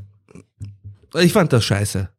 Ich 1.15 1.33
fand 1.33 1.51
das 1.51 1.65
scheiße. 1.65 2.09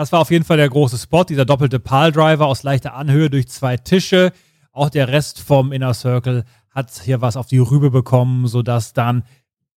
Das 0.00 0.12
war 0.12 0.20
auf 0.20 0.30
jeden 0.30 0.46
Fall 0.46 0.56
der 0.56 0.70
große 0.70 0.96
Spot, 0.96 1.24
dieser 1.24 1.44
doppelte 1.44 1.78
Pile-Driver 1.78 2.46
aus 2.46 2.62
leichter 2.62 2.94
Anhöhe 2.94 3.28
durch 3.28 3.48
zwei 3.48 3.76
Tische. 3.76 4.32
Auch 4.72 4.88
der 4.88 5.08
Rest 5.08 5.40
vom 5.40 5.72
Inner 5.72 5.92
Circle 5.92 6.46
hat 6.70 6.90
hier 7.04 7.20
was 7.20 7.36
auf 7.36 7.48
die 7.48 7.58
Rübe 7.58 7.90
bekommen, 7.90 8.46
sodass 8.46 8.94
dann 8.94 9.24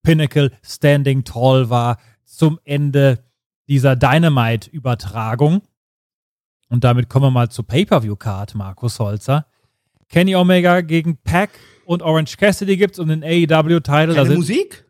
Pinnacle 0.04 0.52
Standing 0.62 1.24
Tall 1.24 1.72
war 1.72 1.98
zum 2.24 2.60
Ende 2.66 3.24
dieser 3.68 3.96
Dynamite-Übertragung. 3.96 5.64
Und 6.70 6.84
damit 6.84 7.10
kommen 7.10 7.26
wir 7.26 7.32
mal 7.32 7.50
zur 7.50 7.66
Pay-Per-View-Card, 7.66 8.54
Markus 8.54 9.00
Holzer. 9.00 9.48
Kenny 10.08 10.36
Omega 10.36 10.82
gegen 10.82 11.18
Pack 11.18 11.50
und 11.84 12.04
Orange 12.04 12.38
Cassidy 12.38 12.78
gibt's 12.78 13.00
und 13.00 13.08
den 13.08 13.24
AEW-Title. 13.24 14.14
Keine 14.14 14.36
Musik? 14.36 14.86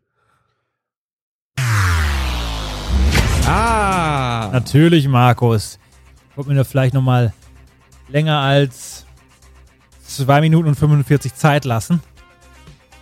Ah. 3.47 4.49
Natürlich, 4.51 5.07
Markus. 5.07 5.79
Ich 6.29 6.37
wollte 6.37 6.49
mir 6.49 6.55
da 6.55 6.63
vielleicht 6.63 6.93
nochmal 6.93 7.33
länger 8.09 8.39
als 8.39 9.05
2 10.07 10.41
Minuten 10.41 10.69
und 10.69 10.75
45 10.75 11.35
Zeit 11.35 11.65
lassen, 11.65 12.01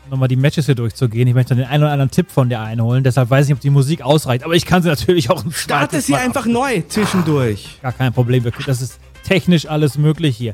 um 0.05 0.11
nochmal 0.11 0.27
die 0.27 0.35
Matches 0.35 0.65
hier 0.67 0.75
durchzugehen. 0.75 1.27
Ich 1.27 1.33
möchte 1.33 1.55
den 1.55 1.65
einen 1.65 1.83
oder 1.83 1.91
anderen 1.91 2.11
Tipp 2.11 2.31
von 2.31 2.49
dir 2.49 2.59
einholen, 2.59 3.03
deshalb 3.03 3.29
weiß 3.29 3.45
ich 3.45 3.49
nicht, 3.49 3.57
ob 3.57 3.61
die 3.61 3.69
Musik 3.69 4.01
ausreicht, 4.01 4.43
aber 4.43 4.53
ich 4.53 4.65
kann 4.65 4.81
sie 4.81 4.89
natürlich 4.89 5.29
auch 5.29 5.43
im 5.43 5.51
Starte 5.51 6.01
sie 6.01 6.15
einfach 6.15 6.45
neu 6.45 6.81
zwischendurch. 6.87 7.79
Gar 7.81 7.93
kein 7.93 8.13
Problem, 8.13 8.43
das 8.65 8.81
ist 8.81 8.99
technisch 9.23 9.67
alles 9.67 9.97
möglich 9.97 10.37
hier. 10.37 10.53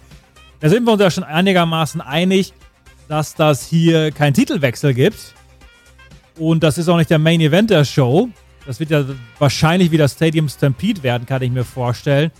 Da 0.59 0.69
sind 0.69 0.85
wir 0.85 0.93
uns 0.93 1.01
ja 1.01 1.11
schon 1.11 1.23
einigermaßen 1.23 2.01
einig, 2.01 2.53
dass 3.07 3.35
das 3.35 3.65
hier 3.65 4.11
keinen 4.11 4.33
Titelwechsel 4.33 4.93
gibt. 4.93 5.33
Und 6.37 6.63
das 6.63 6.77
ist 6.77 6.89
auch 6.89 6.97
nicht 6.97 7.09
der 7.09 7.19
Main 7.19 7.39
Event 7.39 7.69
der 7.69 7.85
Show. 7.85 8.29
Das 8.65 8.79
wird 8.79 8.89
ja 8.89 9.05
wahrscheinlich 9.37 9.91
wieder 9.91 10.07
Stadium 10.07 10.49
Stampede 10.49 11.03
werden, 11.03 11.25
kann 11.25 11.41
ich 11.41 11.51
mir 11.51 11.63
vorstellen. 11.63 12.31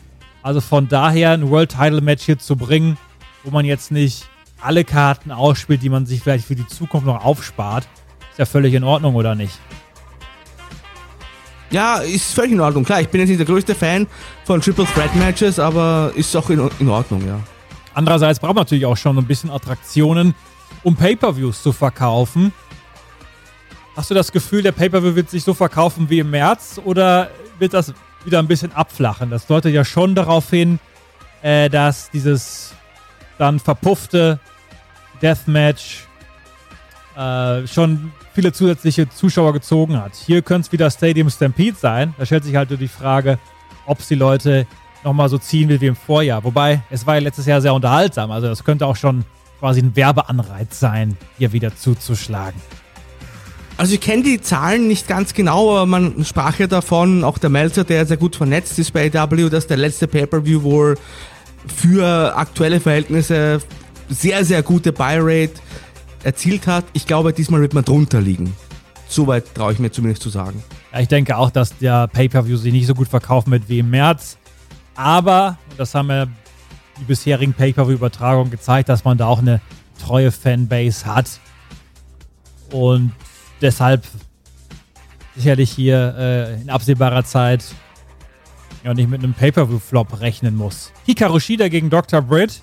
Also 0.42 0.62
von 0.62 0.88
daher 0.88 1.32
ein 1.32 1.50
World 1.50 1.72
Title 1.72 2.02
Match 2.02 2.26
hier 2.26 2.40
zu 2.40 2.56
bringen, 2.56 2.98
wo 3.44 3.52
man 3.52 3.66
jetzt 3.66 3.92
nicht 3.92 4.28
alle 4.60 4.84
Karten 4.84 5.32
ausspielt, 5.32 5.84
die 5.84 5.90
man 5.90 6.06
sich 6.06 6.22
vielleicht 6.22 6.46
für 6.46 6.56
die 6.56 6.68
Zukunft 6.68 7.06
noch 7.06 7.24
aufspart, 7.24 7.88
ist 8.32 8.40
ja 8.40 8.46
völlig 8.46 8.74
in 8.74 8.84
Ordnung, 8.84 9.16
oder 9.16 9.36
nicht? 9.36 9.60
Ja, 11.72 11.98
ist 11.98 12.34
völlig 12.34 12.54
in 12.54 12.60
Ordnung. 12.60 12.84
Klar, 12.84 13.02
ich 13.02 13.10
bin 13.10 13.22
jetzt 13.22 13.30
nicht 13.30 13.40
der 13.40 13.46
größte 13.46 13.76
Fan 13.76 14.08
von 14.44 14.62
Triple 14.62 14.86
Threat 14.86 15.16
Matches, 15.16 15.60
aber 15.60 16.12
ist 16.16 16.36
auch 16.36 16.50
in, 16.50 16.70
in 16.80 16.90
Ordnung, 16.90 17.26
ja. 17.26 17.40
Andererseits 17.94 18.40
braucht 18.40 18.56
man 18.56 18.64
natürlich 18.64 18.86
auch 18.86 18.98
schon 18.98 19.18
ein 19.18 19.26
bisschen 19.26 19.50
Attraktionen, 19.50 20.36
um 20.84 20.96
Pay-Per-Views 20.96 21.64
zu 21.64 21.72
verkaufen. 21.72 22.54
Hast 23.96 24.10
du 24.10 24.14
das 24.14 24.34
Gefühl, 24.34 24.62
der 24.62 24.74
Pay-Per-View 24.74 25.16
wird 25.16 25.30
sich 25.30 25.44
so 25.44 25.54
verkaufen 25.54 26.10
wie 26.10 26.20
im 26.20 26.30
März 26.30 26.82
oder 26.84 27.30
wird 27.60 27.74
das 27.74 27.94
wieder 28.26 28.40
ein 28.40 28.48
bisschen 28.48 28.74
abflachen? 28.74 29.30
Das 29.30 29.48
deutet 29.48 29.74
ja 29.74 29.86
schon 29.86 30.16
darauf 30.16 30.50
hin, 30.50 30.80
äh, 31.42 31.70
dass 31.70 32.12
dieses 32.12 32.74
dann 33.38 33.58
verpuffte 33.58 34.40
Deathmatch 35.22 36.08
äh, 37.16 37.66
schon 37.68 38.12
viele 38.34 38.52
zusätzliche 38.52 39.10
Zuschauer 39.10 39.54
gezogen 39.54 40.02
hat. 40.02 40.14
Hier 40.14 40.42
könnte 40.42 40.68
es 40.68 40.72
wieder 40.74 40.92
Stadium 40.92 41.30
Stampede 41.30 41.78
sein. 41.78 42.14
Da 42.18 42.26
stellt 42.26 42.44
sich 42.44 42.58
halt 42.58 42.70
die 42.78 42.88
Frage, 42.90 43.40
ob 43.86 44.00
es 44.00 44.10
die 44.10 44.16
Leute 44.16 44.68
nochmal 45.06 45.30
so 45.30 45.38
ziehen 45.38 45.70
will 45.70 45.80
wie 45.80 45.88
im 45.88 45.96
Vorjahr. 45.96 46.44
Wobei, 46.44 46.82
es 46.90 47.08
war 47.08 47.16
ja 47.16 47.22
letztes 47.22 47.46
Jahr 47.46 47.62
sehr 47.62 47.74
unterhaltsam. 47.74 48.32
Also 48.32 48.48
das 48.48 48.66
könnte 48.66 48.86
auch 48.88 48.98
schon 48.98 49.24
quasi 49.60 49.80
ein 49.80 49.96
Werbeanreiz 49.96 50.80
sein, 50.82 51.16
hier 51.38 51.54
wieder 51.54 51.74
zuzuschlagen. 51.74 52.60
Also 53.78 53.94
ich 53.94 54.02
kenne 54.02 54.24
die 54.24 54.40
Zahlen 54.40 54.88
nicht 54.88 55.08
ganz 55.08 55.34
genau, 55.34 55.72
aber 55.72 55.86
man 55.86 56.24
sprach 56.24 56.58
ja 56.60 56.68
davon, 56.68 57.26
auch 57.26 57.38
der 57.38 57.50
Melzer, 57.50 57.84
der 57.84 58.06
sehr 58.06 58.16
gut 58.16 58.38
vernetzt 58.38 58.80
ist 58.80 58.94
bei 58.94 59.12
AW, 59.14 59.50
dass 59.50 59.68
der 59.68 59.76
letzte 59.76 60.08
Pay-Per-View 60.08 60.64
wohl 60.64 60.98
für 61.68 62.38
aktuelle 62.38 62.80
Verhältnisse 62.80 63.60
sehr, 64.08 64.46
sehr 64.46 64.64
gute 64.64 64.94
Buy-Rate 64.94 65.54
erzielt 66.24 66.68
hat. 66.68 66.86
Ich 66.94 67.06
glaube, 67.06 67.34
diesmal 67.34 67.60
wird 67.60 67.74
man 67.74 67.84
drunter 67.84 68.22
liegen. 68.22 68.56
Soweit 69.10 69.54
traue 69.54 69.74
ich 69.74 69.80
mir 69.80 69.92
zumindest 69.92 70.24
zu 70.24 70.30
sagen. 70.30 70.64
Ja, 70.94 71.02
ich 71.02 71.10
denke 71.10 71.38
auch, 71.38 71.52
dass 71.52 71.78
der 71.78 72.08
Pay-Per-View 72.08 72.58
sich 72.58 72.72
nicht 72.72 72.88
so 72.88 72.96
gut 72.96 73.10
verkaufen 73.10 73.52
wird 73.52 73.68
wie 73.68 73.80
im 73.80 73.90
März. 73.90 74.38
Aber, 74.96 75.58
das 75.78 75.94
haben 75.94 76.10
ja 76.10 76.28
die 77.00 77.04
bisherigen 77.04 77.54
Pay-Per-View-Übertragungen 77.54 78.52
gezeigt, 78.52 78.88
dass 78.88 79.04
man 79.04 79.18
da 79.18 79.28
auch 79.28 79.40
eine 79.40 79.60
treue 80.02 80.32
Fanbase 80.32 81.06
hat. 81.06 81.42
Und 82.72 83.12
deshalb 83.62 84.04
sicherlich 85.36 85.72
hier 85.72 86.16
äh, 86.18 86.62
in 86.62 86.70
absehbarer 86.70 87.24
Zeit 87.24 87.64
ja 88.84 88.94
nicht 88.94 89.10
mit 89.10 89.24
einem 89.24 89.34
Pay-Per-View-Flop 89.34 90.20
rechnen 90.22 90.56
muss. 90.56 90.92
Hikaru 91.06 91.40
Shida 91.40 91.68
gegen 91.68 91.90
Dr. 91.90 92.22
Britt. 92.22 92.62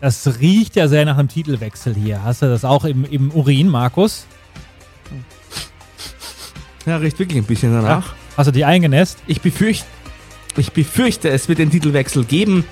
Das 0.00 0.40
riecht 0.40 0.76
ja 0.76 0.88
sehr 0.88 1.04
nach 1.04 1.18
einem 1.18 1.28
Titelwechsel 1.28 1.94
hier. 1.94 2.24
Hast 2.24 2.42
du 2.42 2.46
das 2.46 2.64
auch 2.64 2.84
im, 2.84 3.04
im 3.04 3.30
Urin, 3.30 3.68
Markus? 3.68 4.26
Ja, 6.86 6.96
riecht 6.96 7.18
wirklich 7.18 7.38
ein 7.38 7.44
bisschen 7.44 7.72
danach. 7.72 8.06
Ja. 8.06 8.14
Hast 8.36 8.46
du 8.46 8.52
die 8.52 8.64
eingenässt? 8.64 9.18
Ich 9.26 9.42
befürchte, 9.42 9.86
ich 10.56 10.72
befürchte, 10.72 11.28
es 11.28 11.48
wird 11.48 11.58
den 11.58 11.70
Titelwechsel 11.70 12.24
geben. 12.24 12.64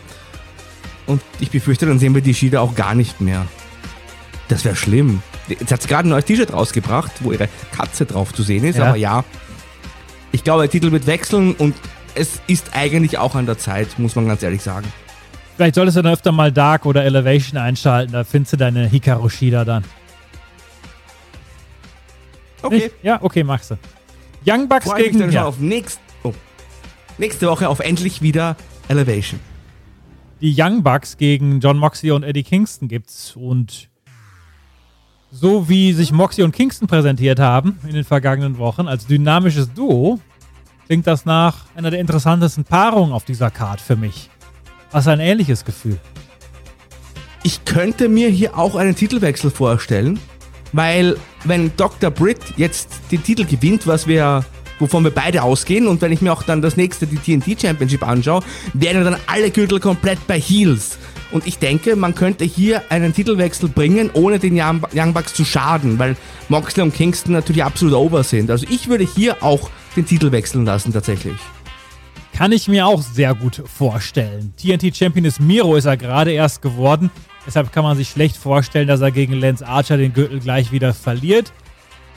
Und 1.06 1.22
ich 1.40 1.50
befürchte, 1.50 1.86
dann 1.86 1.98
sehen 1.98 2.14
wir 2.14 2.22
die 2.22 2.34
Shida 2.34 2.60
auch 2.60 2.74
gar 2.74 2.94
nicht 2.94 3.20
mehr. 3.20 3.46
Das 4.48 4.64
wäre 4.64 4.76
schlimm. 4.76 5.22
Jetzt 5.48 5.72
hat 5.72 5.82
sie 5.82 5.88
gerade 5.88 6.08
ein 6.08 6.10
neues 6.10 6.24
T-Shirt 6.24 6.52
rausgebracht, 6.52 7.12
wo 7.20 7.32
ihre 7.32 7.48
Katze 7.72 8.06
drauf 8.06 8.32
zu 8.32 8.42
sehen 8.42 8.64
ist. 8.64 8.76
Ja. 8.76 8.88
Aber 8.88 8.96
ja, 8.96 9.24
ich 10.32 10.44
glaube, 10.44 10.62
der 10.62 10.70
Titel 10.70 10.92
wird 10.92 11.06
wechseln 11.06 11.54
und 11.54 11.74
es 12.14 12.40
ist 12.46 12.70
eigentlich 12.74 13.18
auch 13.18 13.34
an 13.34 13.46
der 13.46 13.58
Zeit, 13.58 13.98
muss 13.98 14.14
man 14.14 14.26
ganz 14.26 14.42
ehrlich 14.42 14.62
sagen. 14.62 14.92
Vielleicht 15.56 15.74
solltest 15.74 15.96
du 15.96 16.02
dann 16.02 16.12
öfter 16.12 16.32
mal 16.32 16.52
Dark 16.52 16.86
oder 16.86 17.04
Elevation 17.04 17.58
einschalten, 17.58 18.12
da 18.12 18.24
findest 18.24 18.52
du 18.52 18.56
deine 18.56 18.86
Hikaru 18.88 19.28
Shida 19.28 19.64
dann. 19.64 19.84
Okay. 22.62 22.76
Nicht? 22.76 22.94
Ja, 23.02 23.18
okay, 23.22 23.44
machst 23.44 23.70
du. 23.70 23.78
Young 24.46 24.68
Bucks 24.68 24.84
Freue 24.84 25.04
gegen... 25.04 25.18
Mich 25.18 25.26
dann 25.26 25.32
ja. 25.32 25.44
auf 25.44 25.58
nächst, 25.58 26.00
oh, 26.22 26.34
nächste 27.18 27.46
Woche 27.48 27.68
auf 27.68 27.80
endlich 27.80 28.22
wieder 28.22 28.56
Elevation. 28.88 29.40
Die 30.40 30.54
Young 30.56 30.82
Bucks 30.82 31.16
gegen 31.16 31.60
John 31.60 31.78
Moxley 31.78 32.12
und 32.12 32.22
Eddie 32.22 32.44
Kingston 32.44 32.88
gibt's 32.88 33.34
und 33.34 33.88
so 35.30 35.68
wie 35.68 35.92
sich 35.92 36.12
Moxley 36.12 36.44
und 36.44 36.52
Kingston 36.52 36.88
präsentiert 36.88 37.38
haben 37.38 37.78
in 37.86 37.94
den 37.94 38.04
vergangenen 38.04 38.58
Wochen 38.58 38.88
als 38.88 39.06
dynamisches 39.06 39.72
Duo, 39.72 40.20
klingt 40.86 41.06
das 41.06 41.24
nach 41.24 41.66
einer 41.74 41.90
der 41.90 42.00
interessantesten 42.00 42.64
Paarungen 42.64 43.12
auf 43.12 43.24
dieser 43.24 43.50
Card 43.50 43.80
für 43.80 43.96
mich. 43.96 44.30
Was 44.90 45.06
ein 45.06 45.20
ähnliches 45.20 45.64
Gefühl. 45.64 45.98
Ich 47.42 47.64
könnte 47.64 48.08
mir 48.08 48.30
hier 48.30 48.56
auch 48.56 48.74
einen 48.74 48.96
Titelwechsel 48.96 49.50
vorstellen, 49.50 50.18
weil 50.72 51.16
wenn 51.44 51.72
Dr. 51.76 52.10
Britt 52.10 52.40
jetzt 52.56 52.88
den 53.10 53.22
Titel 53.22 53.44
gewinnt, 53.44 53.86
was 53.86 54.06
wir 54.06 54.44
wovon 54.78 55.04
wir 55.04 55.10
beide 55.10 55.42
ausgehen 55.42 55.86
und 55.86 56.00
wenn 56.00 56.12
ich 56.12 56.22
mir 56.22 56.32
auch 56.32 56.42
dann 56.42 56.62
das 56.62 56.76
nächste 56.76 57.06
die 57.06 57.16
TNT 57.16 57.60
Championship 57.60 58.06
anschaue, 58.06 58.42
werden 58.74 59.04
dann 59.04 59.16
alle 59.26 59.50
Gürtel 59.50 59.80
komplett 59.80 60.24
bei 60.26 60.38
Heels 60.38 60.98
Und 61.30 61.46
ich 61.46 61.58
denke, 61.58 61.94
man 61.94 62.14
könnte 62.14 62.44
hier 62.44 62.82
einen 62.90 63.12
Titelwechsel 63.12 63.68
bringen, 63.68 64.10
ohne 64.14 64.38
den 64.38 64.58
Young 64.58 65.12
Bucks 65.12 65.34
zu 65.34 65.44
schaden, 65.44 65.98
weil 65.98 66.16
Moxley 66.48 66.82
und 66.82 66.94
Kingston 66.94 67.32
natürlich 67.32 67.62
absolut 67.62 67.94
over 67.94 68.24
sind. 68.24 68.50
Also 68.50 68.66
ich 68.70 68.88
würde 68.88 69.04
hier 69.04 69.42
auch 69.42 69.68
den 69.94 70.06
Titel 70.06 70.32
wechseln 70.32 70.64
lassen 70.64 70.92
tatsächlich. 70.92 71.36
Kann 72.34 72.52
ich 72.52 72.68
mir 72.68 72.86
auch 72.86 73.02
sehr 73.02 73.34
gut 73.34 73.62
vorstellen. 73.66 74.54
TNT 74.56 74.96
Champion 74.96 75.24
ist 75.24 75.40
Miro, 75.40 75.76
ist 75.76 75.86
er 75.86 75.96
gerade 75.96 76.32
erst 76.32 76.62
geworden. 76.62 77.10
Deshalb 77.46 77.72
kann 77.72 77.82
man 77.82 77.96
sich 77.96 78.08
schlecht 78.08 78.36
vorstellen, 78.36 78.86
dass 78.86 79.00
er 79.00 79.10
gegen 79.10 79.34
Lance 79.34 79.66
Archer 79.66 79.96
den 79.96 80.12
Gürtel 80.12 80.38
gleich 80.38 80.70
wieder 80.70 80.94
verliert. 80.94 81.52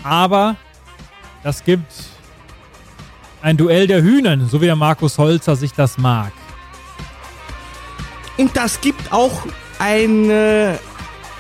Aber 0.03 0.55
das 1.43 1.63
gibt 1.63 1.91
ein 3.41 3.57
Duell 3.57 3.87
der 3.87 4.03
Hühnen, 4.03 4.47
so 4.47 4.61
wie 4.61 4.65
der 4.65 4.75
Markus 4.75 5.17
Holzer 5.17 5.55
sich 5.55 5.73
das 5.73 5.97
mag. 5.97 6.31
Und 8.37 8.55
das 8.55 8.81
gibt 8.81 9.11
auch 9.11 9.43
ein, 9.79 10.29
äh, 10.29 10.75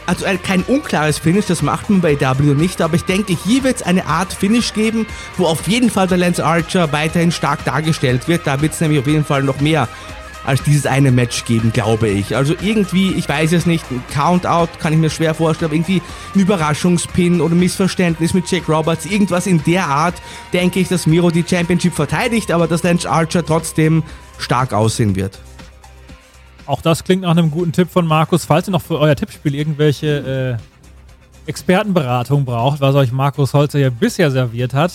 also 0.05 0.25
ein, 0.25 0.41
kein 0.41 0.63
unklares 0.63 1.19
Finish, 1.19 1.45
das 1.45 1.61
macht 1.61 1.89
man 1.89 2.01
bei 2.01 2.19
W 2.19 2.53
nicht, 2.53 2.81
aber 2.81 2.95
ich 2.95 3.03
denke, 3.03 3.35
hier 3.45 3.63
wird 3.63 3.77
es 3.77 3.83
eine 3.83 4.05
Art 4.05 4.33
Finish 4.33 4.73
geben, 4.73 5.05
wo 5.37 5.45
auf 5.45 5.67
jeden 5.67 5.89
Fall 5.89 6.07
der 6.07 6.17
Lance 6.17 6.43
Archer 6.43 6.91
weiterhin 6.91 7.31
stark 7.31 7.63
dargestellt 7.65 8.27
wird. 8.27 8.45
Da 8.45 8.61
wird 8.61 8.73
es 8.73 8.81
nämlich 8.81 8.99
auf 8.99 9.07
jeden 9.07 9.25
Fall 9.25 9.43
noch 9.43 9.61
mehr 9.61 9.87
als 10.43 10.63
dieses 10.63 10.85
eine 10.85 11.11
Match 11.11 11.45
geben, 11.45 11.71
glaube 11.71 12.09
ich. 12.09 12.35
Also 12.35 12.55
irgendwie, 12.61 13.11
ich 13.13 13.29
weiß 13.29 13.51
es 13.53 13.65
nicht, 13.65 13.85
ein 13.91 14.03
Countout 14.11 14.69
kann 14.79 14.93
ich 14.93 14.99
mir 14.99 15.09
schwer 15.09 15.33
vorstellen, 15.33 15.69
aber 15.69 15.75
irgendwie 15.75 16.01
ein 16.35 16.39
Überraschungspin 16.39 17.41
oder 17.41 17.55
Missverständnis 17.55 18.33
mit 18.33 18.49
Jake 18.49 18.71
Roberts, 18.71 19.05
irgendwas 19.05 19.47
in 19.47 19.63
der 19.63 19.85
Art, 19.87 20.15
denke 20.53 20.79
ich, 20.79 20.87
dass 20.87 21.05
Miro 21.05 21.29
die 21.29 21.45
Championship 21.47 21.93
verteidigt, 21.93 22.51
aber 22.51 22.67
dass 22.67 22.83
Lance 22.83 23.09
Archer 23.09 23.45
trotzdem 23.45 24.03
stark 24.39 24.73
aussehen 24.73 25.15
wird. 25.15 25.39
Auch 26.65 26.81
das 26.81 27.03
klingt 27.03 27.23
nach 27.23 27.31
einem 27.31 27.51
guten 27.51 27.71
Tipp 27.71 27.89
von 27.89 28.05
Markus. 28.05 28.45
Falls 28.45 28.67
ihr 28.67 28.71
noch 28.71 28.81
für 28.81 28.99
euer 28.99 29.15
Tippspiel 29.15 29.55
irgendwelche 29.55 30.57
äh, 30.57 31.49
Expertenberatung 31.49 32.45
braucht, 32.45 32.81
was 32.81 32.95
euch 32.95 33.11
Markus 33.11 33.53
Holzer 33.53 33.79
ja 33.79 33.89
bisher 33.89 34.31
serviert 34.31 34.73
hat, 34.73 34.91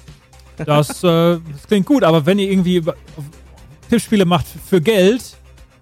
das, 0.56 1.02
äh, 1.02 1.38
das 1.52 1.66
klingt 1.66 1.86
gut. 1.86 2.04
Aber 2.04 2.26
wenn 2.26 2.38
ihr 2.38 2.50
irgendwie 2.50 2.82
Tippspiele 3.88 4.24
macht 4.24 4.46
für 4.46 4.80
Geld 4.80 5.36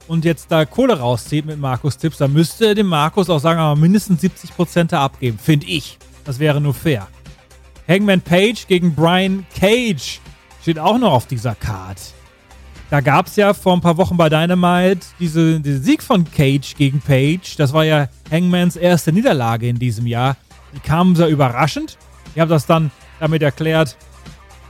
und 0.06 0.24
jetzt 0.24 0.50
da 0.50 0.64
Kohle 0.64 0.98
rauszieht 0.98 1.44
mit 1.44 1.58
Markus 1.58 1.98
Tipps, 1.98 2.18
dann 2.18 2.32
müsste 2.32 2.74
dem 2.74 2.86
Markus 2.86 3.28
auch 3.28 3.40
sagen, 3.40 3.60
aber 3.60 3.78
mindestens 3.78 4.22
70% 4.22 4.84
da 4.84 5.04
abgeben. 5.04 5.38
Finde 5.38 5.66
ich. 5.66 5.98
Das 6.24 6.38
wäre 6.38 6.60
nur 6.60 6.74
fair. 6.74 7.06
Hangman 7.86 8.20
Page 8.20 8.66
gegen 8.66 8.94
Brian 8.94 9.46
Cage 9.54 10.20
steht 10.60 10.78
auch 10.78 10.98
noch 10.98 11.12
auf 11.12 11.26
dieser 11.26 11.54
Card. 11.54 11.98
Da 12.90 13.02
gab 13.02 13.26
es 13.26 13.36
ja 13.36 13.52
vor 13.52 13.74
ein 13.74 13.82
paar 13.82 13.98
Wochen 13.98 14.16
bei 14.16 14.30
Dynamite 14.30 15.06
diese, 15.20 15.60
diesen 15.60 15.82
Sieg 15.82 16.02
von 16.02 16.24
Cage 16.30 16.74
gegen 16.74 17.00
Page. 17.00 17.56
Das 17.56 17.74
war 17.74 17.84
ja 17.84 18.08
Hangmans 18.30 18.76
erste 18.76 19.12
Niederlage 19.12 19.68
in 19.68 19.78
diesem 19.78 20.06
Jahr. 20.06 20.36
Die 20.74 20.80
kamen 20.80 21.14
sehr 21.14 21.28
überraschend. 21.28 21.98
Ich 22.34 22.40
habe 22.40 22.48
das 22.48 22.64
dann 22.64 22.90
damit 23.20 23.42
erklärt, 23.42 23.96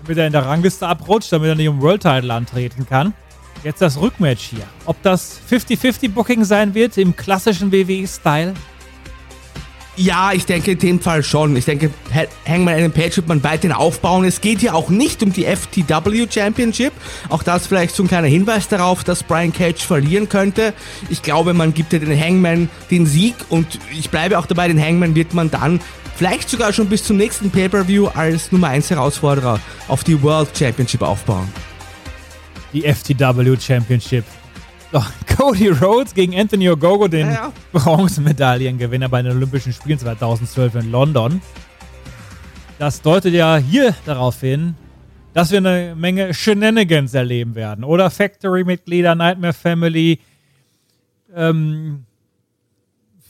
damit 0.02 0.18
er 0.18 0.26
in 0.26 0.32
der 0.32 0.46
Rangliste 0.46 0.86
abrutscht, 0.88 1.32
damit 1.32 1.48
er 1.48 1.54
nicht 1.54 1.68
um 1.68 1.80
World 1.80 2.02
Title 2.02 2.32
antreten 2.34 2.86
kann. 2.86 3.14
Jetzt 3.62 3.82
das 3.82 4.00
Rückmatch 4.00 4.42
hier. 4.42 4.64
Ob 4.84 5.00
das 5.02 5.40
50-50 5.50 6.10
Booking 6.10 6.44
sein 6.44 6.74
wird 6.74 6.96
im 6.98 7.14
klassischen 7.14 7.70
WWE-Style? 7.70 8.54
Ja, 9.98 10.30
ich 10.32 10.46
denke 10.46 10.70
in 10.70 10.78
dem 10.78 11.00
Fall 11.00 11.24
schon. 11.24 11.56
Ich 11.56 11.64
denke, 11.64 11.90
Hangman 12.46 12.76
Adam 12.76 12.92
Page 12.92 13.16
wird 13.16 13.26
man 13.26 13.42
weiterhin 13.42 13.72
aufbauen. 13.72 14.24
Es 14.24 14.40
geht 14.40 14.62
ja 14.62 14.72
auch 14.72 14.90
nicht 14.90 15.24
um 15.24 15.32
die 15.32 15.44
FTW 15.44 16.28
Championship. 16.30 16.92
Auch 17.28 17.42
das 17.42 17.66
vielleicht 17.66 17.96
so 17.96 18.04
ein 18.04 18.06
kleiner 18.08 18.28
Hinweis 18.28 18.68
darauf, 18.68 19.02
dass 19.02 19.24
Brian 19.24 19.52
Cage 19.52 19.84
verlieren 19.84 20.28
könnte. 20.28 20.72
Ich 21.10 21.22
glaube, 21.22 21.52
man 21.52 21.74
gibt 21.74 21.92
ja 21.92 21.98
den 21.98 22.16
Hangman 22.16 22.70
den 22.92 23.06
Sieg 23.06 23.34
und 23.48 23.80
ich 23.92 24.08
bleibe 24.08 24.38
auch 24.38 24.46
dabei, 24.46 24.68
den 24.68 24.80
Hangman 24.80 25.16
wird 25.16 25.34
man 25.34 25.50
dann 25.50 25.80
vielleicht 26.14 26.48
sogar 26.48 26.72
schon 26.72 26.86
bis 26.86 27.02
zum 27.02 27.16
nächsten 27.16 27.50
Pay-Per-View 27.50 28.06
als 28.14 28.52
Nummer 28.52 28.68
1 28.68 28.90
Herausforderer 28.90 29.58
auf 29.88 30.04
die 30.04 30.22
World 30.22 30.56
Championship 30.56 31.02
aufbauen. 31.02 31.52
Die 32.72 32.82
FTW 32.82 33.56
Championship 33.58 34.24
Cody 35.36 35.68
Rhodes 35.68 36.14
gegen 36.14 36.38
Anthony 36.38 36.68
Ogogo, 36.70 37.08
den 37.08 37.30
ja. 37.30 37.52
Bronzemedaillengewinner 37.72 39.08
bei 39.08 39.22
den 39.22 39.32
Olympischen 39.32 39.72
Spielen 39.72 39.98
2012 39.98 40.76
in 40.76 40.90
London. 40.90 41.42
Das 42.78 43.02
deutet 43.02 43.34
ja 43.34 43.56
hier 43.56 43.94
darauf 44.06 44.40
hin, 44.40 44.74
dass 45.34 45.50
wir 45.50 45.58
eine 45.58 45.94
Menge 45.96 46.32
Shenanigans 46.32 47.12
erleben 47.12 47.54
werden. 47.54 47.84
Oder 47.84 48.10
Factory-Mitglieder, 48.10 49.14
Nightmare 49.14 49.52
Family, 49.52 50.20
ähm, 51.34 52.04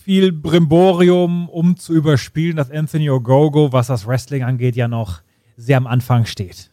viel 0.04 0.32
Brimborium, 0.32 1.48
um 1.48 1.76
zu 1.76 1.92
überspielen, 1.92 2.56
dass 2.56 2.70
Anthony 2.70 3.10
Ogogo, 3.10 3.72
was 3.72 3.88
das 3.88 4.06
Wrestling 4.06 4.44
angeht, 4.44 4.76
ja 4.76 4.86
noch 4.86 5.22
sehr 5.56 5.76
am 5.76 5.86
Anfang 5.86 6.24
steht. 6.24 6.70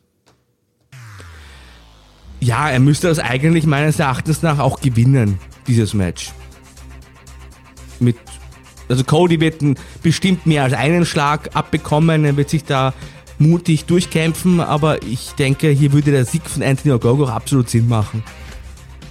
Ja, 2.46 2.70
er 2.70 2.80
müsste 2.80 3.08
das 3.08 3.18
eigentlich 3.18 3.66
meines 3.66 3.98
Erachtens 3.98 4.44
nach 4.44 4.60
auch 4.60 4.80
gewinnen, 4.80 5.40
dieses 5.66 5.96
Match. 5.96 6.32
Mit, 8.00 8.18
also 8.88 9.04
Cody 9.04 9.40
wird 9.40 9.64
bestimmt 10.04 10.46
mehr 10.46 10.62
als 10.62 10.74
einen 10.74 11.08
Schlag 11.08 11.56
abbekommen, 11.56 12.24
er 12.24 12.38
wird 12.38 12.52
sich 12.52 12.64
da 12.64 12.94
mutig 13.40 13.86
durchkämpfen, 13.86 14.60
aber 14.60 15.02
ich 15.02 15.32
denke, 15.32 15.70
hier 15.70 15.92
würde 15.92 16.12
der 16.12 16.24
Sieg 16.24 16.48
von 16.48 16.62
Anthony 16.62 16.94
Ogogo 16.94 17.26
absolut 17.26 17.68
Sinn 17.68 17.88
machen. 17.88 18.24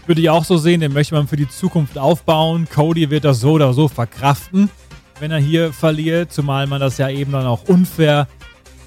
Würde 0.07 0.21
ich 0.21 0.31
auch 0.31 0.45
so 0.45 0.57
sehen, 0.57 0.79
den 0.79 0.93
möchte 0.93 1.17
man 1.17 1.27
für 1.27 1.35
die 1.35 1.49
Zukunft 1.49 1.99
aufbauen. 1.99 2.69
Cody 2.73 3.11
wird 3.11 3.25
das 3.25 3.41
so 3.41 3.55
oder 3.55 3.73
so 3.73 3.89
verkraften, 3.89 4.71
wenn 5.19 5.33
er 5.33 5.41
hier 5.41 5.73
verliert, 5.73 6.33
zumal 6.33 6.69
man 6.69 6.81
das 6.81 6.99
ja 6.99 7.09
eben 7.09 7.33
dann 7.33 7.47
auch 7.47 7.65
unfair 7.65 8.29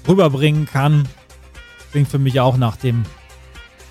rüberbringen 0.08 0.64
kann. 0.64 1.06
Klingt 1.90 2.08
für 2.08 2.18
mich 2.18 2.40
auch 2.40 2.56
nach 2.56 2.76
dem 2.76 3.04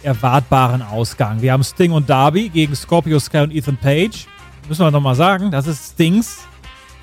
erwartbaren 0.03 0.81
Ausgang. 0.81 1.41
Wir 1.41 1.53
haben 1.53 1.63
Sting 1.63 1.91
und 1.91 2.09
Darby 2.09 2.49
gegen 2.49 2.75
Scorpio 2.75 3.19
Sky 3.19 3.39
und 3.39 3.53
Ethan 3.53 3.77
Page. 3.77 4.27
Müssen 4.67 4.85
wir 4.85 4.91
nochmal 4.91 5.15
sagen, 5.15 5.51
das 5.51 5.67
ist 5.67 5.93
Stings 5.93 6.45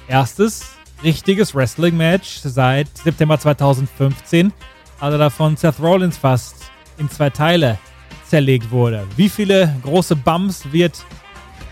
erstes 0.08 0.74
richtiges 1.02 1.54
Wrestling-Match 1.54 2.40
seit 2.44 2.88
September 2.96 3.38
2015, 3.38 4.52
also 5.00 5.18
davon 5.18 5.56
Seth 5.56 5.80
Rollins 5.80 6.16
fast 6.16 6.56
in 6.98 7.10
zwei 7.10 7.30
Teile 7.30 7.78
zerlegt 8.26 8.70
wurde. 8.70 9.06
Wie 9.16 9.28
viele 9.28 9.74
große 9.82 10.16
Bumps 10.16 10.72
wird 10.72 11.04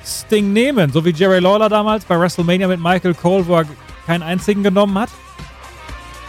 Sting 0.05 0.53
nehmen? 0.53 0.93
So 0.93 1.05
wie 1.05 1.11
Jerry 1.11 1.39
Lawler 1.39 1.69
damals 1.69 2.05
bei 2.05 2.19
WrestleMania 2.19 2.69
mit 2.69 2.81
Michael 2.81 3.15
Cole, 3.15 3.47
wo 3.47 3.57
er 3.57 3.67
keinen 4.07 4.23
einzigen 4.23 4.63
genommen 4.63 4.99
hat? 4.99 5.11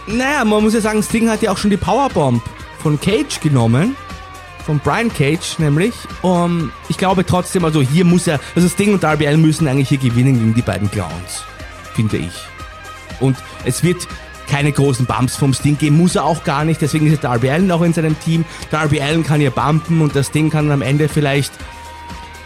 Naja, 0.07 0.43
man 0.43 0.63
muss 0.63 0.73
ja 0.73 0.81
sagen, 0.81 1.01
Sting 1.01 1.29
hat 1.29 1.41
ja 1.41 1.51
auch 1.51 1.57
schon 1.57 1.71
die 1.71 1.77
Powerbomb 1.77 2.41
von 2.79 2.99
Cage 2.99 3.39
genommen 3.39 3.95
von 4.65 4.79
Brian 4.79 5.11
Cage 5.13 5.59
nämlich. 5.59 5.93
Um, 6.21 6.71
ich 6.89 6.97
glaube 6.97 7.25
trotzdem, 7.25 7.65
also 7.65 7.81
hier 7.81 8.05
muss 8.05 8.27
er, 8.27 8.39
also 8.55 8.67
Sting 8.67 8.93
und 8.93 9.03
Darby 9.03 9.27
Allen 9.27 9.41
müssen 9.41 9.67
eigentlich 9.67 9.89
hier 9.89 9.97
gewinnen 9.97 10.39
gegen 10.39 10.53
die 10.53 10.61
beiden 10.61 10.89
Clowns, 10.89 11.43
finde 11.93 12.17
ich. 12.17 12.33
Und 13.19 13.37
es 13.65 13.83
wird 13.83 14.07
keine 14.47 14.71
großen 14.71 15.05
Bumps 15.05 15.35
vom 15.35 15.53
Sting 15.53 15.77
geben, 15.77 15.97
muss 15.97 16.15
er 16.15 16.25
auch 16.25 16.43
gar 16.43 16.65
nicht, 16.65 16.81
deswegen 16.81 17.11
ist 17.11 17.23
Darby 17.23 17.49
Allen 17.49 17.71
auch 17.71 17.81
in 17.81 17.93
seinem 17.93 18.19
Team. 18.19 18.45
Darby 18.71 19.01
Allen 19.01 19.23
kann 19.23 19.39
hier 19.39 19.51
bumpen 19.51 20.01
und 20.01 20.15
das 20.15 20.31
Ding 20.31 20.49
kann 20.49 20.71
am 20.71 20.81
Ende 20.81 21.07
vielleicht 21.07 21.53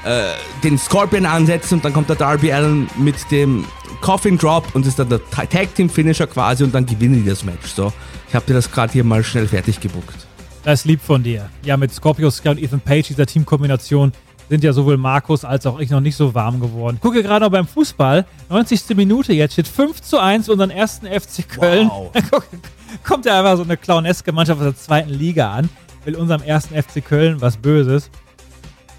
äh, 0.06 0.34
den 0.64 0.78
Scorpion 0.78 1.26
ansetzen 1.26 1.76
und 1.76 1.86
dann 1.86 1.94
kommt 1.94 2.10
der 2.10 2.16
Darby 2.16 2.54
Allen 2.54 2.90
mit 2.98 3.16
dem 3.32 3.66
Coffin 4.02 4.38
Drop 4.38 4.64
und 4.74 4.86
ist 4.86 5.00
dann 5.00 5.10
der 5.10 5.22
Tag 5.30 5.76
Team 5.76 5.90
Finisher 5.90 6.28
quasi 6.28 6.64
und 6.64 6.74
dann 6.74 6.86
gewinnen 6.86 7.24
die 7.24 7.30
das 7.30 7.44
Match. 7.44 7.68
So, 7.68 7.92
ich 8.30 8.36
habe 8.36 8.46
dir 8.46 8.54
das 8.54 8.72
gerade 8.72 8.94
hier 8.94 9.04
mal 9.04 9.24
schnell 9.24 9.48
fertig 9.48 9.80
gebuckt. 9.80 10.27
Das 10.68 10.82
ist 10.82 10.86
lieb 10.86 11.00
von 11.00 11.24
dir. 11.24 11.50
Ja, 11.64 11.78
mit 11.78 11.94
Scorpio 11.94 12.30
Sky 12.30 12.50
und 12.50 12.62
Ethan 12.62 12.82
Page, 12.82 13.08
dieser 13.08 13.26
Teamkombination, 13.26 14.12
sind 14.50 14.66
ja 14.66 14.74
sowohl 14.74 14.98
Markus 14.98 15.46
als 15.46 15.66
auch 15.66 15.80
ich 15.80 15.90
noch 15.90 16.02
nicht 16.02 16.18
so 16.18 16.36
warm 16.36 16.60
geworden. 16.60 17.00
Gucke 17.02 17.24
gerade 17.24 17.46
noch 17.46 17.52
beim 17.52 17.66
Fußball, 17.66 18.26
90. 18.50 18.98
Minute 18.98 19.32
jetzt, 19.32 19.54
steht 19.54 19.70
5 19.70 20.02
zu 20.02 20.20
1 20.20 20.50
unseren 20.50 20.70
ersten 20.70 21.06
FC 21.08 21.48
Köln. 21.48 21.88
Wow. 21.88 22.12
Kommt 23.06 23.26
ja 23.26 23.40
einfach 23.40 23.56
so 23.56 23.64
eine 23.64 23.78
clowneske 23.78 24.34
Mannschaft 24.34 24.60
aus 24.60 24.66
der 24.66 24.76
zweiten 24.76 25.12
Liga 25.12 25.54
an, 25.54 25.70
will 26.04 26.18
unserem 26.18 26.42
ersten 26.42 26.76
FC 26.76 27.02
Köln 27.02 27.40
was 27.40 27.56
Böses. 27.56 28.10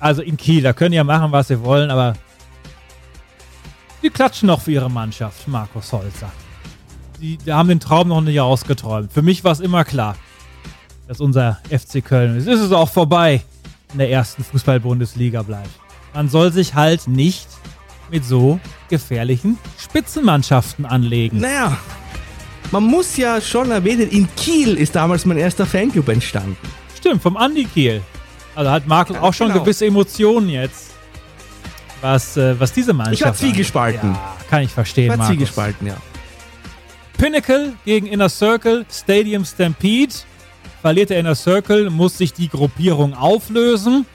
Also 0.01 0.23
in 0.23 0.39
Kiel, 0.39 0.62
da 0.62 0.73
können 0.73 0.95
ja 0.95 1.05
machen, 1.05 1.32
was 1.32 1.49
sie 1.49 1.62
wollen, 1.62 1.90
aber 1.90 2.15
die 4.03 4.09
klatschen 4.09 4.47
noch 4.47 4.62
für 4.62 4.73
ihre 4.73 4.90
Mannschaft, 4.90 5.47
Markus 5.47 5.93
Holzer. 5.93 6.32
Die, 7.20 7.36
die 7.36 7.53
haben 7.53 7.69
den 7.69 7.81
Traum 7.81 8.09
noch 8.09 8.23
nicht 8.23 8.40
ausgeträumt. 8.40 9.12
Für 9.12 9.20
mich 9.20 9.45
war 9.45 9.53
es 9.53 9.61
immer 9.61 9.85
klar 9.85 10.16
dass 11.09 11.20
unser 11.20 11.59
FC 11.70 12.05
Köln, 12.05 12.36
es 12.36 12.47
ist 12.47 12.60
es 12.60 12.70
auch 12.70 12.90
vorbei, 12.90 13.43
in 13.93 13.98
der 13.98 14.10
ersten 14.10 14.44
Fußball-Bundesliga 14.44 15.43
bleibt. 15.43 15.70
Man 16.14 16.28
soll 16.28 16.52
sich 16.52 16.74
halt 16.74 17.09
nicht 17.09 17.48
mit 18.10 18.24
so 18.24 18.60
gefährlichen 18.90 19.59
Spitzenmannschaften 19.78 20.85
anlegen. 20.85 21.40
Naja, 21.40 21.78
man 22.70 22.85
muss 22.85 23.16
ja 23.16 23.40
schon 23.40 23.70
erwähnen, 23.70 24.10
in 24.10 24.28
Kiel 24.36 24.76
ist 24.76 24.94
damals 24.94 25.24
mein 25.24 25.39
erster 25.39 25.64
Fanclub 25.64 26.09
entstanden. 26.10 26.56
Stimmt, 26.94 27.22
vom 27.22 27.39
Andi 27.39 27.64
Kiel. 27.64 28.02
Also 28.55 28.70
hat 28.70 28.86
Markus 28.86 29.16
ja, 29.16 29.22
auch 29.22 29.32
schon 29.32 29.48
genau. 29.48 29.60
gewisse 29.60 29.86
Emotionen 29.86 30.51
jetzt. 30.51 30.90
was, 32.02 32.36
äh, 32.36 32.59
was 32.60 32.72
diese 32.72 32.93
Mannschaft 32.93 33.14
Ich 33.14 33.24
war 33.24 33.35
zwiegespalten. 33.35 34.12
Ja, 34.12 34.36
kann 34.51 34.62
ich 34.62 34.70
verstehen, 34.70 35.05
Ich 35.05 35.10
war 35.10 35.16
Markus. 35.16 35.36
zwiegespalten, 35.36 35.86
ja. 35.86 35.97
Pinnacle 37.16 37.74
gegen 37.86 38.06
Inner 38.06 38.28
Circle, 38.28 38.85
Stadium 38.90 39.44
Stampede. 39.44 40.14
Verliert 40.80 41.10
der 41.10 41.18
Inner 41.18 41.34
Circle, 41.34 41.90
muss 41.90 42.18
sich 42.18 42.32
die 42.32 42.48
Gruppierung 42.48 43.14
auflösen. 43.14 44.06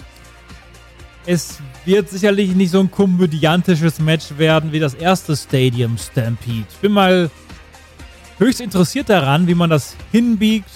Es 1.26 1.60
wird 1.86 2.10
sicherlich 2.10 2.56
nicht 2.56 2.72
so 2.72 2.80
ein 2.80 2.92
komödiantisches 2.92 4.00
Match 4.00 4.38
werden 4.38 4.72
wie 4.72 4.80
das 4.80 4.94
erste 4.94 5.36
Stadium 5.36 5.98
Stampede. 5.98 6.66
Ich 6.70 6.78
bin 6.78 6.92
mal 6.92 7.30
höchst 8.40 8.62
interessiert 8.62 9.10
daran, 9.10 9.48
wie 9.48 9.56
man 9.56 9.70
das 9.70 9.96
hinbiegt, 10.12 10.70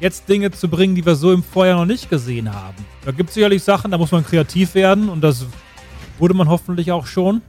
jetzt 0.00 0.28
Dinge 0.28 0.50
zu 0.50 0.68
bringen, 0.68 0.94
die 0.94 1.06
wir 1.06 1.14
so 1.14 1.32
im 1.32 1.42
Vorjahr 1.42 1.78
noch 1.78 1.86
nicht 1.86 2.10
gesehen 2.10 2.52
haben. 2.52 2.84
Da 3.04 3.12
gibt 3.12 3.30
es 3.30 3.34
sicherlich 3.34 3.62
Sachen, 3.62 3.90
da 3.90 3.98
muss 3.98 4.12
man 4.12 4.24
kreativ 4.24 4.74
werden 4.74 5.08
und 5.08 5.20
das 5.22 5.46
wurde 6.18 6.34
man 6.34 6.48
hoffentlich 6.48 6.92
auch 6.92 7.06
schon. 7.06 7.42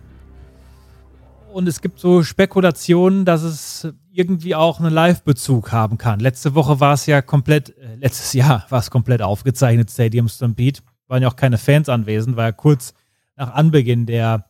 Und 1.58 1.68
es 1.68 1.82
gibt 1.82 2.00
so 2.00 2.22
Spekulationen, 2.22 3.26
dass 3.26 3.42
es 3.42 3.88
irgendwie 4.12 4.54
auch 4.54 4.80
einen 4.80 4.94
Live-Bezug 4.94 5.72
haben 5.72 5.98
kann. 5.98 6.20
Letzte 6.20 6.54
Woche 6.54 6.80
war 6.80 6.94
es 6.94 7.08
ja 7.08 7.24
komplett, 7.24 7.76
äh, 7.80 7.96
letztes 7.96 8.34
Jahr 8.34 8.64
war 8.70 8.78
es 8.78 8.92
komplett 8.92 9.24
aufgezeichnet, 9.24 9.90
Stadium 9.90 10.30
Stampede. 10.30 10.82
Waren 11.08 11.24
ja 11.24 11.30
auch 11.30 11.36
keine 11.36 11.58
Fans 11.58 11.90
anwesend, 11.90 12.36
war 12.36 12.46
ja 12.46 12.52
kurz 12.52 12.94
nach 13.38 13.56
Anbeginn 13.56 14.06
der 14.06 14.46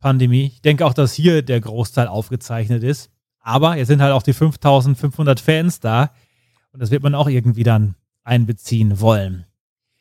Pandemie. 0.00 0.46
Ich 0.46 0.62
denke 0.62 0.86
auch, 0.86 0.94
dass 0.94 1.12
hier 1.12 1.42
der 1.42 1.60
Großteil 1.60 2.08
aufgezeichnet 2.08 2.82
ist. 2.82 3.10
Aber 3.40 3.76
jetzt 3.76 3.88
sind 3.88 4.00
halt 4.00 4.14
auch 4.14 4.22
die 4.22 4.32
5500 4.32 5.38
Fans 5.38 5.80
da. 5.80 6.12
Und 6.72 6.80
das 6.80 6.90
wird 6.90 7.02
man 7.02 7.14
auch 7.14 7.28
irgendwie 7.28 7.62
dann 7.62 7.94
einbeziehen 8.24 9.00
wollen. 9.00 9.44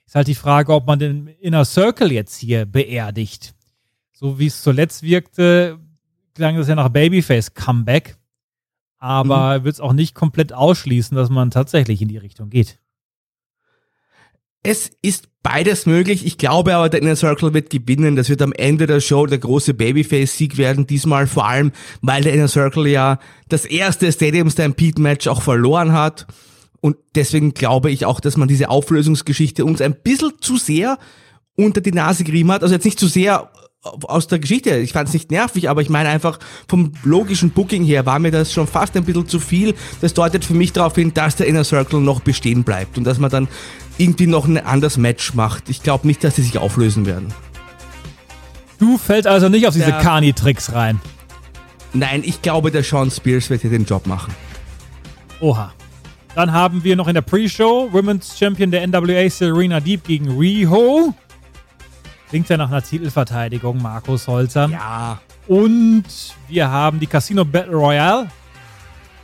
Ist 0.06 0.16
halt 0.16 0.30
die 0.30 0.36
Frage, 0.36 0.74
ob 0.74 0.88
man 0.88 0.98
den 0.98 1.28
Inner 1.28 1.66
Circle 1.66 2.10
jetzt 2.10 2.38
hier 2.38 2.66
beerdigt. 2.66 3.54
So 4.14 4.40
wie 4.40 4.48
es 4.48 4.64
zuletzt 4.64 5.04
wirkte, 5.04 5.78
klang 6.36 6.58
das 6.58 6.68
ja 6.68 6.76
nach 6.76 6.90
Babyface 6.90 7.54
Comeback. 7.54 8.18
Aber 8.98 9.60
mhm. 9.60 9.64
wird 9.64 9.74
es 9.74 9.82
auch 9.82 9.94
nicht 9.94 10.14
komplett 10.14 10.54
ausschließen, 10.54 11.18
dass 11.18 11.30
man 11.30 11.50
tatsächlich 11.50 12.02
in 12.02 12.08
die 12.08 12.18
Richtung 12.18 12.50
geht. 12.50 12.80
Es 14.64 14.92
ist 15.02 15.30
beides 15.42 15.88
möglich. 15.88 16.24
Ich 16.24 16.38
glaube 16.38 16.76
aber, 16.76 16.88
der 16.88 17.02
Inner 17.02 17.16
Circle 17.16 17.54
wird 17.56 17.72
gewinnen. 17.72 18.16
Das 18.16 18.30
wird 18.30 18.44
am 18.44 18.54
Ende 18.54 18.86
der 18.86 19.00
Show 19.00 19.26
der 19.26 19.40
große 19.40 19.74
Babyface-Sieg 19.74 20.58
werden. 20.58 20.86
Diesmal 20.86 21.26
vor 21.26 21.48
allem, 21.48 21.72
weil 22.02 22.22
der 22.22 22.34
Inner 22.34 22.48
Circle 22.48 22.86
ja 22.88 23.18
das 23.50 23.66
erste 23.66 24.12
Stadium 24.12 24.52
Stampede-Match 24.52 25.28
auch 25.28 25.42
verloren 25.42 25.94
hat. 25.94 26.28
Und 26.80 26.98
deswegen 27.16 27.56
glaube 27.56 27.90
ich 27.90 28.06
auch, 28.06 28.20
dass 28.20 28.38
man 28.38 28.48
diese 28.48 28.70
Auflösungsgeschichte 28.70 29.66
uns 29.66 29.82
ein 29.82 29.96
bisschen 29.96 30.34
zu 30.42 30.58
sehr 30.58 31.00
unter 31.56 31.82
die 31.82 31.92
Nase 31.92 32.24
gerieben 32.24 32.52
hat. 32.52 32.62
Also 32.62 32.76
jetzt 32.76 32.86
nicht 32.86 33.00
zu 33.00 33.08
sehr 33.08 33.52
aus 33.84 34.28
der 34.28 34.40
Geschichte. 34.40 34.78
Ich 34.78 34.94
fand 34.94 35.08
es 35.08 35.14
nicht 35.14 35.32
nervig, 35.32 35.70
aber 35.70 35.82
ich 35.82 35.90
meine 35.90 36.10
einfach 36.10 36.40
vom 36.68 36.92
logischen 37.04 37.50
Booking 37.50 37.84
her 37.84 38.06
war 38.06 38.20
mir 38.20 38.32
das 38.32 38.54
schon 38.54 38.68
fast 38.68 38.96
ein 38.96 39.04
bisschen 39.04 39.28
zu 39.28 39.40
viel. 39.40 39.74
Das 40.02 40.14
deutet 40.14 40.46
für 40.46 40.54
mich 40.54 40.72
darauf 40.72 40.96
hin, 40.96 41.14
dass 41.14 41.36
der 41.36 41.48
Inner 41.48 41.64
Circle 41.64 42.00
noch 42.00 42.20
bestehen 42.20 42.64
bleibt 42.64 42.98
und 42.98 43.06
dass 43.06 43.18
man 43.18 43.32
dann 43.32 43.48
irgendwie 43.98 44.28
noch 44.28 44.46
ein 44.46 44.58
anderes 44.58 44.98
Match 44.98 45.34
macht. 45.34 45.70
Ich 45.70 45.82
glaube 45.82 46.08
nicht, 46.08 46.24
dass 46.24 46.36
sie 46.36 46.44
sich 46.44 46.58
auflösen 46.58 47.06
werden. 47.06 47.34
Du 48.78 48.98
fällst 48.98 49.28
also 49.28 49.50
nicht 49.50 49.68
auf 49.68 49.74
diese 49.74 49.92
Kani-Tricks 49.92 50.74
rein. 50.74 51.00
Nein, 51.94 52.24
ich 52.26 52.42
glaube, 52.42 52.72
der 52.72 52.84
Sean 52.84 53.12
Spears 53.12 53.50
wird 53.50 53.62
hier 53.62 53.70
den 53.70 53.86
Job 53.86 54.08
machen. 54.08 54.34
Oha. 55.40 55.74
Dann 56.36 56.54
haben 56.54 56.84
wir 56.84 56.96
noch 56.96 57.08
in 57.08 57.16
der 57.16 57.22
Pre-Show 57.22 57.90
Women's 57.92 58.38
Champion 58.38 58.72
der 58.72 58.88
NWA 58.88 59.30
Serena 59.30 59.80
Deep 59.80 60.06
gegen 60.06 60.38
Riho. 60.38 61.14
Klingt 62.32 62.48
ja 62.48 62.56
nach 62.56 62.70
einer 62.70 62.82
Titelverteidigung, 62.82 63.82
Markus 63.82 64.26
Holzer. 64.26 64.70
Ja. 64.70 65.20
Und 65.50 66.06
wir 66.48 66.72
haben 66.72 66.98
die 66.98 67.06
Casino 67.06 67.44
Battle 67.44 67.76
Royale 67.76 68.30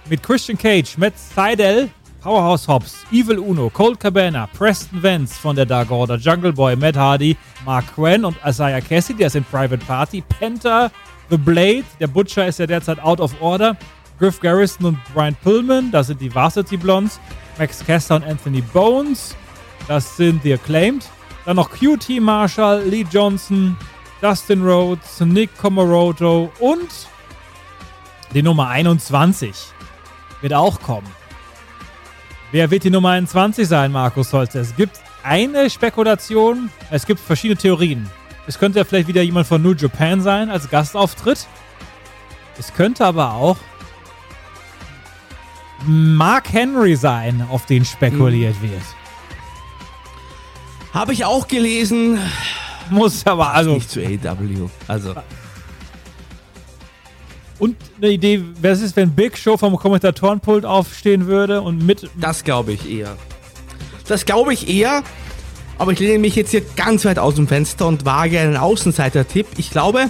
mit 0.10 0.22
Christian 0.22 0.58
Cage, 0.58 0.98
Matt 0.98 1.18
Seidel, 1.18 1.90
Powerhouse 2.22 2.68
Hobbs, 2.68 3.06
Evil 3.10 3.40
Uno, 3.40 3.70
Cold 3.70 3.98
Cabana, 3.98 4.48
Preston 4.48 5.02
Vance 5.02 5.40
von 5.40 5.56
der 5.56 5.66
Dark 5.66 5.90
Order, 5.90 6.18
Jungle 6.18 6.52
Boy, 6.52 6.76
Matt 6.76 6.98
Hardy, 6.98 7.38
Mark 7.64 7.86
Quinn 7.96 8.26
und 8.26 8.36
Isaiah 8.46 8.82
Cassidy, 8.82 9.20
der 9.20 9.28
ist 9.28 9.38
in 9.38 9.46
Private 9.46 9.86
Party, 9.86 10.22
Penta, 10.38 10.92
The 11.30 11.38
Blade, 11.38 11.86
der 12.02 12.08
Butcher 12.08 12.46
ist 12.46 12.60
ja 12.60 12.68
derzeit 12.68 13.00
out 13.00 13.22
of 13.22 13.34
order, 13.42 13.78
Griff 14.20 14.42
Garrison 14.42 14.86
und 14.86 15.00
Brian 15.14 15.38
Pillman, 15.46 15.92
das 15.92 16.08
sind 16.08 16.20
die 16.20 16.36
Varsity 16.36 16.76
Blondes, 16.76 17.22
Max 17.58 17.86
Caster 17.86 18.18
und 18.18 18.26
Anthony 18.26 18.60
Bones, 18.60 19.34
das 19.88 20.18
sind 20.18 20.44
The 20.44 20.56
Acclaimed, 20.56 21.06
dann 21.48 21.56
noch 21.56 21.70
QT 21.70 22.20
Marshall, 22.20 22.84
Lee 22.84 23.06
Johnson, 23.10 23.78
Dustin 24.20 24.62
Rhodes, 24.62 25.22
Nick 25.22 25.58
Komoroto 25.58 26.52
und 26.60 26.90
die 28.34 28.44
Nummer 28.44 28.68
21 28.68 29.56
wird 30.42 30.54
auch 30.54 30.78
kommen. 30.82 31.08
Wer 32.52 32.70
wird 32.70 32.84
die 32.84 32.90
Nummer 32.90 33.12
21 33.12 33.66
sein, 33.66 33.94
Markus 33.94 34.34
Holzer? 34.34 34.60
Es 34.60 34.76
gibt 34.76 35.00
eine 35.24 35.70
Spekulation, 35.70 36.70
es 36.92 37.06
gibt 37.06 37.22
verschiedene 37.22 37.58
Theorien. 37.58 38.10
Es 38.46 38.60
könnte 38.60 38.80
ja 38.80 38.84
vielleicht 38.84 39.08
wieder 39.08 39.22
jemand 39.22 39.48
von 39.48 39.62
New 39.62 39.74
Japan 39.74 40.20
sein 40.20 40.50
als 40.50 40.70
Gastauftritt. 40.70 41.48
Es 42.60 42.74
könnte 42.74 43.06
aber 43.06 43.36
auch 43.36 43.58
Mark 45.86 46.52
Henry 46.52 46.98
sein, 46.98 47.48
auf 47.50 47.66
den 47.66 47.86
spekuliert 47.86 48.62
mhm. 48.62 48.72
wird. 48.72 48.97
Habe 50.98 51.14
ich 51.14 51.26
auch 51.26 51.48
gelesen. 51.48 52.18
Muss 52.90 53.28
aber 53.28 53.54
also. 53.54 53.76
Nicht 53.76 53.92
zu 53.92 54.00
AW. 54.00 54.68
Also. 54.88 55.14
Und 57.60 57.76
eine 58.02 58.12
Idee, 58.12 58.44
was 58.60 58.82
ist, 58.82 58.96
wenn 58.96 59.12
Big 59.12 59.38
Show 59.38 59.58
vom 59.58 59.76
Kommentatorenpult 59.76 60.66
aufstehen 60.66 61.28
würde 61.28 61.62
und 61.62 61.86
mit. 61.86 62.10
Das 62.20 62.44
glaube 62.44 62.74
ich 62.74 62.90
eher. 62.90 63.16
Das 64.08 64.26
glaube 64.26 64.54
ich 64.54 64.68
eher. 64.68 65.04
Aber 65.78 65.92
ich 65.92 66.00
lehne 66.00 66.18
mich 66.18 66.36
jetzt 66.36 66.50
hier 66.50 66.64
ganz 66.76 67.06
weit 67.06 67.20
aus 67.20 67.36
dem 67.36 67.48
Fenster 67.48 67.86
und 67.86 68.04
wage 68.04 68.40
einen 68.40 68.58
Außenseiter-Tipp. 68.58 69.46
Ich 69.58 69.70
glaube, 69.70 70.10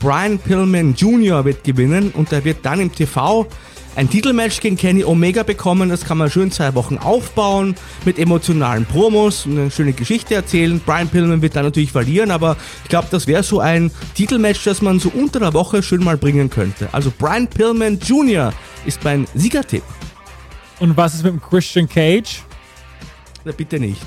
Brian 0.00 0.40
Pillman 0.40 0.94
Jr. 0.94 1.44
wird 1.44 1.62
gewinnen 1.62 2.10
und 2.10 2.32
er 2.32 2.44
wird 2.44 2.66
dann 2.66 2.80
im 2.80 2.92
TV 2.92 3.46
ein 3.96 4.08
Titelmatch 4.08 4.60
gegen 4.60 4.76
Kenny 4.76 5.04
Omega 5.04 5.42
bekommen. 5.42 5.88
Das 5.88 6.04
kann 6.04 6.18
man 6.18 6.30
schön 6.30 6.50
zwei 6.50 6.74
Wochen 6.74 6.98
aufbauen 6.98 7.74
mit 8.04 8.18
emotionalen 8.18 8.86
Promos 8.86 9.46
und 9.46 9.58
eine 9.58 9.70
schöne 9.70 9.92
Geschichte 9.92 10.34
erzählen. 10.34 10.80
Brian 10.84 11.08
Pillman 11.08 11.42
wird 11.42 11.56
dann 11.56 11.64
natürlich 11.64 11.92
verlieren, 11.92 12.30
aber 12.30 12.56
ich 12.84 12.88
glaube, 12.88 13.08
das 13.10 13.26
wäre 13.26 13.42
so 13.42 13.60
ein 13.60 13.90
Titelmatch, 14.14 14.62
das 14.64 14.82
man 14.82 15.00
so 15.00 15.10
unter 15.14 15.40
der 15.40 15.52
Woche 15.52 15.82
schön 15.82 16.04
mal 16.04 16.16
bringen 16.16 16.48
könnte. 16.48 16.88
Also 16.92 17.12
Brian 17.16 17.48
Pillman 17.48 17.98
Jr. 17.98 18.52
ist 18.86 19.02
mein 19.04 19.26
Siegertipp. 19.34 19.82
Und 20.80 20.96
was 20.96 21.14
ist 21.14 21.24
mit 21.24 21.32
dem 21.32 21.42
Christian 21.42 21.88
Cage? 21.88 22.42
Na, 23.44 23.52
bitte 23.52 23.80
nicht. 23.80 24.02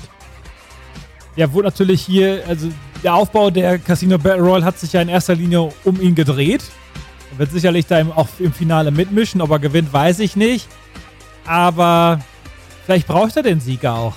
Ja, 1.36 1.52
wo 1.52 1.62
natürlich 1.62 2.02
hier, 2.02 2.44
also 2.46 2.70
der 3.02 3.14
Aufbau 3.14 3.50
der 3.50 3.78
Casino 3.78 4.18
Battle 4.18 4.42
Royale 4.42 4.64
hat 4.64 4.78
sich 4.78 4.92
ja 4.92 5.02
in 5.02 5.08
erster 5.08 5.34
Linie 5.34 5.72
um 5.84 6.00
ihn 6.00 6.14
gedreht. 6.14 6.62
Er 7.32 7.38
wird 7.38 7.50
sicherlich 7.50 7.86
da 7.86 8.04
auch 8.14 8.28
im 8.38 8.52
Finale 8.52 8.90
mitmischen. 8.90 9.40
Ob 9.40 9.50
er 9.50 9.58
gewinnt, 9.58 9.92
weiß 9.92 10.18
ich 10.20 10.36
nicht. 10.36 10.68
Aber 11.46 12.20
vielleicht 12.84 13.06
braucht 13.06 13.36
er 13.36 13.42
den 13.42 13.60
Sieger 13.60 13.94
auch. 13.94 14.14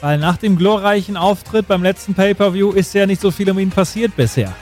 Weil 0.00 0.18
nach 0.18 0.36
dem 0.36 0.58
glorreichen 0.58 1.16
Auftritt 1.16 1.66
beim 1.66 1.82
letzten 1.82 2.14
Pay-Per-View 2.14 2.72
ist 2.72 2.94
ja 2.94 3.06
nicht 3.06 3.20
so 3.20 3.30
viel 3.30 3.50
um 3.50 3.58
ihn 3.58 3.70
passiert 3.70 4.14
bisher. 4.16 4.52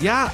Ja, 0.00 0.32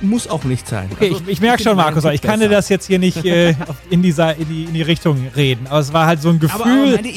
muss 0.00 0.28
auch 0.28 0.44
nicht 0.44 0.68
sein. 0.68 0.88
Okay, 0.92 1.10
also, 1.10 1.22
ich, 1.26 1.28
ich 1.32 1.40
merke 1.40 1.62
schon, 1.62 1.76
Markus, 1.76 2.04
ich 2.04 2.22
kann 2.22 2.38
dir 2.38 2.48
das 2.48 2.68
jetzt 2.68 2.86
hier 2.86 3.00
nicht 3.00 3.24
äh, 3.24 3.54
in, 3.90 4.02
dieser, 4.02 4.36
in, 4.36 4.48
die, 4.48 4.64
in 4.64 4.74
die 4.74 4.82
Richtung 4.82 5.26
reden. 5.34 5.66
Aber 5.68 5.80
es 5.80 5.92
war 5.92 6.06
halt 6.06 6.22
so 6.22 6.28
ein 6.28 6.38
Gefühl. 6.38 6.94
Aber, 6.94 6.98
aber 6.98 7.08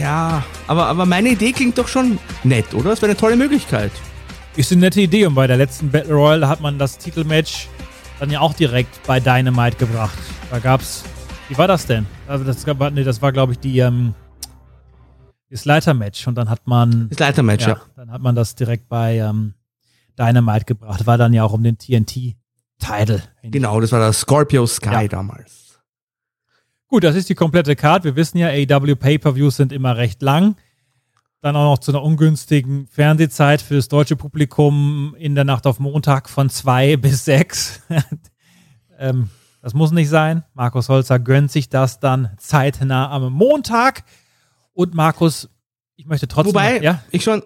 ja, 0.00 0.44
aber, 0.66 0.86
aber 0.86 1.06
meine 1.06 1.30
Idee 1.30 1.52
klingt 1.52 1.78
doch 1.78 1.88
schon 1.88 2.18
nett, 2.44 2.74
oder? 2.74 2.90
Das 2.90 3.02
wäre 3.02 3.10
eine 3.10 3.18
tolle 3.18 3.36
Möglichkeit. 3.36 3.92
Ist 4.56 4.72
eine 4.72 4.80
nette 4.80 5.02
Idee 5.02 5.26
und 5.26 5.34
bei 5.34 5.46
der 5.46 5.58
letzten 5.58 5.90
Battle 5.90 6.14
Royale 6.14 6.48
hat 6.48 6.62
man 6.62 6.78
das 6.78 6.96
Titelmatch 6.96 7.68
dann 8.18 8.30
ja 8.30 8.40
auch 8.40 8.54
direkt 8.54 9.06
bei 9.06 9.20
Dynamite 9.20 9.76
gebracht. 9.76 10.16
Da 10.50 10.60
gab's. 10.60 11.04
Wie 11.50 11.58
war 11.58 11.68
das 11.68 11.84
denn? 11.84 12.06
Also 12.26 12.42
das, 12.42 12.64
nee, 12.92 13.04
das 13.04 13.20
war, 13.20 13.32
glaube 13.32 13.52
ich, 13.52 13.58
die, 13.58 13.80
ähm, 13.80 14.14
das 15.50 15.66
Leitermatch. 15.66 16.26
Und 16.26 16.36
dann 16.36 16.48
hat 16.48 16.66
man. 16.66 17.10
Das 17.10 17.18
Leitermatch, 17.18 17.66
ja, 17.66 17.74
ja. 17.74 17.80
Dann 17.96 18.10
hat 18.10 18.22
man 18.22 18.34
das 18.34 18.54
direkt 18.54 18.88
bei 18.88 19.18
ähm, 19.18 19.52
Dynamite 20.18 20.64
gebracht. 20.64 21.06
War 21.06 21.18
dann 21.18 21.34
ja 21.34 21.44
auch 21.44 21.52
um 21.52 21.62
den 21.62 21.76
TNT-Title. 21.76 23.22
Genau, 23.42 23.78
das 23.78 23.92
war 23.92 24.00
das 24.00 24.20
Scorpio 24.20 24.66
Sky 24.66 24.88
ja. 24.90 25.08
damals. 25.08 25.78
Gut, 26.88 27.04
das 27.04 27.14
ist 27.14 27.28
die 27.28 27.34
komplette 27.34 27.76
Card. 27.76 28.04
Wir 28.04 28.16
wissen 28.16 28.38
ja, 28.38 28.48
AW 28.48 28.94
Pay-Per-Views 28.94 29.56
sind 29.56 29.70
immer 29.70 29.98
recht 29.98 30.22
lang. 30.22 30.56
Dann 31.46 31.54
auch 31.54 31.74
noch 31.74 31.78
zu 31.78 31.92
einer 31.92 32.02
ungünstigen 32.02 32.88
Fernsehzeit 32.88 33.62
für 33.62 33.76
das 33.76 33.86
deutsche 33.86 34.16
Publikum 34.16 35.14
in 35.16 35.36
der 35.36 35.44
Nacht 35.44 35.68
auf 35.68 35.78
Montag 35.78 36.28
von 36.28 36.50
zwei 36.50 36.96
bis 36.96 37.24
sechs. 37.24 37.82
ähm, 38.98 39.28
das 39.62 39.72
muss 39.72 39.92
nicht 39.92 40.08
sein. 40.08 40.42
Markus 40.54 40.88
Holzer 40.88 41.20
gönnt 41.20 41.52
sich 41.52 41.68
das 41.68 42.00
dann 42.00 42.30
zeitnah 42.38 43.12
am 43.12 43.32
Montag. 43.32 44.02
Und 44.72 44.96
Markus, 44.96 45.48
ich 45.94 46.06
möchte 46.06 46.26
trotzdem. 46.26 46.52
Wobei, 46.52 46.82
ja? 46.82 47.04
ich 47.12 47.22
schon. 47.22 47.44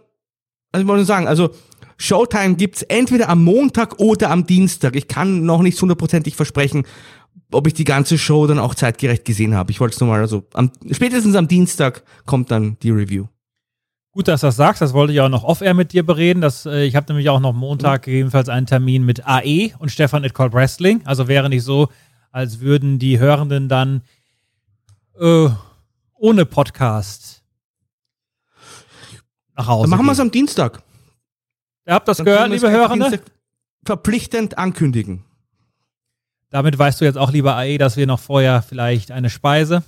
Also 0.72 0.82
ich 0.82 0.88
wollte 0.88 1.00
nur 1.00 1.04
sagen, 1.04 1.28
also 1.28 1.50
Showtime 1.98 2.54
gibt's 2.54 2.80
entweder 2.80 3.28
am 3.28 3.44
Montag 3.44 3.98
oder 3.98 4.30
am 4.30 4.46
Dienstag. 4.46 4.96
Ich 4.96 5.08
kann 5.08 5.44
noch 5.44 5.60
nicht 5.60 5.78
hundertprozentig 5.78 6.36
versprechen, 6.36 6.86
ob 7.52 7.66
ich 7.66 7.74
die 7.74 7.84
ganze 7.84 8.16
Show 8.16 8.46
dann 8.46 8.60
auch 8.60 8.74
zeitgerecht 8.74 9.26
gesehen 9.26 9.54
habe. 9.54 9.70
Ich 9.72 9.78
wollte 9.78 9.92
es 9.92 10.00
nur 10.00 10.08
mal, 10.08 10.20
also 10.20 10.46
am, 10.54 10.72
spätestens 10.90 11.36
am 11.36 11.48
Dienstag 11.48 12.02
kommt 12.24 12.50
dann 12.50 12.78
die 12.80 12.92
Review. 12.92 13.26
Gut, 14.12 14.26
dass 14.26 14.40
du 14.40 14.48
das 14.48 14.56
sagst. 14.56 14.82
Das 14.82 14.92
wollte 14.92 15.12
ich 15.12 15.20
auch 15.20 15.28
noch 15.28 15.44
off-air 15.44 15.74
mit 15.74 15.92
dir 15.92 16.04
bereden. 16.04 16.40
Das, 16.40 16.66
äh, 16.66 16.82
ich 16.82 16.96
habe 16.96 17.06
nämlich 17.12 17.30
auch 17.30 17.38
noch 17.38 17.52
Montag 17.52 18.02
mhm. 18.02 18.04
gegebenenfalls 18.04 18.48
einen 18.48 18.66
Termin 18.66 19.04
mit 19.04 19.26
AE 19.26 19.72
und 19.78 19.90
Stefan 19.90 20.24
at 20.24 20.34
Call 20.34 20.52
Wrestling. 20.52 21.02
Also 21.04 21.28
wäre 21.28 21.48
nicht 21.48 21.62
so, 21.62 21.88
als 22.32 22.60
würden 22.60 22.98
die 22.98 23.20
Hörenden 23.20 23.68
dann 23.68 24.02
äh, 25.18 25.48
ohne 26.14 26.44
Podcast 26.44 27.42
nach 29.56 29.68
Hause 29.68 29.82
Dann 29.82 29.90
machen 29.90 30.06
wir 30.06 30.12
es 30.12 30.20
am 30.20 30.30
Dienstag. 30.32 30.82
Ihr 31.86 31.94
habt 31.94 32.08
das 32.08 32.18
Dann 32.18 32.26
gehört, 32.26 32.50
liebe 32.50 32.70
Hörende? 32.70 33.10
Dienstag 33.10 33.32
Verpflichtend 33.84 34.58
ankündigen. 34.58 35.24
Damit 36.50 36.78
weißt 36.78 37.00
du 37.00 37.04
jetzt 37.04 37.16
auch, 37.16 37.30
lieber 37.30 37.56
AE, 37.56 37.78
dass 37.78 37.96
wir 37.96 38.06
noch 38.06 38.20
vorher 38.20 38.60
vielleicht 38.60 39.10
eine 39.10 39.30
Speise 39.30 39.82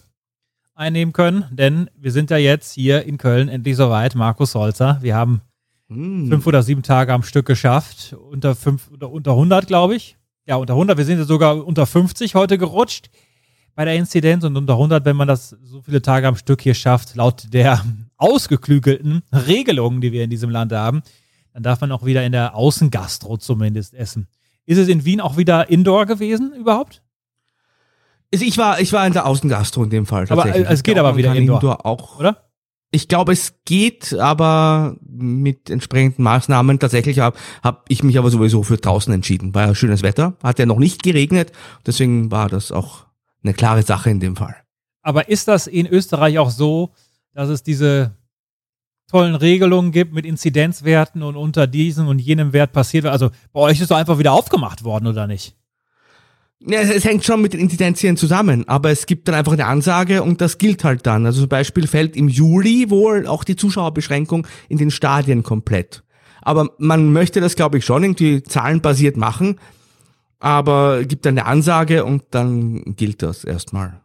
einnehmen 0.83 1.13
können, 1.13 1.45
denn 1.51 1.89
wir 1.97 2.13
sind 2.13 2.31
ja 2.31 2.37
jetzt 2.37 2.73
hier 2.73 3.05
in 3.05 3.17
Köln 3.17 3.49
endlich 3.49 3.77
soweit. 3.77 4.15
Markus 4.15 4.55
Holzer, 4.55 4.99
wir 5.01 5.15
haben 5.15 5.41
Hm. 5.89 6.29
fünf 6.29 6.47
oder 6.47 6.63
sieben 6.63 6.83
Tage 6.83 7.13
am 7.13 7.23
Stück 7.23 7.47
geschafft. 7.47 8.15
Unter 8.31 8.55
fünf, 8.55 8.89
unter, 8.91 9.11
unter 9.11 9.33
100, 9.33 9.67
glaube 9.67 9.95
ich. 9.95 10.17
Ja, 10.47 10.57
unter 10.57 10.75
100. 10.75 10.97
Wir 10.99 11.05
sind 11.05 11.19
ja 11.19 11.25
sogar 11.25 11.65
unter 11.65 11.87
50 11.87 12.35
heute 12.35 12.59
gerutscht 12.59 13.11
bei 13.75 13.85
der 13.85 13.95
Inzidenz 13.95 14.45
und 14.45 14.57
unter 14.57 14.75
100, 14.75 15.05
wenn 15.05 15.17
man 15.17 15.29
das 15.29 15.57
so 15.63 15.83
viele 15.83 16.03
Tage 16.03 16.27
am 16.27 16.37
Stück 16.37 16.61
hier 16.63 16.75
schafft, 16.75 17.15
laut 17.15 17.53
der 17.53 17.83
ausgeklügelten 18.17 19.23
Regelungen, 19.33 20.01
die 20.01 20.13
wir 20.13 20.25
in 20.25 20.31
diesem 20.31 20.51
Land 20.51 20.73
haben, 20.73 21.03
dann 21.53 21.63
darf 21.63 21.81
man 21.81 21.93
auch 21.93 22.05
wieder 22.05 22.25
in 22.25 22.33
der 22.33 22.55
Außengastro 22.55 23.37
zumindest 23.37 23.95
essen. 23.95 24.27
Ist 24.65 24.79
es 24.79 24.89
in 24.89 25.05
Wien 25.05 25.21
auch 25.21 25.37
wieder 25.37 25.69
Indoor 25.71 26.07
gewesen 26.07 26.53
überhaupt? 26.55 27.03
Ich 28.33 28.57
war, 28.57 28.81
ich 28.81 28.93
war 28.93 29.07
in 29.07 29.13
der 29.13 29.27
Außengastro 29.27 29.85
in 29.85 29.91
dem 29.91 30.07
Fall. 30.07 30.25
Aber, 30.29 30.43
tatsächlich. 30.43 30.69
äh, 30.69 30.73
es 30.73 30.83
geht 30.83 30.95
glaub, 30.95 31.07
aber 31.07 31.17
wieder 31.17 31.29
kann 31.29 31.37
Indoor, 31.37 31.85
auch. 31.85 32.19
Oder? 32.19 32.49
Ich 32.91 33.09
glaube, 33.09 33.33
es 33.33 33.55
geht, 33.65 34.15
aber 34.15 34.97
mit 35.07 35.71
entsprechenden 35.71 36.23
Maßnahmen. 36.23 36.79
Tatsächlich 36.79 37.19
habe 37.19 37.39
hab 37.63 37.85
ich 37.89 38.03
mich 38.03 38.19
aber 38.19 38.31
sowieso 38.31 38.63
für 38.63 38.77
draußen 38.77 39.13
entschieden. 39.13 39.55
War 39.55 39.69
ja 39.69 39.75
schönes 39.75 40.03
Wetter, 40.03 40.35
hat 40.43 40.59
ja 40.59 40.67
noch 40.67 40.79
nicht 40.79 41.03
geregnet, 41.03 41.53
deswegen 41.87 42.31
war 42.31 42.49
das 42.49 42.73
auch 42.73 43.07
eine 43.43 43.55
klare 43.55 43.83
Sache 43.83 44.11
in 44.11 44.21
dem 44.21 44.37
Fall. 44.37 44.57
Aber 45.03 45.29
ist 45.29 45.49
das 45.49 45.67
in 45.67 45.87
Österreich 45.87 46.39
auch 46.39 46.51
so, 46.51 46.93
dass 47.35 47.49
es 47.49 47.63
diese 47.63 48.15
tollen 49.11 49.35
Regelungen 49.35 49.91
gibt 49.91 50.13
mit 50.13 50.25
Inzidenzwerten 50.25 51.23
und 51.23 51.37
unter 51.37 51.67
diesem 51.67 52.09
und 52.09 52.19
jenem 52.19 52.53
Wert 52.53 52.73
passiert? 52.73 53.07
Also 53.07 53.31
bei 53.53 53.61
euch 53.61 53.81
ist 53.81 53.91
doch 53.91 53.97
einfach 53.97 54.19
wieder 54.19 54.33
aufgemacht 54.33 54.85
worden, 54.85 55.07
oder 55.07 55.27
nicht? 55.27 55.57
Ja, 56.67 56.81
es, 56.81 56.91
es 56.91 57.05
hängt 57.05 57.25
schon 57.25 57.43
mit 57.43 57.53
den 57.53 57.61
Inzidenzien 57.61 58.17
zusammen, 58.17 58.69
aber 58.69 58.91
es 58.91 59.07
gibt 59.07 59.27
dann 59.29 59.35
einfach 59.35 59.53
eine 59.53 59.67
Ansage 59.67 60.23
und 60.23 60.41
das 60.41 60.59
gilt 60.59 60.85
halt 60.85 61.07
dann. 61.07 61.27
Also 61.27 61.41
zum 61.41 61.49
Beispiel 61.49 61.87
fällt 61.87 62.17
im 62.17 62.29
Juli 62.29 62.89
wohl 62.91 63.27
auch 63.27 63.45
die 63.45 63.57
Zuschauerbeschränkung 63.57 64.47
in 64.69 64.79
den 64.79 64.91
Stadien 64.91 65.43
komplett. 65.43 66.05
Aber 66.41 66.71
man 66.79 67.13
möchte 67.13 67.41
das, 67.41 67.57
glaube 67.57 67.79
ich, 67.79 67.85
schon 67.85 68.03
irgendwie 68.03 68.43
zahlenbasiert 68.43 69.17
machen, 69.17 69.59
aber 70.39 71.05
gibt 71.05 71.27
dann 71.27 71.39
eine 71.39 71.47
Ansage 71.47 72.05
und 72.05 72.25
dann 72.31 72.97
gilt 72.97 73.23
das 73.23 73.45
erstmal. 73.45 74.01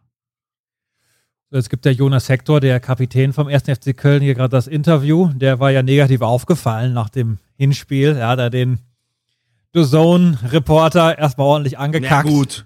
Jetzt 1.50 1.70
gibt 1.70 1.84
der 1.84 1.92
Jonas 1.92 2.28
Hector, 2.28 2.60
der 2.60 2.78
Kapitän 2.78 3.32
vom 3.32 3.48
1. 3.48 3.62
FC 3.62 3.96
Köln, 3.96 4.22
hier 4.22 4.34
gerade 4.34 4.50
das 4.50 4.66
Interview. 4.66 5.30
Der 5.34 5.58
war 5.60 5.70
ja 5.70 5.82
negativ 5.82 6.20
aufgefallen 6.20 6.92
nach 6.92 7.08
dem 7.08 7.38
Hinspiel. 7.56 8.16
Er 8.16 8.28
hat 8.28 8.38
da 8.38 8.50
den 8.50 8.80
The 9.74 9.84
Zone-Reporter 9.84 11.18
erstmal 11.18 11.46
ordentlich 11.46 11.78
angekackt. 11.78 12.28
Ja, 12.28 12.34
gut. 12.34 12.64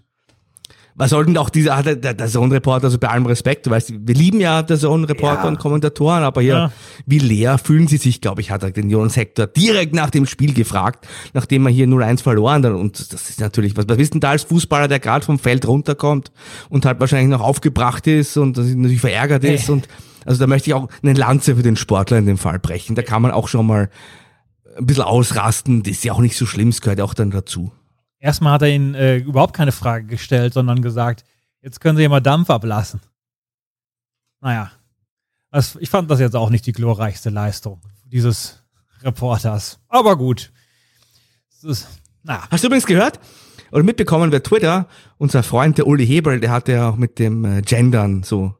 Was 0.94 1.08
sollten 1.08 1.38
auch 1.38 1.48
diese, 1.48 1.70
der, 1.82 2.12
der, 2.12 2.26
Zone-Reporter, 2.26 2.84
also 2.84 2.98
bei 2.98 3.08
allem 3.08 3.24
Respekt, 3.24 3.64
du 3.64 3.70
weißt, 3.70 3.94
wir 4.06 4.14
lieben 4.14 4.40
ja 4.40 4.62
der 4.62 4.76
Zone-Reporter 4.78 5.44
Ja. 5.44 5.48
und 5.48 5.58
Kommentatoren, 5.58 6.22
aber 6.22 6.42
hier, 6.42 6.52
Ja. 6.54 6.72
wie 7.06 7.18
leer 7.18 7.56
fühlen 7.56 7.88
sie 7.88 7.96
sich, 7.96 8.20
glaube 8.20 8.42
ich, 8.42 8.50
hat 8.50 8.62
er 8.62 8.72
den 8.72 8.90
Jonas 8.90 9.16
Hector 9.16 9.46
direkt 9.46 9.94
nach 9.94 10.10
dem 10.10 10.26
Spiel 10.26 10.52
gefragt, 10.52 11.08
nachdem 11.32 11.66
er 11.66 11.72
hier 11.72 11.86
0-1 11.86 12.22
verloren 12.22 12.64
hat. 12.66 12.72
Und 12.74 13.10
das 13.12 13.30
ist 13.30 13.40
natürlich, 13.40 13.74
was, 13.74 13.86
was 13.88 14.10
denn 14.10 14.20
da 14.20 14.30
als 14.30 14.42
Fußballer, 14.44 14.86
der 14.86 15.00
gerade 15.00 15.24
vom 15.24 15.38
Feld 15.38 15.66
runterkommt 15.66 16.30
und 16.68 16.84
halt 16.84 17.00
wahrscheinlich 17.00 17.30
noch 17.30 17.40
aufgebracht 17.40 18.06
ist 18.06 18.36
und 18.36 18.58
natürlich 18.58 19.00
verärgert 19.00 19.44
ist 19.44 19.70
und, 19.70 19.88
also 20.26 20.40
da 20.40 20.46
möchte 20.46 20.68
ich 20.70 20.74
auch 20.74 20.88
eine 21.02 21.14
Lanze 21.14 21.56
für 21.56 21.62
den 21.62 21.76
Sportler 21.76 22.18
in 22.18 22.26
dem 22.26 22.38
Fall 22.38 22.58
brechen. 22.58 22.96
Da 22.96 23.02
kann 23.02 23.22
man 23.22 23.30
auch 23.30 23.48
schon 23.48 23.66
mal 23.66 23.88
ein 24.76 24.86
bisschen 24.86 25.04
ausrasten, 25.04 25.82
das 25.82 25.92
ist 25.92 26.04
ja 26.04 26.12
auch 26.12 26.20
nicht 26.20 26.36
so 26.36 26.46
schlimm, 26.46 26.68
es 26.68 26.80
gehört 26.80 26.98
ja 26.98 27.04
auch 27.04 27.14
dann 27.14 27.30
dazu. 27.30 27.72
Erstmal 28.18 28.54
hat 28.54 28.62
er 28.62 28.68
ihn 28.68 28.94
äh, 28.94 29.16
überhaupt 29.16 29.54
keine 29.54 29.72
Frage 29.72 30.06
gestellt, 30.06 30.54
sondern 30.54 30.80
gesagt, 30.82 31.24
jetzt 31.60 31.80
können 31.80 31.96
Sie 31.96 32.02
ja 32.04 32.08
mal 32.08 32.20
Dampf 32.20 32.50
ablassen. 32.50 33.00
Naja, 34.40 34.70
das, 35.50 35.76
ich 35.76 35.90
fand 35.90 36.10
das 36.10 36.20
jetzt 36.20 36.36
auch 36.36 36.50
nicht 36.50 36.66
die 36.66 36.72
glorreichste 36.72 37.30
Leistung 37.30 37.80
dieses 38.04 38.62
Reporters. 39.02 39.80
Aber 39.88 40.16
gut. 40.16 40.52
Ist, 41.62 41.88
na, 42.22 42.48
Hast 42.50 42.64
du 42.64 42.68
übrigens 42.68 42.86
gehört 42.86 43.20
oder 43.70 43.82
mitbekommen 43.82 44.30
bei 44.30 44.40
Twitter, 44.40 44.88
unser 45.18 45.42
Freund 45.42 45.78
der 45.78 45.86
Uli 45.86 46.06
Hebel, 46.06 46.40
der 46.40 46.50
hat 46.50 46.68
ja 46.68 46.90
auch 46.90 46.96
mit 46.96 47.18
dem 47.18 47.44
äh, 47.44 47.62
Gendern 47.62 48.22
so 48.22 48.54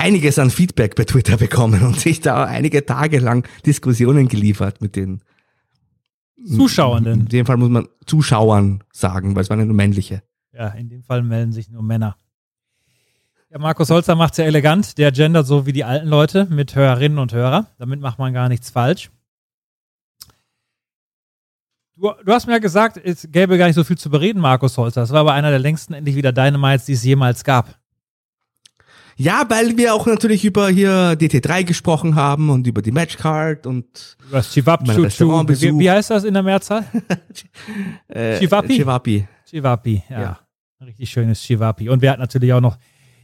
einiges 0.00 0.38
an 0.38 0.50
Feedback 0.50 0.96
bei 0.96 1.04
Twitter 1.04 1.36
bekommen 1.36 1.82
und 1.82 2.00
sich 2.00 2.20
da 2.20 2.44
einige 2.44 2.86
Tage 2.86 3.18
lang 3.18 3.46
Diskussionen 3.66 4.28
geliefert 4.28 4.80
mit 4.80 4.96
den 4.96 5.20
Zuschauenden. 6.46 7.20
In 7.20 7.28
dem 7.28 7.46
Fall 7.46 7.58
muss 7.58 7.68
man 7.68 7.86
Zuschauern 8.06 8.82
sagen, 8.92 9.36
weil 9.36 9.42
es 9.42 9.50
waren 9.50 9.58
ja 9.58 9.66
nur 9.66 9.74
männliche. 9.74 10.22
Ja, 10.52 10.68
in 10.68 10.88
dem 10.88 11.02
Fall 11.02 11.22
melden 11.22 11.52
sich 11.52 11.68
nur 11.68 11.82
Männer. 11.82 12.16
Ja, 13.50 13.58
Markus 13.58 13.90
Holzer 13.90 14.14
macht's 14.14 14.38
ja 14.38 14.44
elegant. 14.44 14.96
Der 14.96 15.12
gendert 15.12 15.46
so 15.46 15.66
wie 15.66 15.72
die 15.72 15.84
alten 15.84 16.08
Leute 16.08 16.46
mit 16.46 16.74
Hörerinnen 16.74 17.18
und 17.18 17.32
Hörer. 17.32 17.66
Damit 17.78 18.00
macht 18.00 18.18
man 18.18 18.32
gar 18.32 18.48
nichts 18.48 18.70
falsch. 18.70 19.10
Du, 21.96 22.10
du 22.24 22.32
hast 22.32 22.46
mir 22.46 22.54
ja 22.54 22.58
gesagt, 22.58 22.96
es 22.96 23.28
gäbe 23.30 23.58
gar 23.58 23.66
nicht 23.66 23.74
so 23.74 23.84
viel 23.84 23.98
zu 23.98 24.08
bereden, 24.08 24.40
Markus 24.40 24.78
Holzer. 24.78 25.02
Das 25.02 25.10
war 25.10 25.20
aber 25.20 25.34
einer 25.34 25.50
der 25.50 25.58
längsten 25.58 25.92
endlich 25.92 26.16
wieder 26.16 26.32
Dynamites, 26.32 26.86
die 26.86 26.94
es 26.94 27.04
jemals 27.04 27.44
gab. 27.44 27.79
Ja, 29.20 29.44
weil 29.48 29.76
wir 29.76 29.92
auch 29.92 30.06
natürlich 30.06 30.46
über 30.46 30.70
hier 30.70 31.12
DT3 31.12 31.64
gesprochen 31.64 32.14
haben 32.14 32.48
und 32.48 32.66
über 32.66 32.80
die 32.80 32.90
Matchcard 32.90 33.66
und 33.66 34.16
Über 34.26 34.38
das 34.38 34.50
Chivap, 34.50 34.80
wie, 34.88 35.78
wie 35.78 35.90
heißt 35.90 36.08
das 36.08 36.24
in 36.24 36.32
der 36.32 36.42
Mehrzahl? 36.42 36.86
äh, 38.08 38.38
Chivapi? 38.38 38.76
Chivapi. 38.76 39.28
Chivapi, 39.44 40.02
ja. 40.08 40.20
Ja. 40.22 40.40
Richtig 40.80 41.10
schönes 41.10 41.42
Chivapi. 41.42 41.90
Und 41.90 42.00
wir 42.00 42.10
hatten 42.12 42.22
natürlich 42.22 42.50
auch 42.54 42.62
noch 42.62 42.78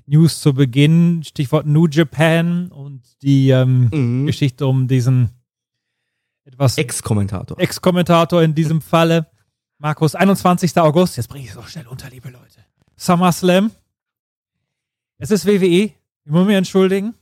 News 0.05 0.39
zu 0.39 0.53
Beginn, 0.53 1.23
Stichwort 1.25 1.65
New 1.65 1.87
Japan 1.87 2.69
und 2.69 3.01
die 3.23 3.49
ähm, 3.49 3.89
Mhm. 3.91 4.27
Geschichte 4.27 4.67
um 4.67 4.89
diesen 4.89 5.31
etwas 6.45 6.77
Ex-Kommentator. 6.77 7.59
Ex-Kommentator 7.59 8.43
in 8.43 8.55
diesem 8.55 8.83
Falle. 8.83 9.29
Markus, 9.79 10.15
21. 10.15 10.77
August, 10.77 11.17
jetzt 11.17 11.29
bringe 11.29 11.45
ich 11.47 11.53
es 11.53 11.57
auch 11.57 11.69
schnell 11.69 11.87
unter, 11.87 12.11
liebe 12.11 12.29
Leute. 12.29 12.67
SummerSlam. 12.97 13.71
Es 15.19 15.31
ist 15.31 15.47
WWE, 15.47 15.67
ich 15.67 15.95
muss 16.27 16.47
mich 16.47 16.57
entschuldigen. 16.57 17.15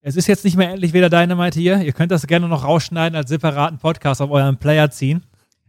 Es 0.00 0.16
ist 0.16 0.26
jetzt 0.26 0.44
nicht 0.44 0.56
mehr 0.56 0.70
endlich 0.70 0.94
wieder 0.94 1.10
Dynamite 1.10 1.60
hier. 1.60 1.82
Ihr 1.82 1.92
könnt 1.92 2.10
das 2.10 2.26
gerne 2.26 2.48
noch 2.48 2.64
rausschneiden 2.64 3.14
als 3.14 3.28
separaten 3.28 3.78
Podcast 3.78 4.22
auf 4.22 4.30
euren 4.30 4.56
Player 4.56 4.90
ziehen. 4.90 5.22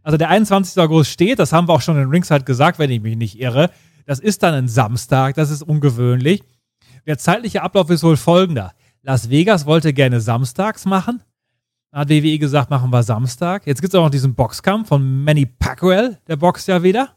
Also 0.03 0.17
der 0.17 0.29
21. 0.29 0.81
August 0.81 1.11
steht, 1.11 1.39
das 1.39 1.51
haben 1.51 1.67
wir 1.67 1.73
auch 1.73 1.81
schon 1.81 1.97
in 1.97 2.09
Ringside 2.09 2.45
gesagt, 2.45 2.79
wenn 2.79 2.89
ich 2.89 3.01
mich 3.01 3.17
nicht 3.17 3.39
irre. 3.39 3.69
Das 4.05 4.19
ist 4.19 4.41
dann 4.43 4.53
ein 4.53 4.67
Samstag, 4.69 5.35
das 5.35 5.51
ist 5.51 5.61
ungewöhnlich. 5.61 6.41
Der 7.05 7.17
zeitliche 7.17 7.61
Ablauf 7.61 7.89
ist 7.89 8.03
wohl 8.03 8.17
folgender. 8.17 8.73
Las 9.01 9.29
Vegas 9.29 9.65
wollte 9.65 9.93
gerne 9.93 10.21
samstags 10.21 10.85
machen. 10.85 11.21
Dann 11.91 12.01
hat 12.01 12.09
WWE 12.09 12.39
gesagt, 12.39 12.69
machen 12.69 12.89
wir 12.91 13.03
Samstag. 13.03 13.67
Jetzt 13.67 13.81
gibt 13.81 13.93
es 13.93 13.99
auch 13.99 14.05
noch 14.05 14.11
diesen 14.11 14.33
Boxkampf 14.33 14.87
von 14.87 15.23
Manny 15.23 15.45
Pacquiao, 15.45 16.15
der 16.27 16.37
boxt 16.37 16.67
ja 16.69 16.81
wieder. 16.81 17.09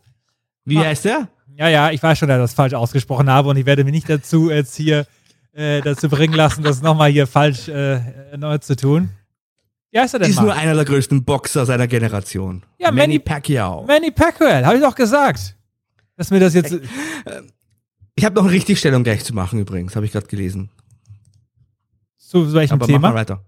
Wie 0.65 0.79
heißt 0.79 1.05
der? 1.05 1.29
Ja, 1.57 1.69
ja, 1.69 1.91
ich 1.91 2.03
weiß 2.03 2.19
schon, 2.19 2.29
dass 2.29 2.39
ich 2.39 2.43
das 2.43 2.55
falsch 2.55 2.75
ausgesprochen 2.75 3.31
habe 3.31 3.49
und 3.51 3.57
ich 3.57 3.67
werde 3.67 3.85
mich 3.85 3.93
nicht 3.93 4.09
dazu 4.09 4.51
jetzt 4.51 4.75
hier 4.75 5.07
äh, 5.53 5.81
dazu 5.83 6.09
bringen 6.09 6.35
lassen, 6.35 6.63
das 6.65 6.83
nochmal 6.83 7.11
hier 7.11 7.27
falsch 7.27 7.69
äh, 7.69 8.01
erneut 8.33 8.65
zu 8.65 8.75
tun. 8.75 9.11
Wie 9.93 10.01
heißt 10.01 10.15
er 10.15 10.21
denn 10.21 10.31
Ist 10.31 10.37
mal? 10.37 10.43
nur 10.43 10.55
einer 10.55 10.75
der 10.75 10.85
größten 10.85 11.23
Boxer 11.25 11.65
seiner 11.67 11.87
Generation. 11.87 12.65
Ja, 12.79 12.89
Manny 12.91 12.99
Manny- 13.01 13.19
Pacquiao. 13.21 13.85
Manny 13.87 14.11
Pacquiao, 14.11 14.65
habe 14.65 14.77
ich 14.77 14.83
doch 14.83 14.97
gesagt. 14.97 15.55
Dass 16.17 16.31
mir 16.31 16.41
das 16.41 16.55
jetzt. 16.55 16.77
Ich 18.17 18.25
habe 18.25 18.35
noch 18.35 18.43
eine 18.45 18.53
Richtigstellung 18.53 19.05
gleich 19.05 19.25
zu 19.25 19.33
machen 19.35 19.61
übrigens, 19.61 19.95
habe 19.95 20.07
ich 20.07 20.13
gerade 20.13 20.27
gelesen. 20.27 20.71
Zu 22.19 22.53
welchem 22.53 22.75
Aber 22.75 22.87
Thema? 22.87 22.99
mach 22.99 23.11
mal 23.11 23.21
weiter. 23.21 23.45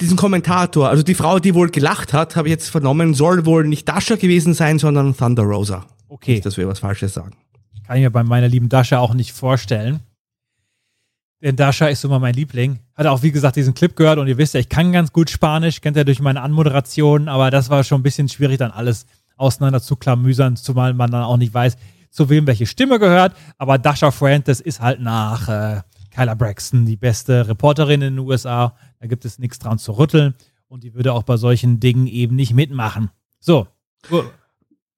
Diesen 0.00 0.16
Kommentator, 0.16 0.88
also 0.88 1.02
die 1.02 1.14
Frau, 1.14 1.38
die 1.38 1.54
wohl 1.54 1.70
gelacht 1.70 2.12
hat, 2.12 2.36
habe 2.36 2.48
ich 2.48 2.52
jetzt 2.52 2.68
vernommen, 2.68 3.14
soll 3.14 3.46
wohl 3.46 3.64
nicht 3.66 3.88
Dasha 3.88 4.16
gewesen 4.16 4.52
sein, 4.52 4.78
sondern 4.78 5.16
Thunder 5.16 5.44
Rosa. 5.44 5.86
Okay. 6.08 6.32
Nicht, 6.32 6.46
dass 6.46 6.56
wir 6.56 6.68
was 6.68 6.78
Falsches 6.78 7.14
sagen. 7.14 7.36
Kann 7.86 7.96
ich 7.96 8.02
mir 8.02 8.10
bei 8.10 8.24
meiner 8.24 8.48
lieben 8.48 8.68
Dasche 8.68 8.98
auch 8.98 9.14
nicht 9.14 9.32
vorstellen. 9.32 10.00
Denn 11.42 11.56
Dasha 11.56 11.88
ist 11.88 12.02
immer 12.04 12.18
mein 12.18 12.34
Liebling. 12.34 12.78
Hat 12.94 13.06
auch, 13.06 13.22
wie 13.22 13.30
gesagt, 13.30 13.56
diesen 13.56 13.74
Clip 13.74 13.94
gehört 13.94 14.18
und 14.18 14.26
ihr 14.28 14.38
wisst 14.38 14.54
ja, 14.54 14.60
ich 14.60 14.70
kann 14.70 14.92
ganz 14.92 15.12
gut 15.12 15.28
Spanisch, 15.28 15.82
kennt 15.82 15.96
ihr 15.96 16.06
durch 16.06 16.20
meine 16.20 16.40
Anmoderation, 16.40 17.28
aber 17.28 17.50
das 17.50 17.68
war 17.68 17.84
schon 17.84 18.00
ein 18.00 18.02
bisschen 18.02 18.30
schwierig, 18.30 18.58
dann 18.58 18.70
alles 18.70 19.04
auseinander 19.36 19.82
zu 19.82 19.96
klamüsern, 19.96 20.56
zumal 20.56 20.94
man 20.94 21.10
dann 21.10 21.22
auch 21.22 21.36
nicht 21.36 21.52
weiß, 21.52 21.76
zu 22.10 22.30
wem 22.30 22.46
welche 22.46 22.64
Stimme 22.64 22.98
gehört. 22.98 23.36
Aber 23.58 23.76
Dasha 23.76 24.10
Fuentes 24.10 24.60
ist 24.60 24.80
halt 24.80 25.00
nach 25.00 25.48
äh, 25.48 25.82
Kyla 26.10 26.34
Braxton 26.34 26.86
die 26.86 26.96
beste 26.96 27.46
Reporterin 27.46 28.00
in 28.00 28.14
den 28.14 28.18
USA. 28.20 28.74
Da 29.00 29.06
gibt 29.06 29.26
es 29.26 29.38
nichts 29.38 29.58
dran 29.58 29.78
zu 29.78 29.92
rütteln 29.92 30.34
und 30.68 30.82
die 30.82 30.94
würde 30.94 31.12
auch 31.12 31.24
bei 31.24 31.36
solchen 31.36 31.78
Dingen 31.78 32.06
eben 32.06 32.36
nicht 32.36 32.54
mitmachen. 32.54 33.10
So, 33.40 33.66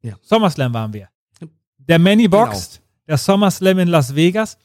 ja. 0.06 0.16
SummerSlam 0.22 0.72
waren 0.72 0.92
wir. 0.92 1.08
Der 1.78 1.98
Manny 1.98 2.28
Boxed, 2.28 2.76
genau. 2.76 2.86
der 3.08 3.18
SummerSlam 3.18 3.78
in 3.78 3.88
Las 3.88 4.14
Vegas. 4.14 4.58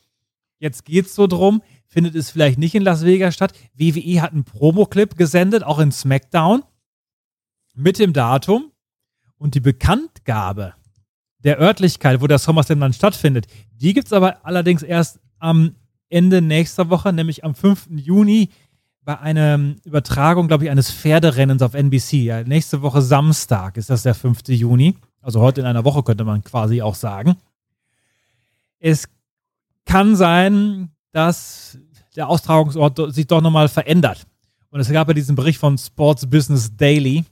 Jetzt 0.59 0.85
geht 0.85 1.07
es 1.07 1.15
so 1.15 1.27
drum, 1.27 1.61
findet 1.88 2.15
es 2.15 2.30
vielleicht 2.30 2.59
nicht 2.59 2.76
in 2.76 2.84
Las 2.84 3.03
Vegas 3.03 3.34
statt. 3.34 3.53
WWE 3.73 4.22
hat 4.22 4.31
einen 4.31 4.43
Promo-Clip 4.43 5.15
gesendet, 5.18 5.63
auch 5.63 5.80
in 5.80 5.91
SmackDown, 5.91 6.63
mit 7.76 7.99
dem 7.99 8.13
Datum 8.13 8.72
und 9.38 9.55
die 9.55 9.59
Bekanntgabe 9.59 10.73
der 11.39 11.59
Örtlichkeit, 11.59 12.22
wo 12.22 12.27
der 12.27 12.39
SummerSlam 12.39 12.80
dann 12.80 12.93
stattfindet. 12.93 13.47
Die 13.72 13.93
gibt 13.93 14.07
es 14.07 14.13
aber 14.13 14.45
allerdings 14.45 14.84
erst 14.84 15.19
am 15.39 15.76
Ende 16.09 16.41
nächster 16.41 16.89
Woche, 16.89 17.13
nämlich 17.13 17.43
am 17.43 17.55
5. 17.55 17.88
Juni 17.95 18.49
bei 19.03 19.19
einer 19.19 19.76
Übertragung, 19.84 20.47
glaube 20.47 20.65
ich, 20.65 20.69
eines 20.69 20.91
Pferderennens 20.91 21.61
auf 21.61 21.73
NBC. 21.73 22.13
Ja, 22.13 22.43
nächste 22.43 22.81
Woche 22.81 23.01
Samstag 23.01 23.77
ist 23.77 23.89
das 23.89 24.03
der 24.03 24.13
5. 24.13 24.47
Juni. 24.49 24.95
Also 25.22 25.41
heute 25.41 25.61
in 25.61 25.68
einer 25.68 25.85
Woche 25.85 26.03
könnte 26.03 26.23
man 26.23 26.43
quasi 26.43 26.81
auch 26.81 26.95
sagen. 26.95 27.38
Es 28.80 29.07
kann 29.85 30.15
sein, 30.15 30.89
dass 31.11 31.77
der 32.15 32.27
Austragungsort 32.27 33.14
sich 33.14 33.27
doch 33.27 33.41
nochmal 33.41 33.69
verändert. 33.69 34.26
Und 34.69 34.80
es 34.80 34.91
gab 34.91 35.07
ja 35.07 35.14
diesen 35.14 35.35
Bericht 35.35 35.60
von 35.60 35.77
Sports 35.77 36.30
Business 36.30 36.76
Daily. 36.76 37.26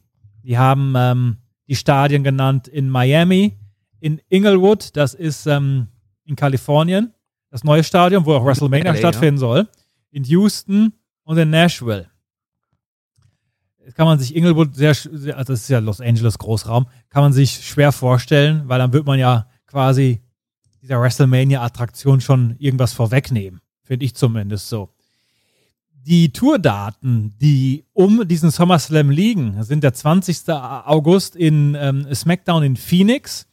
Die 0.43 0.57
haben 0.57 0.93
ähm, 0.95 1.37
die 1.67 1.75
Stadien 1.75 2.23
genannt 2.23 2.67
in 2.67 2.89
Miami, 2.89 3.57
in 3.99 4.21
Inglewood, 4.29 4.95
das 4.95 5.13
ist 5.13 5.45
ähm, 5.45 5.87
in 6.25 6.35
Kalifornien, 6.35 7.13
das 7.51 7.63
neue 7.63 7.83
Stadion, 7.83 8.25
wo 8.25 8.33
auch 8.33 8.45
WrestleMania 8.45 8.91
LA, 8.91 8.97
stattfinden 8.97 9.35
ja. 9.35 9.39
soll, 9.39 9.67
in 10.11 10.23
Houston 10.23 10.93
und 11.23 11.37
in 11.37 11.49
Nashville. 11.49 12.07
Kann 13.95 14.05
man 14.05 14.19
sich 14.19 14.35
Inglewood 14.35 14.75
sehr, 14.75 14.93
sehr, 14.93 15.37
also 15.37 15.53
das 15.53 15.61
ist 15.61 15.69
ja 15.69 15.79
Los 15.79 16.01
Angeles 16.01 16.37
Großraum, 16.37 16.87
kann 17.09 17.23
man 17.23 17.33
sich 17.33 17.65
schwer 17.65 17.91
vorstellen, 17.91 18.63
weil 18.65 18.79
dann 18.79 18.93
wird 18.93 19.05
man 19.05 19.19
ja 19.19 19.47
quasi 19.67 20.21
dieser 20.81 21.01
WrestleMania-Attraktion 21.01 22.21
schon 22.21 22.55
irgendwas 22.59 22.93
vorwegnehmen. 22.93 23.61
Finde 23.83 24.05
ich 24.05 24.15
zumindest 24.15 24.69
so. 24.69 24.89
Die 25.91 26.31
Tourdaten, 26.31 27.35
die 27.41 27.85
um 27.93 28.27
diesen 28.27 28.51
SummerSlam 28.51 29.09
liegen, 29.09 29.61
sind 29.63 29.83
der 29.83 29.93
20. 29.93 30.49
August 30.49 31.35
in 31.35 31.75
ähm, 31.79 32.07
SmackDown 32.13 32.63
in 32.63 32.77
Phoenix 32.77 33.47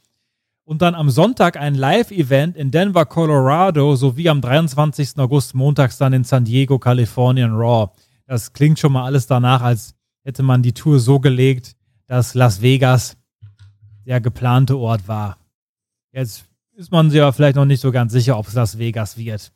und 0.65 0.83
dann 0.83 0.95
am 0.95 1.11
Sonntag 1.11 1.57
ein 1.57 1.75
Live-Event 1.75 2.57
in 2.57 2.71
Denver, 2.71 3.05
Colorado, 3.05 3.97
sowie 3.97 4.29
am 4.29 4.41
23. 4.41 5.19
August 5.19 5.55
montags 5.55 5.99
dann 5.99 6.13
in 6.13 6.25
San 6.25 6.45
Diego, 6.45 6.79
Kalifornien, 6.79 7.53
Raw. 7.53 7.91
Das 8.27 8.53
klingt 8.53 8.79
schon 8.79 8.93
mal 8.93 9.05
alles 9.05 9.27
danach, 9.27 9.63
als 9.63 9.96
hätte 10.27 10.43
man 10.43 10.61
die 10.61 10.73
Tour 10.73 10.99
so 10.99 11.21
gelegt, 11.21 11.77
dass 12.09 12.35
Las 12.35 12.61
Vegas 12.61 13.17
der 14.05 14.21
geplante 14.21 14.77
Ort 14.77 15.07
war. 15.07 15.39
Jetzt 16.11 16.47
ist 16.75 16.91
man 16.91 17.11
sich 17.11 17.19
ja 17.19 17.31
vielleicht 17.31 17.55
noch 17.55 17.65
nicht 17.65 17.81
so 17.81 17.93
ganz 17.93 18.13
sicher, 18.13 18.37
ob 18.37 18.49
es 18.49 18.55
Las 18.55 18.77
Vegas 18.77 19.17
wird. 19.17 19.53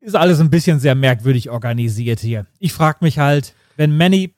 Ist 0.00 0.16
alles 0.16 0.40
ein 0.40 0.48
bisschen 0.48 0.80
sehr 0.80 0.94
merkwürdig 0.94 1.50
organisiert 1.50 2.20
hier. 2.20 2.46
Ich 2.58 2.72
frage 2.72 2.98
mich 3.02 3.18
halt, 3.18 3.54
wenn 3.76 3.94
Manny 3.94 4.34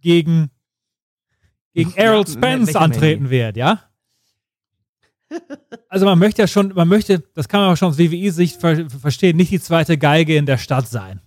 gegen, 0.00 0.50
gegen 1.74 1.92
Errol 1.94 2.26
Spence 2.26 2.74
antreten 2.74 3.24
Manny? 3.24 3.30
wird, 3.30 3.56
ja? 3.56 3.84
Also 5.88 6.06
man 6.06 6.18
möchte 6.18 6.42
ja 6.42 6.48
schon, 6.48 6.74
man 6.74 6.88
möchte, 6.88 7.20
das 7.34 7.48
kann 7.48 7.60
man 7.60 7.72
auch 7.72 7.76
schon 7.76 7.90
aus 7.90 7.98
WWE-Sicht 7.98 8.60
ver 8.60 8.90
verstehen, 8.90 9.36
nicht 9.36 9.52
die 9.52 9.60
zweite 9.60 9.96
Geige 9.96 10.36
in 10.36 10.46
der 10.46 10.58
Stadt 10.58 10.88
sein. 10.88 11.20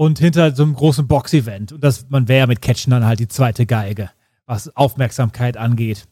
Und 0.00 0.18
hinter 0.18 0.56
so 0.56 0.62
einem 0.62 0.72
großen 0.72 1.06
Box-Event. 1.06 1.72
Und 1.72 1.84
das, 1.84 2.08
man 2.08 2.26
wäre 2.26 2.38
ja 2.38 2.46
mit 2.46 2.62
Catchen 2.62 2.90
dann 2.90 3.04
halt 3.04 3.20
die 3.20 3.28
zweite 3.28 3.66
Geige, 3.66 4.08
was 4.46 4.74
Aufmerksamkeit 4.74 5.58
angeht. 5.58 6.06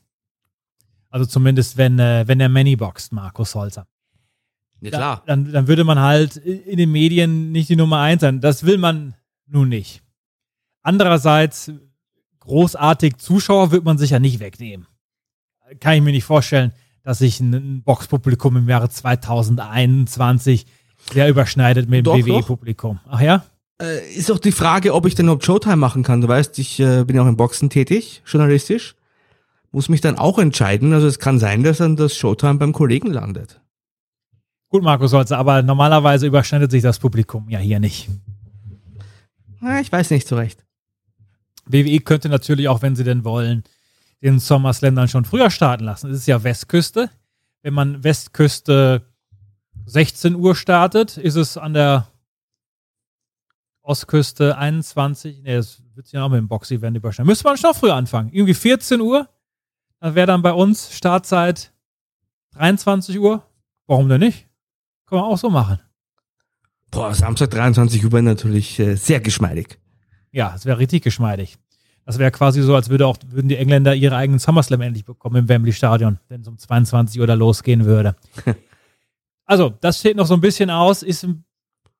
Also 1.08 1.24
zumindest, 1.24 1.78
wenn, 1.78 1.98
äh, 1.98 2.28
wenn 2.28 2.38
er 2.38 2.50
Many 2.50 2.76
boxt, 2.76 3.12
Markus 3.12 3.54
Holzer. 3.54 3.86
Ja, 4.82 4.90
klar. 4.90 5.22
Dann, 5.24 5.50
dann 5.50 5.68
würde 5.68 5.84
man 5.84 6.00
halt 6.00 6.36
in 6.36 6.76
den 6.76 6.92
Medien 6.92 7.50
nicht 7.50 7.70
die 7.70 7.76
Nummer 7.76 8.00
eins 8.00 8.20
sein. 8.20 8.42
Das 8.42 8.66
will 8.66 8.76
man 8.76 9.14
nun 9.46 9.70
nicht. 9.70 10.02
Andererseits, 10.82 11.72
großartig 12.40 13.16
Zuschauer 13.16 13.70
wird 13.70 13.84
man 13.84 13.96
sich 13.96 14.10
ja 14.10 14.18
nicht 14.18 14.38
wegnehmen. 14.38 14.86
Kann 15.80 15.94
ich 15.94 16.02
mir 16.02 16.12
nicht 16.12 16.24
vorstellen, 16.24 16.72
dass 17.04 17.20
sich 17.20 17.40
ein 17.40 17.84
Boxpublikum 17.84 18.54
im 18.54 18.68
Jahre 18.68 18.90
2021 18.90 20.66
sehr 21.10 21.30
überschneidet 21.30 21.88
mit 21.88 22.04
dem 22.04 22.12
WWE-Publikum. 22.12 23.00
Ach 23.06 23.22
ja? 23.22 23.46
Äh, 23.80 24.14
ist 24.14 24.30
auch 24.30 24.38
die 24.38 24.52
Frage, 24.52 24.94
ob 24.94 25.06
ich 25.06 25.14
denn 25.14 25.26
überhaupt 25.26 25.44
Showtime 25.44 25.76
machen 25.76 26.02
kann. 26.02 26.20
Du 26.20 26.28
weißt, 26.28 26.58
ich 26.58 26.80
äh, 26.80 27.04
bin 27.04 27.16
ja 27.16 27.22
auch 27.22 27.28
im 27.28 27.36
Boxen 27.36 27.70
tätig, 27.70 28.22
journalistisch 28.26 28.96
muss 29.72 29.88
mich 29.88 30.00
dann 30.00 30.16
auch 30.16 30.38
entscheiden. 30.38 30.92
Also 30.92 31.06
es 31.06 31.18
kann 31.18 31.38
sein, 31.38 31.62
dass 31.62 31.78
dann 31.78 31.96
das 31.96 32.16
Showtime 32.16 32.54
beim 32.54 32.72
Kollegen 32.72 33.08
landet. 33.08 33.60
Gut, 34.68 34.82
Markus 34.82 35.12
Holzer, 35.12 35.38
aber 35.38 35.62
normalerweise 35.62 36.26
überschneidet 36.26 36.70
sich 36.70 36.82
das 36.82 36.98
Publikum 36.98 37.48
ja 37.48 37.58
hier 37.58 37.80
nicht. 37.80 38.08
Ich 39.80 39.90
weiß 39.90 40.10
nicht 40.10 40.28
so 40.28 40.36
recht. 40.36 40.64
WWE 41.66 42.00
könnte 42.00 42.28
natürlich 42.28 42.68
auch, 42.68 42.82
wenn 42.82 42.96
sie 42.96 43.04
denn 43.04 43.24
wollen, 43.24 43.64
den 44.22 44.38
SummerSlam 44.38 44.94
dann 44.94 45.08
schon 45.08 45.24
früher 45.24 45.50
starten 45.50 45.84
lassen. 45.84 46.10
Es 46.10 46.18
ist 46.18 46.26
ja 46.26 46.42
Westküste. 46.42 47.10
Wenn 47.62 47.74
man 47.74 48.04
Westküste 48.04 49.02
16 49.86 50.34
Uhr 50.34 50.54
startet, 50.54 51.16
ist 51.16 51.34
es 51.34 51.56
an 51.56 51.74
der 51.74 52.08
Ostküste 53.88 54.58
21. 54.58 55.42
Ne, 55.42 55.56
das 55.56 55.82
wird 55.94 56.06
sich 56.06 56.12
ja 56.12 56.24
auch 56.24 56.28
mit 56.28 56.38
dem 56.38 56.48
Box-Event 56.48 56.96
überschneiden. 56.96 57.26
Müsste 57.26 57.44
man 57.44 57.56
schon 57.56 57.72
früher 57.72 57.94
anfangen. 57.94 58.30
Irgendwie 58.32 58.54
14 58.54 59.00
Uhr? 59.00 59.28
Das 60.00 60.14
wäre 60.14 60.26
dann 60.26 60.42
bei 60.42 60.52
uns 60.52 60.94
Startzeit 60.94 61.72
23 62.52 63.18
Uhr. 63.18 63.42
Warum 63.86 64.08
denn 64.08 64.20
nicht? 64.20 64.46
Kann 65.06 65.18
man 65.18 65.24
auch 65.24 65.38
so 65.38 65.48
machen. 65.48 65.80
Boah, 66.90 67.14
Samstag 67.14 67.50
23 67.50 68.04
Uhr 68.04 68.12
wäre 68.12 68.22
natürlich 68.22 68.78
äh, 68.78 68.94
sehr 68.94 69.20
geschmeidig. 69.20 69.78
Ja, 70.32 70.52
es 70.54 70.66
wäre 70.66 70.78
richtig 70.78 71.02
geschmeidig. 71.02 71.56
Das 72.04 72.18
wäre 72.18 72.30
quasi 72.30 72.62
so, 72.62 72.74
als 72.74 72.90
würde 72.90 73.06
auch, 73.06 73.16
würden 73.26 73.48
die 73.48 73.56
Engländer 73.56 73.94
ihre 73.94 74.16
eigenen 74.16 74.38
SummerSlam 74.38 74.82
endlich 74.82 75.04
bekommen 75.06 75.36
im 75.36 75.48
Wembley 75.48 75.72
Stadion, 75.72 76.18
wenn 76.28 76.42
es 76.42 76.48
um 76.48 76.58
22 76.58 77.20
Uhr 77.20 77.26
da 77.26 77.34
losgehen 77.34 77.86
würde. 77.86 78.16
also, 79.46 79.70
das 79.80 79.98
steht 79.98 80.16
noch 80.16 80.26
so 80.26 80.34
ein 80.34 80.40
bisschen 80.40 80.70
aus, 80.70 81.02
ist 81.02 81.26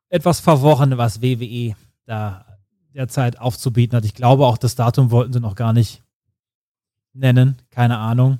etwas 0.08 0.40
verworren, 0.40 0.96
was 0.98 1.22
WWE 1.22 1.74
da 2.04 2.44
derzeit 2.94 3.38
aufzubieten 3.38 3.96
hat. 3.96 4.04
Ich 4.04 4.14
glaube, 4.14 4.46
auch 4.46 4.58
das 4.58 4.74
Datum 4.74 5.10
wollten 5.10 5.32
sie 5.32 5.40
noch 5.40 5.54
gar 5.54 5.72
nicht 5.72 6.02
nennen, 7.12 7.56
keine 7.70 7.98
Ahnung. 7.98 8.38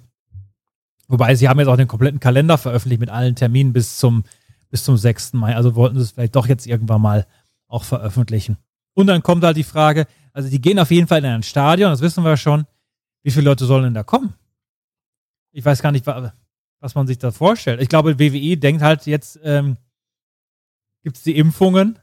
Wobei 1.07 1.35
sie 1.35 1.49
haben 1.49 1.59
jetzt 1.59 1.69
auch 1.69 1.77
den 1.77 1.89
kompletten 1.89 2.21
Kalender 2.21 2.59
veröffentlicht 2.59 3.01
mit 3.01 3.11
allen 3.11 3.35
Terminen 3.35 3.73
bis 3.73 3.97
zum, 3.97 4.25
bis 4.71 4.85
zum 4.85 4.97
6. 4.97 5.35
Mai. 5.35 5.57
Also 5.57 5.75
wollten 5.75 5.97
sie 5.97 6.03
es 6.03 6.13
vielleicht 6.13 6.37
doch 6.37 6.47
jetzt 6.47 6.67
irgendwann 6.67 7.01
mal 7.01 7.27
auch 7.67 7.85
veröffentlichen. 7.85 8.59
Und 8.95 9.07
dann 9.07 9.23
kommt 9.23 9.45
halt 9.45 9.57
die 9.57 9.65
Frage, 9.65 10.07
also 10.33 10.49
die 10.51 10.61
gehen 10.61 10.79
auf 10.79 10.91
jeden 10.91 11.07
Fall 11.07 11.19
in 11.19 11.27
ein 11.27 11.43
Stadion, 11.43 11.91
das 11.91 12.01
wissen 12.01 12.25
wir 12.25 12.37
schon. 12.37 12.67
Wie 13.23 13.31
viele 13.31 13.47
Leute 13.47 13.65
sollen 13.65 13.85
denn 13.85 13.95
da 13.95 14.03
kommen? 14.03 14.35
Ich 15.53 15.65
weiß 15.65 15.83
gar 15.83 15.93
nicht, 15.93 16.07
was 16.07 16.95
man 16.95 17.07
sich 17.07 17.19
da 17.19 17.31
vorstellt. 17.31 17.81
Ich 17.81 17.89
glaube, 17.89 18.19
WWE 18.19 18.57
denkt 18.57 18.83
halt 18.83 19.07
jetzt, 19.07 19.39
ähm, 19.43 19.77
gibt 21.09 21.17
es 21.17 21.23
die 21.23 21.39
Impfungen, 21.39 21.99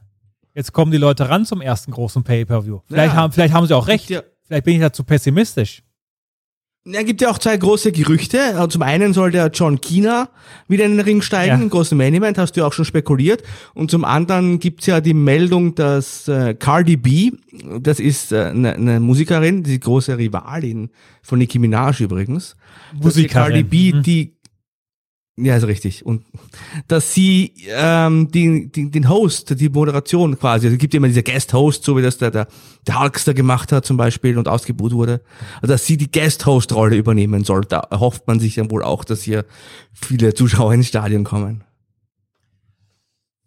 jetzt 0.52 0.72
kommen 0.72 0.90
die 0.90 0.98
Leute 0.98 1.28
ran 1.28 1.46
zum 1.46 1.60
ersten 1.60 1.92
großen 1.92 2.24
Pay-Per-View. 2.24 2.80
Vielleicht, 2.88 3.14
ja, 3.14 3.20
haben, 3.20 3.32
vielleicht 3.32 3.54
haben 3.54 3.64
sie 3.64 3.76
auch 3.76 3.86
recht. 3.86 4.10
Ja. 4.10 4.22
Vielleicht 4.42 4.64
bin 4.64 4.74
ich 4.74 4.80
da 4.80 4.92
zu 4.92 5.04
pessimistisch. 5.04 5.84
Ja, 6.84 7.04
gibt 7.04 7.20
ja 7.20 7.30
auch 7.30 7.38
zwei 7.38 7.56
große 7.56 7.92
Gerüchte. 7.92 8.40
Also 8.40 8.66
zum 8.66 8.82
einen 8.82 9.12
soll 9.12 9.30
der 9.30 9.48
John 9.52 9.80
Kina 9.80 10.28
wieder 10.66 10.84
in 10.84 10.96
den 10.96 11.00
Ring 11.00 11.22
steigen, 11.22 11.56
ja. 11.56 11.62
im 11.62 11.70
großen 11.70 11.96
Main 11.96 12.14
Event, 12.14 12.36
hast 12.36 12.52
du 12.52 12.62
ja 12.62 12.66
auch 12.66 12.72
schon 12.72 12.84
spekuliert. 12.84 13.44
Und 13.74 13.92
zum 13.92 14.04
anderen 14.04 14.58
gibt's 14.58 14.86
ja 14.86 15.00
die 15.00 15.14
Meldung, 15.14 15.76
dass 15.76 16.26
äh, 16.26 16.54
Cardi 16.54 16.96
B, 16.96 17.30
das 17.80 18.00
ist 18.00 18.32
eine 18.32 18.74
äh, 18.74 18.78
ne, 18.78 18.78
ne 18.78 19.00
Musikerin, 19.00 19.62
die 19.62 19.78
große 19.78 20.18
Rivalin 20.18 20.90
von 21.22 21.38
Nicki 21.38 21.60
Minaj 21.60 22.00
übrigens, 22.00 22.56
Musikerin. 22.92 23.30
Cardi 23.30 23.62
B 23.62 23.92
mhm. 23.92 24.02
die 24.02 24.35
ja, 25.38 25.54
ist 25.54 25.66
richtig. 25.66 26.06
Und 26.06 26.24
dass 26.88 27.12
sie 27.12 27.52
ähm, 27.68 28.30
die, 28.30 28.72
die, 28.72 28.90
den 28.90 29.08
Host, 29.10 29.60
die 29.60 29.68
Moderation 29.68 30.38
quasi, 30.38 30.66
also 30.66 30.76
es 30.76 30.80
gibt 30.80 30.94
immer 30.94 31.08
diese 31.08 31.22
Guest-Host, 31.22 31.84
so 31.84 31.94
wie 31.96 32.02
das 32.02 32.16
der, 32.16 32.30
der, 32.30 32.48
der 32.86 33.00
Hulkster 33.00 33.34
gemacht 33.34 33.70
hat 33.70 33.84
zum 33.84 33.98
Beispiel 33.98 34.38
und 34.38 34.48
ausgebucht 34.48 34.92
wurde, 34.92 35.20
also 35.60 35.74
dass 35.74 35.84
sie 35.84 35.98
die 35.98 36.10
Guest-Host-Rolle 36.10 36.96
übernehmen 36.96 37.44
soll. 37.44 37.66
Da 37.66 37.86
hofft 37.92 38.26
man 38.26 38.40
sich 38.40 38.54
dann 38.54 38.70
wohl 38.70 38.82
auch, 38.82 39.04
dass 39.04 39.22
hier 39.22 39.44
viele 39.92 40.32
Zuschauer 40.32 40.72
ins 40.72 40.88
Stadion 40.88 41.24
kommen. 41.24 41.64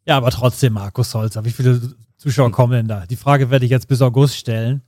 Ja, 0.06 0.18
aber 0.18 0.30
trotzdem, 0.30 0.74
Markus 0.74 1.14
Holzer, 1.16 1.44
wie 1.44 1.52
viele 1.52 1.82
Zuschauer 2.18 2.52
kommen 2.52 2.74
denn 2.74 2.88
da? 2.88 3.07
Die 3.07 3.16
Frage 3.16 3.49
werde 3.49 3.66
ich 3.66 3.72
jetzt 3.72 3.88
bis 3.88 4.02
August 4.02 4.36
stellen. 4.36 4.84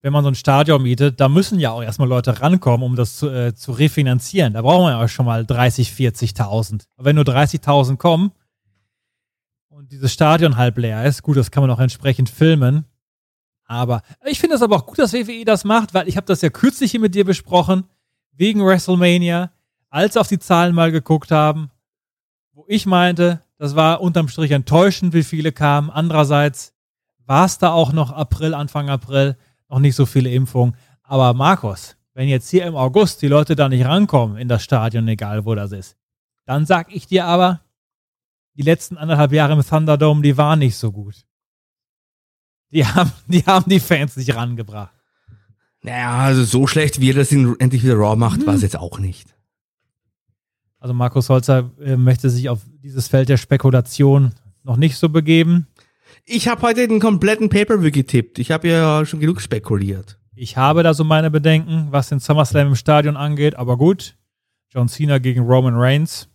Wenn 0.00 0.12
man 0.12 0.22
so 0.22 0.30
ein 0.30 0.36
Stadion 0.36 0.82
mietet, 0.82 1.20
da 1.20 1.28
müssen 1.28 1.58
ja 1.58 1.72
auch 1.72 1.82
erstmal 1.82 2.08
Leute 2.08 2.40
rankommen, 2.40 2.86
um 2.86 2.94
das 2.94 3.16
zu, 3.16 3.28
äh, 3.28 3.54
zu 3.54 3.72
refinanzieren. 3.72 4.52
Da 4.52 4.62
brauchen 4.62 4.84
wir 4.84 4.90
ja 4.90 5.04
auch 5.04 5.08
schon 5.08 5.26
mal 5.26 5.44
30, 5.44 5.90
40.000. 5.90 6.84
Aber 6.96 7.04
wenn 7.04 7.16
nur 7.16 7.24
30.000 7.24 7.96
kommen 7.96 8.30
und 9.68 9.90
dieses 9.90 10.12
Stadion 10.12 10.56
halb 10.56 10.78
leer 10.78 11.04
ist, 11.04 11.22
gut, 11.22 11.36
das 11.36 11.50
kann 11.50 11.62
man 11.62 11.70
auch 11.70 11.80
entsprechend 11.80 12.30
filmen. 12.30 12.84
Aber 13.64 14.02
ich 14.24 14.40
finde 14.40 14.56
es 14.56 14.62
aber 14.62 14.76
auch 14.76 14.86
gut, 14.86 14.98
dass 14.98 15.12
WWE 15.12 15.44
das 15.44 15.64
macht, 15.64 15.94
weil 15.94 16.08
ich 16.08 16.16
habe 16.16 16.26
das 16.26 16.42
ja 16.42 16.48
kürzlich 16.48 16.92
hier 16.92 17.00
mit 17.00 17.14
dir 17.14 17.24
besprochen, 17.24 17.84
wegen 18.32 18.64
WrestleMania, 18.64 19.50
als 19.90 20.16
auf 20.16 20.28
die 20.28 20.38
Zahlen 20.38 20.74
mal 20.74 20.92
geguckt 20.92 21.30
haben, 21.30 21.70
wo 22.52 22.64
ich 22.68 22.86
meinte, 22.86 23.42
das 23.58 23.74
war 23.74 24.00
unterm 24.00 24.28
Strich 24.28 24.52
enttäuschend, 24.52 25.12
wie 25.12 25.24
viele 25.24 25.52
kamen. 25.52 25.90
Andererseits 25.90 26.72
war 27.26 27.44
es 27.44 27.58
da 27.58 27.72
auch 27.72 27.92
noch 27.92 28.10
April, 28.10 28.54
Anfang 28.54 28.88
April, 28.88 29.36
noch 29.68 29.78
nicht 29.80 29.94
so 29.96 30.06
viele 30.06 30.30
Impfungen. 30.30 30.74
Aber 31.02 31.34
Markus, 31.34 31.96
wenn 32.14 32.28
jetzt 32.28 32.48
hier 32.50 32.66
im 32.66 32.76
August 32.76 33.22
die 33.22 33.28
Leute 33.28 33.56
da 33.56 33.68
nicht 33.68 33.84
rankommen 33.84 34.36
in 34.36 34.48
das 34.48 34.62
Stadion, 34.62 35.06
egal 35.08 35.44
wo 35.44 35.54
das 35.54 35.72
ist, 35.72 35.96
dann 36.46 36.66
sag 36.66 36.94
ich 36.94 37.06
dir 37.06 37.26
aber, 37.26 37.60
die 38.54 38.62
letzten 38.62 38.96
anderthalb 38.96 39.32
Jahre 39.32 39.52
im 39.52 39.64
Thunderdome, 39.64 40.22
die 40.22 40.36
waren 40.36 40.58
nicht 40.58 40.76
so 40.76 40.90
gut. 40.90 41.24
Die 42.70 42.84
haben, 42.84 43.12
die 43.28 43.42
haben 43.44 43.68
die 43.70 43.80
Fans 43.80 44.16
nicht 44.16 44.34
rangebracht. 44.34 44.92
Naja, 45.82 46.18
also 46.18 46.42
so 46.44 46.66
schlecht, 46.66 47.00
wie 47.00 47.10
er 47.10 47.14
das 47.14 47.30
in 47.30 47.58
endlich 47.60 47.84
wieder 47.84 47.94
Raw 47.94 48.16
macht, 48.16 48.40
Mhm. 48.40 48.46
war 48.46 48.54
es 48.54 48.62
jetzt 48.62 48.76
auch 48.76 48.98
nicht. 48.98 49.34
Also 50.80 50.94
Markus 50.94 51.28
Holzer 51.28 51.70
äh, 51.80 51.96
möchte 51.96 52.30
sich 52.30 52.48
auf 52.48 52.60
dieses 52.82 53.08
Feld 53.08 53.28
der 53.28 53.36
Spekulation 53.36 54.32
noch 54.64 54.76
nicht 54.76 54.96
so 54.96 55.08
begeben. 55.08 55.66
Ich 56.30 56.46
habe 56.46 56.60
heute 56.60 56.86
den 56.86 57.00
kompletten 57.00 57.48
Pay-Per-View 57.48 57.90
getippt. 57.90 58.38
Ich 58.38 58.50
habe 58.50 58.68
ja 58.68 59.06
schon 59.06 59.18
genug 59.18 59.40
spekuliert. 59.40 60.20
Ich 60.34 60.58
habe 60.58 60.82
da 60.82 60.92
so 60.92 61.02
meine 61.02 61.30
Bedenken, 61.30 61.88
was 61.90 62.10
den 62.10 62.20
SummerSlam 62.20 62.68
im 62.68 62.74
Stadion 62.74 63.16
angeht, 63.16 63.54
aber 63.54 63.78
gut. 63.78 64.14
John 64.68 64.88
Cena 64.88 65.16
gegen 65.16 65.46
Roman 65.46 65.74
Reigns. 65.74 66.28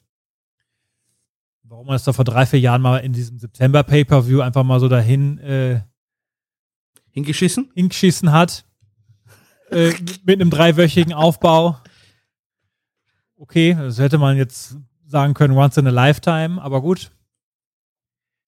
Warum 1.61 1.86
man 1.86 1.95
es 1.95 2.03
da 2.06 2.11
vor 2.11 2.26
drei, 2.26 2.48
vier 2.48 2.60
Jahren 2.60 2.82
mal 2.82 2.98
in 2.98 3.14
diesem 3.14 3.38
September 3.38 3.84
Pay-Per-View 3.84 4.41
einfach 4.41 4.64
mal 4.64 4.80
so 4.80 4.88
dahin 4.88 5.38
äh, 5.38 5.82
Hingeschissen? 7.11 7.70
hingeschissen 7.76 8.32
hat. 8.32 8.65
äh, 9.70 9.94
mit 10.26 10.41
einem 10.41 10.49
dreiwöchigen 10.49 11.14
Aufbau. 11.14 11.78
Okay, 13.38 13.76
das 13.80 13.99
hätte 13.99 14.18
man 14.18 14.38
jetzt 14.38 14.76
sagen 15.06 15.36
können, 15.36 15.56
once 15.56 15.78
in 15.78 15.86
a 15.86 15.91
lifetime, 15.91 16.60
aber 16.60 16.82
gut. 16.82 17.11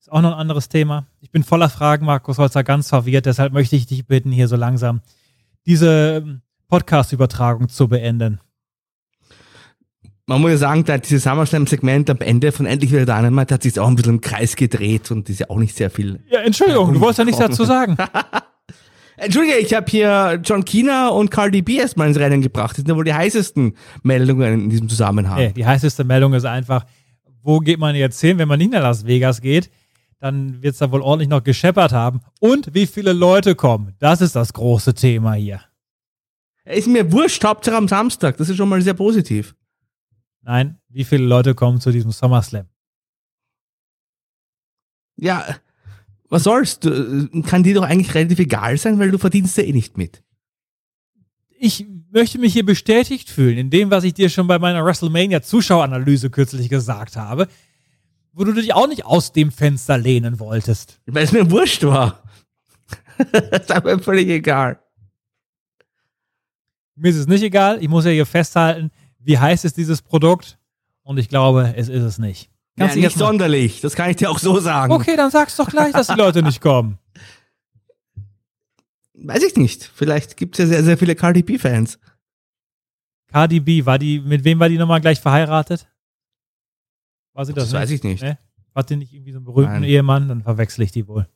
Ist 0.06 0.11
auch 0.11 0.22
noch 0.22 0.34
ein 0.34 0.40
anderes 0.40 0.69
Thema. 0.69 1.07
Ich 1.19 1.32
bin 1.32 1.44
voller 1.44 1.68
Fragen, 1.68 2.06
Markus 2.06 2.38
Holzer, 2.38 2.64
ganz 2.64 2.90
verwirrt, 2.90 3.26
deshalb 3.26 3.53
möchte 3.53 3.76
ich 3.76 3.88
dich 3.88 4.06
bitten, 4.06 4.32
hier 4.32 4.48
so 4.48 4.56
langsam 4.56 5.02
diese 5.65 6.22
ähm, 6.23 6.41
Podcast-Übertragung 6.68 7.69
zu 7.69 7.88
beenden. 7.88 8.40
Man 10.27 10.41
muss 10.41 10.52
ja 10.52 10.57
sagen, 10.57 10.84
da 10.84 10.99
dieses 10.99 11.23
SummerSlam-Segment 11.23 12.11
am 12.11 12.19
Ende 12.19 12.52
von 12.52 12.68
Endlich 12.68 12.91
wieder 12.91 13.07
Dynamite 13.07 13.56
hat 13.56 13.64
sich 13.64 13.80
auch 13.80 13.88
ein 13.88 13.95
bisschen 13.95 14.14
im 14.14 14.22
Kreis 14.22 14.56
gedreht 14.56 15.10
und 15.10 15.27
ist 15.27 15.40
ja 15.40 15.49
auch 15.49 15.57
nicht 15.57 15.76
sehr 15.76 15.90
viel. 15.90 16.19
Ja, 16.30 16.41
Entschuldigung, 16.41 16.94
du 16.94 16.99
wolltest 16.99 17.18
ja 17.18 17.26
nichts 17.26 17.40
dazu 17.40 17.65
sagen. 17.65 17.98
Entschuldige, 19.18 19.57
ich 19.57 19.73
habe 19.73 19.90
hier 19.90 20.40
John 20.44 20.68
Cena 20.68 21.07
und 21.07 21.32
Cardi 21.32 21.64
B 21.64 21.77
erstmal 21.77 22.10
ins 22.10 22.19
Rennen 22.19 22.44
gebracht. 22.44 22.73
Das 22.73 22.77
sind 22.77 22.90
ja 22.90 22.95
wohl 22.95 23.06
die 23.06 23.14
heißesten 23.15 23.73
Meldungen 24.03 24.65
in 24.65 24.69
diesem 24.69 24.88
Zusammenhang. 24.88 25.40
Nee, 25.40 25.53
die 25.53 25.65
heißeste 25.65 26.03
Meldung 26.03 26.36
ist 26.36 26.45
einfach, 26.45 26.86
wo 27.41 27.57
geht 27.57 27.80
man 27.80 27.95
jetzt 27.95 28.22
hin, 28.22 28.38
wenn 28.38 28.48
man 28.48 28.60
nicht 28.60 28.72
nach 28.72 28.84
Las 28.84 29.07
Vegas 29.07 29.41
geht? 29.41 29.72
Dann 30.19 30.61
wird 30.61 30.73
es 30.73 30.79
da 30.79 30.91
wohl 30.91 31.01
ordentlich 31.01 31.29
noch 31.29 31.43
gescheppert 31.43 31.91
haben. 31.91 32.21
Und 32.39 32.73
wie 32.73 32.87
viele 32.87 33.13
Leute 33.13 33.55
kommen? 33.55 33.93
Das 33.99 34.21
ist 34.21 34.35
das 34.35 34.53
große 34.53 34.93
Thema 34.93 35.33
hier. 35.33 35.61
Ist 36.65 36.87
mir 36.87 37.11
wurscht, 37.11 37.43
Hauptsache 37.43 37.75
am 37.75 37.87
Samstag. 37.87 38.37
Das 38.37 38.49
ist 38.49 38.57
schon 38.57 38.69
mal 38.69 38.81
sehr 38.81 38.95
positiv. 38.95 39.55
Nein, 40.41 40.79
wie 40.89 41.03
viele 41.03 41.25
Leute 41.25 41.53
kommen 41.53 41.79
zu 41.79 41.91
diesem 41.91 42.11
SummerSlam? 42.11 42.67
Ja, 45.17 45.45
was 46.29 46.43
soll's? 46.43 46.79
Du, 46.79 47.29
kann 47.43 47.63
dir 47.63 47.75
doch 47.75 47.83
eigentlich 47.83 48.13
relativ 48.13 48.39
egal 48.39 48.77
sein, 48.77 48.99
weil 48.99 49.11
du 49.11 49.17
verdienst 49.17 49.57
ja 49.57 49.63
eh 49.63 49.71
nicht 49.71 49.97
mit. 49.97 50.23
Ich 51.57 51.85
möchte 52.11 52.39
mich 52.39 52.53
hier 52.53 52.65
bestätigt 52.65 53.29
fühlen 53.29 53.57
in 53.57 53.69
dem, 53.69 53.91
was 53.91 54.03
ich 54.03 54.13
dir 54.13 54.29
schon 54.29 54.47
bei 54.47 54.59
meiner 54.59 54.83
WrestleMania-Zuschaueranalyse 54.83 56.29
kürzlich 56.29 56.69
gesagt 56.69 57.15
habe, 57.15 57.47
wo 58.35 58.43
du 58.43 58.51
dich 58.51 58.73
auch 58.73 58.87
nicht 58.87 59.05
aus 59.05 59.31
dem 59.31 59.49
Fenster 59.49 59.97
lehnen 59.97 60.39
wolltest. 60.39 60.99
Weil 61.05 61.23
es 61.23 61.31
mir 61.31 61.49
wurscht 61.49 61.83
war. 61.83 62.21
das 63.31 63.61
ist 63.61 63.71
aber 63.71 63.97
völlig 63.99 64.27
egal. 64.27 64.79
Mir 66.95 67.09
ist 67.09 67.15
es 67.15 67.27
nicht 67.27 67.43
egal. 67.43 67.81
Ich 67.81 67.87
muss 67.87 68.05
ja 68.05 68.11
hier 68.11 68.25
festhalten, 68.25 68.91
wie 69.19 69.39
heiß 69.39 69.63
ist 69.63 69.77
dieses 69.77 70.01
Produkt? 70.01 70.59
Und 71.03 71.17
ich 71.17 71.29
glaube, 71.29 71.73
es 71.77 71.87
ist 71.87 72.03
es 72.03 72.17
nicht. 72.17 72.49
Ja, 72.77 72.87
du 72.87 72.99
nicht 72.99 73.17
sonderlich. 73.17 73.79
Das 73.79 73.95
kann 73.95 74.09
ich 74.09 74.17
dir 74.17 74.29
auch 74.29 74.39
so 74.39 74.59
sagen. 74.59 74.91
Okay, 74.91 75.15
dann 75.15 75.31
sag's 75.31 75.55
doch 75.55 75.69
gleich, 75.69 75.93
dass 75.93 76.07
die 76.07 76.13
Leute 76.13 76.43
nicht 76.43 76.59
kommen. 76.59 76.97
Weiß 79.13 79.43
ich 79.43 79.55
nicht. 79.55 79.89
Vielleicht 79.93 80.35
gibt's 80.35 80.57
ja 80.57 80.65
sehr, 80.67 80.83
sehr 80.83 80.97
viele 80.97 81.15
Cardi 81.15 81.41
B-Fans. 81.41 81.99
Cardi 83.31 83.61
B, 83.61 83.85
war 83.85 83.97
die, 83.97 84.19
mit 84.19 84.43
wem 84.43 84.59
war 84.59 84.67
die 84.67 84.77
nochmal 84.77 84.99
gleich 84.99 85.21
verheiratet? 85.21 85.87
War 87.35 87.45
sie 87.45 87.53
das? 87.53 87.65
Das 87.65 87.73
weiß 87.73 87.91
ich 87.91 88.01
nicht. 88.01 88.23
Ne? 88.23 88.39
Hat 88.73 88.89
die 88.89 88.95
nicht 88.95 89.13
irgendwie 89.13 89.33
so 89.33 89.37
einen 89.37 89.45
berühmten 89.45 89.73
Nein. 89.73 89.83
Ehemann? 89.83 90.27
Dann 90.29 90.41
verwechsel 90.41 90.83
ich 90.83 90.91
die 90.91 91.07
wohl. 91.07 91.27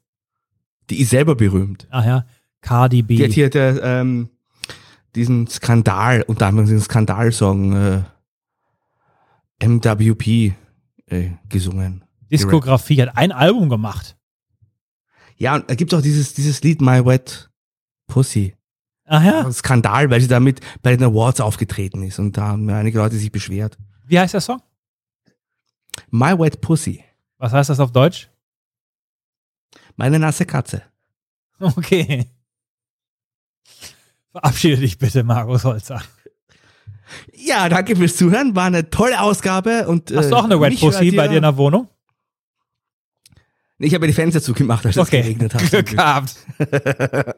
Die 0.89 1.01
ist 1.01 1.09
selber 1.11 1.35
berühmt. 1.35 1.87
Ach 1.91 2.05
ja, 2.05 2.25
Cardi 2.61 3.03
B. 3.03 3.17
Die 3.17 3.25
hat 3.25 3.31
hier 3.33 3.49
der, 3.49 3.83
ähm, 3.83 4.29
diesen 5.13 5.47
Skandal, 5.47 6.23
unter 6.23 6.47
anderem 6.47 6.67
diesen 6.67 6.81
Skandalsong 6.81 7.73
äh, 7.73 8.01
MWP 9.61 10.53
äh, 11.07 11.31
gesungen. 11.49 12.05
Diskografie 12.31 13.01
hat 13.01 13.17
ein 13.17 13.31
Album 13.31 13.69
gemacht. 13.69 14.15
Ja, 15.35 15.55
und 15.55 15.69
da 15.69 15.75
gibt's 15.75 15.93
auch 15.93 16.01
dieses, 16.01 16.33
dieses 16.33 16.63
Lied 16.63 16.81
My 16.81 17.05
Wet 17.05 17.49
Pussy. 18.07 18.55
Ach 19.05 19.23
ja. 19.23 19.45
Ein 19.45 19.53
Skandal, 19.53 20.09
weil 20.09 20.21
sie 20.21 20.27
damit 20.27 20.61
bei 20.81 20.95
den 20.95 21.03
Awards 21.03 21.41
aufgetreten 21.41 22.03
ist 22.03 22.19
und 22.19 22.37
da 22.37 22.47
haben 22.49 22.69
einige 22.69 22.99
Leute 22.99 23.17
sich 23.17 23.31
beschwert. 23.31 23.77
Wie 24.05 24.17
heißt 24.17 24.33
der 24.33 24.41
Song? 24.41 24.61
My 26.11 26.37
Wet 26.37 26.61
Pussy. 26.61 27.03
Was 27.37 27.53
heißt 27.53 27.69
das 27.69 27.79
auf 27.79 27.91
Deutsch? 27.91 28.29
Meine 29.95 30.19
nasse 30.19 30.45
Katze. 30.45 30.81
Okay. 31.59 32.25
Verabschiede 34.31 34.77
dich 34.77 34.97
bitte, 34.97 35.23
Markus 35.23 35.63
Holzer. 35.65 36.01
Ja, 37.33 37.67
danke 37.69 37.95
fürs 37.95 38.15
Zuhören. 38.15 38.55
War 38.55 38.65
eine 38.65 38.89
tolle 38.89 39.19
Ausgabe 39.19 39.87
und 39.87 40.11
Hast 40.15 40.31
du 40.31 40.35
auch 40.35 40.43
eine 40.43 40.59
Wet 40.61 40.79
Pussy 40.79 41.11
bei 41.11 41.27
dir 41.27 41.37
in 41.37 41.43
der 41.43 41.57
Wohnung? 41.57 41.87
Ich 43.79 43.93
habe 43.95 44.07
die 44.07 44.13
Fenster 44.13 44.41
zugemacht, 44.41 44.85
als 44.85 44.95
es 44.97 45.01
Okay. 45.01 45.21
geregnet 45.21 45.53
hat. 45.53 45.61
Glück 45.69 45.87
gehabt. 45.87 46.35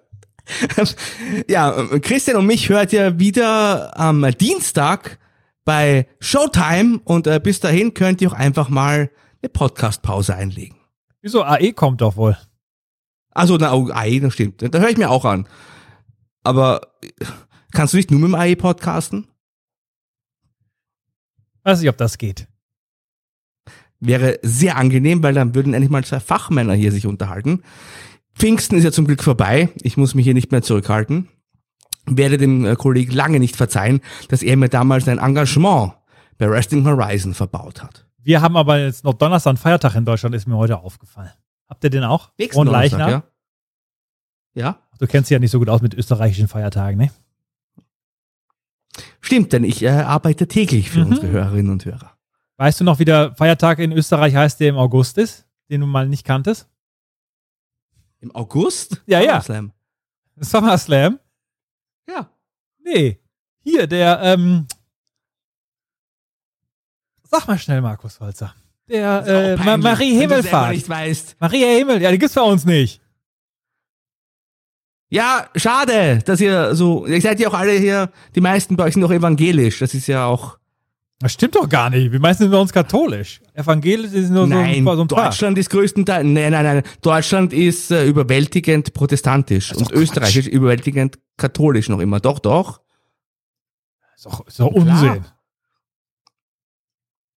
ja, 1.48 1.88
Christian 1.99 2.38
und 2.38 2.48
mich 2.48 2.68
hört 2.69 2.91
ihr 2.93 3.19
wieder 3.19 3.98
am 3.98 4.26
Dienstag 4.39 5.19
bei 5.65 6.07
Showtime 6.19 6.99
und 7.03 7.27
äh, 7.27 7.39
bis 7.41 7.59
dahin 7.59 7.93
könnt 7.93 8.21
ihr 8.21 8.29
auch 8.29 8.38
einfach 8.38 8.69
mal 8.69 9.11
eine 9.41 9.49
Podcast-Pause 9.49 10.35
einlegen. 10.35 10.77
Wieso? 11.21 11.43
AE 11.43 11.73
kommt 11.73 12.01
doch 12.01 12.15
wohl. 12.15 12.38
Also, 13.31 13.57
na, 13.57 13.73
oh, 13.73 13.89
AI, 13.91 14.19
das 14.19 14.33
stimmt. 14.33 14.61
Da 14.61 14.79
höre 14.79 14.89
ich 14.89 14.97
mir 14.97 15.09
auch 15.09 15.25
an. 15.25 15.47
Aber 16.43 16.81
kannst 17.71 17.93
du 17.93 17.97
nicht 17.97 18.11
nur 18.11 18.19
mit 18.19 18.29
dem 18.29 18.35
AI 18.35 18.55
podcasten? 18.55 19.27
Weiß 21.63 21.79
nicht, 21.79 21.89
ob 21.89 21.97
das 21.97 22.17
geht. 22.17 22.47
Wäre 23.99 24.39
sehr 24.41 24.77
angenehm, 24.77 25.21
weil 25.21 25.35
dann 25.35 25.53
würden 25.53 25.73
endlich 25.73 25.91
mal 25.91 26.03
zwei 26.03 26.19
Fachmänner 26.19 26.73
hier 26.73 26.91
sich 26.91 27.05
unterhalten. 27.05 27.61
Pfingsten 28.33 28.77
ist 28.77 28.83
ja 28.83 28.91
zum 28.91 29.05
Glück 29.05 29.23
vorbei. 29.23 29.69
Ich 29.83 29.95
muss 29.95 30.15
mich 30.15 30.25
hier 30.25 30.33
nicht 30.33 30.51
mehr 30.51 30.63
zurückhalten. 30.63 31.29
Werde 32.17 32.38
dem 32.38 32.65
äh, 32.65 32.75
Kollegen 32.75 33.11
lange 33.13 33.39
nicht 33.39 33.55
verzeihen, 33.55 34.01
dass 34.29 34.41
er 34.43 34.57
mir 34.57 34.69
damals 34.69 35.07
ein 35.07 35.17
Engagement 35.19 35.93
bei 36.38 36.49
Wrestling 36.49 36.85
Horizon 36.85 37.33
verbaut 37.33 37.81
hat. 37.83 38.05
Wir 38.23 38.41
haben 38.41 38.55
aber 38.57 38.79
jetzt 38.79 39.03
noch 39.03 39.13
Donnerstag 39.15 39.51
einen 39.51 39.57
Feiertag 39.57 39.95
in 39.95 40.05
Deutschland, 40.05 40.35
ist 40.35 40.47
mir 40.47 40.55
heute 40.57 40.79
aufgefallen. 40.79 41.31
Habt 41.67 41.83
ihr 41.83 41.89
den 41.89 42.03
auch? 42.03 42.31
Nächsten 42.38 42.59
Und 42.59 42.67
Donnerstag, 42.67 42.99
Leichnam? 42.99 43.23
Ja? 44.53 44.61
ja? 44.63 44.79
Du 44.99 45.07
kennst 45.07 45.29
dich 45.29 45.35
ja 45.35 45.39
nicht 45.39 45.51
so 45.51 45.59
gut 45.59 45.69
aus 45.69 45.81
mit 45.81 45.93
österreichischen 45.93 46.47
Feiertagen, 46.47 46.97
ne? 46.99 47.11
Stimmt, 49.21 49.53
denn 49.53 49.63
ich 49.63 49.81
äh, 49.83 49.89
arbeite 49.89 50.47
täglich 50.47 50.89
für 50.91 50.99
Mhm. 51.05 51.07
unsere 51.11 51.27
Hörerinnen 51.29 51.71
und 51.71 51.85
Hörer. 51.85 52.11
Weißt 52.57 52.79
du 52.79 52.83
noch, 52.83 52.99
wie 52.99 53.05
der 53.05 53.33
Feiertag 53.35 53.79
in 53.79 53.91
Österreich 53.91 54.35
heißt, 54.35 54.59
der 54.59 54.69
im 54.69 54.77
August 54.77 55.17
ist, 55.17 55.47
den 55.69 55.81
du 55.81 55.88
mal 55.88 56.07
nicht 56.07 56.25
kanntest? 56.25 56.67
Im 58.19 58.35
August? 58.35 59.01
Ja, 59.07 59.19
ja. 59.21 59.41
SummerSlam. 60.38 61.19
Ja. 62.07 62.30
Nee. 62.84 63.19
Hier, 63.64 63.88
der, 63.88 64.19
ähm. 64.22 64.68
Sag 67.23 67.48
mal 67.48 67.57
schnell, 67.57 67.82
Markus 67.82 68.19
Holzer. 68.19 68.53
Der 68.90 69.26
äh, 69.26 69.64
Ma 69.64 69.78
Marie 69.78 70.18
Himmelfahrt. 70.19 70.72
nicht 70.72 70.90
weißt. 70.90 71.38
Maria 71.40 71.68
Himmel, 71.68 72.02
ja, 72.02 72.11
die 72.11 72.18
gibt's 72.18 72.36
bei 72.36 72.41
uns 72.41 72.65
nicht. 72.65 73.02
Ja, 75.10 75.49
schade, 75.56 76.19
dass 76.26 76.40
ihr 76.40 76.73
so, 76.73 77.06
ihr 77.06 77.22
seid 77.22 77.40
ja 77.40 77.49
auch 77.49 77.53
alle 77.53 77.73
hier, 77.73 78.11
die 78.34 78.41
meisten 78.41 78.78
bei 78.78 78.86
euch 78.86 78.94
sind 78.94 79.02
doch 79.02 79.11
evangelisch, 79.11 79.80
das 79.80 79.94
ist 79.94 80.07
ja 80.07 80.26
auch, 80.26 80.57
Das 81.22 81.34
stimmt 81.34 81.56
doch 81.56 81.69
gar 81.69 81.91
nicht. 81.91 82.11
Die 82.11 82.18
meisten 82.18 82.43
sind 82.43 82.52
bei 82.52 82.57
uns 82.57 82.73
katholisch. 82.73 83.41
Evangelisch 83.53 84.10
sind 84.10 84.31
nur 84.31 84.48
nein, 84.48 84.84
so 84.84 84.89
ein, 84.89 84.98
so 84.98 85.02
ein 85.03 85.07
paar. 85.07 85.26
Deutschland 85.26 85.57
ist 85.60 85.69
größtenteils, 85.69 86.26
nein, 86.26 86.52
nein, 86.52 86.64
nein, 86.64 86.84
Deutschland 87.02 87.53
ist 87.53 87.91
äh, 87.91 88.06
überwältigend 88.07 88.93
protestantisch 88.93 89.72
und 89.73 89.91
Österreich 89.91 90.35
ist 90.35 90.48
überwältigend 90.48 91.19
katholisch 91.38 91.89
noch 91.89 91.99
immer, 91.99 92.19
doch, 92.19 92.39
doch. 92.39 92.81
Ist 94.15 94.26
doch, 94.26 94.48
ist 94.48 94.60
doch 94.60 94.68
Unsinn. 94.68 95.23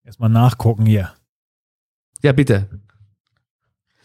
Erstmal 0.02 0.30
nachgucken 0.30 0.86
hier. 0.86 1.12
Ja, 2.22 2.32
bitte. 2.32 2.68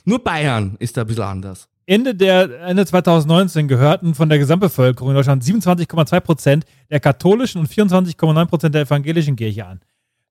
Nur 0.04 0.22
Bayern 0.22 0.76
ist 0.80 0.98
da 0.98 1.02
ein 1.02 1.08
bisschen 1.08 1.24
anders. 1.24 1.69
Ende 1.90 2.14
der 2.14 2.62
Ende 2.62 2.86
2019 2.86 3.68
gehörten 3.68 4.14
von 4.14 4.30
der 4.30 4.38
Gesamtbevölkerung 4.38 5.10
in 5.10 5.16
Deutschland 5.16 5.44
27,2 5.44 6.20
Prozent 6.20 6.66
der 6.92 7.00
katholischen 7.00 7.60
und 7.62 7.68
24,9 7.68 8.46
Prozent 8.46 8.76
der 8.76 8.84
evangelischen 8.84 9.36
Kirche 9.36 9.66
an. 9.66 9.80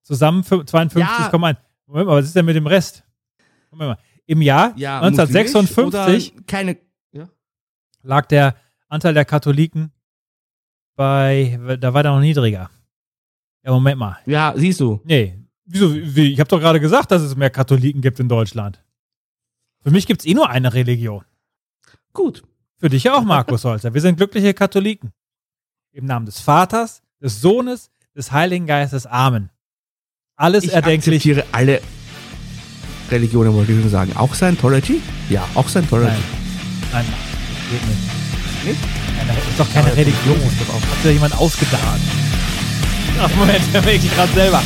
Zusammen 0.03 0.43
fü- 0.43 0.65
52,1. 0.65 1.57
Moment 1.87 2.07
mal, 2.07 2.07
was 2.07 2.27
ist 2.27 2.37
denn 2.37 2.45
mit 2.45 2.55
dem 2.55 2.67
Rest? 2.69 3.03
Moment 3.73 3.91
mal. 3.91 3.99
Im 4.27 4.41
Jahr 4.41 4.73
Ja, 4.77 5.01
1956 5.01 5.77
muslimisch 5.77 6.33
oder 6.35 6.43
keine, 6.47 6.77
ja. 7.13 7.29
lag 8.03 8.27
der 8.27 8.55
Anteil 8.89 9.15
der 9.15 9.25
Katholiken 9.25 9.91
bei, 10.97 11.59
da 11.81 11.93
war 11.95 12.03
der 12.03 12.13
noch 12.13 12.21
niedriger. 12.21 12.71
Ja, 13.65 13.73
Moment 13.73 13.99
mal. 13.99 14.19
Ja, 14.27 14.53
siehst 14.57 14.81
du. 14.81 15.01
Nee. 15.05 15.39
Wieso? 15.65 15.93
Wie? 15.95 16.33
Ich 16.33 16.41
habe 16.41 16.49
doch 16.49 16.61
gerade 16.61 16.79
gesagt, 16.81 17.11
dass 17.11 17.23
es 17.23 17.37
mehr 17.37 17.51
Katholiken 17.51 18.01
gibt 18.01 18.21
in 18.21 18.29
Deutschland. 18.29 18.83
Für 19.83 19.91
mich 19.91 20.07
gibt 20.07 20.21
es 20.21 20.27
eh 20.27 20.35
nur 20.35 20.49
eine 20.51 20.73
Religion. 20.75 21.25
Gut. 22.13 22.43
Für 22.79 22.89
dich 22.89 23.11
auch, 23.11 23.23
Markus 23.23 23.65
Holzer. 23.65 23.93
Wir 23.95 24.01
sind 24.01 24.17
glückliche 24.17 24.55
Katholiken. 24.55 25.13
Im 25.93 26.07
Namen 26.07 26.27
des 26.27 26.41
Vaters, 26.41 27.03
des 27.21 27.41
Sohnes, 27.41 27.91
des 28.17 28.31
Heiligen 28.33 28.67
Geistes. 28.67 29.07
Amen. 29.07 29.51
Alles 30.37 30.65
Ich 30.65 30.73
erdenklich. 30.73 31.17
akzeptiere 31.17 31.45
alle 31.51 31.81
Religionen, 33.11 33.53
wollte 33.55 33.73
ich 33.73 33.81
schon 33.81 33.91
sagen. 33.91 34.13
Auch 34.17 34.35
Scientology? 34.35 35.01
Ja, 35.31 35.49
auch 35.55 35.69
Scientology. 35.69 36.11
Nein, 36.93 37.05
nein, 37.05 37.05
geht 37.71 37.87
nicht. 37.89 38.65
Nicht? 38.65 38.81
Nein, 39.17 39.29
das 39.29 39.49
ist 39.49 39.59
doch 39.59 39.73
keine 39.73 39.97
Religion. 39.97 40.37
Hat 40.41 41.03
sich 41.03 41.13
jemand 41.15 41.35
ausgedacht. 41.37 41.83
Ach, 43.21 43.35
Moment, 43.35 43.63
der 43.73 43.83
merkt 43.83 44.03
sich 44.03 44.15
gerade 44.15 44.33
selber. 44.33 44.63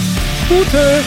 Gute. 0.49 1.03